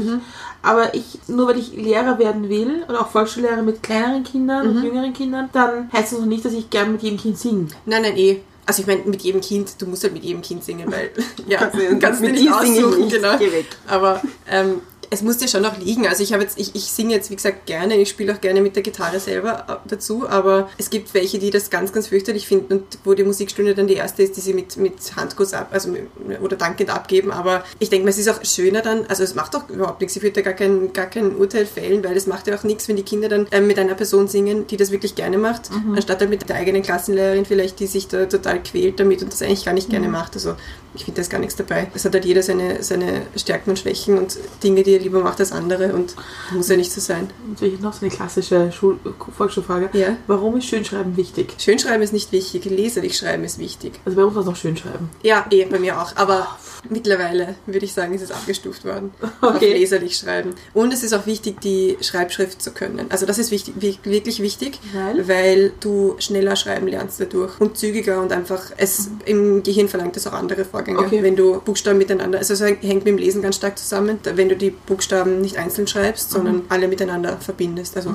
Aber 0.61 0.93
ich, 0.95 1.03
nur 1.27 1.47
weil 1.47 1.57
ich 1.59 1.73
Lehrer 1.73 2.19
werden 2.19 2.47
will, 2.49 2.83
oder 2.87 3.01
auch 3.01 3.09
Volksschullehrer 3.09 3.61
mit 3.61 3.83
kleineren 3.83 4.23
Kindern 4.23 4.67
und 4.67 4.83
jüngeren 4.83 5.13
Kindern, 5.13 5.49
dann 5.51 5.91
heißt 5.91 6.13
das 6.13 6.19
noch 6.19 6.25
nicht, 6.27 6.45
dass 6.45 6.53
ich 6.53 6.69
gern 6.69 6.91
mit 6.93 7.01
jedem 7.03 7.19
Kind 7.19 7.37
singe. 7.37 7.67
Nein, 7.85 8.01
nein, 8.03 8.17
eh. 8.17 8.39
Also 8.65 8.81
ich 8.81 8.87
meine, 8.87 9.01
mit 9.03 9.21
jedem 9.23 9.41
Kind, 9.41 9.73
du 9.81 9.85
musst 9.87 10.03
halt 10.03 10.13
mit 10.13 10.23
jedem 10.23 10.41
Kind 10.41 10.63
singen, 10.63 10.89
weil 10.89 11.11
ja, 11.47 11.57
Kannst 11.59 11.75
du- 11.77 11.99
kannst 11.99 12.21
mit 12.21 12.31
nicht 12.31 12.43
dir 12.43 12.49
ich 12.49 12.53
aussuchen, 12.81 13.01
nicht. 13.01 13.15
genau. 13.15 13.37
Geh 13.37 13.51
weg. 13.51 13.65
Aber 13.87 14.21
ähm, 14.49 14.79
es 15.13 15.21
muss 15.21 15.37
dir 15.37 15.47
schon 15.47 15.61
noch 15.61 15.77
liegen. 15.77 16.07
Also 16.07 16.23
ich 16.23 16.33
habe 16.33 16.43
jetzt, 16.43 16.59
ich, 16.59 16.73
ich 16.75 16.85
singe 16.85 17.13
jetzt 17.13 17.29
wie 17.29 17.35
gesagt 17.35 17.67
gerne, 17.67 17.95
ich 17.97 18.09
spiele 18.09 18.33
auch 18.33 18.41
gerne 18.41 18.61
mit 18.61 18.75
der 18.75 18.83
Gitarre 18.83 19.19
selber 19.19 19.65
äh, 19.67 19.87
dazu, 19.87 20.27
aber 20.27 20.69
es 20.77 20.89
gibt 20.89 21.13
welche, 21.13 21.37
die 21.39 21.51
das 21.51 21.69
ganz, 21.69 21.93
ganz 21.93 22.07
fürchterlich 22.07 22.47
finden 22.47 22.73
und 22.73 22.83
wo 23.03 23.13
die 23.13 23.23
Musikstunde 23.23 23.75
dann 23.75 23.87
die 23.87 23.93
erste 23.93 24.23
ist, 24.23 24.35
die 24.37 24.41
sie 24.41 24.53
mit, 24.53 24.75
mit 24.77 25.15
Handkuss 25.15 25.53
ab, 25.53 25.69
also 25.71 25.89
mit, 25.89 26.07
oder 26.41 26.57
dankend 26.57 26.89
abgeben. 26.89 27.31
Aber 27.31 27.63
ich 27.79 27.89
denke 27.89 28.05
mal, 28.05 28.09
es 28.09 28.17
ist 28.17 28.27
auch 28.27 28.43
schöner 28.43 28.81
dann, 28.81 29.05
also 29.05 29.23
es 29.23 29.35
macht 29.35 29.55
auch 29.55 29.69
überhaupt 29.69 30.01
nichts. 30.01 30.15
Ich 30.15 30.23
würde 30.23 30.33
da 30.33 30.41
gar 30.41 30.53
kein, 30.53 30.91
gar 30.93 31.05
kein 31.05 31.35
Urteil 31.35 31.67
fällen, 31.67 32.03
weil 32.03 32.17
es 32.17 32.25
macht 32.25 32.47
ja 32.47 32.55
auch 32.55 32.63
nichts, 32.63 32.87
wenn 32.87 32.95
die 32.95 33.03
Kinder 33.03 33.29
dann 33.29 33.47
ähm, 33.51 33.67
mit 33.67 33.77
einer 33.77 33.93
Person 33.93 34.27
singen, 34.27 34.65
die 34.67 34.77
das 34.77 34.91
wirklich 34.91 35.13
gerne 35.13 35.37
macht, 35.37 35.69
anstatt 35.95 36.21
dann 36.21 36.29
mit 36.29 36.49
der 36.49 36.55
eigenen 36.55 36.81
Klassenlehrerin 36.81 37.45
vielleicht, 37.45 37.79
die 37.79 37.87
sich 37.87 38.07
da 38.07 38.25
total 38.25 38.63
quält 38.63 38.99
damit 38.99 39.21
und 39.21 39.31
das 39.31 39.41
eigentlich 39.41 39.65
gar 39.65 39.73
nicht 39.73 39.89
gerne 39.89 40.07
macht. 40.07 40.33
Also 40.35 40.55
ich 40.95 41.05
finde 41.05 41.17
da 41.17 41.21
ist 41.21 41.29
gar 41.29 41.39
nichts 41.39 41.55
dabei. 41.55 41.87
Es 41.93 42.05
hat 42.05 42.13
halt 42.13 42.25
jeder 42.25 42.43
seine, 42.43 42.83
seine 42.83 43.23
Stärken 43.35 43.71
und 43.71 43.79
Schwächen 43.79 44.17
und 44.17 44.37
Dinge, 44.63 44.83
die 44.83 44.93
er 44.93 45.02
lieber 45.03 45.21
macht 45.21 45.39
als 45.39 45.51
andere 45.51 45.93
und 45.93 46.15
muss 46.51 46.69
ja 46.69 46.77
nicht 46.77 46.91
so 46.91 46.99
sein. 47.01 47.29
Natürlich 47.49 47.79
noch 47.79 47.93
so 47.93 48.05
eine 48.05 48.13
klassische 48.13 48.71
Schul 48.71 48.97
Volksschulfrage. 49.37 49.89
Ja. 49.93 50.17
Warum 50.27 50.57
ist 50.57 50.65
Schönschreiben 50.67 51.15
wichtig? 51.17 51.53
Schönschreiben 51.59 52.01
ist 52.01 52.13
nicht 52.13 52.31
wichtig, 52.31 52.65
leserlich 52.65 53.17
schreiben 53.17 53.43
ist 53.43 53.59
wichtig. 53.59 53.93
Also 54.05 54.15
bei 54.15 54.23
uns 54.23 54.33
war 54.35 54.41
es 54.41 54.47
noch 54.47 54.55
Schönschreiben. 54.55 55.09
Ja, 55.21 55.45
eh, 55.51 55.65
bei 55.65 55.79
mir 55.79 56.01
auch. 56.01 56.15
Aber 56.15 56.47
mittlerweile 56.89 57.55
würde 57.65 57.85
ich 57.85 57.93
sagen, 57.93 58.13
ist 58.13 58.21
es 58.21 58.31
abgestuft 58.31 58.85
worden. 58.85 59.11
Auf 59.41 59.55
Okay. 59.55 59.73
leserlich 59.73 60.17
schreiben. 60.17 60.55
Und 60.73 60.93
es 60.93 61.03
ist 61.03 61.13
auch 61.13 61.25
wichtig, 61.25 61.61
die 61.61 61.97
Schreibschrift 62.01 62.61
zu 62.61 62.71
können. 62.71 63.05
Also 63.09 63.25
das 63.25 63.37
ist 63.37 63.51
wichtig, 63.51 63.75
wi- 63.79 63.99
wirklich 64.03 64.41
wichtig, 64.41 64.79
Weil? 64.93 65.27
weil 65.27 65.71
du 65.79 66.15
schneller 66.19 66.55
schreiben 66.55 66.87
lernst 66.87 67.19
dadurch 67.19 67.59
und 67.61 67.77
zügiger 67.77 68.21
und 68.21 68.31
einfach 68.31 68.61
es 68.77 69.09
im 69.25 69.63
Gehirn 69.63 69.87
verlangt 69.87 70.17
es 70.17 70.25
auch 70.27 70.33
andere 70.33 70.65
Vorgänge. 70.65 70.99
Okay. 70.99 71.21
Wenn 71.23 71.35
du 71.35 71.61
Buchstaben 71.61 71.97
miteinander, 71.97 72.39
also 72.39 72.53
es 72.53 72.61
hängt 72.61 72.83
mit 72.83 73.07
dem 73.07 73.17
Lesen 73.17 73.41
ganz 73.41 73.55
stark 73.57 73.77
zusammen, 73.77 74.19
wenn 74.23 74.49
du 74.49 74.55
die 74.55 74.71
Buchstaben 74.71 74.92
nicht 75.39 75.57
einzeln 75.57 75.87
schreibst, 75.87 76.31
sondern 76.31 76.63
alle 76.69 76.87
miteinander 76.87 77.37
verbindest. 77.37 77.95
Also 77.97 78.13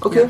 Okay, 0.00 0.26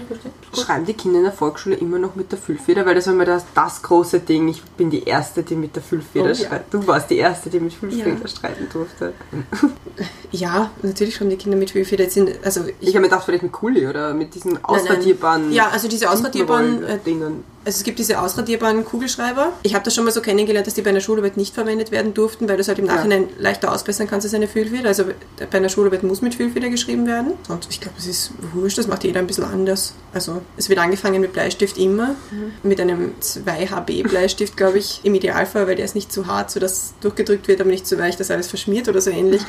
Ja. 0.52 0.62
Schreiben 0.62 0.84
die 0.86 0.94
Kinder 0.94 1.18
in 1.18 1.24
der 1.24 1.32
Volksschule 1.32 1.76
immer 1.76 1.98
noch 1.98 2.14
mit 2.16 2.32
der 2.32 2.38
Füllfeder? 2.38 2.84
Weil 2.86 2.94
das 2.96 3.06
war 3.06 3.14
immer 3.14 3.24
das, 3.24 3.44
das 3.54 3.82
große 3.82 4.20
Ding. 4.20 4.48
Ich 4.48 4.62
bin 4.62 4.90
die 4.90 5.04
Erste, 5.04 5.42
die 5.42 5.54
mit 5.54 5.76
der 5.76 5.82
Füllfeder 5.82 6.24
Oh, 6.24 6.28
ja. 6.28 6.34
schreibt. 6.34 6.74
Du 6.74 6.86
warst 6.86 7.08
die 7.10 7.18
Erste, 7.18 7.50
die 7.50 7.60
mit 7.60 7.72
Füllfeder 7.72 8.16
Ja. 8.20 8.28
schreiben 8.28 8.66
durfte. 8.72 9.12
ja, 10.32 10.70
natürlich 10.82 11.14
schon 11.16 11.30
die 11.30 11.36
Kinder 11.36 11.56
mit 11.56 11.70
Füllfeder 11.70 12.08
sind, 12.10 12.30
also 12.44 12.62
Ich 12.80 12.88
habe 12.90 13.00
mir 13.00 13.08
gedacht, 13.08 13.24
vielleicht 13.24 13.42
mit 13.42 13.52
Kuli 13.52 13.86
oder 13.86 14.14
mit 14.14 14.34
diesen 14.34 14.52
nein. 14.54 14.64
ausradierbaren 14.64 15.52
Ja, 15.52 15.68
also 15.68 15.88
diese 15.88 16.10
ausradierbaren, 16.10 16.82
äh, 16.84 16.98
Dingen. 16.98 17.44
Also 17.62 17.76
es 17.76 17.82
gibt 17.84 17.98
diese 17.98 18.18
ausradierbaren 18.20 18.86
Kugelschreiber. 18.86 19.52
Ich 19.62 19.74
habe 19.74 19.84
das 19.84 19.94
schon 19.94 20.04
mal 20.04 20.12
so 20.12 20.22
kennengelernt, 20.22 20.66
dass 20.66 20.74
die 20.74 20.80
bei 20.80 20.90
einer 20.90 21.00
Schularbeit 21.00 21.36
nicht 21.36 21.54
verwendet 21.54 21.90
werden 21.90 22.14
durften, 22.14 22.48
weil 22.48 22.56
du 22.56 22.62
es 22.62 22.68
halt 22.68 22.78
im 22.78 22.86
Nachhinein 22.86 23.28
leichter 23.38 23.70
ausbessern 23.70 24.06
kannst 24.08 24.24
als 24.24 24.32
eine 24.32 24.48
Füllfeder. 24.48 24.88
Also 24.88 25.04
bei 25.50 25.58
einer 25.58 25.68
Schularbeit 25.68 26.02
muss 26.02 26.22
mit 26.22 26.34
Füllfeder 26.34 26.70
geschrieben 26.70 27.06
werden. 27.06 27.32
Und 27.48 27.66
ich 27.68 27.80
glaube, 27.80 27.96
es 27.98 28.06
ist 28.06 28.32
wurscht, 28.54 28.78
das 28.78 28.86
macht 28.86 29.04
jeder 29.04 29.20
ein 29.20 29.26
bisschen 29.26 29.44
anders. 29.44 29.92
Also 30.14 30.40
es 30.56 30.70
wird 30.70 30.78
angefangen 30.78 31.20
mit 31.20 31.34
Bleistift 31.34 31.76
immer, 31.76 32.14
mit 32.62 32.80
einem 32.80 33.12
2HB 33.20 34.08
Bleistift, 34.08 34.56
glaube 34.56 34.78
ich, 34.78 35.00
im 35.02 35.14
Idealfall, 35.14 35.66
weil 35.66 35.76
der 35.76 35.84
ist 35.84 35.94
nicht 35.94 36.10
zu 36.10 36.26
hart, 36.26 36.50
sodass 36.50 36.94
durchgedrückt 37.02 37.46
wird, 37.46 37.60
aber 37.60 37.70
nicht 37.70 37.86
zu 37.86 37.98
weich, 37.98 38.16
dass 38.16 38.30
alles 38.30 38.48
verschmiert 38.48 38.88
oder 38.88 39.02
so 39.02 39.10
ähnlich. 39.10 39.42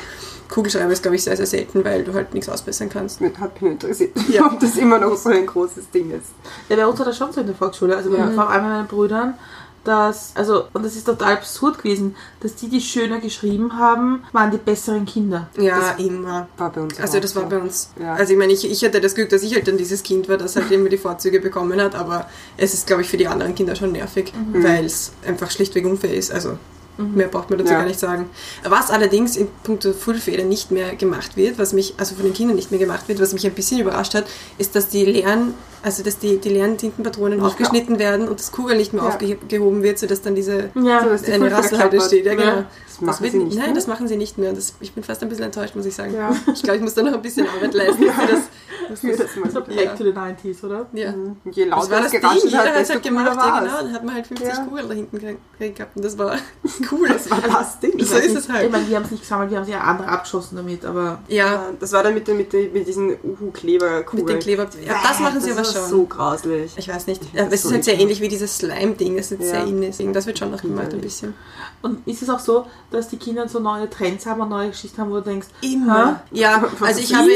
Kugelschreiber 0.52 0.92
ist, 0.92 1.02
glaube 1.02 1.16
ich, 1.16 1.24
sehr, 1.24 1.36
sehr 1.36 1.46
selten, 1.46 1.84
weil 1.84 2.04
du 2.04 2.12
halt 2.14 2.34
nichts 2.34 2.48
ausbessern 2.48 2.88
kannst. 2.90 3.20
Hat 3.20 3.60
mich 3.62 3.72
interessiert, 3.72 4.10
Ja. 4.28 4.46
ob 4.52 4.60
das 4.60 4.76
immer 4.76 4.98
noch 4.98 5.16
so 5.16 5.30
ein 5.30 5.46
großes 5.46 5.90
Ding 5.90 6.10
ist. 6.10 6.26
Ja, 6.68 6.76
bei 6.76 6.86
uns 6.86 6.98
war 6.98 7.06
das 7.06 7.16
schon 7.16 7.32
so 7.32 7.40
in 7.40 7.46
der 7.46 7.56
Volksschule, 7.56 7.96
also 7.96 8.14
Ja. 8.14 8.30
vor 8.30 8.48
allem 8.50 8.62
bei 8.64 8.68
meinen 8.68 8.86
Brüdern, 8.86 9.34
dass, 9.84 10.30
also, 10.36 10.64
und 10.74 10.84
das 10.84 10.94
ist 10.94 11.06
total 11.06 11.32
absurd 11.34 11.78
gewesen, 11.78 12.14
dass 12.40 12.54
die, 12.54 12.68
die 12.68 12.80
schöner 12.80 13.18
geschrieben 13.18 13.76
haben, 13.78 14.22
waren 14.32 14.50
die 14.52 14.56
besseren 14.58 15.06
Kinder. 15.06 15.48
Ja, 15.58 15.92
immer. 15.98 16.46
War 16.56 16.70
bei 16.70 16.82
uns 16.82 17.00
Also 17.00 17.16
auch 17.18 17.20
das 17.22 17.34
war 17.34 17.42
so. 17.44 17.48
bei 17.48 17.58
uns. 17.58 17.90
Ja. 18.00 18.14
Also 18.14 18.32
ich 18.32 18.38
meine, 18.38 18.52
ich, 18.52 18.70
ich 18.70 18.84
hatte 18.84 19.00
das 19.00 19.14
Glück, 19.16 19.30
dass 19.30 19.42
ich 19.42 19.54
halt 19.54 19.66
dann 19.66 19.76
dieses 19.78 20.04
Kind 20.04 20.28
war, 20.28 20.36
das 20.36 20.54
halt 20.54 20.70
immer 20.70 20.88
die 20.88 20.98
Vorzüge 20.98 21.40
bekommen 21.40 21.80
hat, 21.80 21.96
aber 21.96 22.28
es 22.56 22.74
ist, 22.74 22.86
glaube 22.86 23.02
ich, 23.02 23.08
für 23.08 23.16
die 23.16 23.26
anderen 23.26 23.56
Kinder 23.56 23.74
schon 23.74 23.90
nervig, 23.92 24.32
Mhm. 24.34 24.62
weil 24.62 24.84
es 24.84 25.12
einfach 25.26 25.50
schlichtweg 25.50 25.84
unfair 25.84 26.14
ist. 26.14 26.30
Also 26.30 26.58
Mehr 26.98 27.28
braucht 27.28 27.48
man 27.48 27.58
dazu 27.58 27.72
Ja. 27.72 27.78
gar 27.78 27.86
nicht 27.86 27.98
sagen. 27.98 28.28
Was 28.64 28.90
allerdings 28.90 29.36
in 29.36 29.48
puncto 29.64 29.92
Fullfeder 29.92 30.44
nicht 30.44 30.70
mehr 30.70 30.94
gemacht 30.94 31.36
wird, 31.36 31.58
was 31.58 31.72
mich, 31.72 31.94
also 31.96 32.14
von 32.14 32.24
den 32.24 32.34
Kindern 32.34 32.54
nicht 32.56 32.70
mehr 32.70 32.78
gemacht 32.80 33.08
wird, 33.08 33.18
was 33.20 33.32
mich 33.32 33.46
ein 33.46 33.54
bisschen 33.54 33.80
überrascht 33.80 34.14
hat, 34.14 34.24
ist, 34.58 34.76
dass 34.76 34.88
die 34.88 35.04
leeren, 35.06 35.54
also 35.82 36.02
dass 36.02 36.18
die, 36.18 36.36
die 36.38 36.50
leeren 36.50 36.76
Tintenpatronen 36.76 37.40
aufgeschnitten 37.40 37.98
werden 37.98 38.28
und 38.28 38.38
das 38.38 38.52
Kugel 38.52 38.76
nicht 38.76 38.92
mehr 38.92 39.02
Ja. 39.02 39.08
aufgehoben 39.08 39.82
wird, 39.82 39.98
sodass 39.98 40.20
dann 40.20 40.34
diese 40.34 40.70
Ja, 40.74 41.02
So, 41.02 41.08
dass 41.08 41.22
die 41.22 41.32
eine 41.32 41.44
Fullfeder 41.44 41.56
Rasselhalte 41.58 41.96
klappert. 41.96 42.06
steht. 42.08 42.26
Ja, 42.26 42.34
genau. 42.34 42.64
Ja. 43.02 43.06
Das 43.08 43.20
machen 43.20 43.22
wird 43.24 43.32
sie 43.32 43.38
nicht, 43.38 43.46
nicht 43.48 43.56
Nein, 43.58 43.66
mehr? 43.66 43.74
das 43.74 43.86
machen 43.86 44.08
sie 44.08 44.16
nicht 44.16 44.38
mehr. 44.38 44.52
Das, 44.52 44.74
ich 44.80 44.92
bin 44.92 45.02
fast 45.04 45.22
ein 45.22 45.28
bisschen 45.28 45.44
enttäuscht, 45.44 45.74
muss 45.76 45.86
ich 45.86 45.94
sagen. 45.94 46.14
Ja. 46.14 46.34
Ich 46.54 46.62
glaube, 46.62 46.76
ich 46.78 46.82
muss 46.82 46.94
da 46.94 47.02
noch 47.02 47.12
ein 47.14 47.22
bisschen 47.22 47.46
Arbeit 47.48 47.74
leisten, 47.74 48.04
dass 48.06 48.16
sie 48.16 48.26
das. 48.32 48.40
Für 49.00 49.16
das 49.16 49.36
mal. 49.36 49.50
So 49.50 49.60
back 49.62 49.96
to 49.96 50.04
the 50.04 50.10
90s, 50.10 50.64
oder? 50.66 50.86
Ja. 50.92 51.14
Je 51.50 51.64
Das 51.66 51.88
lauter 51.88 51.90
war 51.92 52.04
es 52.04 52.12
das 52.12 52.20
Ding, 52.20 52.30
jeder 52.44 52.58
hat 52.58 52.66
hat, 52.66 52.72
es 52.74 52.78
desto 52.80 52.94
halt 52.94 53.02
gemacht, 53.04 53.26
ja 53.26 53.36
war 53.36 53.60
genau, 53.60 53.72
es. 53.76 53.82
dann 53.84 53.92
hat 53.94 54.04
man 54.04 54.14
halt 54.16 54.26
50 54.26 54.48
Ja. 54.48 54.64
Kugeln 54.64 54.88
da 54.88 54.94
hinten 54.94 55.18
gekriegt 55.18 55.76
gehabt 55.76 55.96
und 55.96 56.04
das 56.04 56.18
war 56.18 56.36
cool. 56.92 57.08
Das 57.08 57.30
war 57.30 57.40
das 57.40 57.80
Ding. 57.80 57.92
So 58.04 58.16
ist 58.16 58.36
es 58.36 58.48
halt. 58.50 58.66
Ich 58.66 58.70
meine, 58.72 58.86
wir 58.88 58.96
haben 58.96 59.04
es 59.04 59.10
nicht 59.12 59.22
gesammelt, 59.22 59.50
wir 59.50 59.56
haben 59.58 59.64
es 59.64 59.70
ja 59.70 59.80
andere 59.80 60.08
abgeschossen 60.08 60.56
damit, 60.56 60.84
aber 60.84 61.20
Ja, 61.28 61.70
Das 61.80 61.92
war 61.92 62.02
dann 62.02 62.12
mit, 62.14 62.28
den- 62.28 62.36
mit, 62.36 62.52
den- 62.52 62.72
mit 62.72 62.86
diesen 62.86 63.16
Uhu-Kleberkugeln. 63.22 64.26
mit 64.26 64.34
den 64.34 64.40
Kleber. 64.40 64.66
Ja, 64.86 64.94
das 65.08 65.20
machen 65.20 65.40
sie 65.40 65.50
aber 65.52 65.58
war 65.58 65.64
schon. 65.64 65.88
so 65.88 66.04
grauslich. 66.04 66.72
Ich 66.76 66.88
weiß 66.88 67.06
nicht. 67.06 67.22
Ja, 67.34 67.44
Das 67.44 67.54
es 67.54 67.60
ist 67.60 67.64
ist 67.66 67.72
halt 67.72 67.84
sehr 67.84 67.98
ähnlich 68.00 68.20
wie 68.20 68.28
dieses 68.28 68.56
Slime-Ding, 68.58 69.16
das 69.16 69.30
jetzt 69.30 69.40
Ja. 69.42 69.46
sehr 69.46 69.66
in 69.66 69.82
ist. 69.82 70.02
Das 70.12 70.26
wird 70.26 70.38
schon 70.38 70.50
noch 70.50 70.60
gemacht 70.60 70.92
ein 70.92 71.00
bisschen. 71.00 71.34
Und 71.82 72.06
ist 72.06 72.22
es 72.22 72.30
auch 72.30 72.38
so, 72.38 72.66
dass 72.90 73.08
die 73.08 73.16
Kinder 73.16 73.48
so 73.48 73.58
neue 73.58 73.90
Trends 73.90 74.26
haben 74.26 74.40
und 74.40 74.48
neue 74.48 74.68
Geschichten 74.70 75.00
haben, 75.00 75.10
wo 75.10 75.16
du 75.16 75.22
denkst, 75.22 75.48
Immer. 75.60 76.22
Ja, 76.30 76.64
Was 76.78 76.88
also 76.88 77.00
ich 77.00 77.14
habe, 77.14 77.28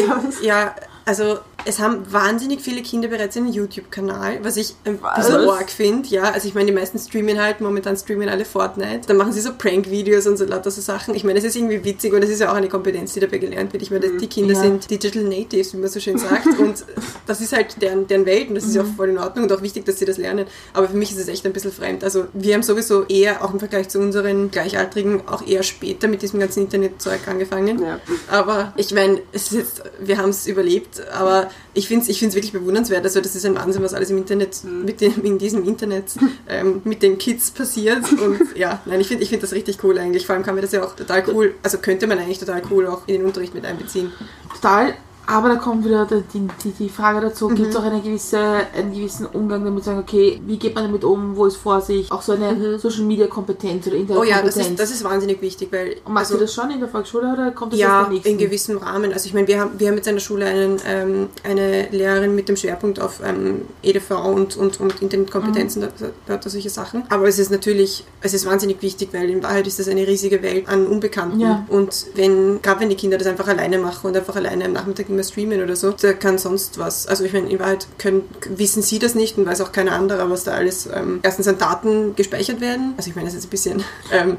ja, 0.43 0.75
also 1.05 1.39
es 1.65 1.81
haben 1.81 2.01
wahnsinnig 2.13 2.61
viele 2.61 2.83
Kinder 2.83 3.09
bereits 3.09 3.37
einen 3.37 3.53
YouTube-Kanal, 3.53 4.39
was 4.45 4.57
ich 4.57 4.75
ein 4.85 4.99
Was? 5.03 5.17
bisschen 5.27 5.49
arg 5.49 5.71
finde. 5.71 6.09
Ja, 6.11 6.25
also 6.31 6.47
ich 6.47 6.55
meine, 6.55 6.67
die 6.67 6.73
meisten 6.73 6.99
streamen 6.99 7.41
halt, 7.41 7.61
momentan 7.61 7.97
streamen 7.97 8.29
alle 8.29 8.45
Fortnite. 8.45 9.01
Dann 9.09 9.17
machen 9.17 9.33
sie 9.33 9.41
so 9.41 9.53
Prank-Videos 9.57 10.27
und 10.29 10.37
so 10.37 10.45
lauter 10.45 10.71
so 10.71 10.81
Sachen. 10.81 11.15
Ich 11.15 11.25
meine, 11.25 11.39
es 11.39 11.45
ist 11.45 11.57
irgendwie 11.57 11.83
witzig 11.83 12.13
und 12.13 12.23
es 12.23 12.31
ist 12.31 12.41
ja 12.41 12.51
auch 12.53 12.57
eine 12.57 12.69
Kompetenz, 12.69 13.15
die 13.15 13.21
dabei 13.21 13.39
gelernt 13.39 13.73
wird. 13.73 13.83
Ich 13.83 13.91
meine, 13.91 14.09
die 14.17 14.27
Kinder 14.29 14.55
Ja. 14.55 14.61
sind 14.61 14.89
Digital 14.91 15.25
Natives, 15.25 15.73
wie 15.73 15.79
man 15.79 15.89
so 15.89 15.99
schön 15.99 16.19
sagt. 16.19 16.47
und 16.59 16.85
das 17.27 17.41
ist 17.41 17.53
halt 17.53 17.81
deren, 17.83 18.07
deren 18.07 18.27
Welt 18.27 18.49
und 18.49 18.55
das 18.55 18.65
ist 18.65 18.75
ja 18.77 18.83
auch 18.83 18.95
voll 18.97 19.09
in 19.09 19.19
Ordnung 19.19 19.47
und 19.47 19.53
auch 19.53 19.63
wichtig, 19.63 19.85
dass 19.87 19.99
sie 19.99 20.05
das 20.05 20.19
lernen. 20.19 20.47
Aber 20.73 20.89
für 20.89 20.97
mich 20.97 21.11
ist 21.11 21.19
es 21.19 21.27
echt 21.29 21.45
ein 21.47 21.53
bisschen 21.53 21.73
fremd. 21.73 22.05
Also 22.05 22.27
wir 22.33 22.55
haben 22.55 22.63
sowieso 22.63 23.05
eher, 23.07 23.45
auch 23.45 23.53
im 23.53 23.59
Vergleich 23.59 23.89
zu 23.89 23.99
unseren 23.99 24.51
Gleichaltrigen, 24.53 25.27
auch 25.27 25.45
eher 25.45 25.63
später 25.65 26.07
mit 26.07 26.23
diesem 26.23 26.39
ganzen 26.39 26.61
Internetzeug 26.65 27.27
angefangen. 27.27 27.83
Ja. 27.83 27.99
Aber 28.31 28.73
ich 28.77 28.93
meine, 28.95 29.21
es 29.33 29.51
ist 29.51 29.53
jetzt, 29.53 29.83
wir 29.99 30.19
haben 30.19 30.31
es 30.31 30.47
überlebt, 30.47 31.03
aber 31.11 31.46
ich 31.75 31.89
finde 31.89 32.03
es 32.05 32.09
ich 32.09 32.19
find's 32.19 32.35
wirklich 32.35 32.53
bewundernswert. 32.53 33.05
Also 33.05 33.21
das 33.21 33.35
ist 33.35 33.45
ein 33.45 33.55
Wahnsinn, 33.55 33.83
was 33.83 33.95
alles 33.95 34.11
im 34.11 34.19
Internet, 34.19 34.65
mit 34.65 35.01
dem, 35.01 35.25
in 35.25 35.39
diesem 35.39 35.67
Internet 35.67 36.05
ähm, 36.49 36.83
mit 36.85 37.03
den 37.03 37.19
Kids 37.19 37.51
passiert. 37.51 38.05
Und 38.13 38.57
ja, 38.57 38.83
nein, 38.87 39.01
ich 39.01 39.09
finde 39.09 39.23
ich 39.23 39.31
find 39.31 39.43
das 39.43 39.53
richtig 39.53 39.83
cool 39.85 39.99
eigentlich. 39.99 40.27
Vor 40.27 40.35
allem 40.35 40.45
kann 40.45 40.55
man 40.55 40.63
das 40.63 40.73
ja 40.73 40.85
auch 40.85 40.95
total 40.95 41.25
cool, 41.29 41.55
also 41.63 41.79
könnte 41.79 42.07
man 42.07 42.19
eigentlich 42.19 42.39
total 42.39 42.63
cool 42.71 42.87
auch 42.87 43.03
in 43.07 43.15
den 43.17 43.25
Unterricht 43.25 43.55
mit 43.55 43.65
einbeziehen. 43.65 44.13
total. 44.55 44.95
Aber 45.29 45.49
da 45.49 45.57
kommt 45.57 45.85
wieder 45.85 46.07
die, 46.07 46.49
die, 46.63 46.71
die 46.71 46.89
Frage 46.89 47.21
dazu, 47.21 47.49
gibt 47.49 47.71
es 47.71 47.77
auch 47.77 47.83
eine 47.83 48.01
gewisse, 48.01 48.39
einen 48.39 48.93
gewissen 48.93 49.27
Umgang 49.27 49.65
damit, 49.65 49.83
sagen, 49.85 49.99
okay, 49.99 50.41
wie 50.47 50.57
geht 50.57 50.75
man 50.75 50.85
damit 50.85 51.03
um, 51.03 51.37
wo 51.37 51.47
ist 51.47 51.57
Vorsicht, 51.57 52.13
auch 52.13 52.23
so 52.23 52.33
eine 52.33 52.79
Social 52.79 53.03
Media 53.05 53.27
Kompetenz 53.27 53.87
oder 53.89 53.97
Oh 53.97 54.23
ja, 54.23 54.41
das 54.43 54.57
Internetkompetenz. 54.57 54.69
ist, 54.69 54.79
das 54.81 54.91
ist 54.93 55.05
wahnsinnig 55.05 55.43
wichtig, 55.43 55.69
weil... 55.73 55.97
Und 56.05 56.13
machst 56.15 56.27
also- 56.31 56.35
du 56.39 56.41
das 56.45 56.55
schon 56.55 56.71
in 56.71 56.79
der 56.79 56.89
Volksschule 56.89 57.33
oder 57.33 57.51
kommt 57.51 57.73
das 57.73 57.81
Ja, 57.81 58.09
erst 58.13 58.25
in 58.27 58.39
gewissem 58.39 58.79
Rahmen. 58.79 59.13
Also 59.13 59.27
ich 59.27 59.35
meine, 59.35 59.49
wir 59.49 59.59
haben, 59.61 59.71
wir 59.79 59.89
haben 59.89 59.97
jetzt 59.97 60.07
an 60.09 60.15
der 60.15 60.21
Schule 60.21 60.45
einen, 60.47 60.77
ähm, 60.87 61.29
eine 61.43 61.89
Lehrerin 61.91 62.35
mit 62.37 62.49
dem 62.49 62.57
Schwerpunkt 62.57 63.01
auf 63.01 63.21
ähm, 63.25 63.63
EDV 63.83 64.11
und, 64.25 64.57
und, 64.57 64.79
und 64.81 65.03
Internetkompetenzen, 65.03 65.83
Mhm. 65.83 65.89
da, 65.99 66.11
da 66.27 66.35
er 66.43 66.51
solche 66.51 66.71
Sachen. 66.71 67.03
Aber 67.09 67.27
es 67.27 67.39
ist 67.41 67.51
natürlich, 67.51 68.05
es 68.21 68.33
ist 68.33 68.47
wahnsinnig 68.47 68.81
wichtig, 68.81 69.09
weil 69.13 69.29
in 69.29 69.43
Wahrheit 69.43 69.67
ist 69.67 69.79
das 69.81 69.89
eine 69.89 70.07
riesige 70.07 70.41
Welt 70.43 70.69
an 70.69 70.87
Unbekannten. 70.87 71.41
Ja. 71.41 71.67
Und 71.69 72.07
wenn, 72.15 72.63
gerade 72.63 72.81
wenn 72.81 72.91
die 72.91 72.95
Kinder 72.97 73.19
das 73.19 73.27
einfach 73.27 73.49
alleine 73.49 73.79
machen 73.79 74.07
und 74.07 74.17
einfach 74.17 74.37
alleine 74.37 74.67
am 74.67 74.73
Nachmittag 74.73 75.09
immer 75.17 75.25
streamen 75.25 75.63
oder 75.63 75.75
so, 75.77 75.91
da 75.93 76.13
kann 76.13 76.39
sonst 76.39 76.79
was. 76.79 77.07
Also 77.07 77.25
ich 77.25 77.33
meine, 77.33 77.49
in 77.51 77.59
Wahrheit 77.59 77.87
können, 77.99 78.23
wissen 78.51 78.83
sie 78.83 78.99
das 78.99 79.15
nicht 79.15 79.39
und 79.39 79.47
weiß 79.47 79.61
auch 79.63 79.73
keiner 79.73 79.93
andere, 79.93 80.29
was 80.31 80.45
da 80.45 80.53
alles 80.53 80.89
ähm, 80.95 81.21
erstens 81.23 81.49
an 81.49 81.59
Daten 81.59 82.15
gespeichert 82.15 82.61
werden. 82.61 82.95
Also 82.97 83.11
ich 83.11 83.17
meine, 83.17 83.27
das 83.29 83.35
ist 83.35 83.45
jetzt 83.45 83.47
ein 83.49 83.51
bisschen 83.51 83.85
ähm, 84.13 84.37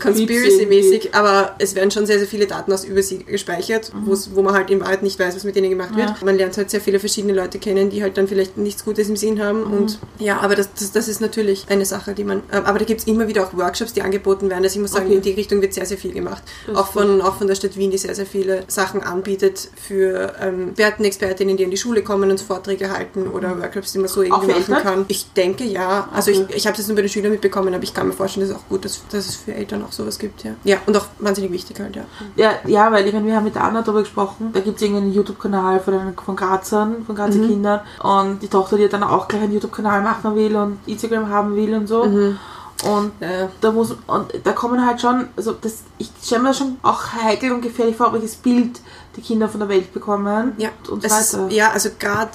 Conspiracy-mäßig, 0.00 1.14
aber 1.14 1.54
es 1.58 1.74
werden 1.74 1.90
schon 1.90 2.06
sehr, 2.06 2.18
sehr 2.18 2.28
viele 2.28 2.46
Daten 2.46 2.72
aus 2.72 2.84
über 2.84 3.02
sie 3.02 3.18
gespeichert, 3.24 3.92
Mhm. 3.94 4.06
wo 4.34 4.42
man 4.42 4.54
halt 4.54 4.70
in 4.70 4.80
Wahrheit 4.80 5.02
nicht 5.02 5.18
weiß, 5.18 5.34
was 5.36 5.44
mit 5.44 5.56
denen 5.56 5.70
gemacht 5.70 5.96
wird. 5.96 6.22
Man 6.22 6.36
lernt 6.36 6.56
halt 6.56 6.70
sehr 6.70 6.80
viele 6.80 6.98
verschiedene 7.00 7.32
Leute 7.32 7.58
kennen, 7.58 7.90
die 7.90 8.02
halt 8.02 8.16
dann 8.16 8.28
vielleicht 8.28 8.56
nichts 8.56 8.84
Gutes 8.84 9.08
im 9.08 9.16
Sinn 9.16 9.42
haben. 9.42 9.60
Mhm. 9.64 9.72
Und 9.72 9.98
ja, 10.18 10.40
aber 10.40 10.54
das, 10.54 10.68
das, 10.78 10.92
das 10.92 11.08
ist 11.08 11.20
natürlich 11.20 11.66
eine 11.68 11.84
Sache, 11.84 12.14
die 12.14 12.24
man. 12.24 12.38
äh, 12.50 12.56
Aber 12.56 12.78
da 12.78 12.84
gibt 12.84 13.00
es 13.00 13.06
immer 13.06 13.28
wieder 13.28 13.44
auch 13.46 13.54
Workshops, 13.56 13.92
die 13.92 14.02
angeboten 14.02 14.48
werden. 14.50 14.64
Also 14.64 14.76
ich 14.76 14.80
muss 14.82 14.92
sagen, 14.92 15.06
Okay. 15.06 15.16
in 15.16 15.22
die 15.22 15.32
Richtung 15.32 15.60
wird 15.60 15.74
sehr, 15.74 15.86
sehr 15.86 15.98
viel 15.98 16.12
gemacht. 16.12 16.42
Auch 16.74 16.92
von, 16.92 17.20
auch 17.20 17.36
von 17.36 17.46
der 17.46 17.54
Stadt 17.54 17.76
Wien, 17.76 17.90
die 17.90 17.98
sehr, 17.98 18.14
sehr 18.14 18.26
viele 18.26 18.64
Sachen 18.68 19.02
anbietet 19.02 19.68
für 19.76 20.13
ähm, 20.40 20.68
Experten, 20.70 21.04
Expertinnen, 21.04 21.56
die 21.56 21.62
in 21.64 21.70
die 21.70 21.76
Schule 21.76 22.02
kommen 22.02 22.30
und 22.30 22.40
Vorträge 22.40 22.90
halten 22.90 23.28
oder 23.28 23.58
Workshops, 23.60 23.92
die 23.92 23.98
man 23.98 24.08
so 24.08 24.22
irgendwie 24.22 24.46
Mhm. 24.46 24.50
für 24.62 24.70
machen 24.72 24.74
Eltern? 24.74 24.82
kann. 24.94 25.04
Ich 25.08 25.32
denke 25.32 25.64
ja. 25.64 26.08
Also 26.12 26.30
Okay. 26.30 26.46
ich, 26.50 26.56
ich 26.56 26.66
habe 26.66 26.76
das 26.76 26.86
nur 26.86 26.96
bei 26.96 27.02
den 27.02 27.08
Schülern 27.08 27.32
mitbekommen, 27.32 27.74
aber 27.74 27.82
ich 27.82 27.92
kann 27.94 28.06
mir 28.06 28.12
vorstellen, 28.12 28.48
dass 28.48 28.56
es 28.56 28.62
auch 28.62 28.68
gut 28.68 28.84
ist, 28.84 29.02
dass 29.10 29.26
es 29.28 29.36
für 29.36 29.54
Eltern 29.54 29.84
auch 29.84 29.92
sowas 29.92 30.18
gibt, 30.18 30.44
ja. 30.44 30.52
Ja, 30.64 30.76
und 30.86 30.96
auch 30.96 31.06
wahnsinnig 31.18 31.50
wichtig 31.52 31.78
halt, 31.80 31.96
ja. 31.96 32.04
Ja, 32.36 32.52
ja, 32.66 32.90
weil 32.92 33.06
ich 33.06 33.12
meine, 33.12 33.26
wir 33.26 33.36
haben 33.36 33.44
mit 33.44 33.54
der 33.54 33.64
Anna 33.64 33.82
darüber 33.82 34.00
gesprochen. 34.02 34.50
Da 34.52 34.60
gibt 34.60 34.76
es 34.76 34.82
irgendeinen 34.82 35.12
YouTube-Kanal 35.12 35.80
von, 35.80 36.14
von 36.24 36.36
Grazern, 36.36 37.04
von 37.06 37.14
Grazer 37.14 37.38
Kindern. 37.40 37.80
Und 38.02 38.42
die 38.42 38.48
Tochter, 38.48 38.76
die 38.76 38.88
dann 38.88 39.02
auch 39.02 39.28
gleich 39.28 39.42
einen 39.42 39.52
YouTube-Kanal 39.52 40.02
machen 40.02 40.34
will 40.36 40.54
und 40.56 40.78
Instagram 40.86 41.28
haben 41.28 41.56
will 41.56 41.74
und 41.74 41.86
so. 41.86 42.02
Und 42.02 43.12
Ja. 43.20 43.48
da 43.60 43.70
muss 43.72 43.92
und 44.06 44.26
da 44.42 44.52
kommen 44.52 44.84
halt 44.84 45.00
schon, 45.00 45.28
also 45.36 45.52
das, 45.52 45.84
ich 45.96 46.10
stelle 46.22 46.42
mir 46.42 46.48
das 46.48 46.58
schon 46.58 46.76
auch 46.82 47.12
heikel 47.22 47.52
und 47.52 47.62
gefährlich 47.62 47.96
vor, 47.96 48.12
welches 48.12 48.34
Bild 48.34 48.80
die 49.16 49.20
Kinder 49.20 49.48
von 49.48 49.60
der 49.60 49.68
Welt 49.68 49.92
bekommen 49.92 50.52
Ja, 50.58 50.70
und 50.90 51.04
es 51.04 51.12
ist, 51.18 51.34
weiter. 51.38 51.54
ja, 51.54 51.70
also 51.70 51.90
gerade 51.98 52.30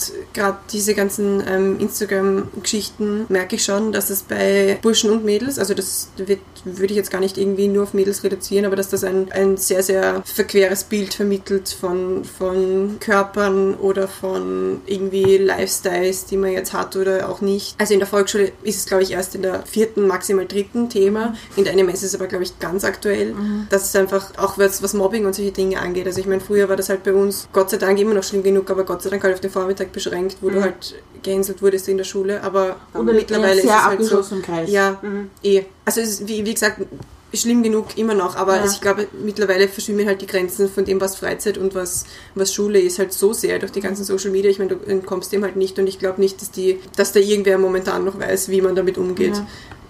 diese 0.72 0.94
ganzen 0.96 1.44
ähm, 1.48 1.80
Instagram-Geschichten 1.80 3.26
merke 3.30 3.56
ich 3.56 3.64
schon, 3.64 3.92
dass 3.92 4.10
es 4.10 4.24
bei 4.24 4.78
Burschen 4.82 5.12
und 5.12 5.26
Mädels, 5.26 5.60
also 5.60 5.74
das 5.74 6.10
wird, 6.18 6.40
würde 6.64 6.88
ich 6.94 6.98
jetzt 6.98 7.12
gar 7.12 7.20
nicht 7.20 7.38
irgendwie 7.38 7.68
nur 7.68 7.84
auf 7.84 7.94
Mädels 7.94 8.24
reduzieren, 8.24 8.66
aber 8.66 8.76
dass 8.76 8.90
das 8.90 9.04
ein, 9.04 9.32
ein 9.32 9.58
sehr, 9.58 9.84
sehr 9.84 10.22
verqueres 10.26 10.84
Bild 10.84 11.14
vermittelt 11.14 11.70
von, 11.70 12.24
von 12.26 12.98
Körpern 13.00 13.76
oder 13.76 14.08
von 14.08 14.82
irgendwie 14.86 15.38
Lifestyles, 15.38 16.26
die 16.26 16.38
man 16.38 16.52
jetzt 16.52 16.74
hat 16.74 16.96
oder 16.96 17.30
auch 17.30 17.42
nicht. 17.42 17.76
Also 17.80 17.94
in 17.94 18.00
der 18.00 18.08
Volksschule 18.08 18.52
ist 18.64 18.78
es, 18.78 18.86
glaube 18.86 19.04
ich, 19.04 19.12
erst 19.12 19.36
in 19.36 19.42
der 19.42 19.64
vierten, 19.66 20.08
maximal 20.08 20.46
dritten 20.46 20.90
Thema. 20.90 21.36
In 21.56 21.64
der 21.66 21.74
NMS 21.76 21.96
ist 22.04 22.04
es 22.04 22.16
aber, 22.16 22.28
glaube 22.28 22.44
ich, 22.44 22.60
ganz 22.60 22.84
aktuell. 22.84 23.36
Das 23.70 23.84
ist 23.86 23.96
einfach 23.96 24.38
auch 24.38 24.58
was, 24.58 24.82
was 24.82 24.94
Mobbing 24.94 25.26
und 25.26 25.36
solche 25.36 25.52
Dinge 25.52 25.80
angeht. 25.80 26.08
Also 26.08 26.20
ich 26.20 26.26
meine, 26.28 26.42
früher 26.42 26.69
war 26.70 26.76
das 26.76 26.90
halt 26.90 27.04
bei 27.04 27.14
uns 27.14 27.48
Gott 27.52 27.70
sei 27.70 27.78
Dank 27.78 28.00
immer 28.00 28.14
noch 28.14 28.24
schlimm 28.24 28.44
genug, 28.44 28.70
aber 28.70 28.84
Gott 28.84 29.02
sei 29.02 29.10
Dank 29.10 29.24
halt 29.24 29.34
auf 29.34 29.42
den 29.42 29.52
Vormittag 29.52 29.92
beschränkt, 29.92 30.38
wo 30.42 30.50
du 30.50 30.62
halt 30.62 30.96
gehänselt 31.24 31.62
wurdest 31.62 31.88
in 31.90 31.98
der 31.98 32.04
Schule. 32.06 32.42
Aber 32.44 32.78
in 32.94 33.06
mittlerweile 33.06 33.60
ist 33.60 33.66
es 33.66 33.72
halt 33.72 33.84
so. 33.84 33.90
abgeschlossenen 33.92 34.44
Kreis. 34.44 34.70
Ja, 34.70 35.02
eh. 35.44 35.64
Also 35.86 36.02
es 36.02 36.10
ist, 36.22 36.28
wie, 36.28 36.46
wie 36.46 36.54
gesagt, 36.54 36.82
schlimm 37.34 37.62
genug 37.62 37.98
immer 37.98 38.14
noch, 38.16 38.36
aber 38.36 38.58
Ja. 38.58 38.66
ich 38.66 38.82
glaube, 38.82 39.08
mittlerweile 39.24 39.68
verschwimmen 39.68 40.08
halt 40.08 40.22
die 40.22 40.28
Grenzen 40.28 40.68
von 40.70 40.86
dem, 40.86 41.00
was 41.00 41.16
Freizeit 41.16 41.58
und 41.58 41.76
was, 41.76 42.06
was 42.36 42.54
Schule 42.54 42.80
ist, 42.80 42.98
halt 43.00 43.14
so 43.14 43.34
sehr 43.34 43.60
durch 43.60 43.72
die 43.72 43.82
ganzen 43.82 44.04
Social 44.04 44.32
Media. 44.32 44.50
Ich 44.50 44.58
meine, 44.60 44.76
du 44.76 44.90
entkommst 44.90 45.32
dem 45.32 45.44
halt 45.44 45.56
nicht 45.56 45.78
und 45.78 45.88
ich 45.88 46.00
glaube 46.00 46.20
nicht, 46.22 46.42
dass 46.42 46.52
die, 46.52 46.80
dass 46.96 47.12
da 47.12 47.20
irgendwer 47.20 47.58
momentan 47.58 48.04
noch 48.04 48.20
weiß, 48.20 48.50
wie 48.50 48.62
man 48.62 48.76
damit 48.76 48.98
umgeht. 48.98 49.36
Ja. 49.36 49.48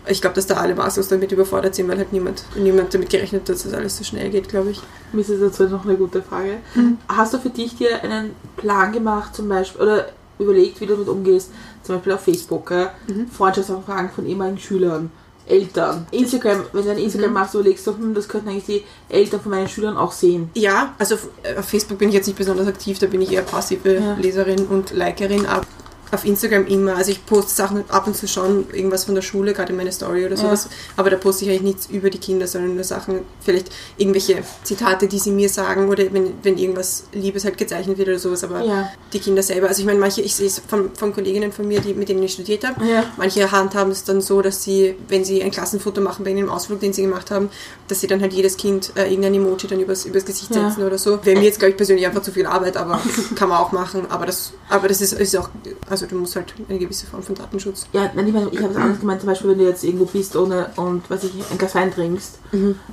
Ich 0.09 0.21
glaube, 0.21 0.35
dass 0.35 0.47
da 0.47 0.55
alle 0.55 0.73
maßlos 0.75 1.07
damit 1.07 1.31
überfordert 1.31 1.75
sind, 1.75 1.87
weil 1.87 1.97
halt 1.97 2.11
niemand, 2.11 2.43
niemand 2.55 2.93
damit 2.93 3.09
gerechnet 3.09 3.41
hat, 3.43 3.49
dass 3.49 3.63
das 3.63 3.73
alles 3.73 3.95
so 3.97 4.03
schnell 4.03 4.29
geht, 4.29 4.49
glaube 4.49 4.71
ich. 4.71 4.81
Mir 5.13 5.21
ist 5.21 5.29
jetzt 5.29 5.41
dazu 5.41 5.63
noch 5.63 5.85
eine 5.85 5.95
gute 5.95 6.21
Frage. 6.21 6.57
Mhm. 6.75 6.97
Hast 7.07 7.33
du 7.33 7.37
für 7.37 7.49
dich 7.49 7.75
dir 7.75 8.03
einen 8.03 8.31
Plan 8.57 8.91
gemacht, 8.91 9.35
zum 9.35 9.47
Beispiel, 9.47 9.81
oder 9.81 10.09
überlegt, 10.39 10.81
wie 10.81 10.85
du 10.85 10.93
damit 10.93 11.09
umgehst, 11.09 11.51
zum 11.83 11.95
Beispiel 11.95 12.13
auf 12.13 12.21
Facebook, 12.21 12.71
ja? 12.71 12.91
Mhm. 13.07 13.27
Freundschaftsanfragen 13.29 14.09
von 14.09 14.25
ehemaligen 14.25 14.57
Schülern, 14.57 15.11
Eltern, 15.45 16.05
Instagram, 16.11 16.63
wenn 16.73 16.83
du 16.85 16.89
ein 16.91 16.97
Mhm. 16.97 17.03
Instagram 17.03 17.33
machst, 17.33 17.53
überlegst 17.55 17.85
du, 17.87 17.91
hm, 17.93 18.13
das 18.13 18.27
könnten 18.27 18.49
eigentlich 18.49 18.65
die 18.65 18.83
Eltern 19.09 19.41
von 19.41 19.51
meinen 19.51 19.67
Schülern 19.67 19.97
auch 19.97 20.11
sehen. 20.11 20.49
Ja, 20.55 20.93
also 20.99 21.15
auf- 21.15 21.27
auf 21.57 21.65
Facebook 21.65 21.97
bin 21.97 22.09
ich 22.09 22.15
jetzt 22.15 22.27
nicht 22.27 22.37
besonders 22.37 22.67
aktiv, 22.67 22.99
da 22.99 23.07
bin 23.07 23.21
ich 23.21 23.31
eher 23.31 23.41
passive 23.41 23.95
Ja. 23.95 24.13
Leserin 24.19 24.65
und 24.67 24.91
Likerin, 24.91 25.45
aber 25.45 25.65
auf 26.11 26.25
Instagram 26.25 26.65
immer. 26.67 26.95
Also 26.95 27.11
ich 27.11 27.25
poste 27.25 27.53
Sachen 27.53 27.83
ab 27.89 28.07
und 28.07 28.15
zu 28.15 28.27
schon, 28.27 28.65
irgendwas 28.73 29.05
von 29.05 29.15
der 29.15 29.21
Schule, 29.21 29.53
gerade 29.53 29.71
in 29.71 29.77
meine 29.77 29.91
Story 29.91 30.25
oder 30.25 30.37
sowas, 30.37 30.67
aber 30.97 31.09
da 31.09 31.17
poste 31.17 31.45
ich 31.45 31.51
eigentlich 31.51 31.61
nichts 31.63 31.87
über 31.87 32.09
die 32.09 32.17
Kinder, 32.17 32.47
sondern 32.47 32.75
nur 32.75 32.83
Sachen, 32.83 33.21
vielleicht 33.41 33.69
irgendwelche 33.97 34.37
Zitate, 34.63 35.07
die 35.07 35.19
sie 35.19 35.31
mir 35.31 35.49
sagen 35.49 35.89
oder 35.89 36.03
wenn, 36.11 36.33
wenn 36.43 36.57
irgendwas 36.57 37.03
Liebes 37.13 37.43
halt 37.45 37.57
gezeichnet 37.57 37.97
wird 37.97 38.07
oder 38.09 38.19
sowas, 38.19 38.43
aber 38.43 38.63
Ja. 38.63 38.89
die 39.13 39.19
Kinder 39.19 39.43
selber, 39.43 39.67
also 39.67 39.81
ich 39.81 39.85
meine, 39.85 39.99
manche, 39.99 40.21
ich 40.21 40.35
sehe 40.35 40.47
es 40.47 40.61
von, 40.67 40.91
von 40.95 41.13
Kolleginnen 41.13 41.51
von 41.51 41.67
mir, 41.67 41.79
die, 41.81 41.93
mit 41.93 42.09
denen 42.09 42.23
ich 42.23 42.33
studiert 42.33 42.65
habe, 42.67 42.83
Ja. 42.85 43.03
Manche 43.17 43.51
handhaben 43.51 43.91
es 43.91 44.03
dann 44.03 44.21
so, 44.21 44.41
dass 44.41 44.63
sie, 44.63 44.95
wenn 45.07 45.23
sie 45.23 45.43
ein 45.43 45.51
Klassenfoto 45.51 46.01
machen 46.01 46.23
bei 46.25 46.31
einem 46.31 46.49
Ausflug, 46.49 46.79
den 46.79 46.93
sie 46.93 47.01
gemacht 47.03 47.29
haben, 47.31 47.49
dass 47.87 48.01
sie 48.01 48.07
dann 48.07 48.21
halt 48.21 48.33
jedes 48.33 48.57
Kind 48.57 48.91
äh, 48.95 49.09
irgendein 49.09 49.33
Emoji 49.35 49.67
dann 49.67 49.79
übers, 49.79 50.05
übers 50.05 50.25
Gesicht 50.25 50.55
Ja. 50.55 50.69
setzen 50.69 50.83
oder 50.83 50.97
so. 50.97 51.19
Wäre 51.25 51.37
mir 51.37 51.45
jetzt, 51.45 51.59
glaube 51.59 51.71
ich, 51.71 51.77
persönlich 51.77 52.05
einfach 52.05 52.21
zu 52.21 52.31
viel 52.31 52.45
Arbeit, 52.45 52.77
aber 52.77 52.99
kann 53.35 53.49
man 53.49 53.57
auch 53.59 53.71
machen. 53.71 54.05
Aber 54.09 54.25
das, 54.25 54.53
aber 54.69 54.87
das 54.87 55.01
ist, 55.01 55.13
ist 55.13 55.35
auch, 55.37 55.49
also 55.89 55.98
Also 56.01 56.15
du 56.15 56.21
musst 56.21 56.35
halt 56.35 56.53
eine 56.69 56.79
gewisse 56.79 57.05
Form 57.07 57.21
von 57.21 57.35
Datenschutz. 57.35 57.87
Ja, 57.91 58.09
nein, 58.15 58.27
ich 58.27 58.33
meine, 58.33 58.49
ich 58.51 58.59
habe 58.61 58.71
es 58.71 58.77
anders 58.77 58.99
gemeint, 59.01 59.19
zum 59.21 59.27
Beispiel, 59.29 59.49
wenn 59.51 59.57
du 59.59 59.65
jetzt 59.65 59.83
irgendwo 59.83 60.05
bist 60.05 60.35
ohne 60.35 60.69
und 60.77 61.09
weiß 61.09 61.25
ich, 61.25 61.31
ein 61.51 61.57
Glas 61.57 61.75
Wein 61.75 61.91
trinkst 61.93 62.39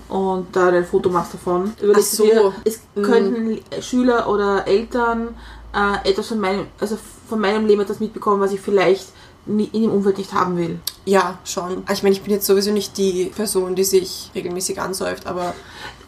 und 0.09 0.47
da 0.53 0.69
ein 0.69 0.85
Foto 0.85 1.09
machst 1.11 1.35
davon. 1.35 1.73
Überlegst 1.81 2.15
Ach 2.15 2.17
so. 2.19 2.25
dir, 2.25 2.53
es 2.65 2.81
Mhm. 2.97 3.03
könnten 3.03 3.61
Schüler 3.81 4.29
oder 4.29 4.67
Eltern 4.67 5.37
äh, 5.75 6.09
etwas 6.11 6.29
von 6.29 6.41
meinem, 6.41 6.67
also 6.81 6.99
von 7.29 7.41
meinem 7.41 7.67
Leben 7.67 7.81
etwas 7.83 8.01
mitbekommen, 8.01 8.41
was 8.41 8.53
ich 8.53 8.61
vielleicht 8.61 9.07
in 9.47 9.59
dem 9.73 9.93
Umfeld 9.93 10.19
nicht 10.19 10.33
haben 10.33 10.57
will. 10.57 10.81
Ja, 11.05 11.39
schon. 11.45 11.85
Ich 11.93 12.03
meine, 12.03 12.15
ich 12.17 12.23
bin 12.23 12.33
jetzt 12.33 12.47
sowieso 12.47 12.73
nicht 12.73 12.97
die 12.99 13.27
Person, 13.27 13.77
die 13.77 13.85
sich 13.85 14.31
regelmäßig 14.35 14.81
ansäuft, 14.81 15.25
aber 15.27 15.55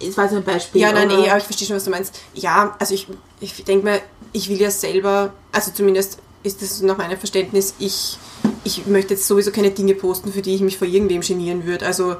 Das 0.04 0.16
war 0.16 0.24
jetzt 0.24 0.34
ein 0.34 0.42
Beispiel. 0.42 0.80
Ja, 0.80 0.92
nein, 0.92 1.08
eh, 1.10 1.28
aber 1.28 1.38
ich 1.38 1.44
verstehe 1.44 1.68
schon, 1.68 1.76
was 1.76 1.84
du 1.84 1.90
meinst. 1.90 2.18
Ja, 2.34 2.74
also 2.80 2.94
ich, 2.94 3.06
ich 3.40 3.62
denke 3.64 3.84
mal, 3.84 4.00
ich 4.32 4.48
will 4.48 4.60
ja 4.60 4.70
selber, 4.72 5.32
also 5.52 5.70
zumindest 5.72 6.18
ist 6.42 6.62
das 6.62 6.80
nach 6.82 6.96
meinem 6.96 7.18
Verständnis, 7.18 7.74
ich, 7.78 8.16
ich 8.64 8.86
möchte 8.86 9.14
jetzt 9.14 9.26
sowieso 9.26 9.50
keine 9.50 9.70
Dinge 9.70 9.94
posten, 9.94 10.32
für 10.32 10.42
die 10.42 10.54
ich 10.54 10.60
mich 10.60 10.78
vor 10.78 10.86
irgendwem 10.86 11.20
genieren 11.20 11.66
würde. 11.66 11.86
Also 11.86 12.16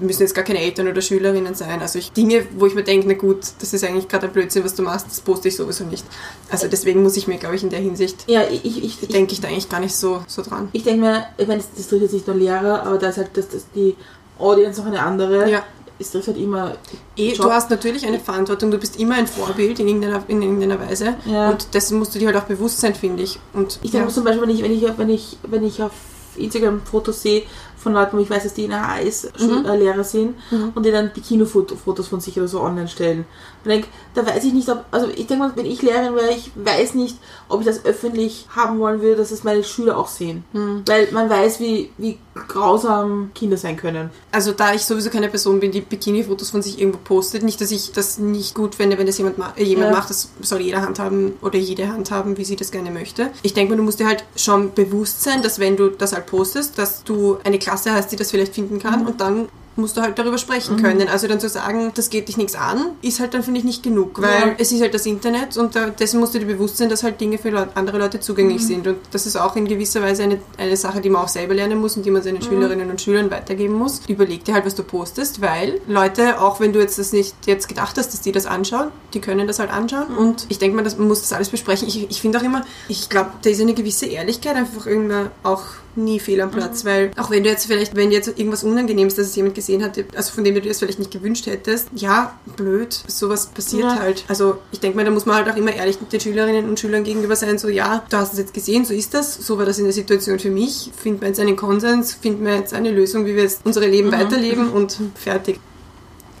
müssen 0.00 0.22
jetzt 0.22 0.34
gar 0.34 0.44
keine 0.44 0.60
Eltern 0.60 0.88
oder 0.88 1.00
Schülerinnen 1.00 1.54
sein. 1.54 1.80
Also 1.80 1.98
ich, 1.98 2.12
Dinge, 2.12 2.46
wo 2.56 2.66
ich 2.66 2.74
mir 2.74 2.82
denke, 2.82 3.06
na 3.08 3.14
gut, 3.14 3.38
das 3.60 3.72
ist 3.72 3.84
eigentlich 3.84 4.08
gerade 4.08 4.26
ein 4.26 4.32
Blödsinn, 4.32 4.64
was 4.64 4.74
du 4.74 4.82
machst, 4.82 5.06
das 5.08 5.20
poste 5.20 5.48
ich 5.48 5.56
sowieso 5.56 5.84
nicht. 5.84 6.04
Also 6.50 6.66
deswegen 6.68 7.02
muss 7.02 7.16
ich 7.16 7.28
mir, 7.28 7.38
glaube 7.38 7.56
ich, 7.56 7.62
in 7.62 7.70
der 7.70 7.80
Hinsicht, 7.80 8.24
Ja, 8.26 8.42
ich, 8.42 8.64
ich, 8.64 8.84
ich, 8.84 9.02
ich, 9.02 9.08
denke 9.08 9.32
ich 9.32 9.40
da 9.40 9.48
eigentlich 9.48 9.68
gar 9.68 9.80
nicht 9.80 9.94
so, 9.94 10.24
so 10.26 10.42
dran. 10.42 10.68
ich 10.72 10.82
denke 10.82 11.00
mir, 11.00 11.26
ich 11.36 11.46
meine, 11.46 11.60
das, 11.60 11.70
das 11.76 11.88
trifft 11.88 12.02
jetzt 12.02 12.12
nicht 12.12 12.26
nur 12.26 12.36
Lehrer, 12.36 12.82
aber 12.84 12.98
da 12.98 13.08
ist 13.08 13.18
halt 13.18 13.30
das, 13.34 13.48
das, 13.48 13.66
die 13.74 13.94
Audience 14.38 14.80
noch 14.80 14.88
eine 14.88 15.00
andere. 15.00 15.48
Ja. 15.48 15.64
Es 15.98 16.10
trifft 16.10 16.28
halt 16.28 16.38
immer. 16.38 16.76
Eh, 17.16 17.32
Job. 17.32 17.46
du 17.46 17.52
hast 17.52 17.70
natürlich 17.70 18.04
eine 18.06 18.18
Verantwortung, 18.18 18.70
du 18.70 18.78
bist 18.78 18.98
immer 18.98 19.14
ein 19.14 19.26
Vorbild 19.26 19.78
in 19.78 19.88
irgendeiner, 19.88 20.22
in 20.28 20.42
irgendeiner 20.42 20.80
Weise. 20.80 21.14
Ja. 21.24 21.50
Und 21.50 21.72
dessen 21.74 21.98
musst 21.98 22.14
du 22.14 22.18
dir 22.18 22.26
halt 22.26 22.36
auch 22.36 22.44
bewusst 22.44 22.80
sein, 22.80 22.94
finde 22.94 23.22
ich. 23.22 23.38
Und 23.52 23.78
Ich 23.82 23.92
denke 23.92 24.08
ja. 24.08 24.12
zum 24.12 24.24
Beispiel, 24.24 24.42
wenn 24.42 24.50
ich, 24.50 24.62
wenn, 24.62 24.72
ich, 24.72 24.98
wenn, 24.98 25.08
ich, 25.10 25.38
wenn 25.42 25.64
ich 25.64 25.82
auf 25.82 25.92
Instagram 26.36 26.82
Fotos 26.84 27.22
sehe 27.22 27.42
von 27.84 27.92
Leuten, 27.92 28.16
wo 28.16 28.20
ich 28.20 28.28
weiß, 28.30 28.42
dass 28.42 28.54
die 28.54 28.64
in 28.64 28.70
der 28.70 28.88
HS 28.96 29.24
äh, 29.38 29.76
Lehrer 29.76 30.02
sind 30.02 30.34
und 30.74 30.84
die 30.84 30.90
dann 30.90 31.12
Bikini-Fotos 31.12 32.08
von 32.08 32.20
sich 32.20 32.36
oder 32.36 32.48
so 32.48 32.60
online 32.60 32.88
stellen. 32.88 33.24
Und 33.64 33.70
denke, 33.70 33.86
da 34.14 34.26
weiß 34.26 34.44
ich 34.44 34.52
nicht, 34.52 34.68
ob, 34.68 34.84
also 34.90 35.06
ich 35.08 35.26
denke 35.26 35.36
mal, 35.44 35.52
wenn 35.54 35.64
ich 35.66 35.80
Lehrerin 35.82 36.14
wäre, 36.14 36.30
ich 36.32 36.50
weiß 36.54 36.94
nicht, 36.94 37.16
ob 37.48 37.60
ich 37.60 37.66
das 37.66 37.84
öffentlich 37.84 38.46
haben 38.54 38.78
wollen 38.80 39.00
würde, 39.00 39.16
dass 39.16 39.30
es 39.30 39.44
meine 39.44 39.62
Schüler 39.64 39.96
auch 39.96 40.08
sehen. 40.08 40.44
Weil 40.86 41.08
man 41.12 41.30
weiß, 41.30 41.60
wie, 41.60 41.90
wie 41.98 42.18
grausam 42.48 43.30
Kinder 43.34 43.56
sein 43.56 43.76
können. 43.76 44.10
Also 44.32 44.52
da 44.52 44.72
ich 44.74 44.84
sowieso 44.84 45.10
keine 45.10 45.28
Person 45.28 45.60
bin, 45.60 45.70
die 45.72 45.80
Bikini-Fotos 45.80 46.50
von 46.50 46.62
sich 46.62 46.78
irgendwo 46.80 46.98
postet, 47.02 47.42
nicht, 47.42 47.60
dass 47.60 47.70
ich 47.70 47.92
das 47.92 48.18
nicht 48.18 48.54
gut 48.54 48.74
finde, 48.76 48.96
wenn 48.98 49.06
das 49.06 49.18
jemand, 49.18 49.38
ma 49.38 49.52
äh, 49.56 49.64
jemand 49.64 49.90
Ja. 49.90 49.96
macht, 49.96 50.10
das 50.10 50.30
soll 50.40 50.60
jeder 50.60 50.82
handhaben 50.82 51.34
oder 51.42 51.58
jede 51.58 51.88
handhaben, 51.88 52.36
wie 52.38 52.44
sie 52.44 52.56
das 52.56 52.70
gerne 52.70 52.90
möchte. 52.90 53.30
Ich 53.42 53.54
denke 53.54 53.72
mal, 53.72 53.76
du 53.76 53.82
musst 53.82 54.00
dir 54.00 54.06
halt 54.06 54.24
schon 54.36 54.72
bewusst 54.74 55.22
sein, 55.22 55.42
dass 55.42 55.58
wenn 55.58 55.76
du 55.76 55.88
das 55.90 56.12
halt 56.12 56.26
postest, 56.26 56.78
dass 56.78 57.04
du 57.04 57.38
eine 57.44 57.58
Klasse 57.58 57.73
hast, 57.90 58.12
die 58.12 58.16
das 58.16 58.30
vielleicht 58.30 58.54
finden 58.54 58.78
kann 58.78 59.00
Mhm. 59.00 59.06
und 59.06 59.20
dann 59.20 59.48
musst 59.76 59.96
du 59.96 60.02
halt 60.02 60.16
darüber 60.20 60.38
sprechen 60.38 60.80
können. 60.80 61.08
Also 61.08 61.26
dann 61.26 61.40
zu 61.40 61.48
sagen, 61.48 61.90
das 61.96 62.08
geht 62.08 62.28
dich 62.28 62.36
nichts 62.36 62.54
an, 62.54 62.92
ist 63.02 63.18
halt 63.18 63.34
dann, 63.34 63.42
finde 63.42 63.58
ich, 63.58 63.64
nicht 63.64 63.82
genug, 63.82 64.22
weil 64.22 64.30
Ja. 64.50 64.54
es 64.56 64.70
ist 64.70 64.80
halt 64.80 64.94
das 64.94 65.04
Internet 65.04 65.56
und 65.56 65.74
da, 65.74 65.86
dessen 65.90 66.20
musst 66.20 66.32
du 66.32 66.38
dir 66.38 66.46
bewusst 66.46 66.76
sein, 66.76 66.88
dass 66.88 67.02
halt 67.02 67.20
Dinge 67.20 67.38
für 67.38 67.50
Leut 67.50 67.70
andere 67.74 67.98
Leute 67.98 68.20
zugänglich 68.20 68.62
Mhm. 68.62 68.66
sind. 68.66 68.86
Und 68.86 68.98
das 69.10 69.26
ist 69.26 69.34
auch 69.34 69.56
in 69.56 69.66
gewisser 69.66 70.00
Weise 70.00 70.22
eine, 70.22 70.38
eine 70.58 70.76
Sache, 70.76 71.00
die 71.00 71.10
man 71.10 71.22
auch 71.22 71.28
selber 71.28 71.54
lernen 71.54 71.80
muss 71.80 71.96
und 71.96 72.06
die 72.06 72.12
man 72.12 72.22
seinen 72.22 72.36
Mhm. 72.36 72.42
Schülerinnen 72.42 72.88
und 72.88 73.00
Schülern 73.00 73.32
weitergeben 73.32 73.74
muss. 73.74 74.02
Überleg 74.06 74.44
dir 74.44 74.54
halt, 74.54 74.64
was 74.64 74.76
du 74.76 74.84
postest, 74.84 75.40
weil 75.40 75.80
Leute, 75.88 76.40
auch 76.40 76.60
wenn 76.60 76.72
du 76.72 76.78
jetzt 76.78 77.00
das 77.00 77.12
nicht 77.12 77.34
jetzt 77.46 77.66
gedacht 77.66 77.98
hast, 77.98 78.14
dass 78.14 78.20
die 78.20 78.30
das 78.30 78.46
anschauen, 78.46 78.92
die 79.12 79.20
können 79.20 79.48
das 79.48 79.58
halt 79.58 79.72
anschauen. 79.72 80.06
Mhm. 80.12 80.18
Und 80.18 80.46
ich 80.50 80.60
denke 80.60 80.76
mal, 80.76 80.82
das, 80.84 80.96
man 80.98 81.08
muss 81.08 81.22
das 81.22 81.32
alles 81.32 81.48
besprechen. 81.48 81.88
Ich, 81.88 82.08
ich 82.08 82.20
finde 82.20 82.38
auch 82.38 82.44
immer, 82.44 82.64
ich 82.86 83.08
glaube, 83.08 83.30
da 83.42 83.50
ist 83.50 83.60
eine 83.60 83.74
gewisse 83.74 84.06
Ehrlichkeit 84.06 84.54
einfach 84.54 84.86
irgendwann 84.86 85.32
auch 85.42 85.62
nie 85.96 86.18
fehl 86.20 86.40
am 86.40 86.50
Platz, 86.50 86.84
Mhm. 86.84 86.88
weil 86.88 87.10
auch 87.16 87.30
wenn 87.30 87.42
du 87.44 87.50
jetzt 87.50 87.66
vielleicht, 87.66 87.94
wenn 87.96 88.10
dir 88.10 88.16
jetzt 88.16 88.28
irgendwas 88.38 88.64
Unangenehmes, 88.64 89.14
dass 89.14 89.26
es 89.26 89.36
jemand 89.36 89.54
gesehen 89.54 89.82
hat, 89.82 89.98
also 90.16 90.32
von 90.32 90.44
dem 90.44 90.54
du 90.54 90.60
dir 90.60 90.68
das 90.68 90.78
vielleicht 90.78 90.98
nicht 90.98 91.10
gewünscht 91.10 91.46
hättest, 91.46 91.88
ja, 91.94 92.38
blöd, 92.56 92.98
sowas 93.06 93.46
passiert 93.46 93.84
Ja. 93.84 93.98
halt. 93.98 94.24
Also 94.28 94.58
ich 94.72 94.80
denke 94.80 94.96
mal, 94.96 95.04
da 95.04 95.10
muss 95.10 95.26
man 95.26 95.36
halt 95.36 95.48
auch 95.50 95.56
immer 95.56 95.74
ehrlich 95.74 95.98
den 95.98 96.20
Schülerinnen 96.20 96.68
und 96.68 96.78
Schülern 96.80 97.04
gegenüber 97.04 97.36
sein, 97.36 97.58
so 97.58 97.68
ja, 97.68 98.04
du 98.10 98.16
hast 98.16 98.32
es 98.32 98.38
jetzt 98.38 98.54
gesehen, 98.54 98.84
so 98.84 98.94
ist 98.94 99.14
das, 99.14 99.34
so 99.34 99.58
war 99.58 99.64
das 99.66 99.78
in 99.78 99.84
der 99.84 99.92
Situation 99.92 100.38
für 100.38 100.50
mich, 100.50 100.90
finden 100.96 101.20
wir 101.20 101.28
jetzt 101.28 101.40
einen 101.40 101.56
Konsens, 101.56 102.14
finden 102.14 102.44
wir 102.44 102.56
jetzt 102.56 102.74
eine 102.74 102.90
Lösung, 102.90 103.26
wie 103.26 103.34
wir 103.36 103.42
jetzt 103.42 103.60
unsere 103.64 103.86
Leben 103.86 104.10
weiterleben 104.12 104.68
und 104.70 104.98
fertig. 105.14 105.60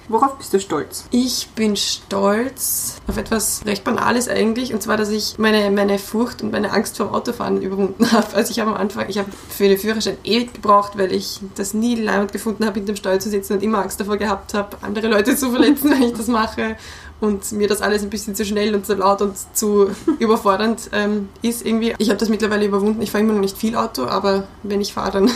Worauf 0.08 0.36
bist 0.36 0.52
du 0.52 0.60
stolz? 0.60 1.06
Ich 1.10 1.48
bin 1.54 1.76
stolz 1.76 3.00
auf 3.06 3.16
etwas 3.16 3.62
recht 3.64 3.84
Banales 3.84 4.28
eigentlich, 4.28 4.74
und 4.74 4.82
zwar, 4.82 4.98
dass 4.98 5.10
ich 5.10 5.38
meine, 5.38 5.70
meine 5.70 5.98
Furcht 5.98 6.42
und 6.42 6.52
meine 6.52 6.72
Angst 6.72 6.98
vor 6.98 7.06
dem 7.06 7.14
Autofahren 7.14 7.62
überwunden 7.62 8.12
habe. 8.12 8.34
Also 8.34 8.50
ich 8.50 8.60
habe 8.60 8.70
am 8.70 8.76
Anfang, 8.76 9.08
ich 9.08 9.18
habe 9.18 9.30
für 9.48 9.66
den 9.66 9.78
Führerschein 9.78 10.18
ewig 10.24 10.52
gebraucht, 10.52 10.98
weil 10.98 11.10
ich 11.10 11.40
das 11.54 11.72
nie 11.72 11.94
leibend 11.94 12.32
gefunden 12.32 12.66
habe, 12.66 12.74
hinter 12.74 12.92
dem 12.92 12.96
Steuer 12.96 13.18
zu 13.18 13.30
sitzen 13.30 13.54
und 13.54 13.62
immer 13.62 13.78
Angst 13.78 13.98
davor 13.98 14.18
gehabt 14.18 14.52
habe, 14.52 14.76
andere 14.82 15.08
Leute 15.08 15.36
zu 15.36 15.50
verletzen, 15.50 15.90
wenn 15.92 16.02
ich 16.02 16.12
das 16.12 16.28
mache. 16.28 16.76
Und 17.20 17.52
mir 17.52 17.68
das 17.68 17.80
alles 17.80 18.02
ein 18.02 18.10
bisschen 18.10 18.34
zu 18.34 18.44
schnell 18.44 18.74
und 18.74 18.84
zu 18.84 18.94
laut 18.94 19.22
und 19.22 19.34
zu 19.54 19.90
überfordernd 20.18 20.90
ähm, 20.92 21.30
ist 21.40 21.64
irgendwie. 21.64 21.94
Ich 21.96 22.10
habe 22.10 22.18
das 22.18 22.28
mittlerweile 22.28 22.66
überwunden. 22.66 23.00
Ich 23.00 23.10
fahre 23.10 23.24
immer 23.24 23.32
noch 23.32 23.40
nicht 23.40 23.56
viel 23.56 23.76
Auto, 23.76 24.04
aber 24.04 24.46
wenn 24.62 24.82
ich 24.82 24.92
fahre, 24.92 25.12
dann 25.12 25.30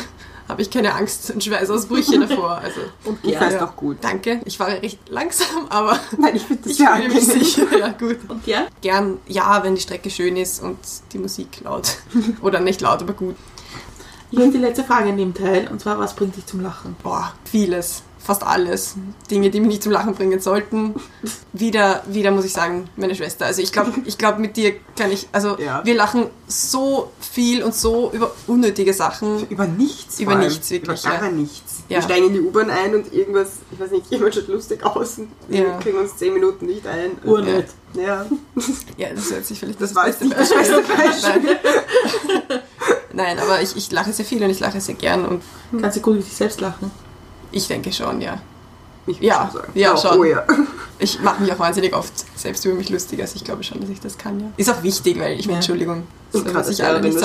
habe 0.48 0.62
ich 0.62 0.70
keine 0.70 0.94
Angst 0.94 1.30
und 1.30 1.44
Schweißausbrüche 1.44 2.18
davor. 2.20 2.58
Also 2.58 2.80
Und 3.04 3.24
du 3.24 3.30
Ja, 3.30 3.38
fährst 3.38 3.60
auch 3.60 3.76
gut. 3.76 3.98
Danke. 4.00 4.40
Ich 4.44 4.56
fahre 4.56 4.80
recht 4.82 4.98
langsam, 5.08 5.66
aber 5.68 5.98
Nein, 6.18 6.36
ich 6.36 6.42
finde 6.42 6.62
das 6.62 6.72
ich 6.72 6.78
sehr 6.78 6.96
fühle 6.96 7.08
mich 7.08 7.24
sicher. 7.26 7.78
Ja, 7.78 7.88
gut. 7.90 8.18
Und 8.28 8.46
ja? 8.46 8.66
Gern, 8.80 9.18
ja, 9.26 9.62
wenn 9.62 9.74
die 9.74 9.80
Strecke 9.80 10.10
schön 10.10 10.36
ist 10.36 10.62
und 10.62 10.78
die 11.12 11.18
Musik 11.18 11.60
laut. 11.64 11.98
Oder 12.42 12.60
nicht 12.60 12.80
laut, 12.80 13.02
aber 13.02 13.12
gut. 13.12 13.36
Ich 14.30 14.38
habe 14.38 14.50
die 14.50 14.58
letzte 14.58 14.84
Frage 14.84 15.08
in 15.08 15.16
dem 15.16 15.32
Teil 15.34 15.68
und 15.70 15.80
zwar, 15.80 15.98
was 15.98 16.14
bringt 16.14 16.36
dich 16.36 16.44
zum 16.44 16.60
Lachen? 16.60 16.96
Boah, 17.02 17.32
vieles. 17.44 18.02
Fast 18.28 18.42
alles. 18.46 18.94
Dinge, 19.30 19.48
die 19.48 19.58
mich 19.58 19.68
nicht 19.70 19.82
zum 19.82 19.90
Lachen 19.90 20.14
bringen 20.14 20.38
sollten. 20.38 20.94
Wieder, 21.54 22.02
wieder 22.08 22.30
muss 22.30 22.44
ich 22.44 22.52
sagen, 22.52 22.90
meine 22.96 23.14
Schwester. 23.14 23.46
Also 23.46 23.62
ich 23.62 23.72
glaube, 23.72 23.94
ich 24.04 24.18
glaub, 24.18 24.38
mit 24.38 24.54
dir 24.58 24.74
kann 24.98 25.10
ich, 25.10 25.26
also 25.32 25.56
Ja. 25.58 25.80
wir 25.82 25.94
lachen 25.94 26.26
so 26.46 27.10
viel 27.22 27.62
und 27.62 27.74
so 27.74 28.10
über 28.12 28.30
unnötige 28.46 28.92
Sachen. 28.92 29.48
Über 29.48 29.66
nichts. 29.66 30.20
Über 30.20 30.34
nichts, 30.34 30.68
wirklich, 30.70 31.02
Über 31.04 31.10
gar 31.14 31.24
ja. 31.24 31.30
nichts. 31.30 31.76
Ja. 31.88 31.96
Wir 31.96 32.02
steigen 32.02 32.26
in 32.26 32.32
die 32.34 32.40
U-Bahn 32.42 32.68
ein 32.68 32.94
und 32.96 33.14
irgendwas, 33.14 33.48
ich 33.72 33.80
weiß 33.80 33.92
nicht, 33.92 34.10
jemand 34.10 34.34
schaut 34.34 34.48
lustig 34.48 34.84
aus 34.84 35.16
und 35.16 35.28
wir 35.48 35.64
kriegen 35.82 35.96
uns 35.96 36.14
zehn 36.18 36.34
Minuten 36.34 36.66
nicht 36.66 36.86
ein. 36.86 37.12
Urnett. 37.24 37.68
Ja. 37.94 38.26
Ja, 38.98 39.08
das 39.14 39.30
hört 39.32 39.46
sich 39.46 39.58
vielleicht 39.58 39.80
Das 39.80 39.94
das, 39.94 39.96
war 39.96 40.06
jetzt 40.06 40.20
nicht 40.20 40.38
das 40.38 40.50
beste 40.52 40.82
Beispiel. 40.82 41.56
Nein. 41.56 42.60
Nein, 43.14 43.38
aber 43.38 43.62
ich, 43.62 43.74
ich 43.74 43.90
lache 43.90 44.12
sehr 44.12 44.26
viel 44.26 44.42
und 44.44 44.50
ich 44.50 44.60
lache 44.60 44.82
sehr 44.82 44.96
gern 44.96 45.24
und 45.24 45.42
Kannst 45.80 45.96
du 45.96 46.02
gut 46.02 46.16
über 46.16 46.22
dich 46.24 46.36
selbst 46.36 46.60
lachen? 46.60 46.90
Ich 47.52 47.66
denke 47.68 47.92
schon, 47.92 48.20
ja. 48.20 48.38
Ich 49.06 49.20
Ja, 49.20 49.48
schon 49.50 49.60
sagen. 49.62 49.72
ja, 49.74 49.94
oh, 49.94 49.96
schon. 49.96 50.18
Oh 50.18 50.24
ja. 50.24 50.44
Ich 51.00 51.20
mache 51.20 51.40
mich 51.40 51.52
auch 51.52 51.60
wahnsinnig 51.60 51.94
oft 51.94 52.12
selbst 52.36 52.64
über 52.64 52.74
mich 52.74 52.88
lustig, 52.90 53.20
also 53.20 53.36
ich 53.36 53.44
glaube 53.44 53.62
schon, 53.62 53.80
dass 53.80 53.88
ich 53.88 54.00
das 54.00 54.18
kann, 54.18 54.40
ja. 54.40 54.46
Ist 54.56 54.68
auch 54.68 54.82
wichtig, 54.82 55.16
weil 55.20 55.38
ich 55.38 55.46
meine, 55.46 55.52
Ja. 55.52 55.56
Entschuldigung, 55.58 56.02
soll 56.32 56.42
gerade 56.42 56.64
sich 56.64 56.82
alle 56.82 57.00
nicht 57.00 57.16
so 57.16 57.24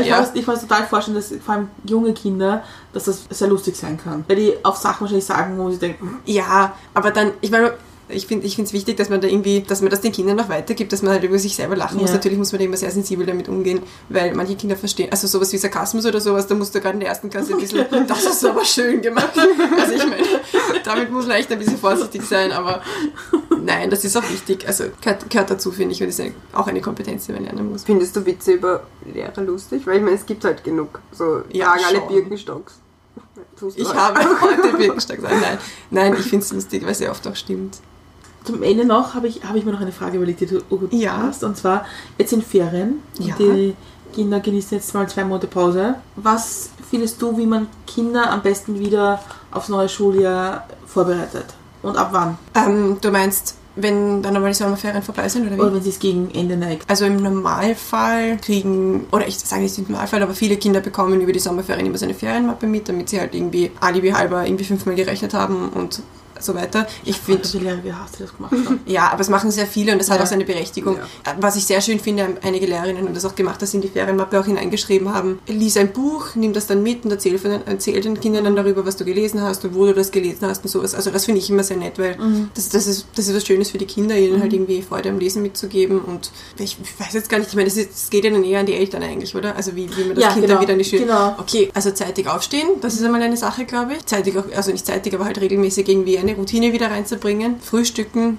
ich, 0.00 0.06
Ja. 0.06 0.30
ich 0.32 0.46
kann 0.46 0.54
mir 0.54 0.60
total 0.60 0.86
vorstellen, 0.86 1.16
dass 1.16 1.32
vor 1.44 1.54
allem 1.56 1.70
junge 1.84 2.14
Kinder, 2.14 2.62
dass 2.92 3.04
das 3.04 3.24
sehr 3.30 3.48
lustig 3.48 3.74
sein 3.76 3.98
kann. 3.98 4.24
Weil 4.28 4.36
die 4.36 4.64
auf 4.64 4.76
Sachen 4.76 5.00
wahrscheinlich 5.00 5.24
sagen, 5.24 5.58
wo 5.58 5.68
sie 5.72 5.78
denken, 5.78 6.18
Ja, 6.24 6.72
aber 6.94 7.10
dann, 7.10 7.32
ich 7.40 7.50
meine, 7.50 7.72
ich 8.08 8.26
finde 8.26 8.46
es 8.46 8.72
wichtig, 8.72 8.96
dass 8.96 9.08
man 9.08 9.20
da 9.20 9.28
irgendwie, 9.28 9.62
dass 9.62 9.80
man 9.80 9.90
das 9.90 10.00
den 10.00 10.12
Kindern 10.12 10.36
noch 10.36 10.48
weitergibt, 10.48 10.92
dass 10.92 11.02
man 11.02 11.12
halt 11.12 11.24
über 11.24 11.38
sich 11.38 11.56
selber 11.56 11.74
lachen 11.76 11.98
muss. 11.98 12.10
Ja. 12.10 12.16
Natürlich 12.16 12.36
muss 12.38 12.52
man 12.52 12.58
da 12.58 12.64
immer 12.66 12.76
sehr 12.76 12.90
sensibel 12.90 13.24
damit 13.24 13.48
umgehen, 13.48 13.82
weil 14.08 14.34
manche 14.34 14.56
Kinder 14.56 14.76
verstehen, 14.76 15.10
also 15.10 15.26
sowas 15.26 15.52
wie 15.52 15.58
Sarkasmus 15.58 16.04
oder 16.04 16.20
sowas, 16.20 16.46
da 16.46 16.54
musst 16.54 16.74
du 16.74 16.80
gerade 16.80 16.94
in 16.94 17.00
der 17.00 17.08
ersten 17.08 17.30
Klasse 17.30 17.54
ein 17.54 17.60
bisschen, 17.60 17.86
das 18.06 18.24
ist 18.24 18.44
aber 18.44 18.64
schön 18.64 19.00
gemacht. 19.00 19.32
Also 19.78 19.94
ich 19.94 20.06
meine, 20.06 20.22
damit 20.84 21.10
muss 21.10 21.26
man 21.26 21.36
echt 21.36 21.50
ein 21.50 21.58
bisschen 21.58 21.78
vorsichtig 21.78 22.22
sein, 22.22 22.52
aber 22.52 22.82
nein, 23.62 23.90
das 23.90 24.04
ist 24.04 24.16
auch 24.16 24.28
wichtig. 24.30 24.66
Also 24.66 24.84
gehört, 25.00 25.30
gehört 25.30 25.50
dazu, 25.50 25.72
finde 25.72 25.94
ich, 25.94 26.02
und 26.02 26.08
ist 26.08 26.20
eine, 26.20 26.32
auch 26.52 26.66
eine 26.66 26.80
Kompetenz, 26.80 27.26
die 27.26 27.32
man 27.32 27.44
lernen 27.44 27.70
muss. 27.70 27.84
Findest 27.84 28.14
du 28.16 28.26
Witze 28.26 28.52
über 28.52 28.84
Lehrer 29.12 29.42
lustig? 29.42 29.86
Weil 29.86 29.96
ich 29.96 30.02
meine, 30.02 30.16
es 30.16 30.26
gibt 30.26 30.44
halt 30.44 30.62
genug. 30.62 31.00
So, 31.12 31.42
Ja, 31.50 31.66
tragen 31.76 31.84
alle. 31.86 32.00
Birkenstocks. 32.02 32.80
Ich 33.76 33.94
habe 33.94 34.20
heute 34.40 34.72
Birkenstock 34.76 35.16
gesagt, 35.16 35.34
nein, 35.40 35.58
nein, 35.90 36.14
ich 36.18 36.26
finde 36.26 36.44
es 36.44 36.52
lustig, 36.52 36.82
weil 36.82 36.90
es 36.90 36.98
sehr 36.98 37.10
oft 37.10 37.26
auch 37.26 37.36
stimmt. 37.36 37.78
Zum 38.44 38.62
Ende 38.62 38.84
noch 38.84 39.14
habe 39.14 39.26
ich, 39.26 39.42
habe 39.44 39.58
ich 39.58 39.64
mir 39.64 39.72
noch 39.72 39.80
eine 39.80 39.92
Frage 39.92 40.16
überlegt, 40.18 40.40
die 40.40 40.46
du 40.46 40.60
gut 40.60 40.92
Ja. 40.92 41.16
hast. 41.22 41.42
Und 41.44 41.56
zwar, 41.56 41.84
jetzt 42.18 42.30
sind 42.30 42.44
Ferien. 42.44 43.00
Ja. 43.18 43.34
Die 43.38 43.74
Kinder 44.14 44.38
genießen 44.40 44.76
jetzt 44.76 44.94
mal 44.94 45.08
zwei 45.08 45.24
Monate 45.24 45.46
Pause. 45.46 45.96
Was 46.16 46.70
findest 46.88 47.20
du, 47.20 47.36
wie 47.36 47.46
man 47.46 47.66
Kinder 47.86 48.30
am 48.30 48.42
besten 48.42 48.78
wieder 48.78 49.20
aufs 49.50 49.68
neue 49.68 49.88
Schuljahr 49.88 50.68
vorbereitet? 50.86 51.46
Und 51.82 51.96
ab 51.96 52.10
wann? 52.12 52.38
Ähm, 52.54 52.98
du 53.00 53.10
meinst, 53.10 53.56
wenn 53.76 54.22
dann 54.22 54.34
nochmal 54.34 54.50
die 54.52 54.56
Sommerferien 54.56 55.02
vorbei 55.02 55.28
sind, 55.28 55.46
oder 55.48 55.56
wie? 55.56 55.60
Oder 55.60 55.74
wenn 55.74 55.82
sie 55.82 55.90
es 55.90 55.98
gegen 55.98 56.30
Ende 56.32 56.56
neigt? 56.56 56.88
Also 56.88 57.06
im 57.06 57.16
Normalfall 57.16 58.36
kriegen, 58.38 59.06
oder 59.10 59.26
ich 59.26 59.38
sage 59.38 59.62
nicht 59.62 59.76
im 59.78 59.86
Normalfall, 59.88 60.22
aber 60.22 60.34
viele 60.34 60.56
Kinder 60.56 60.80
bekommen 60.80 61.20
über 61.20 61.32
die 61.32 61.40
Sommerferien 61.40 61.86
immer 61.86 61.98
so 61.98 62.04
eine 62.04 62.14
Ferienmappe 62.14 62.66
mit, 62.66 62.88
damit 62.88 63.08
sie 63.08 63.18
halt 63.20 63.34
irgendwie 63.34 63.72
alibi 63.80 64.10
halber 64.10 64.46
irgendwie 64.46 64.64
fünfmal 64.64 64.94
gerechnet 64.94 65.34
haben 65.34 65.70
und 65.70 66.02
so 66.44 66.54
weiter. 66.54 66.86
Ich 67.04 67.16
finde, 67.16 67.42
Also 67.42 67.58
die 67.58 67.64
Lehrer 67.64 67.76
gehasst, 67.78 68.16
die 68.18 68.22
das 68.22 68.36
gemacht 68.36 68.52
haben. 68.66 68.80
ja, 68.86 69.10
aber 69.10 69.20
es 69.20 69.28
machen 69.28 69.50
sehr 69.50 69.66
viele 69.66 69.92
und 69.92 69.98
das 69.98 70.10
hat 70.10 70.18
Ja. 70.18 70.24
auch 70.24 70.28
seine 70.28 70.44
Berechtigung. 70.44 70.98
Was 71.40 71.56
ich 71.56 71.64
sehr 71.66 71.80
schön 71.80 71.98
finde, 72.00 72.24
haben 72.24 72.34
einige 72.42 72.66
Lehrerinnen 72.66 73.04
haben 73.06 73.14
das 73.14 73.24
auch 73.24 73.34
gemacht, 73.34 73.60
dass 73.62 73.70
sie 73.72 73.78
in 73.78 73.82
die 73.82 73.88
Ferienmappe 73.88 74.38
auch 74.38 74.44
hineingeschrieben 74.44 75.12
haben, 75.14 75.38
lies 75.46 75.76
ein 75.76 75.92
Buch, 75.92 76.34
nimm 76.34 76.52
das 76.52 76.66
dann 76.66 76.82
mit 76.82 77.04
und 77.04 77.10
erzähl, 77.10 77.38
von 77.38 77.50
den, 77.50 77.60
erzähl 77.66 78.00
den 78.00 78.18
Kindern 78.20 78.44
dann 78.44 78.56
darüber, 78.56 78.84
was 78.86 78.96
du 78.96 79.04
gelesen 79.04 79.40
hast 79.42 79.64
und 79.64 79.74
wo 79.74 79.86
du 79.86 79.94
das 79.94 80.10
gelesen 80.10 80.46
hast 80.46 80.62
und 80.64 80.70
sowas. 80.70 80.94
Also 80.94 81.10
das 81.10 81.24
finde 81.24 81.40
ich 81.40 81.50
immer 81.50 81.62
sehr 81.64 81.76
nett, 81.76 81.98
weil 81.98 82.16
Mhm. 82.18 82.50
das, 82.54 82.68
das, 82.68 82.86
ist, 82.86 83.06
das 83.16 83.28
ist 83.28 83.34
was 83.36 83.46
Schönes 83.46 83.70
für 83.70 83.78
die 83.78 83.86
Kinder, 83.86 84.16
ihnen 84.16 84.40
halt 84.40 84.52
irgendwie 84.52 84.82
Freude 84.82 85.08
am 85.10 85.18
Lesen 85.18 85.42
mitzugeben 85.42 86.00
und 86.00 86.30
ich 86.58 86.76
weiß 86.98 87.12
jetzt 87.14 87.28
gar 87.28 87.38
nicht, 87.38 87.48
ich 87.50 87.54
meine, 87.56 87.68
das, 87.68 87.76
das 87.76 88.10
geht 88.10 88.24
ja 88.24 88.30
dann 88.30 88.44
eher 88.44 88.60
an 88.60 88.66
die 88.66 88.74
Eltern 88.74 89.02
eigentlich, 89.02 89.34
oder? 89.34 89.56
Also 89.56 89.74
wie, 89.76 89.88
wie 89.96 90.04
man 90.04 90.14
das 90.14 90.24
Ja, 90.24 90.30
Kind 90.32 90.42
genau, 90.42 90.54
dann 90.54 90.62
wieder 90.62 90.72
in 90.74 90.78
die 90.78 90.84
Schule... 90.84 91.02
genau. 91.02 91.34
Okay, 91.38 91.70
also 91.74 91.90
zeitig 91.90 92.28
aufstehen, 92.28 92.68
das 92.80 92.94
ist 92.94 93.02
einmal 93.04 93.22
eine 93.22 93.36
Sache, 93.36 93.64
glaube 93.64 93.94
ich. 93.94 94.06
Zeitig 94.06 94.36
auch, 94.36 94.44
also 94.54 94.70
nicht 94.72 94.86
zeitig, 94.86 95.14
aber 95.14 95.24
halt 95.24 95.40
regelmäßig 95.40 95.88
irgendwie 95.88 96.18
eine 96.18 96.33
Routine 96.34 96.72
wieder 96.72 96.90
reinzubringen. 96.90 97.60
Frühstücken, 97.60 98.38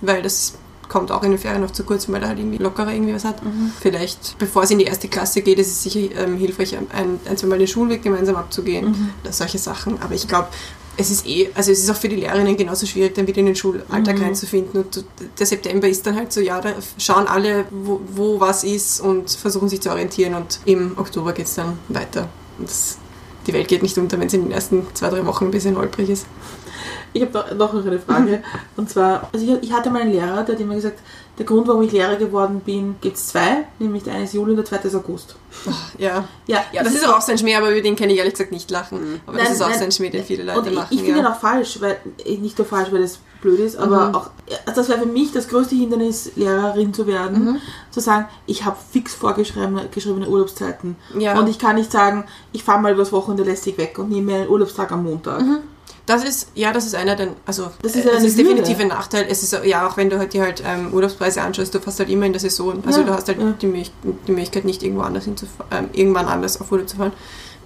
weil 0.00 0.22
das 0.22 0.54
kommt 0.88 1.10
auch 1.10 1.22
in 1.22 1.30
den 1.30 1.38
Ferien 1.38 1.62
noch 1.62 1.70
zu 1.70 1.84
kurz, 1.84 2.08
weil 2.08 2.22
er 2.22 2.28
halt 2.28 2.38
irgendwie 2.38 2.58
lockerer 2.58 2.92
irgendwie 2.92 3.14
was 3.14 3.24
hat. 3.24 3.36
Vielleicht, 3.80 4.36
bevor 4.38 4.64
es 4.64 4.70
in 4.70 4.78
die 4.78 4.84
erste 4.84 5.08
Klasse 5.08 5.42
geht, 5.42 5.58
ist 5.58 5.68
es 5.68 5.82
sicher 5.82 6.14
ähm, 6.16 6.36
hilfreich, 6.36 6.76
ein, 6.76 7.18
ein, 7.24 7.36
zwei 7.36 7.46
Mal 7.46 7.58
den 7.58 7.68
Schulweg 7.68 8.02
gemeinsam 8.02 8.36
abzugehen. 8.36 9.10
Das, 9.22 9.38
solche 9.38 9.58
Sachen. 9.58 10.00
Aber 10.02 10.14
ich 10.14 10.28
glaube, 10.28 10.48
es 10.96 11.10
ist 11.10 11.26
eh, 11.26 11.50
also 11.54 11.72
es 11.72 11.82
ist 11.82 11.90
auch 11.90 11.96
für 11.96 12.08
die 12.08 12.16
Lehrerinnen 12.16 12.56
genauso 12.56 12.86
schwierig, 12.86 13.14
dann 13.14 13.26
wieder 13.26 13.38
in 13.38 13.46
den 13.46 13.56
Schulalltag 13.56 14.20
reinzufinden. 14.20 14.84
Und 14.84 15.04
der 15.38 15.46
September 15.46 15.88
ist 15.88 16.06
dann 16.06 16.16
halt 16.16 16.32
so, 16.32 16.40
ja, 16.40 16.60
da 16.60 16.74
schauen 16.98 17.26
alle, 17.26 17.64
wo, 17.70 18.00
wo 18.14 18.40
was 18.40 18.64
ist 18.64 19.00
und 19.00 19.30
versuchen 19.30 19.68
sich 19.68 19.80
zu 19.80 19.90
orientieren. 19.90 20.34
Und 20.34 20.60
im 20.64 20.96
Oktober 20.96 21.32
geht 21.32 21.46
es 21.46 21.54
dann 21.54 21.78
weiter. 21.88 22.28
Und 22.58 22.68
das, 22.68 22.98
die 23.46 23.52
Welt 23.52 23.68
geht 23.68 23.82
nicht 23.82 23.98
unter, 23.98 24.18
wenn 24.20 24.28
es 24.28 24.34
in 24.34 24.42
den 24.42 24.52
ersten 24.52 24.86
zwei, 24.94 25.10
drei 25.10 25.26
Wochen 25.26 25.46
ein 25.46 25.50
bisschen 25.50 25.76
holprig 25.76 26.10
ist. 26.10 26.26
Ich 27.14 27.22
habe 27.22 27.54
noch, 27.56 27.72
noch 27.72 27.86
eine 27.86 27.98
Frage. 27.98 28.42
Und 28.76 28.90
zwar, 28.90 29.30
also 29.32 29.46
ich, 29.46 29.62
ich 29.68 29.72
hatte 29.72 29.88
mal 29.88 30.02
einen 30.02 30.12
Lehrer, 30.12 30.42
der 30.42 30.54
hat 30.56 30.60
immer 30.60 30.74
gesagt, 30.74 30.98
der 31.38 31.46
Grund, 31.46 31.66
warum 31.66 31.82
ich 31.82 31.90
Lehrer 31.92 32.16
geworden 32.16 32.60
bin, 32.64 32.96
gibt 33.00 33.16
es 33.16 33.28
zwei. 33.28 33.64
Nämlich 33.78 34.02
der 34.04 34.14
eine 34.14 34.24
ist 34.24 34.34
Juli 34.34 34.50
und 34.50 34.56
der 34.56 34.64
zweite 34.66 34.86
ist 34.88 34.94
August. 34.94 35.34
Ja. 35.98 36.28
Ja, 36.46 36.62
Ja, 36.72 36.82
das, 36.84 36.94
ist 36.94 37.04
aber 37.04 37.16
auch 37.16 37.20
so 37.22 37.32
ein 37.32 37.38
Schmäh, 37.38 37.56
aber 37.56 37.70
über 37.70 37.80
den 37.80 37.96
kann 37.96 38.10
ich 38.10 38.18
ehrlich 38.18 38.34
gesagt 38.34 38.52
nicht 38.52 38.70
lachen. 38.70 39.20
Aber 39.26 39.38
das 39.38 39.46
Nein, 39.46 39.56
ist 39.56 39.62
auch 39.62 39.68
nein. 39.68 39.78
so 39.78 39.84
ein 39.84 39.92
Schmäh, 39.92 40.10
den 40.10 40.24
viele 40.24 40.44
Leute 40.44 40.58
Und 40.60 40.66
ich, 40.68 40.74
machen. 40.74 40.86
ich 40.90 41.00
finde 41.02 41.18
ihn 41.20 41.24
ja. 41.24 41.32
auch 41.32 41.40
falsch, 41.40 41.80
weil 41.80 41.96
eh, 42.24 42.36
nicht 42.36 42.58
nur 42.58 42.66
falsch, 42.66 42.92
weil 42.92 43.02
es 43.02 43.18
blöd 43.40 43.58
ist, 43.60 43.76
aber 43.76 44.08
Mhm. 44.08 44.14
auch 44.14 44.30
also 44.66 44.80
das 44.80 44.88
wäre 44.88 45.00
für 45.00 45.06
mich 45.06 45.32
das 45.32 45.48
größte 45.48 45.74
Hindernis, 45.74 46.30
Lehrerin 46.36 46.92
zu 46.94 47.06
werden, 47.06 47.44
Mhm. 47.44 47.60
zu 47.90 48.00
sagen, 48.00 48.26
ich 48.46 48.64
habe 48.64 48.76
fix 48.92 49.14
vorgeschriebene 49.14 49.88
geschriebene 49.90 50.28
Urlaubszeiten 50.28 50.96
Ja. 51.18 51.38
und 51.38 51.48
ich 51.48 51.58
kann 51.58 51.76
nicht 51.76 51.90
sagen, 51.92 52.24
ich 52.52 52.62
fahre 52.64 52.80
mal 52.80 52.92
übers 52.92 53.12
Wochenende 53.12 53.42
lästig 53.44 53.76
weg 53.78 53.98
und 53.98 54.08
nehme 54.10 54.32
mir 54.32 54.38
einen 54.42 54.48
Urlaubstag 54.48 54.92
am 54.92 55.04
Montag. 55.04 55.42
Das 56.06 56.22
ist, 56.22 56.48
ja, 56.54 56.72
das 56.72 56.84
ist 56.84 56.94
einer 56.94 57.16
der, 57.16 57.28
also 57.46 57.70
Das 57.80 57.96
ist 57.96 58.04
ist, 58.04 58.24
das 58.24 58.36
definitiv 58.36 58.78
ein 58.78 58.88
Nachteil. 58.88 59.26
Es 59.28 59.42
ist 59.42 59.58
ja 59.64 59.88
auch, 59.88 59.96
wenn 59.96 60.10
du 60.10 60.18
halt 60.18 60.34
dir 60.34 60.42
halt 60.42 60.62
ähm, 60.66 60.92
Urlaubspreise 60.92 61.40
anschaust, 61.40 61.74
du 61.74 61.80
fährst 61.80 61.98
halt 61.98 62.10
immer 62.10 62.26
in 62.26 62.32
der 62.32 62.40
Saison. 62.40 62.82
Also 62.84 63.00
Ja, 63.00 63.06
du 63.06 63.14
hast 63.14 63.28
halt 63.28 63.40
ja. 63.40 63.52
die, 63.52 63.66
Möch 63.66 63.90
die 64.02 64.32
Möglichkeit, 64.32 64.66
nicht 64.66 64.82
irgendwo 64.82 65.02
anders 65.02 65.24
hinzufahren, 65.24 65.84
ähm, 65.84 65.88
irgendwann 65.94 66.26
anders 66.26 66.60
auf 66.60 66.70
Urlaub 66.70 66.88
zu 66.88 66.96
fahren. 66.96 67.12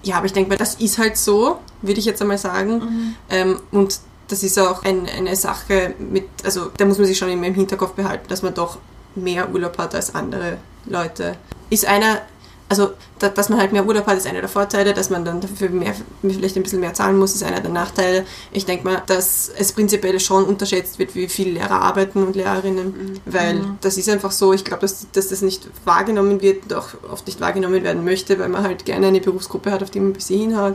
Ja, 0.04 0.16
aber 0.16 0.26
ich 0.26 0.32
denke 0.32 0.50
mal, 0.50 0.56
das 0.56 0.76
ist 0.76 0.98
halt 0.98 1.16
so, 1.16 1.58
würde 1.82 1.98
ich 1.98 2.06
jetzt 2.06 2.22
einmal 2.22 2.38
sagen. 2.38 2.78
Mhm. 2.78 3.14
Ähm, 3.30 3.60
und 3.72 3.98
das 4.28 4.42
ist 4.44 4.58
auch 4.58 4.84
ein, 4.84 5.08
eine 5.08 5.34
Sache 5.34 5.94
mit, 5.98 6.24
also 6.44 6.70
da 6.76 6.84
muss 6.84 6.98
man 6.98 7.06
sich 7.06 7.18
schon 7.18 7.30
immer 7.30 7.46
im 7.46 7.54
Hinterkopf 7.54 7.92
behalten, 7.92 8.28
dass 8.28 8.42
man 8.42 8.54
doch 8.54 8.78
mehr 9.14 9.52
Urlaub 9.52 9.78
hat 9.78 9.94
als 9.94 10.14
andere 10.14 10.58
Leute. 10.86 11.36
Ist 11.70 11.86
einer, 11.86 12.20
also 12.68 12.90
da, 13.18 13.28
dass 13.28 13.48
man 13.48 13.58
halt 13.58 13.72
mehr 13.72 13.86
Urlaub 13.86 14.06
hat, 14.06 14.18
ist 14.18 14.26
einer 14.26 14.40
der 14.40 14.48
Vorteile, 14.48 14.92
dass 14.92 15.10
man 15.10 15.24
dann 15.24 15.40
dafür 15.40 15.70
mehr, 15.70 15.94
vielleicht 16.22 16.56
ein 16.56 16.62
bisschen 16.62 16.80
mehr 16.80 16.94
zahlen 16.94 17.18
muss, 17.18 17.34
ist 17.34 17.42
einer 17.42 17.60
der 17.60 17.70
Nachteile. 17.70 18.26
Ich 18.52 18.66
denke 18.66 18.84
mal, 18.84 19.02
dass 19.06 19.50
es 19.56 19.72
prinzipiell 19.72 20.20
schon 20.20 20.44
unterschätzt 20.44 20.98
wird, 20.98 21.14
wie 21.14 21.28
viele 21.28 21.52
Lehrer 21.52 21.80
arbeiten 21.80 22.22
und 22.22 22.36
Lehrerinnen, 22.36 23.20
weil 23.24 23.60
das 23.80 23.96
ist 23.96 24.08
einfach 24.08 24.32
so, 24.32 24.52
ich 24.52 24.64
glaube, 24.64 24.82
dass, 24.82 25.06
dass 25.12 25.28
das 25.28 25.42
nicht 25.42 25.68
wahrgenommen 25.84 26.42
wird 26.42 26.64
und 26.64 26.74
auch 26.74 26.88
oft 27.10 27.26
nicht 27.26 27.40
wahrgenommen 27.40 27.82
werden 27.82 28.04
möchte, 28.04 28.38
weil 28.38 28.48
man 28.48 28.62
halt 28.62 28.84
gerne 28.84 29.08
eine 29.08 29.20
Berufsgruppe 29.20 29.70
hat, 29.70 29.82
auf 29.82 29.90
die 29.90 30.00
man 30.00 30.10
ein 30.10 30.14
bisschen 30.14 30.40
hinhaut. 30.40 30.74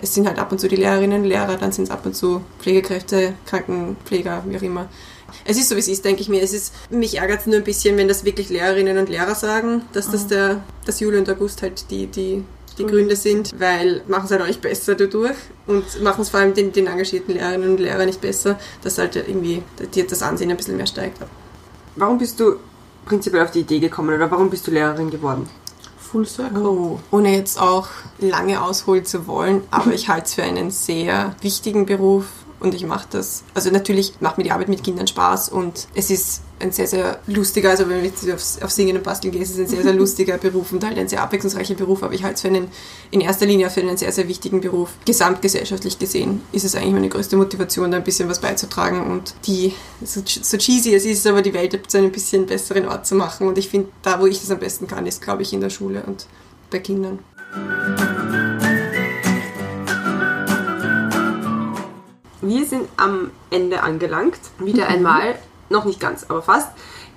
Es 0.00 0.14
sind 0.14 0.26
halt 0.26 0.38
ab 0.38 0.50
und 0.52 0.58
zu 0.58 0.68
die 0.68 0.76
Lehrerinnen 0.76 1.22
und 1.22 1.28
Lehrer, 1.28 1.56
dann 1.56 1.72
sind 1.72 1.84
es 1.84 1.90
ab 1.90 2.06
und 2.06 2.16
zu 2.16 2.40
Pflegekräfte, 2.60 3.34
Krankenpfleger, 3.46 4.42
wie 4.46 4.56
auch 4.56 4.62
immer. 4.62 4.88
Es 5.46 5.56
ist 5.56 5.68
so, 5.68 5.76
wie 5.76 5.80
es 5.80 5.88
ist, 5.88 6.04
denke 6.04 6.22
ich 6.22 6.28
mir. 6.28 6.42
Es 6.42 6.52
ist, 6.52 6.72
mich 6.90 7.18
ärgert 7.18 7.40
es 7.40 7.46
nur 7.46 7.56
ein 7.56 7.64
bisschen, 7.64 7.96
wenn 7.96 8.08
das 8.08 8.24
wirklich 8.24 8.48
Lehrerinnen 8.48 8.98
und 8.98 9.08
Lehrer 9.08 9.34
sagen, 9.34 9.82
dass 9.92 10.10
das 10.10 10.26
der, 10.26 10.62
dass 10.84 11.00
Juli 11.00 11.18
und 11.18 11.30
August 11.30 11.62
halt 11.62 11.90
die, 11.90 12.06
die, 12.06 12.44
die 12.78 12.86
Gründe 12.86 13.16
sind, 13.16 13.54
weil 13.58 14.02
machen 14.08 14.24
es 14.26 14.30
halt 14.30 14.42
auch 14.42 14.46
nicht 14.46 14.60
besser 14.60 14.94
dadurch 14.94 15.36
und 15.66 16.02
machen 16.02 16.22
es 16.22 16.30
vor 16.30 16.40
allem 16.40 16.54
den, 16.54 16.72
den 16.72 16.86
engagierten 16.86 17.34
Lehrerinnen 17.34 17.70
und 17.70 17.80
Lehrern 17.80 18.06
nicht 18.06 18.20
besser, 18.20 18.58
dass 18.82 18.98
halt 18.98 19.16
irgendwie 19.16 19.62
das 19.92 20.22
Ansehen 20.22 20.50
ein 20.50 20.56
bisschen 20.56 20.76
mehr 20.76 20.86
steigt. 20.86 21.18
Warum 21.94 22.18
bist 22.18 22.40
du 22.40 22.56
prinzipiell 23.06 23.44
auf 23.44 23.52
die 23.52 23.60
Idee 23.60 23.78
gekommen 23.78 24.14
oder 24.14 24.30
warum 24.30 24.50
bist 24.50 24.66
du 24.66 24.70
Lehrerin 24.70 25.10
geworden? 25.10 25.48
Full 25.98 26.26
Circle. 26.26 26.64
Oh, 26.64 27.00
ohne 27.10 27.36
jetzt 27.36 27.60
auch 27.60 27.88
lange 28.18 28.62
ausholen 28.62 29.04
zu 29.04 29.26
wollen, 29.26 29.62
aber 29.70 29.92
ich 29.92 30.08
halte 30.08 30.26
es 30.26 30.34
für 30.34 30.42
einen 30.42 30.70
sehr 30.70 31.34
wichtigen 31.40 31.86
Beruf 31.86 32.26
und 32.60 32.74
ich 32.74 32.86
mache 32.86 33.06
das. 33.10 33.44
Also 33.54 33.70
natürlich 33.70 34.14
macht 34.20 34.38
mir 34.38 34.44
die 34.44 34.50
Arbeit 34.50 34.68
mit 34.68 34.82
Kindern 34.82 35.06
Spaß 35.06 35.48
und 35.50 35.88
es 35.94 36.10
ist 36.10 36.42
ein 36.58 36.72
sehr, 36.72 36.86
sehr 36.86 37.20
lustiger, 37.26 37.70
also 37.70 37.88
wenn 37.88 38.02
jetzt 38.02 38.24
auf, 38.30 38.62
auf 38.62 38.70
Singen 38.70 38.96
und 38.96 39.02
Basteln 39.02 39.30
gehen, 39.30 39.42
es 39.42 39.50
ist 39.50 39.58
ein 39.58 39.66
sehr, 39.66 39.82
sehr 39.82 39.92
lustiger 39.94 40.38
Beruf 40.38 40.72
und 40.72 40.82
halt 40.84 40.98
ein 40.98 41.08
sehr 41.08 41.22
abwechslungsreicher 41.22 41.74
Beruf, 41.74 42.02
aber 42.02 42.14
ich 42.14 42.22
halte 42.22 42.36
es 42.36 42.40
für 42.40 42.48
einen, 42.48 42.68
in 43.10 43.20
erster 43.20 43.46
Linie 43.46 43.68
für 43.68 43.80
einen 43.80 43.96
sehr, 43.96 44.10
sehr 44.12 44.26
wichtigen 44.26 44.60
Beruf. 44.60 44.90
Gesamtgesellschaftlich 45.04 45.98
gesehen 45.98 46.40
ist 46.52 46.64
es 46.64 46.74
eigentlich 46.74 46.94
meine 46.94 47.08
größte 47.08 47.36
Motivation, 47.36 47.90
da 47.90 47.98
ein 47.98 48.04
bisschen 48.04 48.28
was 48.28 48.40
beizutragen 48.40 49.10
und 49.10 49.34
die, 49.46 49.74
so, 50.02 50.22
so 50.24 50.56
cheesy 50.56 50.94
es 50.94 51.04
ist, 51.04 51.26
aber 51.26 51.42
die 51.42 51.52
Welt 51.52 51.78
zu 51.88 51.98
einem 51.98 52.10
bisschen 52.10 52.46
besseren 52.46 52.86
Ort 52.88 53.06
zu 53.06 53.14
machen 53.14 53.46
und 53.46 53.58
ich 53.58 53.68
finde, 53.68 53.88
da 54.02 54.20
wo 54.20 54.26
ich 54.26 54.40
das 54.40 54.50
am 54.50 54.58
besten 54.58 54.86
kann, 54.86 55.06
ist 55.06 55.20
glaube 55.20 55.42
ich 55.42 55.52
in 55.52 55.60
der 55.60 55.70
Schule 55.70 56.02
und 56.06 56.26
bei 56.70 56.78
Kindern. 56.78 57.18
Wir 62.48 62.66
sind 62.66 62.88
am 62.96 63.30
Ende 63.50 63.82
angelangt, 63.82 64.38
wieder 64.58 64.88
einmal, 64.88 65.36
noch 65.68 65.84
nicht 65.84 66.00
ganz, 66.00 66.24
aber 66.28 66.42
fast. 66.42 66.68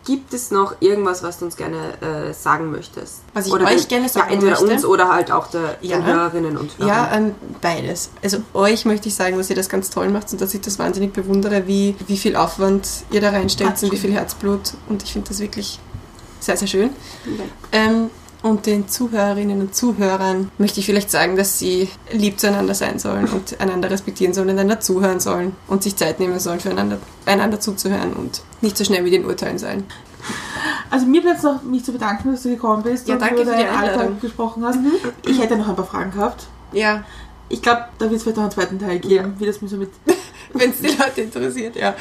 Gibt 0.05 0.33
es 0.33 0.49
noch 0.49 0.75
irgendwas, 0.79 1.21
was 1.23 1.37
du 1.39 1.45
uns 1.45 1.55
gerne 1.57 1.77
äh, 2.01 2.33
sagen 2.33 2.71
möchtest? 2.71 3.21
Was 3.33 3.45
ich 3.47 3.53
Oder 3.53 3.65
euch 3.65 3.81
den- 3.81 3.87
gerne 3.89 4.09
sagen 4.09 4.27
ja, 4.29 4.33
entweder 4.33 4.59
möchte? 4.59 4.73
uns 4.73 4.85
oder 4.85 5.09
halt 5.13 5.29
auch 5.31 5.47
der, 5.47 5.77
Ja. 5.81 5.97
den 5.97 6.05
Hörerinnen 6.05 6.57
und 6.57 6.79
Hörern. 6.79 6.87
Ja, 6.89 7.11
ähm, 7.13 7.35
beides. 7.61 8.09
Also 8.23 8.37
euch 8.53 8.85
möchte 8.85 9.09
ich 9.09 9.15
sagen, 9.15 9.37
dass 9.37 9.49
ihr 9.49 9.55
das 9.57 9.67
ganz 9.69 9.89
toll 9.89 10.09
macht 10.09 10.31
und 10.31 10.41
dass 10.41 10.53
ich 10.53 10.61
das 10.61 10.79
wahnsinnig 10.79 11.13
bewundere, 11.13 11.67
wie, 11.67 11.95
wie 12.07 12.17
viel 12.17 12.37
Aufwand 12.37 12.87
ihr 13.11 13.21
da 13.21 13.29
reinsteckt 13.31 13.83
und 13.83 13.91
wie 13.91 13.97
viel 13.97 14.13
Herzblut. 14.13 14.73
Und 14.87 15.03
ich 15.03 15.11
finde 15.13 15.27
das 15.27 15.39
wirklich 15.39 15.79
sehr, 16.39 16.55
sehr 16.57 16.67
schön. 16.69 16.89
Ähm, 17.73 18.09
und 18.41 18.65
den 18.65 18.87
Zuhörerinnen 18.87 19.59
und 19.59 19.75
Zuhörern 19.75 20.49
möchte 20.57 20.79
ich 20.79 20.85
vielleicht 20.85 21.11
sagen, 21.11 21.35
dass 21.35 21.59
sie 21.59 21.89
lieb 22.11 22.39
zueinander 22.39 22.73
sein 22.73 22.97
sollen 22.99 23.27
und 23.27 23.59
einander 23.59 23.91
respektieren 23.91 24.33
sollen, 24.33 24.49
einander 24.49 24.79
zuhören 24.79 25.19
sollen 25.19 25.55
und 25.67 25.83
sich 25.83 25.95
Zeit 25.95 26.19
nehmen 26.19 26.39
sollen, 26.39 26.59
füreinander 26.59 26.99
einander 27.25 27.59
zuzuhören 27.59 28.13
und 28.13 28.41
nicht 28.61 28.77
so 28.77 28.83
schnell 28.83 29.01
mit 29.01 29.13
den 29.13 29.25
Urteilen 29.25 29.57
sein. 29.57 29.83
Also 30.89 31.05
mir 31.05 31.21
bleibt 31.21 31.37
es 31.37 31.43
noch, 31.43 31.63
mich 31.63 31.83
zu 31.83 31.91
bedanken, 31.91 32.31
dass 32.31 32.43
du 32.43 32.49
gekommen 32.49 32.83
bist 32.83 33.07
Ja, 33.07 33.15
und 33.15 33.21
danke 33.21 33.41
über 33.41 33.51
deinen. 33.51 33.69
Alltag 33.69 34.21
gesprochen 34.21 34.63
hast. 34.65 34.79
Ich 35.25 35.39
hätte 35.39 35.57
noch 35.57 35.67
ein 35.67 35.75
paar 35.75 35.85
Fragen 35.85 36.11
gehabt. 36.11 36.47
Ja, 36.71 37.03
Ich 37.49 37.61
glaube, 37.61 37.85
da 37.97 38.05
wird 38.05 38.15
es 38.15 38.23
vielleicht 38.23 38.37
noch 38.37 38.43
einen 38.43 38.51
zweiten 38.51 38.79
Teil 38.79 38.99
geben, 38.99 39.35
wie 39.37 39.45
das 39.45 39.61
mir 39.61 39.67
so 39.67 39.77
mit... 39.77 39.89
wenn 40.53 40.71
es 40.71 40.81
die 40.81 40.87
Leute 40.87 41.21
interessiert, 41.21 41.75
ja. 41.75 41.95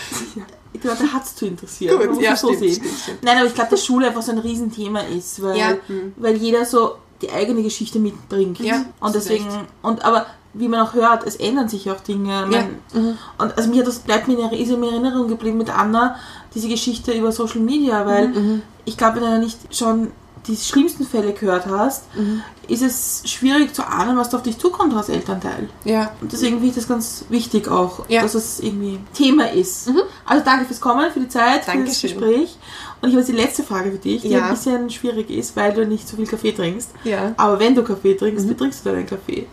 Die 0.74 0.86
Leute 0.86 1.12
hat 1.12 1.24
es 1.24 1.34
zu 1.34 1.46
interessieren. 1.46 1.98
man 1.98 2.08
muss 2.14 2.22
ja, 2.22 2.32
es 2.34 2.40
so 2.40 2.52
stimmt, 2.54 2.72
sehen. 2.74 2.84
stimmt. 3.02 3.22
Nein, 3.22 3.38
aber 3.38 3.46
ich 3.46 3.54
glaube, 3.54 3.70
dass 3.70 3.84
Schule 3.84 4.06
einfach 4.08 4.22
so 4.22 4.32
ein 4.32 4.38
Riesenthema 4.38 5.00
ist, 5.00 5.42
weil, 5.42 5.56
Ja. 5.56 5.72
weil 6.16 6.36
jeder 6.36 6.64
so 6.64 6.96
die 7.22 7.30
eigene 7.30 7.62
Geschichte 7.62 7.98
mitbringt. 7.98 8.60
Ja, 8.60 8.84
und 9.00 9.14
deswegen, 9.14 9.44
recht. 9.46 9.64
und 9.82 10.04
aber 10.04 10.26
wie 10.54 10.68
man 10.68 10.80
auch 10.86 10.94
hört, 10.94 11.26
es 11.26 11.36
ändern 11.36 11.68
sich 11.68 11.90
auch 11.90 12.00
Dinge. 12.00 12.28
Man, 12.42 12.52
Ja. 12.52 12.62
Mhm. 12.94 13.18
Und 13.38 13.56
also 13.56 13.70
mir 13.70 13.80
hat 13.80 13.86
das 13.88 13.98
bleibt 14.00 14.28
mir 14.28 14.38
in, 14.38 14.50
in 14.52 14.82
Erinnerung 14.82 15.28
geblieben 15.28 15.58
mit 15.58 15.70
Anna, 15.76 16.16
diese 16.54 16.68
Geschichte 16.68 17.12
über 17.12 17.32
Social 17.32 17.60
Media, 17.60 18.06
weil 18.06 18.28
Mhm. 18.28 18.62
ich 18.84 18.96
glaube, 18.96 19.20
wenn 19.20 19.30
du 19.32 19.38
nicht 19.40 19.58
schon 19.74 20.12
die 20.48 20.56
schlimmsten 20.56 21.06
Fälle 21.06 21.32
gehört 21.32 21.66
hast, 21.66 22.04
Mhm. 22.16 22.42
ist 22.66 22.82
es 22.82 23.22
schwierig 23.24 23.72
zu 23.74 23.86
ahnen, 23.86 24.16
was 24.16 24.30
da 24.30 24.38
auf 24.38 24.42
dich 24.42 24.58
zukommt 24.58 24.94
als 24.94 25.08
Elternteil. 25.08 25.68
Ja, 25.84 26.10
Und 26.20 26.32
deswegen 26.32 26.56
finde 26.56 26.68
ich 26.70 26.74
das 26.74 26.88
ganz 26.88 27.24
wichtig 27.28 27.68
auch, 27.68 28.04
Ja. 28.08 28.22
dass 28.22 28.34
es 28.34 28.58
irgendwie 28.60 28.98
Thema 29.14 29.52
ist. 29.52 29.90
Also 30.24 30.44
danke 30.44 30.64
fürs 30.66 30.80
Kommen, 30.80 31.10
für 31.12 31.20
die 31.20 31.28
Zeit, 31.28 31.64
für 31.64 31.66
das 31.66 31.74
Dankeschön. 31.76 32.10
Gespräch. 32.18 32.56
Und 33.00 33.10
ich 33.10 33.14
habe 33.14 33.20
jetzt 33.20 33.28
die 33.28 33.36
letzte 33.40 33.62
Frage 33.62 33.92
für 33.92 33.98
dich, 33.98 34.22
die 34.22 34.28
Ja. 34.30 34.46
ein 34.46 34.50
bisschen 34.50 34.90
schwierig 34.90 35.30
ist, 35.30 35.54
weil 35.54 35.72
du 35.72 35.86
nicht 35.86 36.08
so 36.08 36.16
viel 36.16 36.26
Kaffee 36.26 36.52
trinkst. 36.52 36.90
ja. 37.04 37.32
Aber 37.36 37.60
wenn 37.60 37.74
du 37.74 37.84
Kaffee 37.84 38.14
trinkst, 38.14 38.48
wie 38.48 38.54
trinkst 38.54 38.84
du 38.84 38.90
deinen 38.90 39.06
Kaffee? 39.06 39.46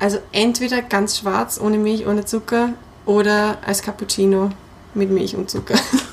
Also 0.00 0.18
entweder 0.32 0.82
ganz 0.82 1.16
schwarz, 1.18 1.58
ohne 1.62 1.78
Milch, 1.78 2.06
ohne 2.06 2.24
Zucker 2.24 2.70
oder 3.06 3.56
als 3.64 3.80
Cappuccino 3.80 4.50
mit 4.94 5.10
Milch 5.10 5.34
und 5.36 5.48
Zucker. 5.50 5.74